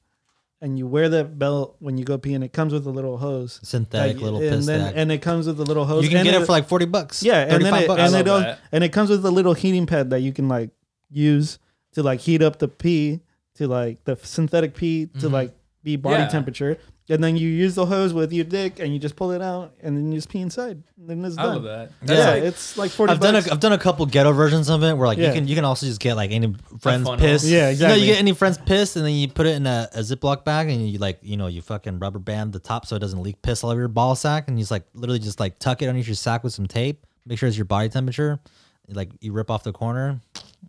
and 0.61 0.77
you 0.77 0.87
wear 0.87 1.09
that 1.09 1.37
belt 1.37 1.75
when 1.79 1.97
you 1.97 2.05
go 2.05 2.17
pee, 2.17 2.33
and 2.33 2.43
it 2.43 2.53
comes 2.53 2.71
with 2.73 2.85
a 2.85 2.89
little 2.89 3.17
hose. 3.17 3.59
Synthetic 3.63 4.15
Like, 4.17 4.23
little 4.23 4.39
and 4.41 4.49
piss 4.49 4.65
then 4.65 4.79
stack. 4.81 4.93
and 4.95 5.11
it 5.11 5.21
comes 5.21 5.47
with 5.47 5.59
a 5.59 5.63
little 5.63 5.85
hose. 5.85 6.03
You 6.03 6.09
can 6.09 6.19
and 6.19 6.25
get 6.25 6.41
it 6.41 6.45
for 6.45 6.51
like 6.53 6.67
forty 6.67 6.85
bucks. 6.85 7.21
yeah, 7.23 7.39
and 7.41 7.63
then 7.63 7.73
it, 7.73 7.87
bucks. 7.87 8.01
and 8.01 8.15
it 8.15 8.27
al- 8.27 8.57
and 8.71 8.83
it 8.83 8.89
comes 8.93 9.09
with 9.09 9.25
a 9.25 9.31
little 9.31 9.53
heating 9.53 9.85
pad 9.85 10.09
that 10.11 10.21
you 10.21 10.31
can 10.31 10.47
like 10.47 10.69
use 11.11 11.59
to 11.93 12.03
like 12.03 12.21
heat 12.21 12.41
up 12.41 12.59
the 12.59 12.67
pee 12.67 13.21
to 13.55 13.67
like 13.67 14.03
the 14.05 14.17
synthetic 14.23 14.75
pee 14.75 15.05
to 15.19 15.27
Mhm. 15.27 15.31
like 15.31 15.53
be 15.85 15.95
body 15.95 16.23
Yeah. 16.23 16.27
temperature, 16.27 16.77
and 17.07 17.23
then 17.23 17.37
you 17.37 17.47
use 17.47 17.75
the 17.75 17.85
hose 17.85 18.11
with 18.13 18.33
your 18.33 18.43
dick 18.43 18.79
and 18.79 18.91
you 18.91 18.99
just 18.99 19.15
pull 19.15 19.31
it 19.31 19.41
out 19.41 19.73
and 19.81 19.95
then 19.95 20.11
you 20.11 20.17
just 20.17 20.27
pee 20.27 20.39
inside, 20.41 20.81
and 20.97 21.07
then 21.09 21.23
it's 21.23 21.37
I 21.37 21.43
done. 21.43 21.53
love 21.53 21.63
that. 21.63 21.91
Yeah, 22.05 22.31
like- 22.31 22.43
it's 22.43 22.77
like 22.77 22.91
forty. 22.91 23.13
I've 23.13 23.19
done 23.19 23.35
a, 23.35 23.43
I've 23.51 23.59
done 23.59 23.71
a 23.73 23.77
couple 23.77 24.05
ghetto 24.07 24.33
versions 24.33 24.69
of 24.69 24.83
it 24.83 24.97
where 24.97 25.07
like 25.07 25.17
Yeah. 25.19 25.27
you 25.27 25.33
can 25.33 25.47
you 25.47 25.55
can 25.55 25.63
also 25.63 25.85
just 25.85 25.99
get 26.01 26.15
like 26.15 26.31
any 26.31 26.53
friend's 26.81 27.07
funnel. 27.07 27.17
piss. 27.23 27.45
Yeah, 27.45 27.65
You, 27.67 27.71
exactly. 27.73 27.97
know, 27.99 28.03
you 28.05 28.11
get 28.11 28.19
any 28.19 28.33
friend's 28.33 28.57
piss 28.57 28.95
and 28.97 29.05
then 29.05 29.13
you 29.13 29.27
put 29.29 29.45
it 29.45 29.55
in 29.55 29.67
a, 29.67 29.87
a 29.93 29.99
Ziploc 29.99 30.43
bag 30.43 30.69
and 30.69 30.89
you 30.89 30.97
like 30.97 31.19
you 31.21 31.37
know 31.37 31.47
you 31.47 31.61
fucking 31.61 31.99
rubber 31.99 32.19
band 32.19 32.51
the 32.51 32.59
top 32.59 32.85
so 32.87 32.95
it 32.95 32.99
doesn't 32.99 33.21
leak 33.21 33.41
piss 33.43 33.63
all 33.63 33.69
over 33.69 33.79
your 33.81 33.87
ball 33.87 34.15
sack 34.15 34.47
and 34.47 34.57
you 34.57 34.63
just 34.63 34.71
like 34.71 34.83
literally 34.95 35.19
just 35.19 35.39
like 35.39 35.59
tuck 35.59 35.81
it 35.81 35.85
underneath 35.85 36.07
your 36.07 36.15
sack 36.15 36.43
with 36.43 36.53
some 36.53 36.65
tape. 36.67 37.05
Make 37.27 37.39
sure 37.39 37.47
it's 37.47 37.57
your 37.57 37.65
body 37.65 37.89
temperature. 37.89 38.39
Like 38.87 39.09
you 39.19 39.31
rip 39.33 39.49
off 39.49 39.63
the 39.63 39.71
corner, 39.73 40.19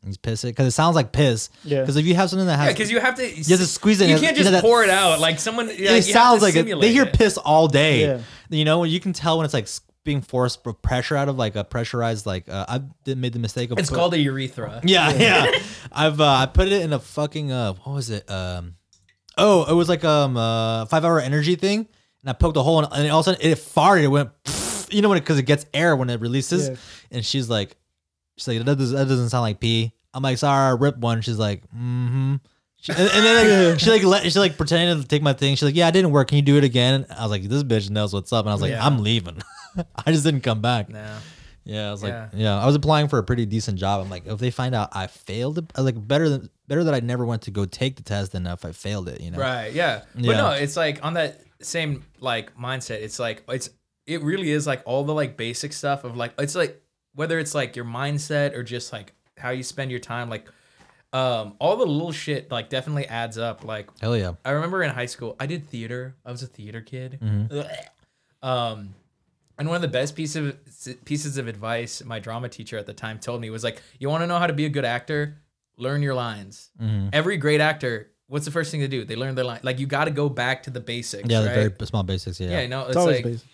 and 0.02 0.12
you 0.12 0.14
piss 0.22 0.44
it 0.44 0.48
because 0.48 0.66
it 0.66 0.70
sounds 0.72 0.96
like 0.96 1.12
piss. 1.12 1.50
Yeah. 1.64 1.80
Because 1.80 1.96
if 1.96 2.06
you 2.06 2.14
have 2.14 2.30
something 2.30 2.46
that 2.46 2.52
Yeah, 2.58 2.64
has 2.64 2.72
because 2.74 2.90
you 2.90 3.00
have 3.00 3.14
to. 3.16 3.22
You 3.28 3.36
have 3.36 3.58
to 3.60 3.66
squeeze 3.66 4.00
it 4.00 4.08
You 4.08 4.14
in. 4.16 4.20
can't 4.22 4.36
You 4.36 4.44
know 4.44 4.50
just 4.50 4.62
that- 4.62 4.62
pour 4.64 4.82
it 4.84 4.90
out 4.90 5.20
like 5.20 5.38
someone. 5.38 5.68
Yeah, 5.68 5.74
you 5.74 5.86
have 5.88 5.96
it 5.98 6.02
to 6.06 6.12
sounds 6.12 6.42
like 6.42 6.56
it, 6.56 6.80
they 6.80 6.92
hear 6.92 7.04
it. 7.04 7.12
piss 7.12 7.36
all 7.36 7.68
day. 7.68 8.00
Yeah. 8.02 8.18
You 8.48 8.64
know, 8.64 8.80
when 8.80 8.90
you 8.90 9.00
can 9.00 9.12
tell 9.12 9.36
when 9.38 9.44
it's 9.44 9.54
like 9.54 9.68
being 10.04 10.20
forced 10.22 10.62
for 10.62 10.72
pressure 10.72 11.16
out 11.16 11.28
of 11.28 11.36
like 11.36 11.56
a 11.56 11.64
pressurized 11.64 12.26
like 12.26 12.48
uh, 12.48 12.64
I 12.68 12.80
did 13.04 13.18
made 13.18 13.32
the 13.32 13.38
mistake 13.40 13.70
of 13.72 13.78
It's 13.78 13.90
put- 13.90 13.96
called 13.96 14.14
a 14.14 14.18
urethra. 14.18 14.80
yeah 14.84 15.12
yeah. 15.12 15.58
I've 15.92 16.20
uh, 16.20 16.24
I 16.26 16.46
put 16.46 16.68
it 16.68 16.80
in 16.82 16.92
a 16.92 17.00
fucking 17.00 17.50
uh 17.50 17.72
what 17.82 17.92
was 17.94 18.10
it 18.10 18.30
um 18.30 18.76
oh 19.36 19.64
it 19.68 19.74
was 19.74 19.88
like 19.88 20.04
um 20.04 20.36
uh 20.36 20.86
five 20.86 21.04
hour 21.04 21.18
energy 21.20 21.56
thing 21.56 21.88
and 22.20 22.30
I 22.30 22.34
poked 22.34 22.56
a 22.56 22.62
hole 22.62 22.78
in 22.78 22.84
it 22.84 22.90
and 22.94 23.10
all 23.10 23.18
of 23.20 23.26
a 23.26 23.30
sudden 23.34 23.50
it 23.50 23.58
farted 23.58 24.04
it 24.04 24.08
went 24.08 24.30
pfft, 24.44 24.92
you 24.94 25.02
know 25.02 25.08
when 25.08 25.18
because 25.18 25.38
it, 25.40 25.42
gets 25.42 25.66
air 25.74 25.96
when 25.96 26.08
it 26.08 26.20
releases 26.20 26.68
Yeah. 26.68 26.76
and 27.10 27.24
she's 27.26 27.50
like 27.50 27.76
she's 28.36 28.48
like 28.48 28.64
that 28.64 28.78
doesn't, 28.78 28.96
that 28.96 29.08
doesn't 29.08 29.30
sound 29.30 29.42
like 29.42 29.60
pee 29.60 29.92
I'm 30.14 30.22
like 30.22 30.38
sorry 30.38 30.68
I 30.68 30.70
ripped 30.70 30.98
one 30.98 31.20
she's 31.20 31.38
like 31.38 31.62
mm-hmm. 31.68 32.36
She, 32.78 32.92
and, 32.92 33.00
and 33.00 33.10
then 33.10 33.70
like, 33.70 33.80
she 33.80 33.90
like 33.90 34.04
let, 34.04 34.30
she 34.30 34.38
like 34.38 34.56
pretended 34.56 35.02
to 35.02 35.08
take 35.08 35.22
my 35.22 35.32
thing. 35.32 35.54
She's 35.54 35.62
like, 35.62 35.74
"Yeah, 35.74 35.88
I 35.88 35.90
didn't 35.90 36.10
work. 36.10 36.28
Can 36.28 36.36
you 36.36 36.42
do 36.42 36.56
it 36.56 36.62
again?" 36.62 37.06
I 37.10 37.22
was 37.22 37.30
like, 37.30 37.42
"This 37.42 37.62
bitch 37.62 37.90
knows 37.90 38.12
what's 38.12 38.32
up," 38.32 38.44
and 38.44 38.50
I 38.50 38.54
was 38.54 38.60
like, 38.60 38.72
Yeah. 38.72 38.84
"I'm 38.84 38.98
leaving." 38.98 39.42
I 40.06 40.12
just 40.12 40.24
didn't 40.24 40.42
come 40.42 40.60
back. 40.60 40.88
No. 40.88 41.18
Yeah, 41.64 41.88
I 41.88 41.90
was 41.90 42.02
like, 42.02 42.12
Yeah. 42.12 42.28
yeah. 42.32 42.62
I 42.62 42.66
was 42.66 42.76
applying 42.76 43.08
for 43.08 43.18
a 43.18 43.24
pretty 43.24 43.44
decent 43.44 43.78
job. 43.78 44.00
I'm 44.00 44.08
like, 44.08 44.26
if 44.26 44.38
they 44.38 44.52
find 44.52 44.74
out 44.74 44.90
I 44.92 45.08
failed, 45.08 45.58
it, 45.58 45.72
I 45.74 45.80
was 45.80 45.92
like 45.92 46.06
better 46.06 46.28
than 46.28 46.48
better 46.68 46.84
that 46.84 46.94
I 46.94 47.00
never 47.00 47.24
went 47.24 47.42
to 47.42 47.50
go 47.50 47.64
take 47.64 47.96
the 47.96 48.04
test 48.04 48.32
than 48.32 48.46
if 48.46 48.64
I 48.64 48.70
failed 48.70 49.08
it. 49.08 49.20
You 49.20 49.32
know? 49.32 49.38
Right. 49.38 49.72
Yeah. 49.72 50.02
But 50.14 50.24
Yeah. 50.24 50.36
no, 50.36 50.50
it's 50.50 50.76
like 50.76 51.04
on 51.04 51.14
that 51.14 51.40
same 51.60 52.04
like 52.20 52.56
mindset. 52.56 53.02
It's 53.02 53.18
like 53.18 53.42
it's 53.48 53.70
it 54.06 54.22
really 54.22 54.50
is 54.50 54.66
like 54.66 54.82
all 54.84 55.02
the 55.02 55.14
like 55.14 55.36
basic 55.36 55.72
stuff 55.72 56.04
of 56.04 56.16
like 56.16 56.34
it's 56.38 56.54
like 56.54 56.80
whether 57.16 57.38
it's 57.40 57.54
like 57.54 57.74
your 57.74 57.84
mindset 57.84 58.54
or 58.54 58.62
just 58.62 58.92
like 58.92 59.12
how 59.36 59.50
you 59.50 59.64
spend 59.64 59.90
your 59.90 60.00
time. 60.00 60.30
Like 60.30 60.46
um 61.12 61.54
all 61.58 61.76
the 61.76 61.84
little 61.86 62.12
shit 62.12 62.50
like 62.50 62.68
definitely 62.70 63.06
adds 63.06 63.36
up. 63.38 63.64
Like 63.64 63.88
Hell 64.00 64.16
yeah. 64.16 64.34
I 64.44 64.50
remember 64.52 64.82
in 64.84 64.90
high 64.90 65.06
school, 65.06 65.34
I 65.40 65.46
did 65.46 65.66
theater. 65.66 66.14
I 66.24 66.30
was 66.30 66.42
a 66.44 66.46
theater 66.46 66.80
kid. 66.80 67.18
Um, 68.42 68.94
and 69.58 69.66
one 69.68 69.76
of 69.76 69.82
the 69.82 69.88
best 69.88 70.14
piece 70.14 70.36
of 70.36 70.56
pieces 71.04 71.38
of 71.38 71.48
advice 71.48 72.04
my 72.04 72.18
drama 72.18 72.48
teacher 72.48 72.76
at 72.76 72.86
the 72.86 72.92
time 72.92 73.18
told 73.18 73.40
me 73.40 73.48
was 73.50 73.64
like, 73.64 73.82
"You 73.98 74.08
want 74.10 74.22
to 74.22 74.26
know 74.26 74.38
how 74.38 74.46
to 74.46 74.52
be 74.52 74.66
a 74.66 74.68
good 74.68 74.84
actor? 74.84 75.38
Learn 75.78 76.02
your 76.02 76.14
lines. 76.14 76.70
Mhm. 76.80 77.10
Every 77.12 77.38
great 77.38 77.60
actor, 77.60 78.10
what's 78.28 78.44
the 78.44 78.50
first 78.50 78.70
thing 78.70 78.80
to 78.80 78.88
do? 78.88 79.04
They 79.04 79.16
learn 79.16 79.34
their 79.34 79.44
line. 79.46 79.60
Like 79.62 79.78
you 79.78 79.86
got 79.86 80.04
to 80.04 80.10
go 80.10 80.28
back 80.28 80.62
to 80.64 80.70
the 80.70 80.80
basics. 80.80 81.28
Yeah, 81.28 81.40
the 81.40 81.48
very 81.48 81.86
small 81.86 82.02
basics. 82.02 82.38
Yeah. 82.38 82.50
yeah, 82.50 82.60
you 82.62 82.68
know, 82.68 82.80
it's, 82.82 82.88
It's 82.90 82.96
always 82.98 83.16
like 83.16 83.24
basic. 83.24 83.48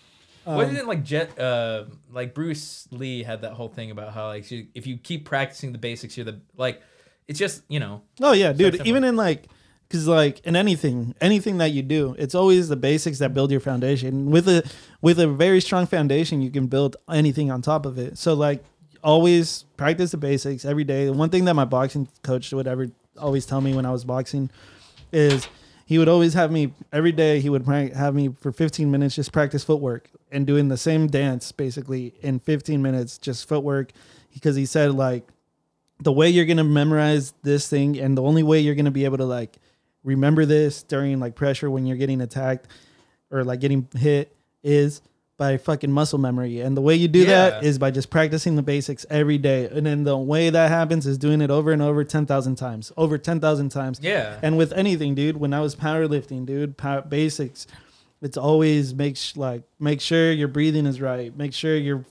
Wasn't 0.46 0.78
it 0.78 0.86
like 0.86 1.04
Jet? 1.04 1.38
Uh, 1.38 1.84
like 2.10 2.34
Bruce 2.34 2.88
Lee 2.90 3.22
had 3.22 3.42
that 3.42 3.52
whole 3.52 3.68
thing 3.68 3.90
about 3.90 4.12
how 4.12 4.26
like 4.26 4.50
if 4.50 4.86
you 4.86 4.96
keep 4.96 5.24
practicing 5.24 5.72
the 5.72 5.78
basics, 5.78 6.16
you're 6.16 6.26
the 6.26 6.40
like. 6.56 6.82
It's 7.28 7.38
just 7.38 7.62
you 7.68 7.78
know 7.80 8.02
Oh 8.20 8.32
yeah, 8.32 8.52
dude. 8.52 8.84
Even 8.84 9.04
in 9.04 9.14
like, 9.16 9.46
because 9.88 10.08
like 10.08 10.40
in 10.40 10.56
anything, 10.56 11.14
anything 11.20 11.58
that 11.58 11.70
you 11.70 11.82
do, 11.82 12.16
it's 12.18 12.34
always 12.34 12.68
the 12.68 12.76
basics 12.76 13.20
that 13.20 13.32
build 13.32 13.50
your 13.50 13.60
foundation. 13.60 14.30
With 14.30 14.48
a 14.48 14.68
with 15.00 15.20
a 15.20 15.28
very 15.28 15.60
strong 15.60 15.86
foundation, 15.86 16.42
you 16.42 16.50
can 16.50 16.66
build 16.66 16.96
anything 17.08 17.50
on 17.50 17.62
top 17.62 17.86
of 17.86 17.96
it. 17.96 18.18
So 18.18 18.34
like, 18.34 18.64
always 19.04 19.64
practice 19.76 20.10
the 20.10 20.16
basics 20.16 20.64
every 20.64 20.84
day. 20.84 21.06
The 21.06 21.12
One 21.12 21.30
thing 21.30 21.44
that 21.44 21.54
my 21.54 21.64
boxing 21.64 22.08
coach 22.22 22.52
would 22.52 22.66
ever 22.66 22.88
always 23.18 23.46
tell 23.46 23.60
me 23.60 23.74
when 23.74 23.86
I 23.86 23.92
was 23.92 24.04
boxing 24.04 24.50
is 25.12 25.46
he 25.92 25.98
would 25.98 26.08
always 26.08 26.32
have 26.32 26.50
me 26.50 26.72
every 26.90 27.12
day. 27.12 27.38
He 27.38 27.50
would 27.50 27.66
have 27.66 28.14
me 28.14 28.30
for 28.40 28.50
15 28.50 28.90
minutes 28.90 29.14
just 29.14 29.30
practice 29.30 29.62
footwork 29.62 30.08
and 30.30 30.46
doing 30.46 30.68
the 30.68 30.78
same 30.78 31.06
dance 31.06 31.52
basically 31.52 32.14
in 32.22 32.38
15 32.38 32.80
minutes, 32.80 33.18
just 33.18 33.46
footwork, 33.46 33.92
because 34.32 34.56
he 34.56 34.64
said 34.64 34.92
like 34.94 35.28
the 36.00 36.10
way 36.10 36.30
you're 36.30 36.46
gonna 36.46 36.64
memorize 36.64 37.34
this 37.42 37.68
thing 37.68 38.00
and 38.00 38.16
the 38.16 38.22
only 38.22 38.42
way 38.42 38.58
you're 38.58 38.74
gonna 38.74 38.90
be 38.90 39.04
able 39.04 39.18
to 39.18 39.26
like 39.26 39.58
remember 40.02 40.46
this 40.46 40.82
during 40.82 41.20
like 41.20 41.34
pressure 41.34 41.70
when 41.70 41.84
you're 41.84 41.98
getting 41.98 42.22
attacked 42.22 42.68
or 43.30 43.44
like 43.44 43.60
getting 43.60 43.86
hit 43.94 44.34
is 44.62 45.02
by 45.38 45.56
fucking 45.56 45.90
muscle 45.90 46.18
memory 46.18 46.60
and 46.60 46.76
the 46.76 46.80
way 46.80 46.94
you 46.94 47.08
do 47.08 47.24
that 47.24 47.62
Yeah. 47.62 47.68
is 47.68 47.78
by 47.78 47.90
just 47.90 48.10
practicing 48.10 48.54
the 48.56 48.62
basics 48.62 49.04
every 49.10 49.38
day 49.38 49.66
and 49.66 49.84
then 49.86 50.04
the 50.04 50.16
way 50.16 50.50
that 50.50 50.68
happens 50.68 51.06
is 51.06 51.18
doing 51.18 51.40
it 51.40 51.50
over 51.50 51.72
and 51.72 51.80
over 51.82 52.04
10,000 52.04 52.54
times 52.56 52.92
over 52.96 53.16
10,000 53.18 53.70
times 53.70 53.98
yeah. 54.02 54.38
and 54.42 54.56
with 54.56 54.72
anything 54.72 55.14
dude 55.14 55.38
when 55.38 55.52
I 55.54 55.60
was 55.60 55.74
powerlifting 55.74 56.44
dude 56.46 56.76
power, 56.76 57.00
basics 57.02 57.66
it's 58.22 58.36
always 58.36 58.94
make 58.94 59.16
sh- 59.16 59.36
like 59.36 59.62
make 59.80 60.00
sure 60.00 60.30
your 60.32 60.46
breathing 60.48 60.86
is 60.86 61.00
right 61.00 61.36
make 61.36 61.52
sure 61.52 61.76
your 61.76 62.04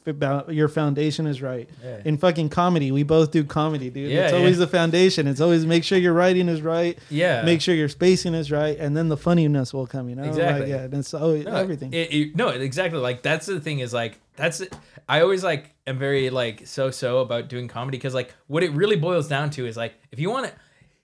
your 0.50 0.68
foundation 0.68 1.26
is 1.26 1.42
right 1.42 1.70
Yeah. 1.84 2.02
in 2.06 2.18
fucking 2.18 2.50
comedy 2.50 2.92
we 2.92 3.04
both 3.04 3.32
do 3.32 3.44
comedy 3.44 3.90
dude 3.90 4.12
Yeah, 4.12 4.26
it's 4.26 4.34
always 4.34 4.58
yeah. 4.60 4.66
the 4.66 4.72
foundation 4.72 5.28
it's 5.28 5.40
always 5.42 5.66
make 5.66 5.84
sure 5.84 5.98
your 5.98 6.14
writing 6.14 6.50
is 6.50 6.62
right 6.62 7.00
yeah. 7.10 7.44
make 7.44 7.62
sure 7.62 7.74
your 7.74 7.90
spacing 7.90 8.34
is 8.34 8.52
right 8.52 8.78
and 8.78 8.96
then 8.96 9.08
the 9.10 9.18
funniness 9.18 9.74
will 9.74 9.88
come 9.88 10.10
you 10.10 10.16
know 10.16 10.24
Exactly. 10.24 10.62
like, 10.62 10.70
yeah 10.70 10.84
and 10.84 10.94
it's 10.96 11.14
always 11.14 11.46
No, 11.46 11.56
everything 11.56 11.94
It, 11.94 12.14
it- 12.14 12.36
no, 12.36 12.50
exactly. 12.50 13.00
Like 13.00 13.22
that's 13.24 13.46
the 13.46 13.60
thing 13.62 13.80
is 13.80 13.94
like 13.94 14.20
that's 14.36 14.62
I 15.08 15.22
always 15.22 15.44
like 15.44 15.74
am 15.88 15.98
very 15.98 16.30
like 16.30 16.68
so 16.68 16.92
so 16.92 17.20
about 17.20 17.48
doing 17.48 17.68
comedy 17.68 17.98
because 17.98 18.14
like 18.14 18.34
what 18.48 18.64
it 18.64 18.72
really 18.72 18.96
boils 18.98 19.28
down 19.28 19.50
to 19.52 19.66
is 19.66 19.76
like 19.78 19.94
if 20.12 20.20
you 20.20 20.30
want 20.30 20.46
to, 20.48 20.54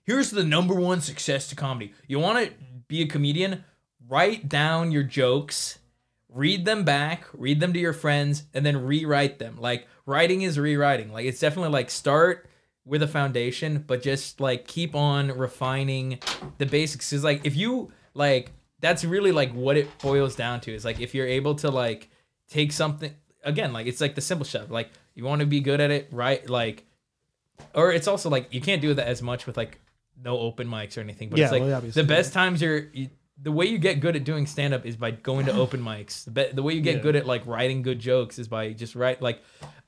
here's 0.04 0.30
the 0.30 0.44
number 0.44 0.74
one 0.74 1.00
success 1.00 1.48
to 1.48 1.54
comedy. 1.56 1.92
You 2.06 2.18
want 2.18 2.44
to 2.46 2.52
be 2.88 3.02
a 3.02 3.06
comedian, 3.06 3.64
write 4.08 4.48
down 4.48 4.90
your 4.92 5.02
jokes, 5.02 5.78
read 6.28 6.64
them 6.64 6.84
back, 6.84 7.24
read 7.32 7.60
them 7.60 7.72
to 7.72 7.78
your 7.78 7.92
friends, 7.92 8.44
and 8.54 8.64
then 8.64 8.84
rewrite 8.84 9.38
them. 9.38 9.56
Like 9.58 9.86
writing 10.06 10.42
is 10.42 10.58
rewriting. 10.58 11.12
Like 11.12 11.26
it's 11.26 11.40
definitely 11.40 11.70
like 11.70 11.90
start 11.90 12.48
with 12.84 13.02
a 13.02 13.08
foundation, 13.08 13.84
but 13.86 14.02
just 14.02 14.40
like 14.40 14.66
keep 14.66 14.94
on 14.94 15.36
refining 15.36 16.18
the 16.58 16.66
basics. 16.66 17.10
Cause 17.10 17.24
like 17.24 17.44
if 17.44 17.54
you 17.54 17.92
like 18.14 18.52
that's 18.80 19.04
really 19.04 19.32
like 19.32 19.52
what 19.52 19.76
it 19.76 19.98
boils 19.98 20.34
down 20.34 20.60
to 20.62 20.74
is 20.74 20.84
like 20.84 21.00
if 21.00 21.14
you're 21.14 21.26
able 21.26 21.54
to 21.56 21.70
like 21.70 22.08
take 22.48 22.72
something 22.72 23.14
again, 23.44 23.72
like 23.72 23.86
it's 23.86 24.00
like 24.00 24.14
the 24.14 24.20
simple 24.20 24.44
stuff. 24.44 24.70
Like 24.70 24.90
you 25.14 25.24
want 25.24 25.40
to 25.40 25.46
be 25.46 25.60
good 25.60 25.80
at 25.80 25.90
it, 25.90 26.08
right? 26.10 26.48
Like 26.48 26.84
or 27.74 27.92
it's 27.92 28.08
also 28.08 28.30
like 28.30 28.52
you 28.52 28.60
can't 28.60 28.80
do 28.80 28.94
that 28.94 29.06
as 29.06 29.20
much 29.22 29.46
with 29.46 29.56
like 29.56 29.80
no 30.22 30.38
open 30.38 30.68
mics 30.68 30.96
or 30.96 31.00
anything. 31.00 31.28
But 31.28 31.38
Yeah, 31.38 31.46
it's 31.46 31.52
like 31.52 31.62
well, 31.62 31.80
the 31.80 32.04
best 32.04 32.32
times 32.32 32.62
you're 32.62 32.86
you, 32.92 33.08
the 33.40 33.52
way 33.52 33.66
you 33.66 33.78
get 33.78 34.00
good 34.00 34.16
at 34.16 34.24
doing 34.24 34.46
stand 34.46 34.74
up 34.74 34.84
is 34.84 34.96
by 34.96 35.10
going 35.12 35.46
to 35.46 35.52
open 35.54 35.80
mics. 35.90 36.24
The, 36.24 36.50
the 36.52 36.62
way 36.62 36.74
you 36.74 36.80
get 36.80 36.96
Yeah. 36.96 37.02
good 37.02 37.16
at 37.16 37.26
like 37.26 37.46
writing 37.46 37.82
good 37.82 37.98
jokes 38.00 38.38
is 38.38 38.48
by 38.48 38.72
just 38.72 38.94
write 38.96 39.22
like 39.22 39.42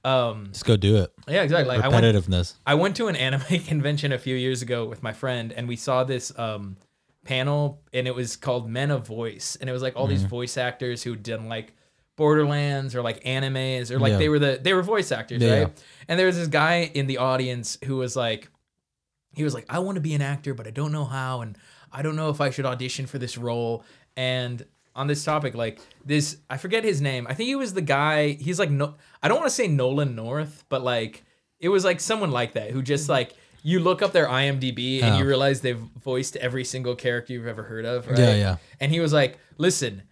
um 0.05 0.49
Just 0.53 0.65
go 0.65 0.77
do 0.77 0.97
it. 0.97 1.13
yeah 1.29 1.43
exactly 1.43 1.69
like 1.77 1.85
I 1.85 1.89
went 1.89 2.05
Repetitiveness. 2.05 2.55
I 2.67 2.75
went 2.75 2.97
to 2.97 3.09
an 3.09 3.17
anime 3.17 3.61
convention 3.67 4.13
a 4.13 4.19
few 4.19 4.37
years 4.37 4.63
ago 4.63 4.87
with 4.87 5.03
my 5.03 5.13
friend, 5.13 5.53
and 5.53 5.67
we 5.69 5.77
saw 5.77 6.05
this 6.05 6.33
um, 6.39 6.77
panel, 7.25 7.83
and 7.93 8.07
it 8.07 8.15
was 8.15 8.37
called 8.37 8.71
Men 8.71 8.91
of 8.91 9.07
Voice, 9.07 9.57
and 9.61 9.69
it 9.69 9.73
was 9.73 9.83
like 9.83 9.97
all 9.97 10.05
Mm-hmm. 10.07 10.11
these 10.15 10.23
voice 10.25 10.57
actors 10.57 11.03
who'd 11.03 11.23
done 11.23 11.49
like 11.49 11.75
Borderlands 12.17 12.95
or 12.95 13.03
like 13.03 13.23
animes 13.25 13.91
or 13.91 13.99
like 13.99 14.13
Yeah. 14.13 14.19
they 14.19 14.29
were 14.29 14.39
the 14.39 14.61
they 14.63 14.73
were 14.75 14.83
voice 14.83 15.11
actors, 15.13 15.43
Yeah, 15.43 15.63
right? 15.65 15.83
And 16.09 16.19
there 16.19 16.27
was 16.27 16.37
this 16.37 16.49
guy 16.49 16.91
in 16.95 17.07
the 17.07 17.19
audience 17.19 17.79
who 17.85 17.97
was 17.97 18.15
like, 18.17 18.49
he 19.35 19.45
was 19.45 19.55
like, 19.55 19.67
I 19.69 19.79
want 19.81 19.97
to 19.97 20.01
be 20.01 20.15
an 20.15 20.23
actor, 20.23 20.55
but 20.55 20.67
I 20.67 20.71
don't 20.71 20.93
know 20.93 21.05
how, 21.05 21.41
and 21.43 21.57
I 21.93 22.03
don't 22.03 22.17
know 22.17 22.31
if 22.31 22.41
I 22.41 22.51
should 22.51 22.67
audition 22.67 23.07
for 23.07 23.19
this 23.19 23.37
role. 23.39 23.85
And 24.17 24.65
on 24.95 25.07
this 25.07 25.25
topic, 25.25 25.55
like 25.55 25.81
this, 26.05 26.37
I 26.49 26.57
forget 26.57 26.85
his 26.85 27.01
name. 27.01 27.27
I 27.29 27.35
think 27.35 27.47
he 27.47 27.57
was 27.57 27.75
the 27.75 27.83
guy. 27.83 28.33
He's 28.33 28.59
like 28.59 28.71
no, 28.71 28.95
I 29.23 29.29
don't 29.29 29.39
want 29.39 29.49
to 29.49 29.55
say 29.55 29.69
Nolan 29.69 30.15
North, 30.15 30.65
but 30.69 30.83
like 30.83 31.25
it 31.59 31.69
was 31.69 31.85
like 31.85 32.01
someone 32.01 32.31
like 32.31 32.55
that 32.55 32.71
who 32.71 32.83
just 32.83 33.09
like 33.09 33.35
you 33.63 33.81
look 33.81 34.01
up 34.03 34.13
their 34.13 34.27
IMDb 34.27 35.03
and 35.03 35.15
Oh. 35.15 35.19
you 35.19 35.25
realize 35.27 35.61
they've 35.61 35.77
voiced 35.77 36.37
every 36.37 36.65
single 36.65 36.95
character 36.95 37.33
you've 37.35 37.47
ever 37.47 37.63
heard 37.63 37.85
of. 37.85 38.09
Right? 38.09 38.19
Yeah, 38.19 38.35
yeah. 38.35 38.57
And 38.81 38.91
he 38.91 39.01
was 39.01 39.13
like, 39.13 39.39
listen. 39.59 40.03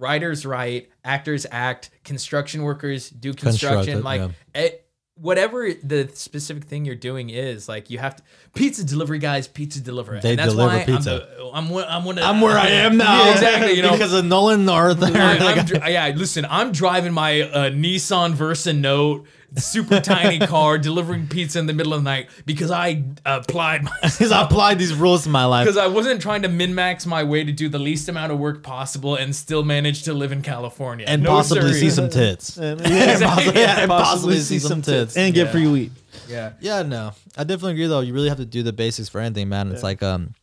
Writers 0.00 0.46
write, 0.46 0.90
actors 1.04 1.44
act, 1.50 1.90
construction 2.04 2.62
workers 2.62 3.10
do 3.10 3.34
construction. 3.34 4.04
Like 4.04 4.20
yeah. 4.20 4.62
it, 4.62 4.87
whatever 5.20 5.72
the 5.82 6.08
specific 6.14 6.64
thing 6.64 6.84
you're 6.84 6.94
doing 6.94 7.30
is, 7.30 7.68
like 7.68 7.90
you 7.90 7.98
have 7.98 8.16
to 8.16 8.22
pizza 8.54 8.84
delivery 8.84 9.18
guys, 9.18 9.48
pizza 9.48 9.80
deliver. 9.80 10.18
They 10.20 10.30
and 10.30 10.38
that's 10.38 10.52
deliver 10.52 10.76
why 10.76 10.84
pizza. 10.84 11.28
I'm, 11.54 11.68
the, 11.68 11.82
I'm, 11.82 11.90
I'm 11.90 12.04
one 12.04 12.18
of, 12.18 12.24
I'm 12.24 12.40
where 12.40 12.58
I 12.58 12.68
am 12.68 12.96
now. 12.96 13.24
Yeah, 13.24 13.32
exactly. 13.32 13.72
You 13.72 13.82
know, 13.82 13.92
because 13.92 14.12
of 14.12 14.24
Nolan 14.24 14.64
North. 14.64 15.02
I, 15.02 15.88
yeah, 15.88 16.12
listen, 16.14 16.46
I'm 16.48 16.72
driving 16.72 17.12
my 17.12 17.42
uh, 17.42 17.70
Nissan 17.70 18.32
Versa 18.32 18.72
Note, 18.72 19.26
super 19.56 20.00
tiny 20.00 20.38
car, 20.46 20.78
delivering 20.78 21.26
pizza 21.26 21.58
in 21.58 21.66
the 21.66 21.72
middle 21.72 21.94
of 21.94 22.00
the 22.00 22.04
night 22.10 22.28
because 22.44 22.70
I 22.70 23.02
applied 23.24 23.82
my 23.84 23.90
Because 24.02 24.30
I 24.30 24.42
applied 24.42 24.78
these 24.78 24.92
rules 24.94 25.22
to 25.24 25.28
my 25.30 25.44
life. 25.46 25.64
because 25.66 25.78
I 25.78 25.86
wasn't 25.86 26.20
trying 26.20 26.42
to 26.42 26.48
min 26.48 26.74
max 26.74 27.06
my 27.06 27.24
way 27.24 27.44
to 27.44 27.52
do 27.52 27.68
the 27.68 27.78
least 27.78 28.08
amount 28.08 28.30
of 28.32 28.38
work 28.38 28.62
possible 28.62 29.14
and 29.14 29.34
still 29.34 29.64
manage 29.64 30.02
to 30.04 30.12
live 30.12 30.32
in 30.32 30.42
California 30.42 31.06
And 31.08 31.22
No 31.22 31.30
possibly 31.30 31.72
see 31.72 31.90
some 31.90 32.10
tits. 32.10 32.56
And, 32.58 32.80
yeah, 32.80 32.86
Exactly. 33.12 33.60
Yeah, 33.60 33.80
and 33.80 33.88
possibly 33.88 34.38
see 34.40 34.58
some 34.58 34.82
tits. 34.82 35.16
and 35.16 35.32
get 35.34 35.46
Yeah. 35.46 35.52
free 35.52 35.66
weed. 35.66 35.92
Yeah. 36.28 36.52
Yeah, 36.60 36.82
no, 36.82 37.12
I 37.36 37.44
definitely 37.44 37.72
agree 37.72 37.86
though. 37.86 38.00
You 38.00 38.12
really 38.12 38.28
have 38.28 38.38
to 38.38 38.46
do 38.46 38.62
the 38.62 38.72
basics 38.72 39.08
for 39.08 39.20
anything, 39.20 39.48
man. 39.48 39.72
It's 39.72 39.82
like 39.82 40.02
um, 40.02 40.34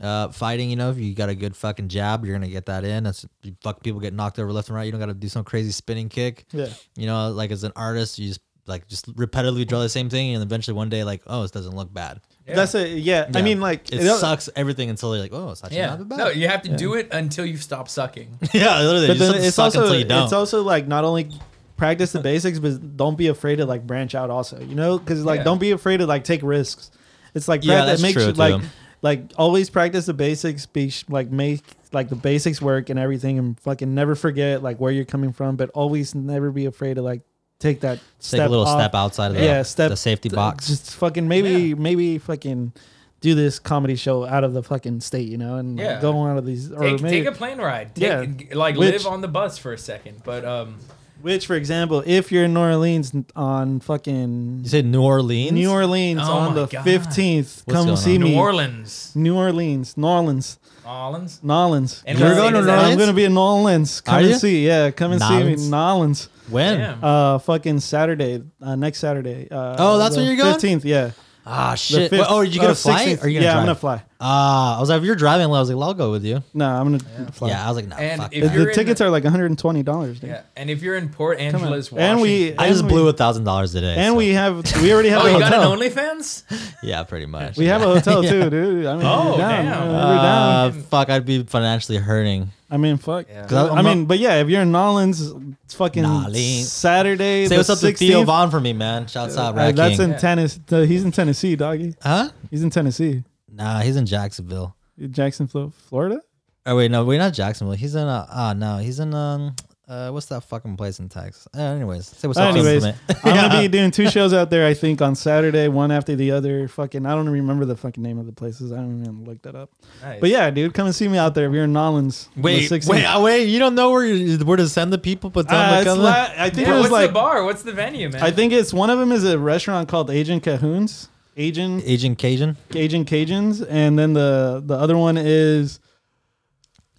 uh, 0.00 0.28
fighting. 0.28 0.70
You 0.70 0.76
know, 0.76 0.90
if 0.90 0.98
you 0.98 1.14
got 1.14 1.28
a 1.30 1.34
good 1.34 1.56
fucking 1.56 1.88
jab, 1.88 2.24
you're 2.24 2.34
gonna 2.34 2.48
get 2.48 2.66
that 2.66 2.84
in. 2.84 3.04
That's 3.04 3.26
you 3.42 3.56
fuck 3.60 3.82
people 3.82 3.98
get 4.00 4.12
knocked 4.14 4.38
over 4.38 4.52
left 4.52 4.68
and 4.68 4.76
right. 4.76 4.84
You 4.84 4.92
don't 4.92 5.00
got 5.00 5.06
to 5.06 5.14
do 5.14 5.28
some 5.28 5.42
crazy 5.44 5.72
spinning 5.72 6.08
kick. 6.08 6.44
Yeah. 6.52 6.68
You 6.96 7.06
know, 7.06 7.30
like 7.30 7.50
as 7.50 7.64
an 7.64 7.72
artist, 7.74 8.18
you 8.20 8.28
just 8.28 8.40
like 8.66 8.86
just 8.88 9.12
repetitively 9.16 9.66
draw 9.66 9.80
the 9.80 9.88
same 9.88 10.08
thing, 10.08 10.34
and 10.34 10.42
eventually 10.42 10.74
one 10.74 10.88
day, 10.88 11.02
like, 11.04 11.22
oh, 11.26 11.42
this 11.42 11.50
doesn't 11.50 11.74
look 11.74 11.92
bad. 11.92 12.20
Yeah. 12.46 12.54
That's 12.56 12.74
it. 12.74 12.98
Yeah. 12.98 13.28
I 13.34 13.42
mean, 13.42 13.60
like 13.60 13.92
It 13.92 14.00
it- 14.04 14.16
sucks 14.18 14.48
everything 14.56 14.88
until 14.90 15.14
you're 15.14 15.22
like, 15.22 15.32
oh, 15.34 15.50
it's 15.50 15.62
actually 15.64 15.78
Yeah. 15.78 15.86
not 15.88 15.98
that 16.00 16.08
bad. 16.08 16.18
No, 16.18 16.28
you 16.28 16.48
have 16.48 16.62
to 16.62 16.76
do 16.76 16.94
it 16.94 17.08
until 17.12 17.44
you 17.46 17.56
stop 17.56 17.88
sucking. 17.88 18.38
yeah, 18.52 18.80
literally. 18.80 19.06
But 19.08 19.16
you 19.16 19.18
then 19.32 19.34
it's 19.44 19.56
suck 19.56 19.64
also 19.66 19.82
until 19.82 19.98
you 19.98 20.04
don't. 20.04 20.24
it's 20.24 20.32
also 20.32 20.62
like 20.62 20.86
not 20.86 21.04
only 21.04 21.30
practice 21.76 22.12
the 22.12 22.20
basics, 22.32 22.58
but 22.58 22.96
don't 22.96 23.16
be 23.18 23.28
afraid 23.28 23.56
to 23.56 23.66
like 23.66 23.86
branch 23.86 24.14
out. 24.14 24.30
Also, 24.30 24.60
you 24.60 24.74
know, 24.74 24.98
because 24.98 25.24
like 25.24 25.38
Yeah. 25.38 25.44
don't 25.44 25.60
be 25.60 25.70
afraid 25.72 25.96
to 25.98 26.06
like 26.06 26.24
take 26.24 26.42
risks. 26.42 26.90
It's 27.34 27.48
like 27.48 27.64
Yeah, 27.64 27.74
practice, 27.84 27.90
that's 27.90 28.02
make 28.02 28.12
true, 28.14 28.22
sure, 28.24 28.32
like 28.34 28.62
like 29.02 29.32
always 29.36 29.70
practice 29.70 30.06
the 30.06 30.14
basics. 30.14 30.66
Be 30.66 30.90
sh- 30.90 31.04
like 31.08 31.30
make 31.30 31.62
like 31.92 32.08
the 32.08 32.16
basics 32.16 32.60
work 32.62 32.90
and 32.90 32.98
everything, 32.98 33.38
and 33.38 33.58
fucking 33.60 33.92
never 33.94 34.14
forget 34.14 34.62
like 34.62 34.78
where 34.78 34.92
you're 34.92 35.04
coming 35.04 35.32
from. 35.32 35.56
But 35.56 35.70
always 35.70 36.14
never 36.14 36.50
be 36.52 36.66
afraid 36.66 36.94
to 36.94 37.02
like 37.02 37.22
take 37.62 37.80
that 37.80 37.98
Take 37.98 38.04
step 38.18 38.48
a 38.48 38.50
little 38.50 38.66
off. 38.66 38.78
step 38.80 38.94
outside 38.94 39.30
of 39.32 39.36
the, 39.36 39.44
Yeah, 39.44 39.62
step- 39.62 39.90
the 39.90 39.96
safety 39.96 40.28
box. 40.28 40.66
Just 40.68 40.94
fucking 40.96 41.26
maybe 41.28 41.74
maybe 41.74 42.18
fucking 42.18 42.72
do 43.20 43.34
this 43.36 43.58
comedy 43.60 43.94
show 43.94 44.24
out 44.26 44.42
of 44.44 44.52
the 44.52 44.62
fucking 44.64 45.00
state, 45.00 45.28
you 45.28 45.38
know, 45.38 45.54
and 45.56 45.76
like, 45.78 45.84
Yeah. 45.84 46.00
go 46.00 46.26
out 46.26 46.36
of 46.38 46.44
these 46.44 46.72
or 46.72 46.80
Take, 46.80 47.00
maybe 47.02 47.18
take 47.20 47.26
a 47.28 47.32
plane 47.32 47.58
ride. 47.58 47.94
Take, 47.94 48.02
Yeah. 48.50 48.56
Like 48.56 48.76
Which- 48.76 48.92
live 48.92 49.06
on 49.06 49.20
the 49.20 49.28
bus 49.28 49.58
for 49.58 49.72
a 49.72 49.78
second. 49.78 50.22
But 50.24 50.44
um, 50.44 50.76
Which, 51.22 51.46
for 51.46 51.54
example, 51.54 52.02
if 52.04 52.32
you're 52.32 52.42
in 52.46 52.54
New 52.54 52.58
Orleans 52.60 53.12
on 53.36 53.78
fucking 53.78 54.62
you 54.64 54.68
said 54.68 54.84
New 54.86 55.02
Orleans. 55.02 55.52
New 55.52 55.70
Orleans 55.70 56.20
Oh 56.24 56.32
on 56.32 56.54
the 56.56 56.66
God. 56.66 56.82
fifteenth, 56.82 57.62
What's 57.64 57.84
come 57.84 57.96
see 57.96 58.16
on? 58.16 58.22
New. 58.22 58.36
Orleans, 58.36 59.12
New 59.14 59.36
Orleans, 59.36 59.96
New 59.96 60.04
Orleans, 60.08 60.58
Orleans. 60.84 61.38
New 61.44 61.54
Orleans. 61.54 62.02
And 62.04 62.18
You're 62.18 62.34
going 62.34 62.54
to 62.54 62.58
is 62.58 62.66
New? 62.66 62.72
Orleans? 62.72 62.92
I'm 62.92 62.98
gonna 62.98 63.12
be 63.12 63.24
in 63.24 63.34
New 63.34 63.40
Orleans. 63.40 64.00
Come 64.00 64.14
Are 64.16 64.18
and 64.18 64.28
you? 64.30 64.34
see. 64.34 64.66
Yeah, 64.66 64.90
come 64.90 65.12
and 65.12 65.22
see 65.22 65.44
me. 65.44 65.54
New 65.54 65.76
Orleans. 65.76 66.28
When? 66.50 66.78
Damn. 66.78 67.04
Uh, 67.04 67.38
fucking 67.38 67.80
Saturday. 67.80 68.42
Uh, 68.60 68.74
next 68.76 68.98
Saturday. 68.98 69.48
Uh, 69.50 69.76
Oh, 69.78 69.98
that's 69.98 70.16
when 70.16 70.26
you're 70.26 70.36
going? 70.36 70.52
Fifteenth. 70.52 70.84
Yeah. 70.84 71.10
Ah, 71.44 71.72
The 71.72 71.76
shit. 71.76 72.10
fifth- 72.10 72.20
Wait, 72.20 72.26
oh, 72.28 72.36
are 72.36 72.44
you 72.44 72.60
gonna 72.60 72.70
uh, 72.70 72.74
fly? 72.76 73.04
16th. 73.04 73.22
Or 73.22 73.26
are 73.26 73.28
you 73.28 73.34
gonna 73.40 73.46
yeah, 73.46 73.52
drive? 73.54 73.56
I'm 73.56 73.62
gonna 73.66 73.74
fly. 73.74 74.02
Ah, 74.20 74.76
I 74.76 74.80
was 74.80 74.90
like, 74.90 74.98
if 75.00 75.04
you're 75.04 75.16
driving, 75.16 75.46
I 75.46 75.48
was 75.48 75.68
like, 75.68 75.76
well, 75.76 75.88
I'll 75.88 75.94
go 75.94 76.12
with 76.12 76.24
you. 76.24 76.40
No, 76.54 76.68
I'm 76.68 76.84
gonna 76.96 77.32
fly. 77.32 77.48
Yeah, 77.48 77.64
I 77.64 77.68
was 77.68 77.74
like, 77.74 77.88
no, 77.88 77.96
And 77.96 78.22
fuck. 78.22 78.32
if 78.32 78.42
The- 78.42 78.46
that. 78.48 78.54
you're 78.54 78.64
the 78.66 78.70
in- 78.70 78.74
tickets 78.76 79.00
are 79.00 79.10
like 79.10 79.24
120 79.24 79.82
dollars. 79.82 80.20
Yeah, 80.22 80.42
and 80.56 80.70
if 80.70 80.82
you're 80.82 80.94
in 80.94 81.08
Port 81.08 81.38
Come 81.38 81.46
on. 81.48 81.54
Angeles, 81.62 81.90
Washington, 81.90 82.10
And 82.12 82.20
we 82.22 82.56
I 82.56 82.68
just 82.68 82.80
and 82.82 82.88
blew 82.88 83.08
a 83.08 83.12
thousand 83.12 83.42
dollars 83.42 83.72
today. 83.72 83.94
And 83.96 84.12
so- 84.12 84.18
we 84.18 84.28
have 84.34 84.82
we 84.82 84.92
already 84.92 85.08
have 85.08 85.22
oh, 85.22 85.26
a 85.26 85.32
you 85.32 85.38
got 85.40 85.52
hotel. 85.52 85.72
an 85.72 85.78
OnlyFans? 85.80 86.74
yeah, 86.84 87.02
pretty 87.02 87.26
much. 87.26 87.56
we 87.56 87.66
have 87.66 87.82
a 87.82 87.86
hotel 87.86 88.22
too, 88.22 88.48
dude. 88.48 88.86
I 88.86 88.94
mean, 88.96 89.04
Oh, 89.04 89.32
we're 89.32 89.38
down. 89.38 89.64
damn. 89.64 89.88
We're 89.88 90.78
Uh, 90.78 90.82
fuck, 90.90 91.10
I'd 91.10 91.26
be 91.26 91.42
financially 91.42 91.98
hurting. 91.98 92.52
I 92.70 92.76
mean, 92.76 92.98
fuck. 92.98 93.26
Yeah. 93.28 93.46
'Cause 93.46 93.68
I 93.70 93.74
I'm 93.78 93.84
mean, 93.84 94.04
but 94.06 94.20
yeah, 94.20 94.34
if 94.36 94.48
you're 94.48 94.62
in 94.62 94.70
Nolans, 94.70 95.32
it's 95.72 95.78
fucking 95.78 96.02
Nolans. 96.02 96.70
Saturday. 96.70 97.46
Say 97.46 97.54
the 97.54 97.56
what's 97.60 97.70
up 97.70 97.78
to 97.78 97.86
16th. 97.86 97.98
Theo 97.98 98.24
Von 98.24 98.50
for 98.50 98.60
me, 98.60 98.72
man. 98.72 99.06
Shouts 99.06 99.36
out, 99.36 99.54
Uh, 99.54 99.56
Rat 99.56 99.76
that's 99.76 99.98
in 99.98 100.10
Yeah. 100.10 100.18
Tennessee. 100.18 100.60
He's 100.86 101.02
in 101.04 101.12
Tennessee, 101.12 101.56
doggy. 101.56 101.94
huh? 102.02 102.28
He's 102.50 102.62
in 102.62 102.70
Tennessee, 102.70 103.24
Nah, 103.50 103.80
he's 103.80 103.96
in 103.96 104.06
Jacksonville. 104.06 104.76
Jacksonville, 105.10 105.72
Florida. 105.88 106.20
Oh 106.66 106.76
wait, 106.76 106.90
no, 106.90 107.04
wait, 107.04 107.18
not 107.18 107.32
Jacksonville. 107.32 107.74
He's 107.74 107.94
in 107.94 108.06
uh, 108.06 108.26
ah, 108.30 108.52
no, 108.52 108.76
he's 108.78 109.00
in 109.00 109.12
um, 109.14 109.56
uh, 109.88 110.10
what's 110.10 110.26
that 110.26 110.42
fucking 110.44 110.76
place 110.76 110.98
in 111.00 111.08
Texas? 111.08 111.48
Uh, 111.56 111.60
anyways, 111.60 112.06
say 112.06 112.28
what's 112.28 112.38
up. 112.38 112.52
to 112.54 112.58
Anyways, 112.60 112.84
me. 112.84 112.94
I'm 113.24 113.34
gonna 113.34 113.60
be 113.60 113.68
doing 113.78 113.90
two 113.90 114.08
shows 114.08 114.32
out 114.32 114.48
there. 114.50 114.66
I 114.66 114.74
think 114.74 115.02
on 115.02 115.14
Saturday, 115.14 115.68
one 115.68 115.90
after 115.90 116.14
the 116.16 116.30
other. 116.30 116.68
Fucking, 116.68 117.04
I 117.04 117.14
don't 117.14 117.28
remember 117.28 117.64
the 117.64 117.76
fucking 117.76 118.02
name 118.02 118.18
of 118.18 118.26
the 118.26 118.32
places. 118.32 118.72
I 118.72 118.76
don't 118.76 119.00
even 119.02 119.24
look 119.24 119.42
that 119.42 119.54
up. 119.54 119.70
Nice. 120.02 120.20
But 120.20 120.30
yeah, 120.30 120.50
dude, 120.50 120.72
come 120.74 120.86
and 120.86 120.94
see 120.94 121.08
me 121.08 121.18
out 121.18 121.34
there 121.34 121.46
if 121.46 121.52
you're 121.52 121.64
in 121.64 121.72
Nolans. 121.72 122.28
Wait, 122.36 122.70
16th. 122.70 122.88
wait, 122.88 123.04
uh, 123.04 123.20
wait! 123.20 123.44
You 123.48 123.58
don't 123.58 123.74
know 123.74 123.90
where 123.90 124.04
you, 124.06 124.38
where 124.44 124.56
to 124.56 124.68
send 124.68 124.92
the 124.92 124.98
people, 124.98 125.30
but 125.30 125.48
tell 125.48 125.58
Uh, 125.58 125.82
them 125.84 125.96
it's 125.96 125.98
la- 126.02 126.32
I 126.44 126.50
think 126.50 126.66
yeah, 126.68 126.74
it 126.74 126.76
was 126.76 126.82
what's 126.82 126.92
like 126.92 127.06
the 127.10 127.14
bar? 127.14 127.44
What's 127.44 127.62
the 127.62 127.72
venue, 127.72 128.08
man? 128.08 128.22
I 128.22 128.30
think 128.30 128.52
it's 128.52 128.72
one 128.72 128.88
of 128.90 128.98
them 128.98 129.12
is 129.12 129.24
a 129.24 129.38
restaurant 129.38 129.88
called 129.88 130.10
Agent 130.10 130.42
Cahoon's. 130.42 131.08
Agent 131.36 131.82
Agent 131.86 132.18
Cajun. 132.18 132.56
Agent 132.74 133.08
Cajuns, 133.08 133.66
and 133.68 133.98
then 133.98 134.12
the 134.12 134.62
the 134.64 134.74
other 134.76 134.96
one 134.98 135.16
is 135.18 135.80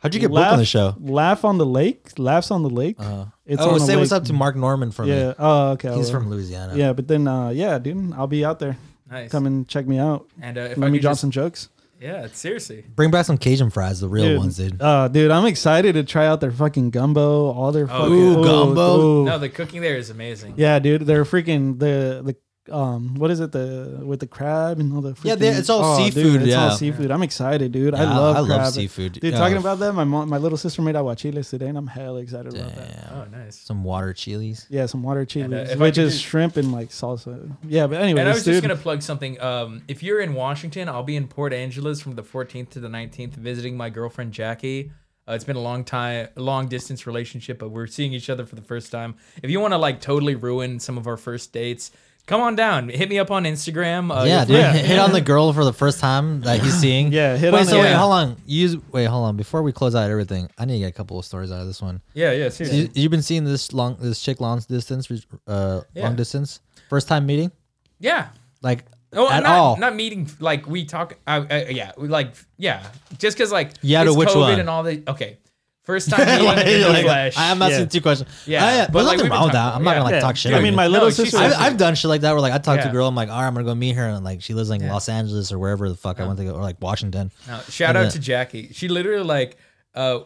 How'd 0.03 0.13
you 0.13 0.19
get 0.19 0.29
booked 0.31 0.45
on 0.51 0.57
the 0.59 0.65
show? 0.65 0.95
Laugh 0.99 1.45
on 1.45 1.57
the 1.57 1.65
Lake. 1.65 2.11
Laughs 2.19 2.51
on 2.51 2.61
the 2.61 2.69
Lake. 2.69 2.97
Uh, 2.99 3.25
It's 3.45 3.61
oh, 3.61 3.69
on 3.69 3.73
the 3.75 3.79
say 3.79 3.95
what's 3.95 4.11
up 4.11 4.25
to 4.25 4.33
Mark 4.33 4.55
Normand 4.55 4.93
for 4.93 5.05
yeah. 5.05 5.29
me. 5.29 5.35
Oh, 5.39 5.69
okay. 5.71 5.95
He's 5.95 6.11
from 6.11 6.29
Louisiana. 6.29 6.75
Yeah, 6.75 6.91
but 6.93 7.07
then 7.07 7.27
uh, 7.27 7.49
yeah, 7.49 7.79
dude, 7.79 8.13
I'll 8.13 8.27
be 8.27 8.43
out 8.43 8.59
there. 8.59 8.77
nice. 9.09 9.31
Come 9.31 9.45
and 9.47 9.67
check 9.67 9.87
me 9.87 9.97
out. 9.99 10.27
and 10.41 10.57
uh, 10.57 10.61
if 10.61 10.77
Let 10.77 10.87
I 10.87 10.89
me 10.91 10.99
drop 10.99 11.11
just, 11.11 11.21
some 11.21 11.31
jokes. 11.31 11.69
yeah, 12.01 12.27
seriously. 12.33 12.83
Bring 12.95 13.11
back 13.11 13.25
some 13.25 13.37
Cajun 13.37 13.69
fries, 13.69 14.01
the 14.01 14.09
real 14.09 14.25
Dude, 14.25 14.37
ones, 14.39 14.57
dude. 14.57 14.81
Uh, 14.81 15.07
dude, 15.07 15.31
I'm 15.31 15.45
excited 15.45 15.93
to 15.93 16.03
try 16.03 16.25
out 16.27 16.41
their 16.41 16.51
fucking 16.51 16.89
gumbo. 16.89 17.51
All 17.51 17.71
their 17.71 17.87
fucking 17.87 18.11
Ooh, 18.13 18.39
oh, 18.39 18.43
gumbo. 18.43 18.99
ooh. 18.99 19.25
No, 19.25 19.39
the 19.39 19.47
cooking 19.49 19.79
there 19.81 19.95
is 19.95 20.09
amazing. 20.09 20.55
Yeah, 20.57 20.79
dude, 20.79 21.03
they're 21.03 21.23
freaking 21.23 21.79
the 21.79 22.21
the 22.25 22.35
um 22.71 23.15
what 23.15 23.29
is 23.29 23.39
it 23.41 23.51
the 23.51 23.99
with 24.03 24.19
the 24.21 24.27
crab 24.27 24.79
and 24.79 24.93
all 24.93 25.01
the 25.01 25.09
Yeah, 25.23 25.35
freaking- 25.35 25.39
they- 25.39 25.47
it's 25.49 25.69
all 25.69 25.81
oh, 25.83 25.97
dude, 26.05 26.13
seafood, 26.13 26.41
it's 26.43 26.55
all 26.55 26.71
seafood. 26.71 27.11
I'm 27.11 27.21
excited, 27.23 27.71
dude. 27.73 27.93
I 27.93 28.03
love 28.05 28.35
I 28.37 28.39
love 28.39 28.47
crab. 28.61 28.73
seafood. 28.73 29.13
Dude, 29.13 29.23
Yeah. 29.33 29.37
talking 29.37 29.57
about 29.57 29.79
that, 29.79 29.91
my 29.93 30.05
mom, 30.05 30.29
my 30.29 30.37
little 30.37 30.57
sister 30.57 30.81
made 30.81 30.95
aguachiles 30.95 31.49
today, 31.49 31.67
and 31.67 31.77
I'm 31.77 31.87
hella 31.87 32.21
excited 32.21 32.53
about 32.55 32.73
that. 32.75 33.11
Oh, 33.13 33.25
nice. 33.37 33.57
Some 33.59 33.83
water 33.83 34.13
chilies. 34.13 34.65
Yeah, 34.69 34.85
some 34.85 35.03
water 35.03 35.25
chiles, 35.25 35.51
And, 35.51 35.53
uh, 35.71 35.75
which 35.75 35.97
is 35.97 36.13
just- 36.13 36.23
shrimp 36.25 36.55
and 36.55 36.71
like 36.71 36.89
salsa. 36.89 37.51
Yeah, 37.67 37.87
but 37.87 38.01
anyway, 38.01 38.21
And 38.21 38.29
I 38.29 38.33
was 38.33 38.43
dude, 38.45 38.53
just 38.53 38.61
gonna 38.61 38.75
plug 38.79 39.01
something. 39.01 39.41
Um, 39.41 39.81
if 39.89 40.01
you're 40.01 40.21
in 40.21 40.33
Washington, 40.33 40.87
I'll 40.87 41.03
be 41.03 41.15
in 41.17 41.27
Port 41.27 41.51
Angeles 41.53 41.99
from 41.99 42.15
the 42.15 42.23
14th 42.23 42.69
to 42.71 42.79
the 42.79 42.87
19th, 42.89 43.35
visiting 43.35 43.75
my 43.75 43.89
girlfriend 43.89 44.31
Jackie. 44.31 44.91
Uh, 45.27 45.31
it's 45.33 45.45
been 45.45 45.55
a 45.55 45.61
long 45.61 45.85
time, 45.85 46.27
long 46.35 46.67
distance 46.67 47.07
relationship, 47.07 47.57
but 47.57 47.71
we're 47.71 47.87
seeing 47.87 48.11
each 48.13 48.29
other 48.29 48.45
for 48.45 48.55
the 48.55 48.61
first 48.61 48.91
time. 48.91 49.15
If 49.41 49.49
you 49.49 49.59
want 49.61 49.73
to 49.73 49.77
like 49.77 50.01
totally 50.01 50.35
ruin 50.35 50.79
some 50.79 50.97
of 50.97 51.07
our 51.07 51.15
first 51.15 51.53
dates, 51.53 51.91
come 52.25 52.41
on 52.41 52.55
down. 52.55 52.89
Hit 52.89 53.09
me 53.09 53.19
up 53.19 53.31
on 53.31 53.43
Instagram. 53.43 54.11
Uh, 54.15 54.23
yeah, 54.25 54.45
dude. 54.45 54.61
find- 54.61 54.75
Hit, 54.77 54.85
hit 54.85 54.99
on 54.99 55.11
the 55.11 55.21
girl 55.21 55.51
for 55.53 55.63
the 55.65 55.73
first 55.73 55.99
time 55.99 56.41
that 56.41 56.61
he's 56.61 56.73
seeing. 56.79 57.11
Yeah, 57.11 57.37
hit 57.37 57.53
wait, 57.53 57.59
on 57.61 57.65
so 57.65 57.71
the- 57.75 57.81
wait, 57.81 57.89
Yeah. 57.89 57.97
hold 57.99 58.13
on. 58.13 58.37
Use 58.45 58.77
wait, 58.91 59.05
hold 59.05 59.25
on. 59.25 59.37
Before 59.37 59.61
we 59.63 59.71
close 59.71 59.95
out 59.95 60.09
everything, 60.09 60.49
I 60.57 60.65
need 60.65 60.73
to 60.73 60.79
get 60.79 60.89
a 60.89 60.91
couple 60.93 61.19
of 61.19 61.25
stories 61.25 61.51
out 61.51 61.61
of 61.61 61.67
this 61.67 61.81
one. 61.81 62.01
yeah, 62.13 62.31
yeah. 62.31 62.49
So 62.49 62.63
Seriously. 62.65 62.79
you, 62.79 62.89
you've 63.03 63.11
been 63.11 63.21
seeing 63.21 63.43
this 63.43 63.73
long, 63.73 63.97
this 63.99 64.21
chick 64.21 64.39
long 64.41 64.59
distance, 64.69 65.09
uh, 65.47 65.81
Yeah. 65.93 66.03
long 66.03 66.15
distance. 66.15 66.59
First 66.89 67.07
time 67.07 67.25
meeting, 67.25 67.51
yeah. 67.99 68.27
like 68.61 68.85
Oh, 69.15 69.29
at 69.29 69.43
not, 69.43 69.51
all. 69.55 69.77
not 69.77 69.95
meeting. 69.95 70.27
Like 70.39 70.65
we 70.67 70.85
talk. 70.85 71.17
Uh, 71.27 71.43
uh, 71.51 71.65
yeah, 71.69 71.91
like 71.97 72.33
yeah. 72.57 72.83
Just 73.19 73.37
because 73.37 73.51
like 73.51 73.71
Yeah, 73.83 74.03
to 74.03 74.09
it's 74.09 74.17
which 74.17 74.29
COVID 74.29 74.35
one? 74.39 74.59
and 74.59 74.69
all 74.69 74.81
the 74.81 75.03
okay. 75.07 75.37
First 75.83 76.09
time 76.09 76.19
meeting 76.27 76.45
Like- 76.45 76.65
in 76.65 76.81
the 76.81 76.89
like, 76.89 77.03
flesh. 77.03 77.37
I 77.37 77.51
am 77.51 77.61
asking 77.61 77.79
Yeah. 77.79 77.85
two 77.87 78.01
questions. 78.01 78.29
Yeah, 78.47 78.65
I, 78.65 78.85
but, 78.85 78.93
there's 78.93 78.93
like, 78.93 79.03
nothing 79.03 79.17
we've 79.17 79.23
been 79.23 79.31
wrong 79.31 79.43
with 79.43 79.51
that. 79.53 79.59
talking- 79.63 79.75
I'm 79.77 79.83
not 79.83 79.91
gonna 79.95 80.03
like 80.05 80.13
yeah. 80.13 80.19
talk 80.21 80.35
shit. 80.37 80.53
I 80.53 80.57
on 80.57 80.63
mean, 80.63 80.73
you. 80.73 80.77
my 80.77 80.87
little 80.87 81.09
she's 81.09 81.17
sister. 81.31 81.37
I've, 81.37 81.53
I've 81.53 81.77
done 81.77 81.95
shit 81.95 82.07
like 82.09 82.21
that 82.21 82.31
where 82.31 82.39
like 82.41 82.53
I 82.53 82.57
talk 82.57 82.77
to 82.79 82.85
Yeah. 82.85 82.89
a 82.89 82.93
girl. 82.93 83.07
I'm 83.07 83.15
like, 83.15 83.29
all 83.29 83.39
right, 83.41 83.47
I'm 83.47 83.53
gonna 83.53 83.65
go 83.65 83.75
meet 83.75 83.95
her, 83.97 84.07
and 84.07 84.23
like 84.23 84.41
she 84.41 84.53
lives 84.53 84.69
in 84.69 84.81
Yeah. 84.81 84.93
Los 84.93 85.09
Angeles 85.09 85.51
or 85.51 85.59
wherever 85.59 85.89
the 85.89 85.95
fuck 85.95 86.19
I 86.21 86.25
went 86.25 86.39
to 86.39 86.45
go, 86.45 86.51
or 86.55 86.61
like 86.61 86.77
Washington. 86.81 87.31
No, 87.47 87.59
shout 87.69 87.89
And 87.89 87.97
out 87.97 88.01
then- 88.03 88.11
to 88.13 88.19
Jackie. 88.19 88.69
She 88.73 88.87
literally 88.87 89.23
like 89.25 89.57
uh 89.93 90.19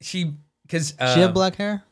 she 0.00 0.34
because 0.62 0.94
uh, 0.98 1.14
she 1.14 1.20
have 1.20 1.32
black 1.32 1.54
hair. 1.56 1.82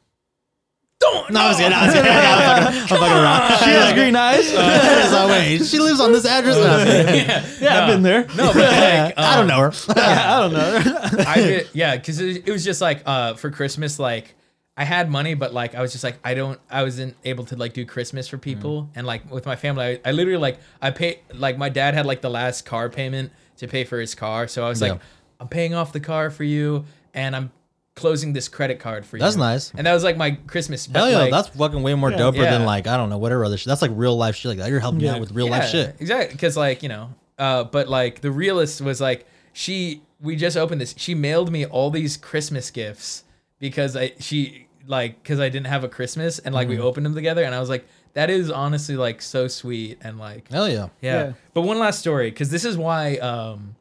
Don't. 0.98 1.30
No, 1.30 1.40
I 1.40 1.48
was 1.48 1.56
kidding. 1.58 1.72
I 1.74 1.86
was 1.86 1.94
kidding. 1.94 2.10
I'm 2.10 2.62
fucking, 2.62 2.80
I'm 2.80 2.88
fucking 2.88 3.16
around. 3.16 3.58
She 3.58 3.70
has 3.70 3.92
green 3.92 4.16
eyes. 4.16 4.48
so 5.10 5.28
wait, 5.28 5.64
she 5.64 5.78
lives 5.78 6.00
on 6.00 6.12
this 6.12 6.24
address. 6.24 6.56
No, 6.56 6.62
I 6.62 6.76
was 6.76 6.84
kidding. 6.84 7.14
yeah, 7.28 7.46
yeah, 7.60 7.82
I've 7.82 7.88
been 7.88 8.02
there. 8.02 8.22
No, 8.34 8.52
but 8.52 8.56
like, 8.56 9.14
I 9.18 9.34
don't 9.36 9.42
um, 9.42 9.46
know 9.48 9.60
her. 9.60 9.72
I 9.96 10.40
don't 10.40 10.52
know. 10.54 11.24
I 11.26 11.34
did, 11.34 11.68
yeah, 11.74 11.96
because 11.96 12.18
it, 12.20 12.48
it 12.48 12.50
was 12.50 12.64
just 12.64 12.80
like 12.80 13.02
uh 13.04 13.34
for 13.34 13.50
Christmas, 13.50 13.98
like 13.98 14.34
I 14.78 14.84
had 14.84 15.10
money, 15.10 15.34
but 15.34 15.52
like 15.52 15.74
I 15.74 15.82
was 15.82 15.92
just 15.92 16.02
like 16.02 16.16
I 16.24 16.32
don't, 16.32 16.58
I 16.70 16.82
wasn't 16.82 17.14
able 17.24 17.44
to 17.46 17.56
like 17.56 17.74
do 17.74 17.84
Christmas 17.84 18.26
for 18.26 18.38
people, 18.38 18.88
and 18.94 19.06
like 19.06 19.30
with 19.30 19.44
my 19.44 19.56
family, 19.56 20.00
I, 20.04 20.08
I 20.08 20.12
literally 20.12 20.38
like 20.38 20.58
I 20.80 20.92
paid 20.92 21.18
like 21.34 21.58
my 21.58 21.68
dad 21.68 21.92
had 21.92 22.06
like 22.06 22.22
the 22.22 22.30
last 22.30 22.64
car 22.64 22.88
payment 22.88 23.32
to 23.58 23.68
pay 23.68 23.84
for 23.84 24.00
his 24.00 24.14
car, 24.14 24.48
so 24.48 24.64
I 24.64 24.68
was 24.70 24.80
like, 24.80 24.92
Yeah. 24.92 24.98
I'm 25.40 25.48
paying 25.48 25.74
off 25.74 25.92
the 25.92 26.00
car 26.00 26.30
for 26.30 26.44
you, 26.44 26.86
and 27.12 27.36
I'm 27.36 27.52
closing 27.96 28.32
this 28.34 28.46
credit 28.46 28.78
card 28.78 29.04
for 29.04 29.16
you. 29.16 29.22
That's 29.22 29.36
nice. 29.36 29.72
and 29.74 29.86
that 29.86 29.92
was 29.94 30.04
like 30.04 30.16
my 30.16 30.32
Christmas. 30.46 30.86
But 30.86 30.98
Hell 31.00 31.10
yeah, 31.10 31.18
like, 31.18 31.30
that's 31.32 31.48
fucking 31.48 31.82
way 31.82 31.94
more 31.94 32.10
Yeah. 32.12 32.18
doper 32.18 32.36
Yeah. 32.36 32.50
than 32.52 32.64
like 32.64 32.86
I 32.86 32.96
don't 32.96 33.10
know 33.10 33.18
whatever 33.18 33.44
other 33.44 33.56
shit. 33.56 33.66
That's 33.66 33.82
like 33.82 33.90
real 33.94 34.16
life 34.16 34.36
shit 34.36 34.50
like 34.50 34.58
that. 34.58 34.70
You're 34.70 34.80
helping 34.80 35.00
me 35.00 35.08
out 35.08 35.18
with 35.18 35.32
real 35.32 35.48
life 35.48 35.68
shit. 35.70 35.96
Exactly. 35.98 36.34
Because 36.34 36.56
like, 36.56 36.82
you 36.84 36.88
know, 36.88 37.10
uh, 37.38 37.64
but 37.64 37.88
like 37.88 38.20
the 38.20 38.30
realist 38.30 38.80
was 38.80 39.00
like, 39.00 39.26
she 39.52 40.02
we 40.20 40.36
just 40.36 40.56
opened 40.56 40.80
this. 40.80 40.94
She 40.96 41.14
mailed 41.14 41.50
me 41.50 41.64
all 41.66 41.90
these 41.90 42.16
Christmas 42.16 42.70
gifts 42.70 43.24
because 43.58 43.96
I 43.96 44.12
she 44.20 44.66
like 44.86 45.22
because 45.22 45.40
I 45.40 45.48
didn't 45.48 45.66
have 45.66 45.82
a 45.82 45.88
Christmas 45.88 46.38
and 46.38 46.54
like 46.54 46.68
we 46.68 46.76
Mm-hmm. 46.76 46.84
opened 46.84 47.06
them 47.06 47.14
together 47.14 47.42
and 47.44 47.54
I 47.54 47.60
was 47.60 47.68
like, 47.70 47.86
that 48.12 48.28
is 48.30 48.50
honestly 48.50 48.96
like 48.96 49.20
so 49.22 49.48
sweet 49.48 49.98
and 50.02 50.18
like 50.18 50.50
Hell 50.52 50.68
yeah. 50.68 50.88
yeah. 51.00 51.24
Yeah. 51.24 51.32
But 51.54 51.62
one 51.62 51.78
last 51.78 51.98
story, 52.00 52.30
because 52.30 52.50
this 52.50 52.64
is 52.66 52.76
why. 52.76 53.16
Um, 53.16 53.74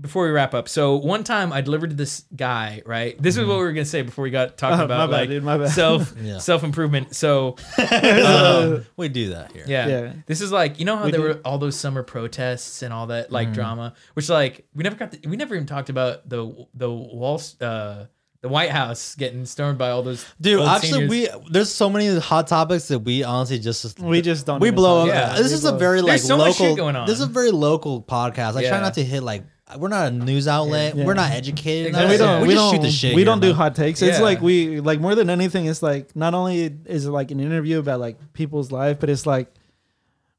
before 0.00 0.24
we 0.24 0.30
wrap 0.30 0.54
up, 0.54 0.68
so 0.68 0.96
one 0.96 1.24
time 1.24 1.52
I 1.52 1.60
delivered 1.60 1.90
to 1.90 1.96
this 1.96 2.24
guy. 2.34 2.82
Right, 2.86 3.20
this 3.20 3.36
is 3.36 3.46
what 3.46 3.56
we 3.58 3.62
were 3.64 3.72
gonna 3.72 3.84
say 3.84 4.02
before 4.02 4.22
we 4.22 4.30
got 4.30 4.56
talking 4.56 4.80
Oh, 4.80 4.84
about 4.84 4.98
my 5.10 5.16
bad, 5.16 5.20
like 5.20 5.28
dude, 5.28 5.42
my 5.44 5.58
bad. 5.58 5.70
self 5.70 6.14
Yeah. 6.22 6.38
self 6.38 6.62
improvement. 6.64 7.14
So 7.14 7.56
Um, 7.78 8.86
we 8.96 9.08
do 9.08 9.30
that 9.30 9.52
here. 9.52 9.64
yeah. 9.66 9.86
Yeah. 9.88 10.12
This 10.26 10.40
is 10.40 10.52
like 10.52 10.78
you 10.78 10.84
know 10.84 10.96
how 10.96 11.04
We 11.06 11.10
there 11.10 11.20
do. 11.20 11.26
were 11.26 11.40
all 11.44 11.58
those 11.58 11.76
summer 11.76 12.02
protests 12.02 12.82
and 12.82 12.92
all 12.92 13.08
that 13.08 13.30
like 13.30 13.48
Mm-hmm. 13.48 13.54
drama, 13.54 13.94
which 14.14 14.28
like 14.28 14.66
we 14.74 14.82
never 14.84 14.96
got 14.96 15.12
to, 15.12 15.28
we 15.28 15.36
never 15.36 15.54
even 15.54 15.66
talked 15.66 15.88
about 15.90 16.28
the 16.28 16.66
the 16.74 16.90
wall 16.90 17.40
uh 17.60 18.04
the 18.42 18.48
White 18.48 18.70
House 18.70 19.14
getting 19.16 19.44
stormed 19.44 19.76
by 19.76 19.90
all 19.90 20.02
those 20.02 20.24
Dude, 20.40 20.60
old 20.60 20.68
actually, 20.68 21.08
seniors. 21.08 21.10
we 21.10 21.28
there's 21.50 21.70
so 21.70 21.90
many 21.90 22.18
hot 22.18 22.46
topics 22.46 22.88
that 22.88 23.00
we 23.00 23.22
honestly 23.22 23.58
just 23.58 23.98
We 24.00 24.22
just 24.22 24.46
don't 24.46 24.60
we 24.60 24.68
even 24.68 24.76
blow. 24.76 25.06
talk 25.06 25.14
up. 25.14 25.24
about 25.24 25.38
it. 25.38 25.42
This 25.42 25.52
Yeah, 25.52 25.56
is 25.58 25.62
we 25.64 25.68
a 25.68 25.72
blow 25.72 25.78
very 25.78 25.98
it. 25.98 26.02
like 26.02 26.08
There's 26.12 26.26
so 26.26 26.36
much 26.38 26.46
local. 26.58 26.66
shit 26.68 26.76
going 26.76 26.96
on. 26.96 27.06
This 27.06 27.16
is 27.18 27.24
a 27.26 27.28
very 27.28 27.50
local 27.50 28.02
podcast. 28.02 28.56
I 28.56 28.62
Yeah. 28.62 28.70
try 28.70 28.80
not 28.80 28.94
to 28.94 29.04
hit 29.04 29.22
like 29.22 29.44
we're 29.78 29.88
not 29.88 30.08
a 30.08 30.10
news 30.10 30.46
outlet. 30.48 30.96
Yeah. 30.96 31.04
We're 31.04 31.14
not 31.14 31.30
educated. 31.32 31.88
Exactly. 31.88 32.12
we 32.12 32.18
don't. 32.18 32.40
Yeah. 32.40 32.46
We, 32.46 32.54
just 32.54 32.56
don't. 32.56 32.74
shoot 32.74 32.82
the 32.82 32.90
shit. 32.90 33.14
we 33.14 33.20
here, 33.20 33.24
don't 33.26 33.40
do 33.40 33.48
man. 33.48 33.56
hot 33.56 33.74
takes. 33.74 34.02
It's 34.02 34.18
Yeah. 34.18 34.24
like 34.24 34.40
we 34.40 34.80
like 34.80 35.00
more 35.00 35.14
than 35.14 35.30
anything. 35.30 35.66
It's 35.66 35.82
like 35.82 36.14
not 36.16 36.34
only 36.34 36.74
is 36.86 37.06
it 37.06 37.10
like 37.10 37.30
an 37.30 37.40
interview 37.40 37.78
about 37.78 38.00
like 38.00 38.32
people's 38.32 38.70
life, 38.72 38.98
but 39.00 39.10
it's 39.10 39.26
like 39.26 39.52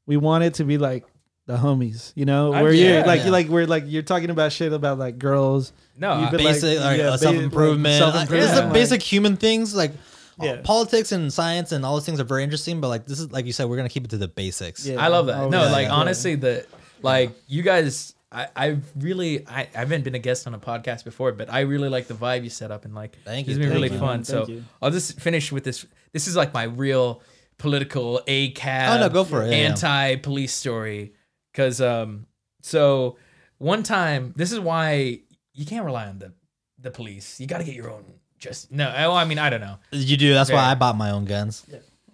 we 0.06 0.16
want 0.16 0.44
it 0.44 0.54
to 0.54 0.64
be 0.64 0.78
like 0.78 1.04
the 1.46 1.56
homies. 1.56 2.12
You 2.14 2.24
know, 2.24 2.52
I- 2.52 2.62
where 2.62 2.72
yeah. 2.72 2.88
you're 2.98 3.06
like 3.06 3.18
Yeah. 3.18 3.24
you're 3.24 3.32
like 3.32 3.48
we're 3.48 3.66
like 3.66 3.84
you're 3.86 4.02
talking 4.02 4.30
about 4.30 4.52
shit 4.52 4.72
about 4.72 4.98
like 4.98 5.18
girls. 5.18 5.72
no 5.96 6.18
You've 6.20 6.28
I- 6.28 6.30
been 6.30 6.44
like- 6.44 6.54
Basic 6.54 6.80
like, 6.80 6.98
yeah, 6.98 7.04
uh, 7.10 7.16
self 7.16 7.34
improvement. 7.36 8.00
like, 8.00 8.14
Like, 8.14 8.28
self-improvement, 8.28 8.42
It's 8.50 8.58
the 8.60 8.64
like- 8.66 8.72
basic 8.72 9.02
human 9.02 9.36
things 9.36 9.74
like. 9.74 9.90
uh, 10.40 10.44
Yeah. 10.44 10.56
Politics 10.64 11.12
and 11.12 11.32
science 11.32 11.72
and 11.72 11.84
all 11.84 11.94
those 11.94 12.06
things 12.06 12.18
are 12.20 12.24
very 12.24 12.42
interesting, 12.42 12.80
but 12.80 12.88
like 12.88 13.06
this 13.06 13.20
is 13.20 13.30
like 13.32 13.44
you 13.46 13.52
said, 13.52 13.68
we're 13.68 13.76
gonna 13.76 13.88
keep 13.88 14.04
it 14.04 14.10
to 14.10 14.18
the 14.18 14.28
basics. 14.28 14.86
Yeah. 14.86 15.00
I 15.04 15.08
love 15.08 15.26
that. 15.26 15.36
Oh, 15.38 15.48
no, 15.48 15.64
yeah, 15.64 15.70
like 15.70 15.86
yeah. 15.88 15.92
honestly, 15.92 16.34
the 16.36 16.64
like 17.02 17.30
you 17.48 17.62
guys. 17.62 18.14
I, 18.32 18.48
I've 18.56 18.90
really 18.96 19.46
I, 19.46 19.68
I 19.74 19.78
haven't 19.78 20.04
been 20.04 20.14
a 20.14 20.18
guest 20.18 20.46
on 20.46 20.54
a 20.54 20.58
podcast 20.58 21.04
before, 21.04 21.32
but 21.32 21.52
I 21.52 21.60
really 21.60 21.88
like 21.88 22.06
the 22.06 22.14
vibe 22.14 22.44
you 22.44 22.50
set 22.50 22.70
up 22.70 22.84
and 22.84 22.94
like 22.94 23.16
Thank 23.24 23.46
it's 23.46 23.56
you, 23.56 23.62
been 23.62 23.70
thank 23.70 23.74
really 23.82 23.92
you, 23.92 23.98
fun. 23.98 24.18
man. 24.18 24.24
So 24.24 24.46
you. 24.46 24.64
I'll 24.80 24.90
just 24.90 25.20
finish 25.20 25.52
with 25.52 25.64
this. 25.64 25.84
This 26.12 26.26
is 26.26 26.34
like 26.36 26.54
my 26.54 26.64
real 26.64 27.22
political 27.58 28.22
a 28.26 28.50
cab 28.52 28.96
Oh, 28.98 29.00
no, 29.06 29.08
go 29.12 29.24
for 29.24 29.42
it. 29.42 29.50
Yeah, 29.50 29.58
yeah. 29.58 29.68
anti 29.68 30.16
police 30.16 30.52
story. 30.54 31.12
Cause 31.54 31.80
um 31.80 32.26
so 32.62 33.18
one 33.58 33.82
time 33.82 34.32
this 34.36 34.50
is 34.52 34.58
why 34.58 35.20
you 35.52 35.66
can't 35.66 35.84
rely 35.84 36.06
on 36.06 36.18
the 36.18 36.32
the 36.78 36.90
police. 36.90 37.38
You 37.38 37.46
gotta 37.46 37.64
get 37.64 37.74
your 37.74 37.90
own 37.90 38.04
just 38.38 38.72
no, 38.72 38.92
oh, 38.96 39.12
I 39.14 39.24
mean 39.24 39.38
I 39.38 39.50
don't 39.50 39.60
know. 39.60 39.76
You 39.92 40.16
do. 40.16 40.32
That's 40.34 40.50
why 40.50 40.64
I 40.64 40.74
bought 40.74 40.96
my 40.96 41.10
own 41.10 41.26
guns. 41.26 41.64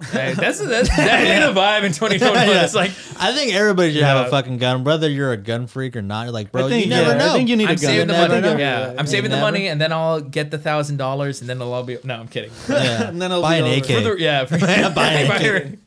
Hey, 0.00 0.32
that's 0.34 0.60
that's 0.64 0.88
that 0.96 1.52
the 1.52 1.60
vibe 1.60 1.82
in 1.82 1.92
2021. 1.92 2.46
Yeah. 2.48 2.64
It's 2.64 2.74
like 2.74 2.92
I 3.18 3.32
think 3.34 3.52
everybody 3.52 3.92
should 3.92 4.04
have 4.04 4.18
Yeah. 4.22 4.26
a 4.28 4.30
fucking 4.30 4.58
gun, 4.58 4.84
whether 4.84 5.08
you're 5.10 5.32
a 5.32 5.36
gun 5.36 5.66
freak 5.66 5.96
or 5.96 6.02
not. 6.02 6.22
You're 6.24 6.32
like, 6.32 6.52
bro, 6.52 6.66
I 6.66 6.68
think 6.68 6.84
you 6.84 6.90
never 6.90 7.10
yeah, 7.10 7.18
know. 7.18 7.30
I 7.30 7.32
think 7.32 7.48
you 7.48 7.56
need 7.56 7.64
I'm 7.64 7.70
a 7.70 7.74
gun. 7.74 7.78
saving 7.84 8.06
the 8.06 8.12
never 8.12 8.34
money. 8.34 8.40
know. 8.46 8.56
Yeah, 8.56 8.94
I'm 8.96 9.06
You 9.06 9.10
saving 9.10 9.30
the 9.30 9.36
never- 9.38 9.46
money, 9.46 9.66
and 9.66 9.80
then 9.80 9.92
I'll 9.92 10.20
get 10.20 10.52
the 10.52 10.58
thousand 10.58 10.98
dollars, 10.98 11.40
and 11.40 11.50
then 11.50 11.56
it'll 11.56 11.72
all 11.72 11.82
be. 11.82 11.98
No, 12.04 12.14
I'm 12.14 12.28
kidding. 12.28 12.52
yeah. 12.68 13.02
And 13.08 13.20
then 13.20 13.32
it'll 13.32 13.42
buy 13.42 13.60
be 13.60 13.66
an 13.66 13.72
over. 13.72 13.78
AK. 13.80 13.86
For 13.86 14.00
the, 14.14 14.16
yeah, 14.22 14.44
for, 14.44 14.58
Buy 14.94 15.06
an 15.12 15.30
AK. 15.32 15.40
it. 15.42 15.78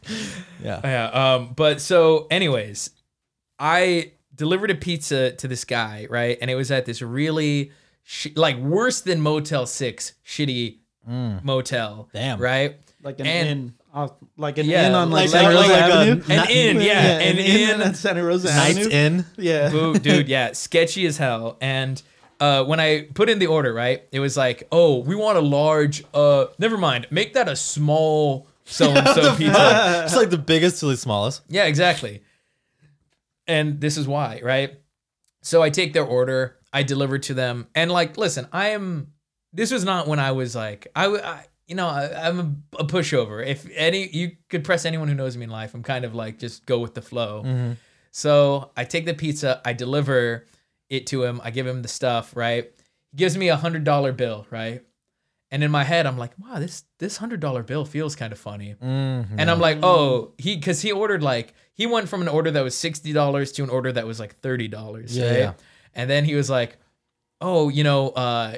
yeah. 0.62 0.82
Yeah. 0.84 1.06
Um. 1.36 1.54
But 1.56 1.80
so, 1.80 2.28
anyways, 2.30 2.90
I 3.60 4.12
delivered 4.36 4.72
a 4.72 4.76
pizza 4.76 5.32
to 5.32 5.48
this 5.48 5.64
guy, 5.64 6.08
right? 6.10 6.38
And 6.42 6.52
it 6.52 6.56
was 6.56 6.70
at 6.72 6.86
this 6.86 7.02
really, 7.02 7.72
sh- 8.04 8.28
like, 8.36 8.58
worse 8.58 9.00
than 9.02 9.22
Motel 9.22 9.66
Six, 9.66 10.14
shitty 10.28 10.80
Mm. 11.10 11.44
motel. 11.44 12.10
Damn. 12.14 12.40
Right. 12.40 12.76
like 13.04 13.20
an 13.20 13.26
And- 13.26 13.48
inn, 13.50 13.74
off, 13.94 14.12
like 14.38 14.58
an 14.58 14.66
Yeah, 14.68 14.88
inn 14.88 14.96
on 14.96 15.10
like, 15.12 15.24
like- 15.24 15.30
Santa 15.30 15.54
like- 15.56 15.70
Rosa 15.70 15.74
like 15.74 15.82
a 15.82 15.94
Avenue. 15.96 16.24
An 16.30 16.50
inn, 16.50 16.82
yeah, 16.82 17.20
an 17.20 17.38
inn. 17.38 17.82
on 17.82 17.94
Santa 17.94 18.24
Rosa 18.24 18.48
Nights 18.48 18.78
Avenue. 18.80 18.96
in. 18.96 19.26
Yeah, 19.38 19.70
Boo, 19.70 19.94
dude, 20.00 20.28
yeah, 20.30 20.54
sketchy 20.54 21.06
as 21.06 21.18
hell. 21.18 21.58
And 21.62 22.02
uh, 22.40 22.64
when 22.64 22.80
I 22.80 23.04
put 23.14 23.30
in 23.30 23.40
the 23.40 23.48
order, 23.48 23.74
right, 23.74 24.04
it 24.12 24.20
was 24.20 24.36
like, 24.38 24.68
oh, 24.72 25.00
we 25.00 25.16
want 25.16 25.38
a 25.38 25.42
large. 25.42 26.04
Uh, 26.14 26.46
never 26.58 26.78
mind, 26.78 27.08
make 27.12 27.34
that 27.34 27.48
a 27.50 27.56
small 27.56 28.48
so 28.66 28.90
and 28.92 29.08
so 29.10 29.36
pizza. 29.36 30.04
it's 30.06 30.16
like 30.16 30.30
the 30.30 30.38
biggest 30.38 30.80
to 30.80 30.86
the 30.88 30.96
smallest. 30.98 31.42
Yeah, 31.50 31.66
exactly. 31.66 32.22
And 33.48 33.82
this 33.82 33.98
is 33.98 34.08
why, 34.08 34.40
right? 34.44 34.80
So 35.42 35.62
I 35.62 35.70
take 35.70 35.94
their 35.94 36.06
order, 36.06 36.58
I 36.72 36.84
deliver 36.84 37.18
to 37.20 37.34
them, 37.34 37.68
and 37.76 37.92
like, 37.92 38.18
listen, 38.18 38.48
I 38.52 38.70
am. 38.70 39.14
This 39.54 39.72
was 39.72 39.84
not 39.84 40.08
when 40.08 40.20
I 40.20 40.32
was 40.32 40.56
like, 40.56 40.88
I, 40.96 41.04
w- 41.04 41.22
I- 41.24 41.46
you 41.68 41.76
know, 41.76 41.88
I, 41.88 42.28
I'm 42.28 42.40
a, 42.78 42.82
a 42.82 42.86
pushover. 42.86 43.46
If 43.46 43.68
any, 43.76 44.08
you 44.10 44.32
could 44.50 44.64
press 44.64 44.86
anyone 44.86 45.08
who 45.08 45.16
knows 45.16 45.38
me 45.38 45.46
in 45.46 45.50
life. 45.50 45.74
I'm 45.74 45.84
kind 45.84 46.04
of 46.06 46.14
like 46.14 46.38
just 46.40 46.66
go 46.66 46.80
with 46.80 46.94
the 46.94 47.02
flow. 47.02 47.44
Mm-hmm. 47.46 47.74
So 48.12 48.72
I 48.76 48.84
take 48.84 49.06
the 49.06 49.14
pizza, 49.14 49.62
I 49.64 49.74
deliver 49.74 50.46
it 50.90 51.08
to 51.08 51.24
him, 51.24 51.40
I 51.44 51.52
give 51.52 51.66
him 51.66 51.82
the 51.82 51.88
stuff, 51.88 52.36
right? 52.36 52.70
He 53.12 53.18
gives 53.18 53.38
me 53.38 53.48
a 53.48 53.56
hundred 53.56 53.84
dollar 53.86 54.12
bill, 54.12 54.46
right? 54.52 54.84
And 55.50 55.64
in 55.64 55.72
my 55.72 55.84
head, 55.84 56.06
I'm 56.06 56.18
like, 56.18 56.32
wow, 56.38 56.60
this 56.60 56.84
this 57.00 57.18
hundred 57.18 57.40
dollar 57.40 57.64
bill 57.64 57.86
feels 57.86 58.16
kind 58.16 58.32
of 58.34 58.40
funny. 58.40 58.76
Mm-hmm. 58.82 59.40
And 59.40 59.50
I'm 59.50 59.60
like, 59.60 59.80
oh, 59.84 60.34
he 60.38 60.56
because 60.56 60.82
he 60.82 60.92
ordered 60.92 61.24
like 61.24 61.54
he 61.74 61.86
went 61.88 62.10
from 62.10 62.22
an 62.22 62.28
order 62.28 62.52
that 62.52 62.64
was 62.64 62.76
sixty 62.76 63.14
dollars 63.14 63.52
to 63.54 63.64
an 63.64 63.70
order 63.70 63.92
that 63.94 64.06
was 64.06 64.20
like 64.20 64.40
thirty 64.40 64.68
dollars, 64.68 65.18
Yeah, 65.18 65.30
right? 65.30 65.40
yeah. 65.40 65.54
And 65.96 66.10
then 66.10 66.26
he 66.26 66.36
was 66.36 66.50
like, 66.50 66.78
oh, 67.42 67.70
you 67.70 67.84
know, 67.84 68.10
uh, 68.10 68.58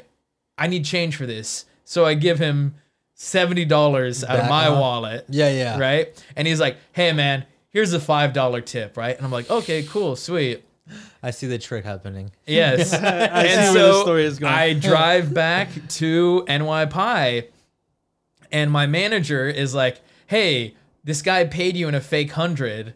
I 0.57 0.67
need 0.67 0.85
change 0.85 1.15
for 1.15 1.25
this, 1.25 1.65
so 1.83 2.05
I 2.05 2.13
give 2.13 2.37
him 2.39 2.75
seventy 3.23 3.65
dollars 3.65 4.23
out 4.23 4.39
of 4.39 4.49
my 4.49 4.67
off. 4.67 4.79
wallet, 4.79 5.25
Yeah, 5.29 5.49
yeah. 5.49 5.79
right? 5.79 6.23
And 6.35 6.47
he's 6.47 6.59
like, 6.59 6.77
hey 6.91 7.11
man, 7.13 7.45
here's 7.69 7.93
a 7.93 7.99
five 7.99 8.33
dollar 8.33 8.61
tip, 8.61 8.97
right? 8.97 9.15
And 9.15 9.25
I'm 9.25 9.31
like, 9.31 9.49
okay, 9.49 9.83
cool, 9.83 10.15
sweet. 10.15 10.63
I 11.23 11.31
see 11.31 11.47
the 11.47 11.57
trick 11.57 11.85
happening. 11.85 12.31
Yes. 12.45 12.93
I 12.93 12.97
and 13.45 13.67
see 13.67 13.73
so 13.73 13.73
where 13.73 13.93
the 13.93 14.01
story 14.01 14.25
is 14.25 14.37
going. 14.39 14.53
I 14.53 14.73
drive 14.73 15.33
back 15.33 15.69
to 15.89 16.43
NY 16.47 16.87
Pie, 16.87 17.47
and 18.51 18.69
my 18.69 18.85
manager 18.85 19.47
is 19.47 19.73
like, 19.73 20.01
"Hey, 20.27 20.75
this 21.03 21.21
guy 21.21 21.45
paid 21.45 21.77
you 21.77 21.87
in 21.87 21.95
a 21.95 22.01
fake 22.01 22.31
hundred. 22.33 22.93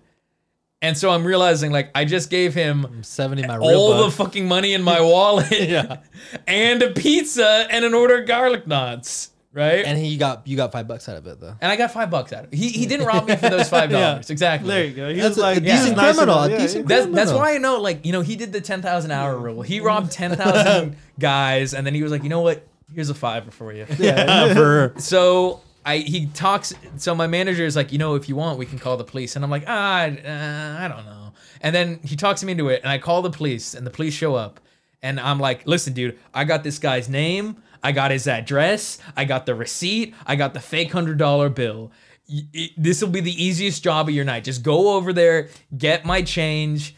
And 0.81 0.95
so 0.95 1.09
I'm 1.09 1.25
realizing, 1.25 1.71
like, 1.71 1.89
I 1.95 2.05
just 2.05 2.29
gave 2.29 2.53
him 2.53 3.01
70 3.01 3.47
my 3.47 3.55
real 3.55 3.63
all 3.69 4.03
the 4.03 4.11
fucking 4.11 4.47
money 4.47 4.73
in 4.73 4.83
my 4.83 5.01
wallet, 5.01 5.47
Yeah. 5.67 6.01
and 6.45 6.83
a 6.83 6.91
pizza 6.91 7.65
and 7.71 7.83
an 7.83 7.95
order 7.95 8.19
of 8.21 8.27
garlic 8.27 8.67
knots, 8.67 9.31
right? 9.57 9.79
And, 9.79 9.87
and 9.87 9.97
he 9.97 10.15
got 10.17 10.47
you 10.47 10.55
got 10.55 10.71
five 10.71 10.87
bucks 10.87 11.09
out 11.09 11.17
of 11.17 11.27
it 11.27 11.39
though. 11.41 11.55
And 11.59 11.71
I 11.71 11.75
got 11.75 11.91
five 11.91 12.09
bucks 12.09 12.31
out 12.31 12.45
of 12.45 12.53
it. 12.53 12.57
He 12.57 12.69
he 12.69 12.85
didn't 12.85 13.05
rob 13.05 13.27
me 13.27 13.35
for 13.35 13.49
those 13.49 13.67
five 13.69 13.89
dollars, 13.95 14.29
exactly. 14.29 14.69
there 14.69 14.85
you 14.85 14.93
go. 14.93 15.09
He 15.09 15.15
That's 15.19 15.29
was 15.35 15.37
a- 15.39 15.41
like 15.41 15.57
a 15.57 15.61
decent 15.61 15.97
nice 15.97 16.15
criminal, 16.15 16.35
enough. 16.43 16.47
a 16.47 16.51
Yeah, 16.51 16.57
decent 16.59 16.89
yeah. 16.89 16.95
That's 16.99 17.15
that's 17.15 17.31
why 17.33 17.55
I 17.55 17.57
know, 17.57 17.79
like, 17.81 18.05
you 18.05 18.11
know, 18.13 18.21
he 18.21 18.35
did 18.35 18.53
the 18.53 18.61
ten 18.61 18.81
thousand 18.81 19.11
hour 19.11 19.37
rule. 19.37 19.61
He 19.63 19.79
robbed 19.81 20.11
ten 20.11 20.35
thousand 20.35 20.95
guys, 21.19 21.73
and 21.73 21.85
then 21.85 21.93
he 21.93 22.03
was 22.03 22.11
like, 22.11 22.23
you 22.23 22.29
know 22.29 22.41
what? 22.41 22.65
Here's 22.93 23.09
a 23.09 23.13
fiver 23.15 23.51
for 23.51 23.73
you. 23.73 23.85
Yeah. 23.99 24.53
for 24.53 24.93
So 24.97 25.61
I 25.85 25.97
he 25.97 26.27
talks. 26.27 26.73
So 26.97 27.13
my 27.15 27.27
manager 27.27 27.65
is 27.65 27.75
like, 27.75 27.91
you 27.91 27.97
know, 27.97 28.15
if 28.15 28.29
you 28.29 28.35
want, 28.35 28.59
we 28.59 28.65
can 28.65 28.79
call 28.79 28.95
the 28.97 29.03
police. 29.03 29.35
And 29.35 29.43
I'm 29.43 29.51
like, 29.51 29.63
ah, 29.67 30.03
uh, 30.03 30.05
I 30.79 30.87
don't 30.87 31.05
know. 31.05 31.33
And 31.61 31.73
then 31.75 31.99
he 32.03 32.15
talks 32.15 32.43
me 32.43 32.51
into 32.51 32.69
it, 32.69 32.81
and 32.83 32.91
I 32.91 32.97
call 32.99 33.21
the 33.23 33.31
police, 33.31 33.73
and 33.73 33.85
the 33.85 33.89
police 33.89 34.13
show 34.13 34.35
up, 34.35 34.59
and 35.01 35.19
I'm 35.19 35.39
like, 35.39 35.65
listen, 35.65 35.93
dude, 35.93 36.17
I 36.33 36.43
got 36.43 36.63
this 36.63 36.77
guy's 36.77 37.09
name, 37.09 37.57
I 37.83 37.91
got 37.91 38.11
his 38.11 38.27
address, 38.27 38.97
I 39.15 39.25
got 39.25 39.45
the 39.45 39.55
receipt, 39.55 40.13
I 40.25 40.35
got 40.35 40.53
the 40.53 40.59
fake 40.59 40.91
hundred 40.91 41.17
dollar 41.17 41.49
bill. 41.49 41.91
This 42.77 43.01
will 43.01 43.09
be 43.09 43.21
the 43.21 43.43
easiest 43.43 43.83
job 43.83 44.09
of 44.09 44.13
your 44.15 44.25
night. 44.25 44.43
Just 44.43 44.61
go 44.63 44.95
over 44.95 45.13
there, 45.13 45.49
get 45.77 46.03
my 46.05 46.21
change. 46.21 46.95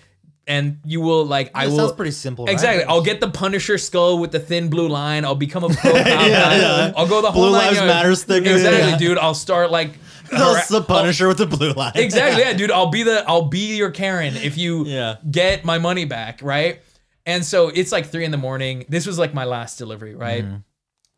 and 0.48 0.80
you 0.84 1.00
will 1.02 1.24
like 1.26 1.52
I 1.54 1.66
That 1.66 1.72
will. 1.72 1.78
sounds 1.78 1.92
pretty 1.92 2.10
simple, 2.12 2.46
right? 2.46 2.52
Exactly. 2.54 2.84
I'll 2.86 3.04
get 3.04 3.20
the 3.22 3.30
Punisher 3.30 3.78
skull 3.78 4.18
with 4.18 4.32
the 4.32 4.40
thin 4.40 4.70
blue 4.72 4.88
line. 4.88 5.24
I'll 5.26 5.36
become 5.36 5.64
a 5.64 5.70
pro 5.70 5.92
cop. 5.94 6.06
yeah. 6.08 6.92
I'll 6.98 7.08
go 7.08 7.22
the 7.22 7.30
whole 7.32 7.44
Blue 7.50 7.52
Lives. 7.52 7.78
Matter 7.80 8.16
sticker, 8.16 8.50
Exactly, 8.50 8.90
yeah. 8.92 8.98
dude. 8.98 9.18
I'll 9.20 9.36
start 9.36 9.70
like. 9.70 9.92
That's 10.32 10.68
the 10.68 10.82
Punisher 10.82 11.28
with 11.28 11.38
the 11.40 11.46
blue 11.48 11.72
line. 11.74 11.94
exactly 11.96 12.44
yeah 12.44 12.54
dude 12.58 12.70
i'll 12.70 12.92
be 12.92 13.02
the 13.02 13.24
i'll 13.28 13.48
be 13.50 13.76
your 13.78 13.90
karen 13.90 14.36
if 14.36 14.60
you 14.60 14.86
Yeah. 14.86 15.16
get 15.32 15.66
my 15.66 15.80
money 15.80 16.06
back 16.06 16.42
right 16.44 16.82
and 17.26 17.44
so 17.44 17.70
it's 17.70 17.92
like 17.92 18.06
three 18.06 18.26
in 18.26 18.30
the 18.30 18.38
morning 18.38 18.86
this 18.90 19.08
was 19.08 19.18
like 19.18 19.34
my 19.34 19.46
last 19.46 19.80
delivery 19.80 20.14
right 20.14 20.44
Mm-hmm. 20.46 20.58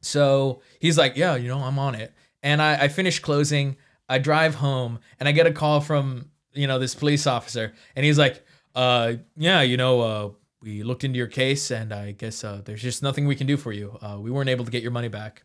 So 0.02 0.62
he's 0.80 0.98
like 0.98 1.16
yeah 1.16 1.36
you 1.36 1.48
know 1.48 1.60
i'm 1.60 1.80
on 1.80 1.96
it 1.96 2.14
and 2.44 2.62
I, 2.62 2.84
I 2.84 2.88
finish 2.88 3.20
closing 3.20 3.78
i 4.10 4.18
drive 4.18 4.56
home 4.56 5.00
and 5.20 5.30
i 5.30 5.32
get 5.32 5.48
a 5.48 5.52
call 5.52 5.80
from 5.82 6.30
you 6.54 6.68
know 6.68 6.80
this 6.80 6.96
police 6.96 7.28
officer 7.28 7.74
and 7.96 8.06
he's 8.06 8.18
like 8.18 8.44
uh 8.76 9.14
yeah 9.38 9.62
you 9.62 9.78
know 9.78 10.02
uh 10.02 10.30
we 10.62 10.84
looked 10.84 11.04
into 11.04 11.18
your 11.18 11.28
case 11.28 11.72
and 11.72 11.94
i 11.94 12.12
guess 12.12 12.44
uh 12.44 12.62
there's 12.66 12.82
just 12.82 13.02
nothing 13.04 13.26
we 13.28 13.36
can 13.36 13.48
do 13.48 13.58
for 13.58 13.72
you 13.72 13.98
uh 14.02 14.18
we 14.20 14.32
weren't 14.32 14.50
able 14.50 14.66
to 14.66 14.72
get 14.72 14.82
your 14.82 14.92
money 14.92 15.08
back 15.08 15.44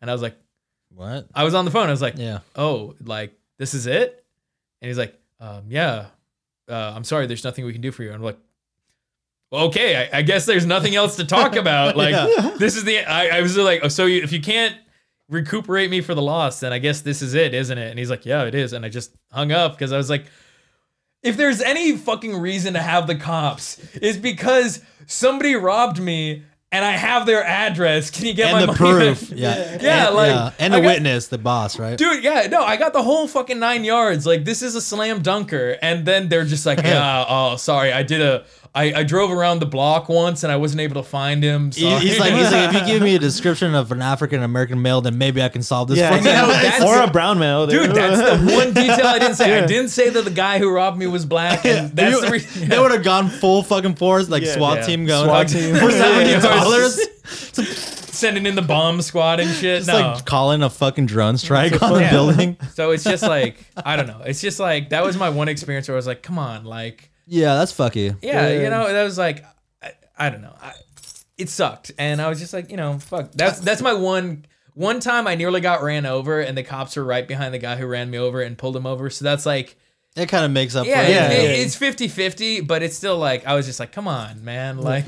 and 0.00 0.10
i 0.10 0.12
was 0.14 0.22
like 0.22 0.36
What? 0.94 1.28
i 1.34 1.44
was 1.44 1.54
on 1.54 1.64
the 1.64 1.70
phone 1.70 1.88
i 1.88 1.90
was 1.92 2.02
like 2.02 2.16
Yeah. 2.16 2.40
oh, 2.56 2.94
like 3.04 3.34
this 3.58 3.74
is 3.74 3.86
it? 3.86 4.24
And 4.80 4.88
he's 4.88 4.96
like, 4.96 5.14
um, 5.38 5.64
yeah, 5.68 6.06
uh, 6.66 6.92
I'm 6.96 7.04
sorry, 7.04 7.26
there's 7.26 7.44
nothing 7.44 7.66
we 7.66 7.74
can 7.74 7.82
do 7.82 7.92
for 7.92 8.02
you. 8.02 8.08
And 8.08 8.16
I'm 8.16 8.22
like, 8.22 8.38
okay, 9.52 10.08
I, 10.12 10.18
I 10.18 10.22
guess 10.22 10.46
there's 10.46 10.66
nothing 10.66 10.94
else 10.94 11.16
to 11.16 11.24
talk 11.24 11.56
about. 11.56 11.96
Like, 12.00 12.12
Yeah. 12.14 12.54
this 12.58 12.76
is 12.76 12.84
the, 12.84 12.98
I, 13.04 13.38
I 13.38 13.40
was 13.40 13.56
like, 13.56 13.80
oh, 13.82 13.88
so 13.88 14.06
you, 14.06 14.22
if 14.22 14.32
you 14.32 14.40
can't 14.40 14.76
recuperate 15.28 15.90
me 15.90 16.00
for 16.00 16.14
the 16.14 16.22
loss, 16.22 16.60
then 16.60 16.72
I 16.72 16.78
guess 16.78 17.00
this 17.02 17.22
is 17.22 17.34
it, 17.34 17.54
isn't 17.54 17.76
it? 17.78 17.90
And 17.90 17.98
he's 17.98 18.10
like, 18.10 18.26
yeah, 18.26 18.44
it 18.44 18.54
is. 18.54 18.72
And 18.72 18.84
I 18.84 18.88
just 18.88 19.14
hung 19.32 19.52
up 19.52 19.72
because 19.72 19.92
I 19.92 19.96
was 19.96 20.10
like, 20.10 20.26
if 21.22 21.36
there's 21.36 21.60
any 21.60 21.96
fucking 21.96 22.36
reason 22.36 22.74
to 22.74 22.80
have 22.80 23.06
the 23.06 23.14
cops, 23.14 23.78
is 23.96 24.16
because 24.16 24.82
somebody 25.06 25.54
robbed 25.54 26.00
me 26.00 26.44
and 26.72 26.84
I 26.84 26.92
have 26.92 27.26
their 27.26 27.44
address. 27.44 28.10
Can 28.10 28.26
you 28.26 28.32
get 28.34 28.52
my 28.52 28.60
the 28.60 28.66
money 28.68 28.78
proof. 28.78 29.28
back? 29.30 29.38
Yeah. 29.38 29.78
Yeah, 29.82 30.06
And, 30.06 30.14
like, 30.16 30.54
and 30.58 30.72
the 30.74 30.80
got- 30.80 30.86
witness, 30.86 31.26
the 31.28 31.38
boss, 31.38 31.78
right? 31.78 31.98
Dude, 31.98 32.22
yeah, 32.24 32.46
no, 32.50 32.62
I 32.62 32.76
got 32.76 32.92
the 32.92 33.02
whole 33.02 33.26
fucking 33.28 33.58
nine 33.58 33.84
yards. 33.84 34.24
Like, 34.26 34.44
this 34.44 34.62
is 34.62 34.74
a 34.76 34.80
slam 34.80 35.20
dunker. 35.20 35.76
And 35.82 36.06
then 36.06 36.28
they're 36.28 36.44
just 36.44 36.64
like, 36.66 36.78
yeah, 36.84 37.24
oh, 37.28 37.56
sorry, 37.56 37.92
I 37.92 38.02
did 38.04 38.20
a, 38.22 38.44
I, 38.72 38.92
I 39.00 39.02
drove 39.02 39.32
around 39.32 39.58
the 39.58 39.66
block 39.66 40.08
once 40.08 40.44
and 40.44 40.52
I 40.52 40.56
wasn't 40.56 40.80
able 40.82 41.02
to 41.02 41.08
find 41.08 41.42
him. 41.42 41.72
He- 41.72 41.80
Sorry. 41.80 42.00
He's 42.06 42.20
like, 42.20 42.32
he's 42.34 42.52
like, 42.52 42.72
if 42.72 42.80
you 42.80 42.86
give 42.86 43.02
me 43.02 43.16
a 43.16 43.18
description 43.28 43.74
of 43.74 43.90
an 43.90 44.00
African 44.00 44.44
American 44.44 44.80
male, 44.80 45.00
then 45.00 45.18
maybe 45.18 45.42
I 45.42 45.48
can 45.48 45.62
solve 45.64 45.88
this. 45.88 45.98
Yeah, 45.98 46.10
for 46.10 46.18
you." 46.18 46.24
No, 46.24 46.46
that's- 46.46 46.82
or 46.86 47.02
a 47.02 47.10
brown 47.10 47.40
male, 47.40 47.66
dude, 47.66 47.90
that's 47.94 48.16
the 48.40 48.52
one 48.56 48.72
detail 48.72 49.06
I 49.06 49.18
didn't 49.18 49.34
say. 49.34 49.60
I 49.60 49.66
didn't 49.66 49.88
say 49.90 50.10
that 50.10 50.24
the 50.24 50.30
guy 50.30 50.58
who 50.60 50.70
robbed 50.70 50.98
me 50.98 51.08
was 51.08 51.24
black, 51.24 51.64
and 51.66 51.90
that's 51.96 52.14
You- 52.14 52.20
the 52.24 52.30
reason. 52.30 52.68
They 52.68 52.78
would 52.78 52.92
have 52.92 53.02
gone 53.02 53.28
full 53.28 53.64
fucking 53.64 53.96
force, 53.96 54.28
like 54.28 54.44
Yeah. 54.44 54.54
SWAT 54.54 54.78
Yeah. 54.78 54.86
team 54.86 55.04
going 55.06 55.24
SWAT 55.24 55.36
like, 55.38 55.48
team. 55.48 55.74
for 55.74 55.90
seventy 55.90 56.30
Yeah. 56.30 56.40
dollars. 56.40 57.00
sending 57.64 58.44
in 58.46 58.54
the 58.54 58.62
bomb 58.62 59.00
squad 59.02 59.40
and 59.40 59.50
shit. 59.50 59.78
Just 59.78 59.88
no. 59.88 59.98
like 59.98 60.24
calling 60.24 60.62
a 60.62 60.70
fucking 60.70 61.06
drone 61.06 61.38
strike 61.38 61.82
on 61.82 61.94
the 61.94 62.00
Yeah. 62.00 62.10
building. 62.10 62.56
so 62.74 62.90
it's 62.90 63.04
just 63.04 63.22
like 63.22 63.56
I 63.84 63.96
don't 63.96 64.06
know. 64.06 64.20
It's 64.24 64.40
just 64.40 64.60
like 64.60 64.90
that 64.90 65.04
was 65.04 65.16
my 65.16 65.30
one 65.30 65.48
experience 65.48 65.88
where 65.88 65.94
I 65.94 65.98
was 65.98 66.06
like, 66.06 66.22
come 66.22 66.38
on, 66.38 66.64
like 66.64 67.09
Yeah, 67.32 67.54
that's 67.54 67.72
fucky. 67.72 68.16
yeah, 68.22 68.48
Yeah. 68.48 68.62
you 68.62 68.70
know, 68.70 68.92
that 68.92 69.04
was 69.04 69.16
like, 69.16 69.44
I, 69.82 69.92
I 70.18 70.30
don't 70.30 70.42
know, 70.42 70.54
I, 70.60 70.72
it 71.38 71.48
sucked, 71.48 71.92
and 71.96 72.20
I 72.20 72.28
was 72.28 72.38
just 72.40 72.52
like, 72.52 72.70
you 72.70 72.76
know, 72.76 72.98
fuck. 72.98 73.30
That's 73.32 73.60
that's 73.60 73.80
my 73.80 73.94
one. 73.94 74.44
One 74.74 75.00
time 75.00 75.26
I 75.26 75.34
nearly 75.34 75.60
got 75.60 75.82
ran 75.82 76.06
over, 76.06 76.40
and 76.40 76.56
the 76.58 76.62
cops 76.62 76.96
were 76.96 77.04
right 77.04 77.26
behind 77.26 77.52
the 77.54 77.58
guy 77.58 77.76
who 77.76 77.86
ran 77.86 78.10
me 78.10 78.18
over 78.18 78.40
and 78.40 78.56
pulled 78.58 78.76
him 78.76 78.86
over. 78.86 79.10
So 79.10 79.24
that's 79.24 79.44
like, 79.46 79.76
It 80.16 80.26
kind 80.28 80.44
of 80.44 80.50
makes 80.52 80.74
up 80.76 80.86
yeah, 80.86 81.02
for 81.02 81.06
it. 81.06 81.10
it- 81.10 81.14
Yeah, 81.14 81.30
it- 81.50 81.60
it's 81.66 81.76
50-50, 81.76 82.66
but 82.66 82.82
it's 82.82 82.96
still 82.96 83.16
like 83.18 83.46
I 83.46 83.54
was 83.54 83.66
just 83.66 83.78
like, 83.80 83.92
come 83.92 84.06
on, 84.08 84.44
man, 84.44 84.78
like, 84.78 85.04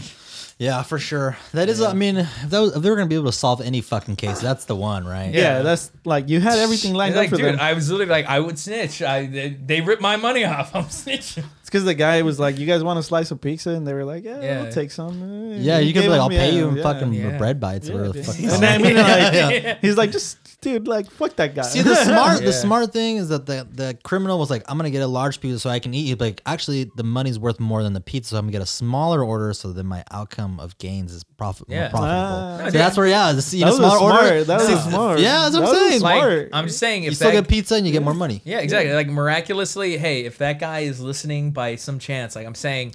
Yeah, 0.59 0.83
for 0.83 0.99
sure. 0.99 1.37
That 1.53 1.69
is, 1.69 1.81
I 1.83 1.93
mean, 1.93 2.19
if, 2.19 2.43
that 2.51 2.59
was, 2.61 2.77
if 2.77 2.83
they 2.83 2.91
were 2.91 2.97
gonna 2.97 3.09
be 3.09 3.15
able 3.15 3.27
to 3.27 3.33
solve 3.33 3.61
any 3.61 3.81
fucking 3.81 4.17
case, 4.17 4.41
that's 4.41 4.65
the 4.65 4.77
one, 4.77 5.05
right? 5.07 5.33
Yeah, 5.35 5.59
Yeah. 5.59 5.63
that's 5.63 5.91
like 6.05 6.29
you 6.29 6.41
had 6.41 6.59
everything 6.59 6.95
lined 6.95 7.15
like 7.15 7.27
up 7.27 7.31
for 7.31 7.37
dude, 7.37 7.55
them. 7.55 7.61
I 7.61 7.73
was 7.73 7.91
literally 7.91 8.11
like, 8.11 8.27
I 8.27 8.41
would 8.41 8.59
snitch. 8.59 9.01
I 9.03 9.27
they, 9.27 9.51
they 9.51 9.81
ripped 9.81 10.03
my 10.03 10.17
money 10.17 10.45
off. 10.45 10.75
I'm 10.77 10.85
snitching. 10.85 11.45
It's 11.75 11.85
because 11.85 11.85
the 11.85 11.95
guy 11.95 12.23
was 12.23 12.39
like, 12.39 12.59
"You 12.59 12.67
guys 12.67 12.85
want 12.85 12.99
a 12.99 13.03
slice 13.03 13.31
of 13.31 13.41
pizza?" 13.41 13.71
And 13.71 13.87
they 13.87 13.95
were 13.95 14.05
like, 14.05 14.25
"Yeah, 14.25 14.41
Yeah. 14.43 14.63
I'll 14.65 14.73
take 14.73 14.91
some." 14.91 15.55
Yeah, 15.59 15.79
you 15.79 15.93
can 15.93 16.03
be 16.03 16.09
like, 16.09 16.21
I'll 16.21 16.29
pay 16.29 16.55
you 16.55 16.69
in 16.69 16.77
yeah. 16.77 16.83
fucking 16.83 17.13
Yeah. 17.13 17.39
bread 17.39 17.61
bites 17.61 17.89
or 17.89 17.93
Yeah, 17.93 17.99
whatever 18.09 18.19
the 18.19 18.25
fuck. 18.25 18.39
And 18.41 18.65
I 18.65 18.79
mean, 18.79 18.97
like, 18.97 19.33
Yeah. 19.65 19.79
he's 19.81 19.97
like, 19.97 20.11
just 20.13 20.39
dude, 20.63 20.89
like, 20.89 21.11
fuck 21.11 21.37
that 21.37 21.55
guy. 21.55 21.63
See 21.63 21.83
the 21.83 21.95
smart 22.05 22.41
Yeah. 22.41 22.47
the 22.47 22.53
smart 22.55 22.93
thing 22.93 23.19
is 23.19 23.29
that 23.29 23.45
the 23.45 23.69
the 23.71 23.99
criminal 24.03 24.39
was 24.39 24.49
like, 24.49 24.63
I'm 24.69 24.79
gonna 24.79 24.91
get 24.91 25.03
a 25.03 25.07
large 25.07 25.41
pizza 25.41 25.59
so 25.59 25.69
I 25.69 25.79
can 25.79 25.93
eat. 25.93 26.07
He'd 26.07 26.19
be 26.19 26.25
like, 26.27 26.41
actually, 26.47 26.91
the 26.97 27.03
money's 27.03 27.39
worth 27.39 27.61
more 27.61 27.83
than 27.83 27.93
the 27.93 28.01
pizza, 28.01 28.31
so 28.31 28.39
I'm 28.39 28.45
gonna 28.45 28.53
get 28.53 28.63
a 28.63 28.67
smaller 28.67 29.23
order 29.23 29.53
so 29.53 29.73
that 29.73 29.85
my 29.85 30.03
outcome 30.11 30.59
of 30.59 30.79
gains 30.79 31.13
is 31.13 31.25
profit 31.25 31.69
more 31.69 31.79
profitable. 31.91 32.07
Ah. 32.07 32.61
so 32.65 32.71
that's 32.71 32.97
where 32.97 33.07
yeah, 33.09 33.33
the, 33.33 33.57
you 33.57 33.65
know, 33.65 33.71
was 33.73 33.77
smart 33.77 33.99
smart. 33.99 34.25
order. 34.25 34.45
That 34.45 34.61
was 34.61 34.85
smart. 34.85 35.19
Yeah, 35.21 35.41
that's 35.43 35.55
what 35.57 35.69
I'm 35.69 35.75
saying. 35.75 36.01
smart. 36.01 36.43
Like, 36.45 36.49
I'm 36.55 36.67
just 36.67 36.79
saying, 36.79 37.03
if 37.03 37.11
you 37.11 37.15
still 37.17 37.31
that, 37.33 37.43
get 37.43 37.49
pizza 37.49 37.75
and 37.75 37.87
you 37.87 37.93
get 37.93 38.03
more 38.03 38.15
money. 38.15 38.41
Yeah, 38.45 38.61
exactly. 38.61 38.93
Like 38.95 39.09
miraculously, 39.09 39.99
hey, 39.99 40.25
if 40.25 40.39
that 40.39 40.59
guy 40.61 40.81
is 40.81 41.01
listening 41.01 41.51
by 41.51 41.75
some 41.77 41.99
chance, 41.99 42.37
like 42.37 42.47
I'm 42.47 42.55
saying, 42.55 42.95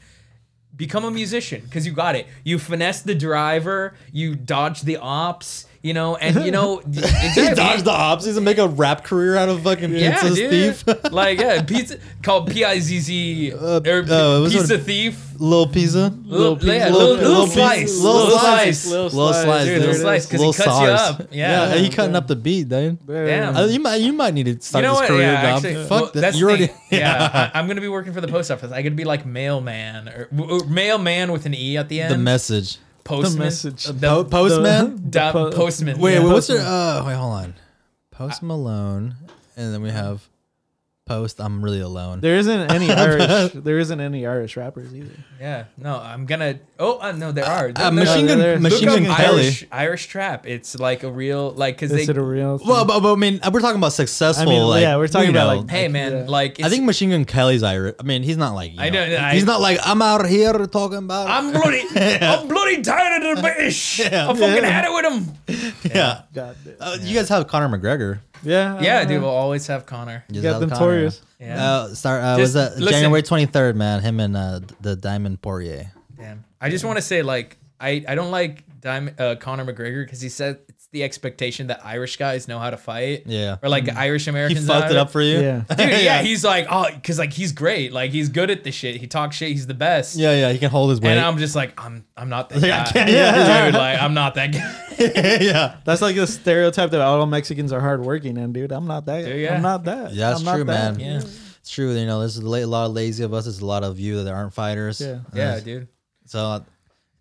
become 0.75 1.03
a 1.05 1.11
musician 1.11 1.61
because 1.63 1.85
you 1.85 1.91
got 1.91 2.15
it. 2.15 2.27
You 2.43 2.59
finesse 2.59 3.01
the 3.01 3.15
driver, 3.15 3.95
you 4.11 4.35
dodge 4.35 4.81
the 4.81 4.97
ops, 4.97 5.65
you 5.87 5.93
know, 5.93 6.15
and 6.17 6.45
you 6.45 6.51
know 6.51 6.77
He 6.91 6.99
exactly. 6.99 7.55
dodged 7.55 7.85
the 7.85 7.91
ops. 7.91 8.25
He's 8.25 8.35
gonna 8.35 8.45
make 8.45 8.57
a 8.57 8.67
rap 8.67 9.03
career 9.03 9.37
out 9.37 9.49
of 9.49 9.63
fucking 9.63 9.91
yeah, 9.95 10.21
pizza 10.21 10.35
dude. 10.35 10.75
thief. 10.75 10.83
like 11.11 11.39
yeah, 11.39 11.61
pizza 11.67 11.97
called 12.21 12.51
P 12.51 12.63
I 12.65 12.79
Z 12.79 12.99
Z 12.99 13.53
Uh, 13.53 13.81
or 13.85 14.03
uh, 14.03 14.41
what's 14.41 14.53
pizza 14.53 14.77
thief. 14.77 15.23
Little 15.39 15.67
pizza. 15.67 16.11
Little, 16.25 16.53
yeah, 16.53 16.85
pizza. 16.87 16.91
little, 16.97 16.99
Little- 16.99 17.15
little, 17.15 17.29
little 17.29 17.47
slice, 17.47 17.79
pizza. 17.81 18.03
little, 18.03 18.21
Little 18.23 18.39
slice, 18.39 18.85
Little 18.87 19.03
Little 19.05 19.33
slice, 19.33 19.43
slice, 19.43 19.65
dude, 19.65 19.73
dude. 19.75 19.81
little 19.81 19.95
slice 20.01 20.25
because 20.25 20.41
he 20.41 20.47
Little 20.47 20.65
cuts 20.65 20.79
you 20.81 20.87
up. 20.87 21.27
Yeah, 21.31 21.73
Yeah, 21.73 21.75
he 21.75 21.89
cutting 21.89 22.15
up 22.15 22.25
the 22.27 22.35
beat, 22.35 22.69
dude. 22.69 23.05
Damn. 23.05 23.55
Uh, 23.55 23.65
you 23.67 23.79
might 23.79 23.95
you 24.01 24.13
might 24.13 24.33
need 24.33 24.45
to 24.47 24.59
start 24.65 24.83
You 24.83 24.87
know 24.89 24.93
this 24.95 25.01
what? 25.01 25.07
career 25.09 25.21
Yeah, 25.21 25.41
job. 25.43 25.55
actually, 25.65 25.83
Fuck 25.83 25.89
well, 25.91 26.05
that. 26.11 26.21
that's 26.21 26.37
You 26.39 26.45
the 26.45 26.49
already 26.51 26.67
thing. 26.67 26.99
yeah. 26.99 27.51
I, 27.53 27.59
am 27.59 27.67
gonna 27.67 27.81
be 27.81 27.87
working 27.87 28.13
for 28.13 28.21
the 28.21 28.27
post 28.27 28.49
office. 28.49 28.71
I 28.71 28.81
could 28.81 28.95
be 28.95 29.03
like 29.03 29.25
mailman 29.27 30.09
or, 30.09 30.27
or 30.39 30.65
mailman 30.65 31.31
with 31.31 31.45
an 31.45 31.53
e 31.53 31.77
at 31.77 31.87
the 31.87 32.01
end. 32.01 32.11
the 32.13 32.17
message. 32.17 32.79
Postman, 33.07 33.37
The 33.39 33.43
message. 33.45 33.83
the, 33.85 33.93
Po- 34.07 34.23
postman. 34.25 35.05
da- 35.09 35.31
po- 35.31 35.51
postman. 35.51 35.97
Wait, 35.99 36.13
yeah. 36.15 36.19
wait, 36.23 36.31
what's 36.33 36.49
your? 36.49 36.57
Postman. 36.59 36.73
Uh, 36.73 37.03
wait, 37.07 37.15
hold 37.15 37.33
on. 37.33 37.53
Post 38.11 38.43
Malone, 38.43 39.15
and 39.55 39.73
then 39.73 39.81
we 39.81 39.89
have 39.91 40.27
Post. 41.07 41.39
I'm 41.39 41.63
really 41.63 41.79
alone. 41.81 42.19
There 42.21 42.35
isn't 42.35 42.71
any 42.71 42.91
Irish. 43.05 43.51
There 43.53 43.79
isn't 43.79 43.99
any 43.99 44.25
Irish 44.27 44.57
rappers 44.57 44.93
either. 44.93 45.13
Yeah, 45.39 45.65
no, 45.77 45.97
I'm 45.97 46.25
gonna. 46.25 46.59
Oh, 46.79 46.99
uh, 46.99 47.11
no, 47.11 47.31
there 47.31 47.45
are. 47.45 47.69
Uh, 47.75 47.89
No, 47.89 47.91
Machine 47.91 48.27
Gun, 48.27 48.37
there- 48.39 48.59
Machine 48.59 48.87
Gun 48.87 49.05
Kelly. 49.05 49.43
Irish, 49.43 49.65
Irish 49.71 50.07
trap. 50.07 50.45
It's 50.47 50.77
like 50.79 51.03
a 51.03 51.11
real 51.11 51.51
like 51.51 51.75
because 51.77 51.91
Is 51.91 52.07
they. 52.07 52.11
it 52.11 52.17
a 52.17 52.21
real? 52.23 52.59
Well, 52.65 52.85
but, 52.85 52.99
but 52.99 53.13
I 53.13 53.15
mean, 53.15 53.39
we're 53.51 53.61
talking 53.61 53.77
about 53.77 53.93
successful. 53.93 54.47
I 54.47 54.51
mean, 54.53 54.63
like, 54.63 54.81
yeah, 54.81 54.97
we're 54.97 55.07
talking 55.07 55.29
about, 55.29 55.53
know. 55.55 55.59
like, 55.61 55.69
hey 55.69 55.87
man, 55.87 56.11
Yeah. 56.11 56.25
like 56.27 56.59
I 56.61 56.69
think 56.69 56.83
Machine 56.85 57.11
Gun 57.11 57.25
Kelly's 57.25 57.63
Irish. 57.63 57.95
I 57.99 58.03
mean, 58.03 58.23
he's 58.23 58.37
not 58.37 58.53
like. 58.53 58.73
You 58.73 58.79
I 58.81 58.89
know, 58.89 59.05
don't- 59.05 59.23
I- 59.23 59.33
he's 59.33 59.45
not 59.45 59.61
like 59.61 59.79
I'm 59.83 60.01
out 60.01 60.27
here 60.27 60.53
talking 60.67 60.97
about. 60.99 61.29
I'm 61.29 61.51
bloody. 61.53 61.83
I'm 61.95 62.47
bloody 62.47 62.81
tired 62.81 63.23
of 63.23 63.35
the 63.37 63.41
British. 63.41 63.99
Yeah. 63.99 64.29
I 64.29 64.33
fucking 64.33 64.41
Yeah. 64.63 64.65
had 64.69 64.85
it 64.85 64.91
with 64.93 65.03
them. 65.25 65.37
Yeah. 65.93 66.21
God 66.33 66.55
damn. 66.63 66.75
Uh, 66.79 66.97
You 67.01 67.15
guys 67.15 67.29
have 67.29 67.47
Conor 67.47 67.77
McGregor. 67.77 68.19
yeah, 68.43 68.79
Yeah, 68.81 69.05
dude, 69.05 69.21
we'll 69.21 69.29
always 69.31 69.65
have 69.67 69.85
Conor. 69.85 70.23
You 70.29 70.41
got 70.41 70.51
have 70.53 70.61
them 70.61 70.69
Conor. 70.69 70.79
Tories. 70.99 71.21
Yeah. 71.39 71.63
Uh, 71.63 71.87
start. 71.95 72.23
Uh, 72.23 72.37
Just 72.37 72.39
was 72.39 72.53
that 72.53 72.77
listen. 72.79 73.01
January 73.01 73.23
23rd, 73.23 73.75
man? 73.75 74.01
Him 74.01 74.19
and 74.19 74.35
uh, 74.37 74.59
the 74.81 74.95
Diamond 74.95 75.41
Poirier. 75.41 75.91
Damn. 76.17 76.43
I 76.61 76.69
just 76.69 76.83
want 76.85 76.97
to 76.97 77.01
say, 77.01 77.21
like, 77.23 77.57
I, 77.79 78.03
I 78.07 78.15
don't 78.15 78.31
like 78.31 78.63
Diamond, 78.81 79.19
uh, 79.19 79.35
Conor 79.35 79.65
McGregor 79.65 80.05
because 80.05 80.21
he 80.21 80.29
said 80.29 80.59
it's 80.69 80.76
the 80.97 81.03
expectation 81.03 81.67
that 81.67 81.85
Irish 81.85 82.17
guys 82.17 82.47
know 82.47 82.57
how 82.57 82.71
to 82.71 82.77
fight. 82.77 83.23
Yeah. 83.27 83.57
Or 83.61 83.69
like 83.69 83.87
hmm. 83.89 83.97
Irish 83.97 84.27
Americans. 84.27 84.67
know 84.67 84.73
fucked 84.79 84.91
it 84.91 84.97
up 84.97 85.11
for 85.11 85.21
you. 85.21 85.39
Yeah. 85.39 85.63
Dude, 85.69 85.79
yeah, 85.79 86.21
he's 86.21 86.43
like, 86.43 86.67
oh, 86.69 86.87
because 86.93 87.19
like 87.19 87.33
he's 87.33 87.51
great. 87.51 87.93
Like 87.93 88.11
he's 88.11 88.29
good 88.29 88.49
at 88.49 88.63
the 88.63 88.71
shit. 88.71 88.97
He 88.97 89.07
talks 89.07 89.35
shit. 89.35 89.49
He's 89.49 89.67
the 89.67 89.73
best. 89.73 90.15
Yeah, 90.15 90.33
yeah. 90.35 90.51
He 90.51 90.57
can 90.57 90.71
hold 90.71 90.89
his 90.89 90.99
weight. 90.99 91.11
And 91.11 91.19
I'm 91.19 91.37
just 91.37 91.55
like, 91.55 91.79
I'm 91.83 92.05
I'm 92.15 92.29
not 92.29 92.49
that 92.49 92.61
Like, 92.61 92.71
I 92.71 92.83
guy. 92.83 92.91
can't- 92.91 93.11
yeah. 93.11 93.65
Dude, 93.65 93.75
like 93.75 94.01
I'm 94.01 94.13
not 94.13 94.35
that 94.35 94.51
guy. 94.51 94.81
yeah. 95.41 95.77
That's 95.85 96.01
like 96.01 96.15
the 96.15 96.25
stereotype 96.25 96.91
that 96.91 97.01
all 97.01 97.25
Mexicans 97.27 97.71
are 97.71 97.81
hardworking, 97.81 98.37
and 98.37 98.53
dude, 98.53 98.71
I'm 98.71 98.87
not 98.87 99.05
that. 99.05 99.25
Dude, 99.25 99.39
yeah. 99.41 99.55
I'm 99.55 99.61
not 99.61 99.83
that. 99.85 100.13
Yeah, 100.13 100.29
that's 100.29 100.39
I'm 100.39 100.45
not 100.45 100.55
true, 100.55 100.63
that. 100.63 100.97
man. 100.97 100.99
Yeah. 100.99 101.21
It's 101.59 101.69
true. 101.69 101.93
You 101.93 102.05
know, 102.05 102.21
there's 102.21 102.37
a 102.37 102.41
lot 102.41 102.85
of 102.87 102.93
lazy 102.93 103.23
of 103.23 103.33
us. 103.33 103.45
There's 103.45 103.59
a 103.59 103.65
lot 103.65 103.83
of 103.83 103.99
you 103.99 104.23
that 104.23 104.33
aren't 104.33 104.53
fighters. 104.53 104.99
Yeah. 104.99 105.19
Yeah, 105.33 105.59
dude. 105.59 105.87
So 106.25 106.63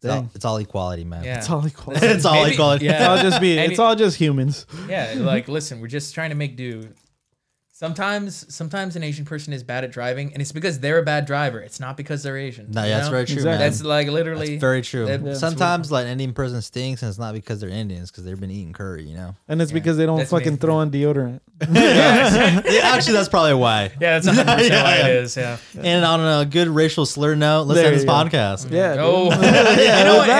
it's 0.07 0.15
all, 0.17 0.31
it's 0.35 0.45
all 0.45 0.57
equality, 0.59 1.05
man. 1.05 1.25
Yeah. 1.25 1.39
It's 1.39 1.51
all 1.51 1.65
equality. 1.73 2.07
It's 2.07 2.25
all 2.25 2.43
Maybe- 2.43 2.55
equality. 2.55 2.89
It's 2.89 3.05
all 3.05 3.19
just 3.19 3.41
be. 3.41 3.59
And 3.59 3.71
It's 3.71 3.79
all 3.81 3.95
just 3.97 4.17
humans. 4.17 4.67
Yeah. 4.89 5.15
Like, 5.19 5.49
listen, 5.49 5.81
we're 5.81 5.89
just 5.89 6.15
trying 6.15 6.31
to 6.31 6.37
make 6.37 6.57
do. 6.57 6.89
Sometimes, 7.79 8.47
sometimes 8.55 8.97
an 8.97 9.03
Asian 9.03 9.27
person 9.27 9.53
is 9.53 9.63
bad 9.63 9.85
at 9.85 9.93
driving, 9.93 10.33
and 10.33 10.41
it's 10.41 10.51
because 10.51 10.81
they're 10.81 10.97
a 10.99 11.03
bad 11.03 11.27
driver. 11.27 11.61
It's 11.61 11.79
not 11.79 11.99
because 11.99 12.23
they're 12.23 12.39
Asian. 12.39 12.71
No, 12.71 12.83
yeah, 12.83 12.89
that's 12.97 13.09
know? 13.09 13.11
very 13.11 13.27
true, 13.27 13.35
Exactly. 13.35 13.51
man. 13.51 13.59
That's 13.71 13.83
like 13.85 14.09
literally 14.09 14.49
That's 14.53 14.61
very 14.63 14.81
true. 14.81 15.05
that- 15.05 15.23
that's 15.23 15.41
Sometimes 15.41 15.93
like 15.93 16.07
an 16.07 16.13
Indian 16.13 16.33
person 16.33 16.63
stinks, 16.63 17.03
and 17.03 17.11
it's 17.11 17.19
not 17.19 17.35
because 17.35 17.61
they're 17.61 17.69
Indians, 17.69 18.11
because 18.11 18.25
they've 18.25 18.41
been 18.41 18.51
eating 18.51 18.73
curry. 18.73 19.05
You 19.05 19.15
know. 19.15 19.37
And 19.47 19.61
it's 19.61 19.73
Yeah, 19.73 19.75
because 19.75 19.99
they 19.99 20.07
don't 20.07 20.17
that's 20.17 20.31
fucking 20.31 20.53
me. 20.53 20.59
throw 20.59 20.77
on 20.77 20.91
deodorant. 20.91 21.41
yeah, 21.71 22.63
Yeah, 22.67 22.81
Actually, 22.83 23.13
that's 23.13 23.29
probably 23.29 23.53
why. 23.55 23.85
yeah, 24.01 24.19
that's 24.21 24.27
100 24.27 24.45
percent 24.55 24.73
Yeah, 24.73 24.83
why 24.83 24.97
yeah. 24.97 25.07
it 25.09 25.17
is. 25.17 25.37
Yeah. 25.37 25.59
And 25.79 26.03
on 26.03 26.21
a 26.21 26.47
good 26.47 26.69
racial 26.69 27.05
slur 27.05 27.35
note, 27.35 27.65
let's 27.65 27.77
There 27.79 27.89
end 27.89 27.97
this 27.97 28.03
you 28.05 28.07
go. 28.09 28.13
podcast. 28.15 28.71
Yeah. 28.73 28.97
Mm-hmm. 28.97 29.41
dude. 29.43 29.55
Oh, 29.55 29.83
Yeah, 29.83 29.99
you 29.99 30.05
know 30.05 30.17
what? 30.17 30.31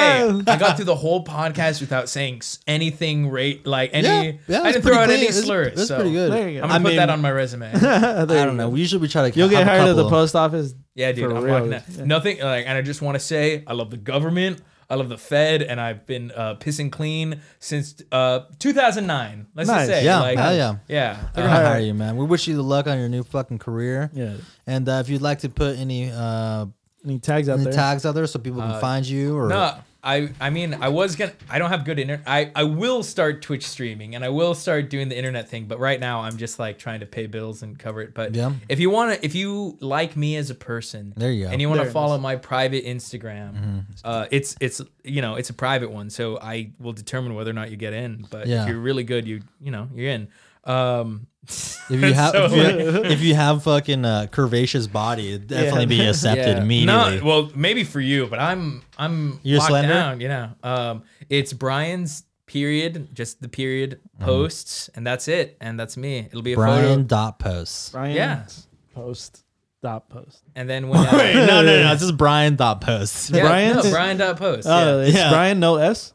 Hey, 0.47 0.53
I 0.53 0.57
got 0.57 0.77
through 0.77 0.87
the 0.87 0.97
whole 0.97 1.23
podcast 1.23 1.81
without 1.83 2.09
saying 2.09 2.39
s- 2.39 2.61
anything. 2.67 3.29
Rate 3.29 3.67
like 3.67 3.91
any. 3.93 4.07
Yeah, 4.07 4.33
yeah, 4.49 4.63
I 4.63 4.69
it's 4.69 4.73
didn't 4.77 4.83
throw 4.83 4.83
pretty 4.83 4.97
out 4.97 5.05
clean. 5.07 5.19
any 5.19 5.27
It's- 5.29 5.45
slurs. 5.45 5.73
it's 5.81 5.89
so 5.89 5.97
pretty 5.97 6.13
good. 6.13 6.33
There 6.33 6.49
you 6.49 6.61
go. 6.61 6.65
I'm 6.65 6.71
gonna 6.71 6.81
I 6.81 6.91
put 6.91 6.97
that 6.97 7.09
mean- 7.09 7.11
on 7.11 7.23
my 7.27 7.33
resume. 7.33 7.71
I 7.75 8.25
don't 8.25 8.57
know. 8.57 8.75
Usually 8.75 9.01
we 9.03 9.09
try 9.09 9.31
to. 9.31 9.39
You'll 9.39 9.49
get 9.49 9.59
have 9.59 9.67
a 9.67 9.71
hired 9.71 9.91
at 9.91 9.97
the 9.97 10.03
couple- 10.05 10.11
post 10.19 10.35
office. 10.37 10.75
Yeah, 10.95 11.13
dude. 11.13 11.31
For 11.31 11.37
I'm 11.37 11.45
real, 11.45 11.55
rocking 11.55 11.71
that. 11.71 11.85
yeah. 11.89 12.05
Nothing 12.05 12.39
like, 12.41 12.65
and 12.67 12.77
I 12.79 12.83
just 12.83 13.03
want 13.03 13.17
to 13.17 13.21
say, 13.21 13.63
I 13.67 13.73
love 13.75 13.91
the 13.91 13.97
government. 14.13 14.61
I 14.89 14.95
love 14.95 15.09
the 15.09 15.19
Fed, 15.19 15.63
and 15.63 15.81
I've 15.81 16.07
been 16.07 16.31
uh, 16.31 16.55
pissing 16.61 16.93
clean 16.93 17.41
since 17.59 18.01
uh, 18.13 18.41
2009. 18.61 19.47
Let's 19.55 19.69
Nice. 19.69 19.89
just 19.89 19.91
say, 19.99 20.05
Yeah, 20.05 20.21
like, 20.21 20.39
hell 20.39 20.55
yeah. 20.55 20.77
yeah. 20.89 21.17
They're 21.35 21.45
gonna 21.49 21.59
Uh, 21.59 21.67
hire 21.73 21.81
you, 21.81 21.93
man. 21.93 22.17
We 22.17 22.25
wish 22.25 22.47
you 22.47 22.55
the 22.55 22.63
luck 22.63 22.87
on 22.87 22.99
your 22.99 23.09
new 23.09 23.25
fucking 23.25 23.59
career. 23.59 24.11
Yeah. 24.15 24.35
And 24.67 24.89
uh, 24.89 25.03
if 25.05 25.09
you'd 25.09 25.23
like 25.23 25.41
to 25.41 25.49
put 25.49 25.77
any 25.77 26.11
uh, 26.13 26.67
Any 27.05 27.19
tags 27.19 27.49
out 27.49 27.55
any 27.55 27.65
there? 27.65 27.73
tags 27.73 28.07
out 28.07 28.15
there 28.15 28.27
so 28.29 28.39
people 28.39 28.61
can 28.61 28.71
Uh, 28.71 28.81
find 28.81 29.05
you, 29.05 29.37
or 29.37 29.49
No, 29.49 29.75
I 30.07 30.31
I 30.41 30.51
mean 30.51 30.73
I 30.75 30.89
was 30.89 31.17
gonna 31.17 31.33
I 31.51 31.59
don't 31.59 31.71
have 31.71 31.85
good 31.85 31.99
internet. 31.99 32.27
I 32.27 32.51
I 32.55 32.63
will 32.65 33.03
start 33.03 33.43
Twitch 33.43 33.67
streaming 33.67 34.15
and 34.15 34.25
I 34.25 34.29
will 34.29 34.55
start 34.55 34.89
doing 34.89 35.09
the 35.09 35.17
internet 35.19 35.49
thing, 35.49 35.67
but 35.67 35.79
right 35.81 35.99
now 36.01 36.21
I'm 36.21 36.37
just 36.37 36.59
like 36.59 36.79
trying 36.79 37.01
to 37.01 37.07
pay 37.07 37.27
bills 37.27 37.63
and 37.63 37.79
cover 37.79 38.01
it. 38.03 38.15
But 38.15 38.35
Yeah. 38.35 38.53
if 38.69 38.79
you 38.81 38.89
want 38.89 39.15
to, 39.19 39.25
if 39.27 39.35
you 39.35 39.77
like 39.81 40.17
me 40.17 40.37
as 40.37 40.49
a 40.51 40.55
person, 40.55 41.13
There 41.17 41.33
you 41.33 41.47
go. 41.47 41.51
and 41.51 41.61
you 41.61 41.69
want 41.69 41.81
to 41.83 41.89
it 41.89 41.93
follow 41.93 42.17
my 42.19 42.37
private 42.37 42.85
Instagram, 42.87 43.55
Mm-hmm. 43.55 43.79
uh, 44.05 44.27
it's 44.31 44.55
it's 44.61 44.81
you 45.05 45.21
know 45.21 45.35
it's 45.35 45.51
a 45.51 45.55
private 45.55 45.91
one, 45.91 46.09
so 46.11 46.39
I 46.41 46.71
will 46.79 46.93
determine 46.93 47.35
whether 47.35 47.51
or 47.51 47.55
not 47.55 47.71
you 47.73 47.77
get 47.77 47.93
in. 47.93 48.27
But 48.31 48.47
Yeah. 48.47 48.63
if 48.63 48.69
you're 48.69 48.79
really 48.79 49.05
good, 49.05 49.27
you 49.27 49.41
you 49.61 49.71
know 49.73 49.89
you're 49.95 50.11
in. 50.11 50.29
Um, 50.65 51.27
if 51.91 52.01
you 52.03 52.13
have 52.15 52.33
so, 52.33 52.45
if, 52.47 52.53
you, 52.53 53.05
if 53.05 53.21
you 53.23 53.35
have 53.35 53.63
fucking 53.63 54.05
uh, 54.05 54.27
curvaceous 54.31 54.91
body, 54.91 55.29
it'd 55.31 55.47
definitely 55.49 55.97
Yeah. 55.97 56.03
be 56.05 56.09
accepted 56.09 56.57
Yeah. 56.57 56.63
immediately. 56.63 57.19
No, 57.19 57.25
well, 57.25 57.51
maybe 57.55 57.85
for 57.85 58.01
you, 58.01 58.27
but 58.27 58.39
I'm 58.39 58.83
I'm 58.99 59.41
You're 59.43 59.59
locked 59.59 59.71
slender? 59.71 59.93
down. 59.95 60.21
You 60.21 60.29
know, 60.29 60.51
um, 60.63 61.03
it's 61.29 61.53
Brian's 61.53 62.25
period, 62.47 63.09
just 63.13 63.41
the 63.43 63.49
period 63.49 64.01
posts, 64.21 64.89
and 64.95 65.07
that's 65.07 65.29
it, 65.29 65.57
and 65.61 65.79
that's 65.79 65.97
me. 65.97 66.19
It'll 66.21 66.43
be 66.43 66.53
a 66.53 66.57
Brian 66.57 66.85
photo, 66.85 67.03
dot 67.03 67.39
posts. 67.39 67.91
Brian. 67.91 68.15
Yeah. 68.17 68.47
Post. 68.95 69.43
Dot 69.83 70.09
post. 70.09 70.43
and 70.57 70.69
then 70.69 70.89
when 70.89 71.01
Wait, 71.13 71.37
uh, 71.37 71.47
no, 71.47 71.63
no, 71.63 71.83
no, 71.83 71.93
it's 71.93 72.01
just 72.01 72.17
Brian 72.17 72.57
dot 72.57 72.81
posts. 72.81 73.31
yeah, 73.31 73.43
Brian's- 73.43 73.85
no, 73.85 73.91
Brian 73.91 74.17
dot 74.17 74.37
post. 74.39 74.67
Oh, 74.69 75.01
yeah. 75.01 75.07
it's 75.07 75.17
Yeah. 75.17 75.31
Brian, 75.31 75.61
no 75.61 75.77
S. 75.77 76.13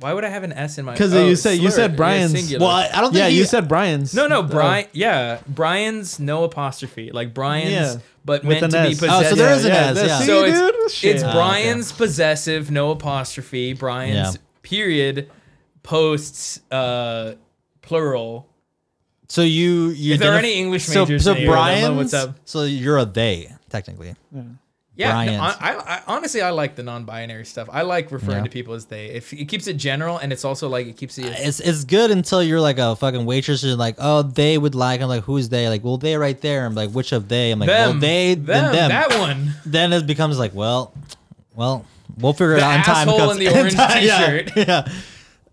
Why 0.00 0.12
would 0.12 0.24
I 0.24 0.28
have 0.28 0.44
an 0.44 0.52
S 0.52 0.78
in 0.78 0.84
my? 0.84 0.96
'Cause 0.96 1.12
oh, 1.12 1.26
you 1.26 1.34
said- 1.34 1.58
you 1.58 1.70
said 1.70 1.96
Brian's. 1.96 2.52
Well, 2.56 2.68
I, 2.68 2.88
I 2.92 3.00
don't 3.00 3.10
think 3.12 3.16
Yeah, 3.22 3.28
he, 3.28 3.38
you 3.38 3.44
said 3.44 3.66
Brian's. 3.68 4.14
no, 4.14 4.28
no, 4.28 4.38
Oh. 4.38 4.42
Brian. 4.44 4.86
Yeah, 4.92 5.38
Brian's 5.48 6.20
no 6.20 6.44
apostrophe, 6.44 7.10
like 7.12 7.34
Brian's, 7.34 7.70
Yeah. 7.72 7.96
but 8.24 8.44
With 8.44 8.60
meant 8.60 8.74
an 8.74 8.82
to 8.84 8.88
be 8.90 8.94
possessive. 8.94 9.26
Oh, 9.26 9.30
so 9.30 9.34
there 9.34 9.52
is 9.54 9.64
an 9.64 9.72
S, 9.72 9.94
that's- 9.96 10.08
yeah. 10.08 10.18
see, 10.20 10.26
So 10.26 10.44
it's- 10.44 10.60
dude? 10.60 10.90
Shit. 10.92 11.14
It's 11.16 11.24
Brian's 11.24 11.90
possessive, 11.92 12.70
no 12.70 12.92
apostrophe. 12.92 13.72
Brian's 13.72 14.34
Yeah. 14.34 14.40
period 14.62 15.30
posts 15.82 16.60
uh 16.70 17.34
plural. 17.82 18.46
So 19.28 19.42
you 19.42 19.88
you 19.88 20.14
If 20.14 20.20
there 20.20 20.32
are 20.32 20.38
any 20.38 20.54
English 20.54 20.84
so 20.84 21.04
majors 21.04 21.24
so 21.24 21.32
in 21.32 21.38
here, 21.38 21.50
I 21.56 21.72
don't 21.72 21.80
know 21.80 21.86
Brian, 21.88 21.96
what's 21.96 22.14
up. 22.14 22.36
So 22.44 22.62
you're 22.62 22.98
a 22.98 23.04
they 23.04 23.52
technically. 23.68 24.14
Yeah, 24.98 25.24
no, 25.26 25.40
I, 25.42 25.52
I, 25.60 26.02
honestly 26.08 26.42
I 26.42 26.50
like 26.50 26.74
the 26.74 26.82
non-binary 26.82 27.44
stuff. 27.44 27.68
I 27.72 27.82
like 27.82 28.10
referring 28.10 28.38
Yeah. 28.38 28.42
to 28.44 28.50
people 28.50 28.74
as 28.74 28.86
they. 28.86 29.06
If 29.06 29.32
it 29.32 29.44
keeps 29.46 29.68
it 29.68 29.74
general 29.74 30.18
and 30.18 30.32
it's 30.32 30.44
also 30.44 30.68
like 30.68 30.88
it 30.88 30.96
keeps 30.96 31.16
it. 31.18 31.26
It's 31.38 31.60
it's 31.60 31.84
good 31.84 32.10
until 32.10 32.42
you're 32.42 32.60
like 32.60 32.78
a 32.78 32.96
fucking 32.96 33.24
waitress. 33.24 33.62
You're 33.62 33.76
like, 33.76 33.94
oh, 33.98 34.22
they 34.22 34.58
would 34.58 34.74
like. 34.74 35.00
I'm 35.00 35.08
like, 35.08 35.22
who's 35.22 35.48
they? 35.50 35.68
Like, 35.68 35.84
well, 35.84 35.98
they 35.98 36.16
right 36.16 36.38
there. 36.40 36.66
I'm 36.66 36.74
like, 36.74 36.90
which 36.90 37.12
of 37.12 37.28
they? 37.28 37.52
I'm 37.52 37.60
like, 37.60 37.68
them, 37.68 37.90
well, 37.90 38.00
they 38.00 38.34
them, 38.34 38.44
then 38.46 38.72
them. 38.72 38.88
that 38.90 39.18
one. 39.20 39.52
then 39.64 39.92
it 39.92 40.04
becomes 40.04 40.36
like, 40.36 40.52
well, 40.52 40.92
well, 41.54 41.86
we'll 42.18 42.32
figure 42.32 42.56
it 42.56 42.62
out 42.64 42.74
in 42.76 42.82
time. 42.82 43.08
asshole 43.08 43.30
in 43.30 43.38
the 43.38 43.48
orange 43.54 43.74
yeah, 43.74 44.00
t-shirt. 44.00 44.52
Yeah, 44.56 44.92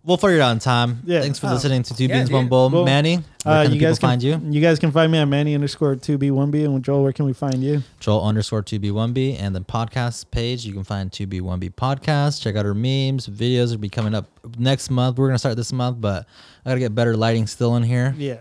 we'll 0.06 0.18
figure 0.18 0.38
it 0.38 0.42
out 0.42 0.52
in 0.52 0.60
time. 0.60 1.00
Yeah. 1.06 1.22
Thanks 1.22 1.40
for 1.40 1.48
Oh. 1.48 1.54
listening 1.54 1.84
to 1.84 1.96
Two 1.96 2.06
Yeah, 2.06 2.16
Beans 2.18 2.30
dude. 2.30 2.36
One 2.36 2.48
Bowl, 2.48 2.70
Well, 2.70 2.86
Manny. 2.86 3.18
Where 3.44 3.56
Uh, 3.60 3.64
can 3.64 3.74
you 3.74 3.80
the 3.80 3.86
guys 3.86 3.98
people 3.98 4.10
can 4.10 4.20
find 4.22 4.24
you? 4.24 4.52
You 4.56 4.62
guys 4.62 4.80
can 4.80 4.92
find 4.92 5.12
me 5.12 5.18
at 5.20 5.26
Manny 5.26 5.54
underscore 5.56 5.96
two 5.96 6.18
B 6.18 6.32
one 6.32 6.52
B 6.52 6.64
and 6.64 6.84
Joel. 6.84 7.04
Where 7.04 7.12
can 7.14 7.26
we 7.26 7.34
find 7.34 7.64
you? 7.64 7.84
Joel 8.00 8.24
underscore 8.26 8.64
2B1B 8.64 9.38
and 9.40 9.56
the 9.56 9.62
podcast 9.62 10.26
page. 10.32 10.66
You 10.66 10.74
can 10.74 10.84
find 10.84 11.12
2B1B 11.12 11.70
podcast. 11.72 12.42
Check 12.42 12.56
out 12.56 12.66
our 12.66 12.74
memes. 12.74 13.28
Videos 13.28 13.72
will 13.72 13.78
be 13.78 13.90
coming 13.90 14.14
up 14.16 14.26
next 14.58 14.90
month. 14.90 15.18
We're 15.18 15.28
going 15.28 15.36
to 15.36 15.40
start 15.40 15.58
this 15.58 15.72
month, 15.74 15.98
but 16.02 16.26
I 16.66 16.70
got 16.70 16.74
to 16.76 16.80
get 16.80 16.96
better 16.96 17.16
lighting 17.18 17.48
still 17.48 17.76
in 17.76 17.84
here. 17.84 18.16
Yeah. 18.18 18.38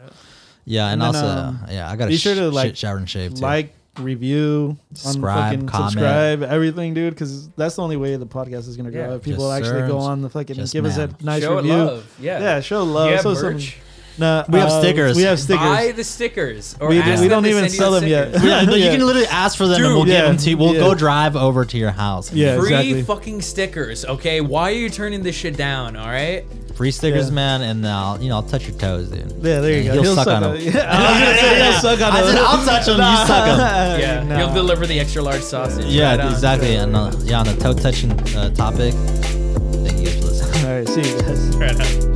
Yeah. 0.65 0.87
And, 0.89 1.03
And 1.03 1.15
then, 1.15 1.25
also, 1.25 1.27
um, 1.49 1.61
yeah, 1.71 1.91
I 1.91 1.97
got 1.97 2.07
to 2.07 2.11
be 2.11 2.17
sure 2.17 2.35
to, 2.35 2.51
like, 2.51 2.69
shit, 2.69 2.79
shower 2.79 2.97
and 2.97 3.09
shave 3.09 3.35
too. 3.35 3.43
Like, 3.43 3.75
review, 3.99 4.77
Subscribe, 4.95 5.53
fucking 5.53 5.69
subscribe, 5.69 6.43
everything, 6.43 6.95
dude. 6.95 7.15
Because 7.15 7.49
that's 7.51 7.77
the 7.77 7.83
only 7.83 7.97
way 7.97 8.17
the 8.17 8.27
podcast 8.27 8.69
is 8.69 8.77
gonna 8.77 8.91
grow. 8.91 9.09
Yeah. 9.11 9.15
if 9.15 9.23
people 9.23 9.49
Yes, 9.49 9.59
actually 9.59 9.81
sir. 9.83 9.89
go 9.89 9.99
on 9.99 10.23
the 10.23 10.29
fucking 10.31 10.57
Yes, 10.57 10.73
give 10.73 10.85
us 10.85 10.97
a 10.99 11.11
nice 11.21 11.43
Show 11.43 11.57
review. 11.57 11.73
love. 11.75 12.17
Yeah. 12.21 12.41
Yeah, 12.41 12.61
show 12.61 12.83
love. 12.85 13.07
Do 13.07 13.11
you 13.11 13.15
have 13.17 13.23
so 13.23 13.35
some- 13.35 13.53
merch? 13.55 13.79
Nah, 14.17 14.45
We 14.49 14.59
have 14.61 14.69
uh, 14.69 14.81
stickers. 14.81 15.17
We 15.17 15.23
have 15.23 15.41
stickers. 15.41 15.61
Buy 15.67 15.93
the 15.93 16.05
stickers. 16.05 16.77
Or 16.81 16.89
We- 16.89 17.01
ask 17.01 17.21
we 17.21 17.29
don't 17.29 17.43
to 17.43 17.51
even 17.51 17.69
sell 17.69 17.91
them 17.93 18.07
yet. 18.07 18.33
yeah, 18.43 18.63
no, 18.63 18.75
you 18.75 18.85
Yeah. 18.85 18.93
can 18.97 19.05
literally 19.07 19.27
ask 19.29 19.57
for 19.59 19.67
them 19.67 19.83
and 19.83 19.95
we'll 19.95 20.07
yeah, 20.07 20.21
give 20.21 20.27
them 20.27 20.37
to 20.37 20.51
you. 20.51 20.57
We'll 20.57 20.75
yeah. 20.75 20.81
go 20.81 20.95
drive 20.95 21.35
over 21.37 21.65
to 21.65 21.77
your 21.79 21.91
house. 21.91 22.33
Yeah, 22.33 22.57
Free 22.59 22.69
exactly. 22.75 23.03
fucking 23.03 23.43
stickers, 23.43 24.05
okay? 24.05 24.41
Why 24.41 24.71
are 24.71 24.75
you 24.75 24.89
turning 24.89 25.23
this 25.23 25.35
shit 25.35 25.57
down? 25.57 25.97
All 25.97 26.07
right. 26.07 26.45
Free 26.77 26.91
stickers, 26.91 27.29
Yeah. 27.29 27.35
man, 27.35 27.63
and 27.63 27.87
I'll, 27.87 28.21
you 28.21 28.29
know, 28.29 28.37
I'll 28.37 28.43
touch 28.43 28.67
your 28.69 28.77
toes, 28.77 29.09
dude. 29.09 29.31
Yeah, 29.43 29.61
there 29.61 29.71
you 29.73 29.77
And 29.79 29.87
go. 29.87 29.93
He'll, 29.95 30.03
He'll 30.03 30.15
suck, 30.17 30.25
suck 30.25 30.37
on 30.37 30.43
on 30.45 30.55
them. 30.55 30.63
it. 30.67 30.75
Yeah, 30.75 31.71
He'll 31.73 31.81
suck 31.81 32.01
on 32.01 32.13
I 32.13 32.23
said, 32.23 32.39
I'll 32.39 32.65
touch 32.65 32.87
them, 32.87 32.97
you 32.99 33.27
suck 33.27 33.47
them. 33.47 34.01
Yeah. 34.01 34.23
no. 34.25 34.37
He'll 34.39 34.55
deliver 34.55 34.87
the 34.87 34.99
extra 35.01 35.23
large 35.23 35.43
sausage. 35.43 35.87
Yeah, 35.87 36.11
right 36.11 36.21
on. 36.21 36.33
exactly. 36.33 36.75
And 36.77 36.97
uh, 36.97 37.13
yeah, 37.23 37.41
on 37.41 37.47
the 37.47 37.55
toe 37.57 37.75
touching 37.75 38.13
uh, 38.37 38.51
topic. 38.51 38.93
Thank 38.95 39.99
you 40.01 40.07
guys 40.07 40.17
for 40.19 40.27
listening. 40.27 40.65
All 40.67 40.73
right, 40.79 40.89
see 40.89 41.01
you 41.03 41.21
guys. 41.21 41.57
Right 41.57 41.71
on. 41.73 41.79
Peace. 41.79 42.14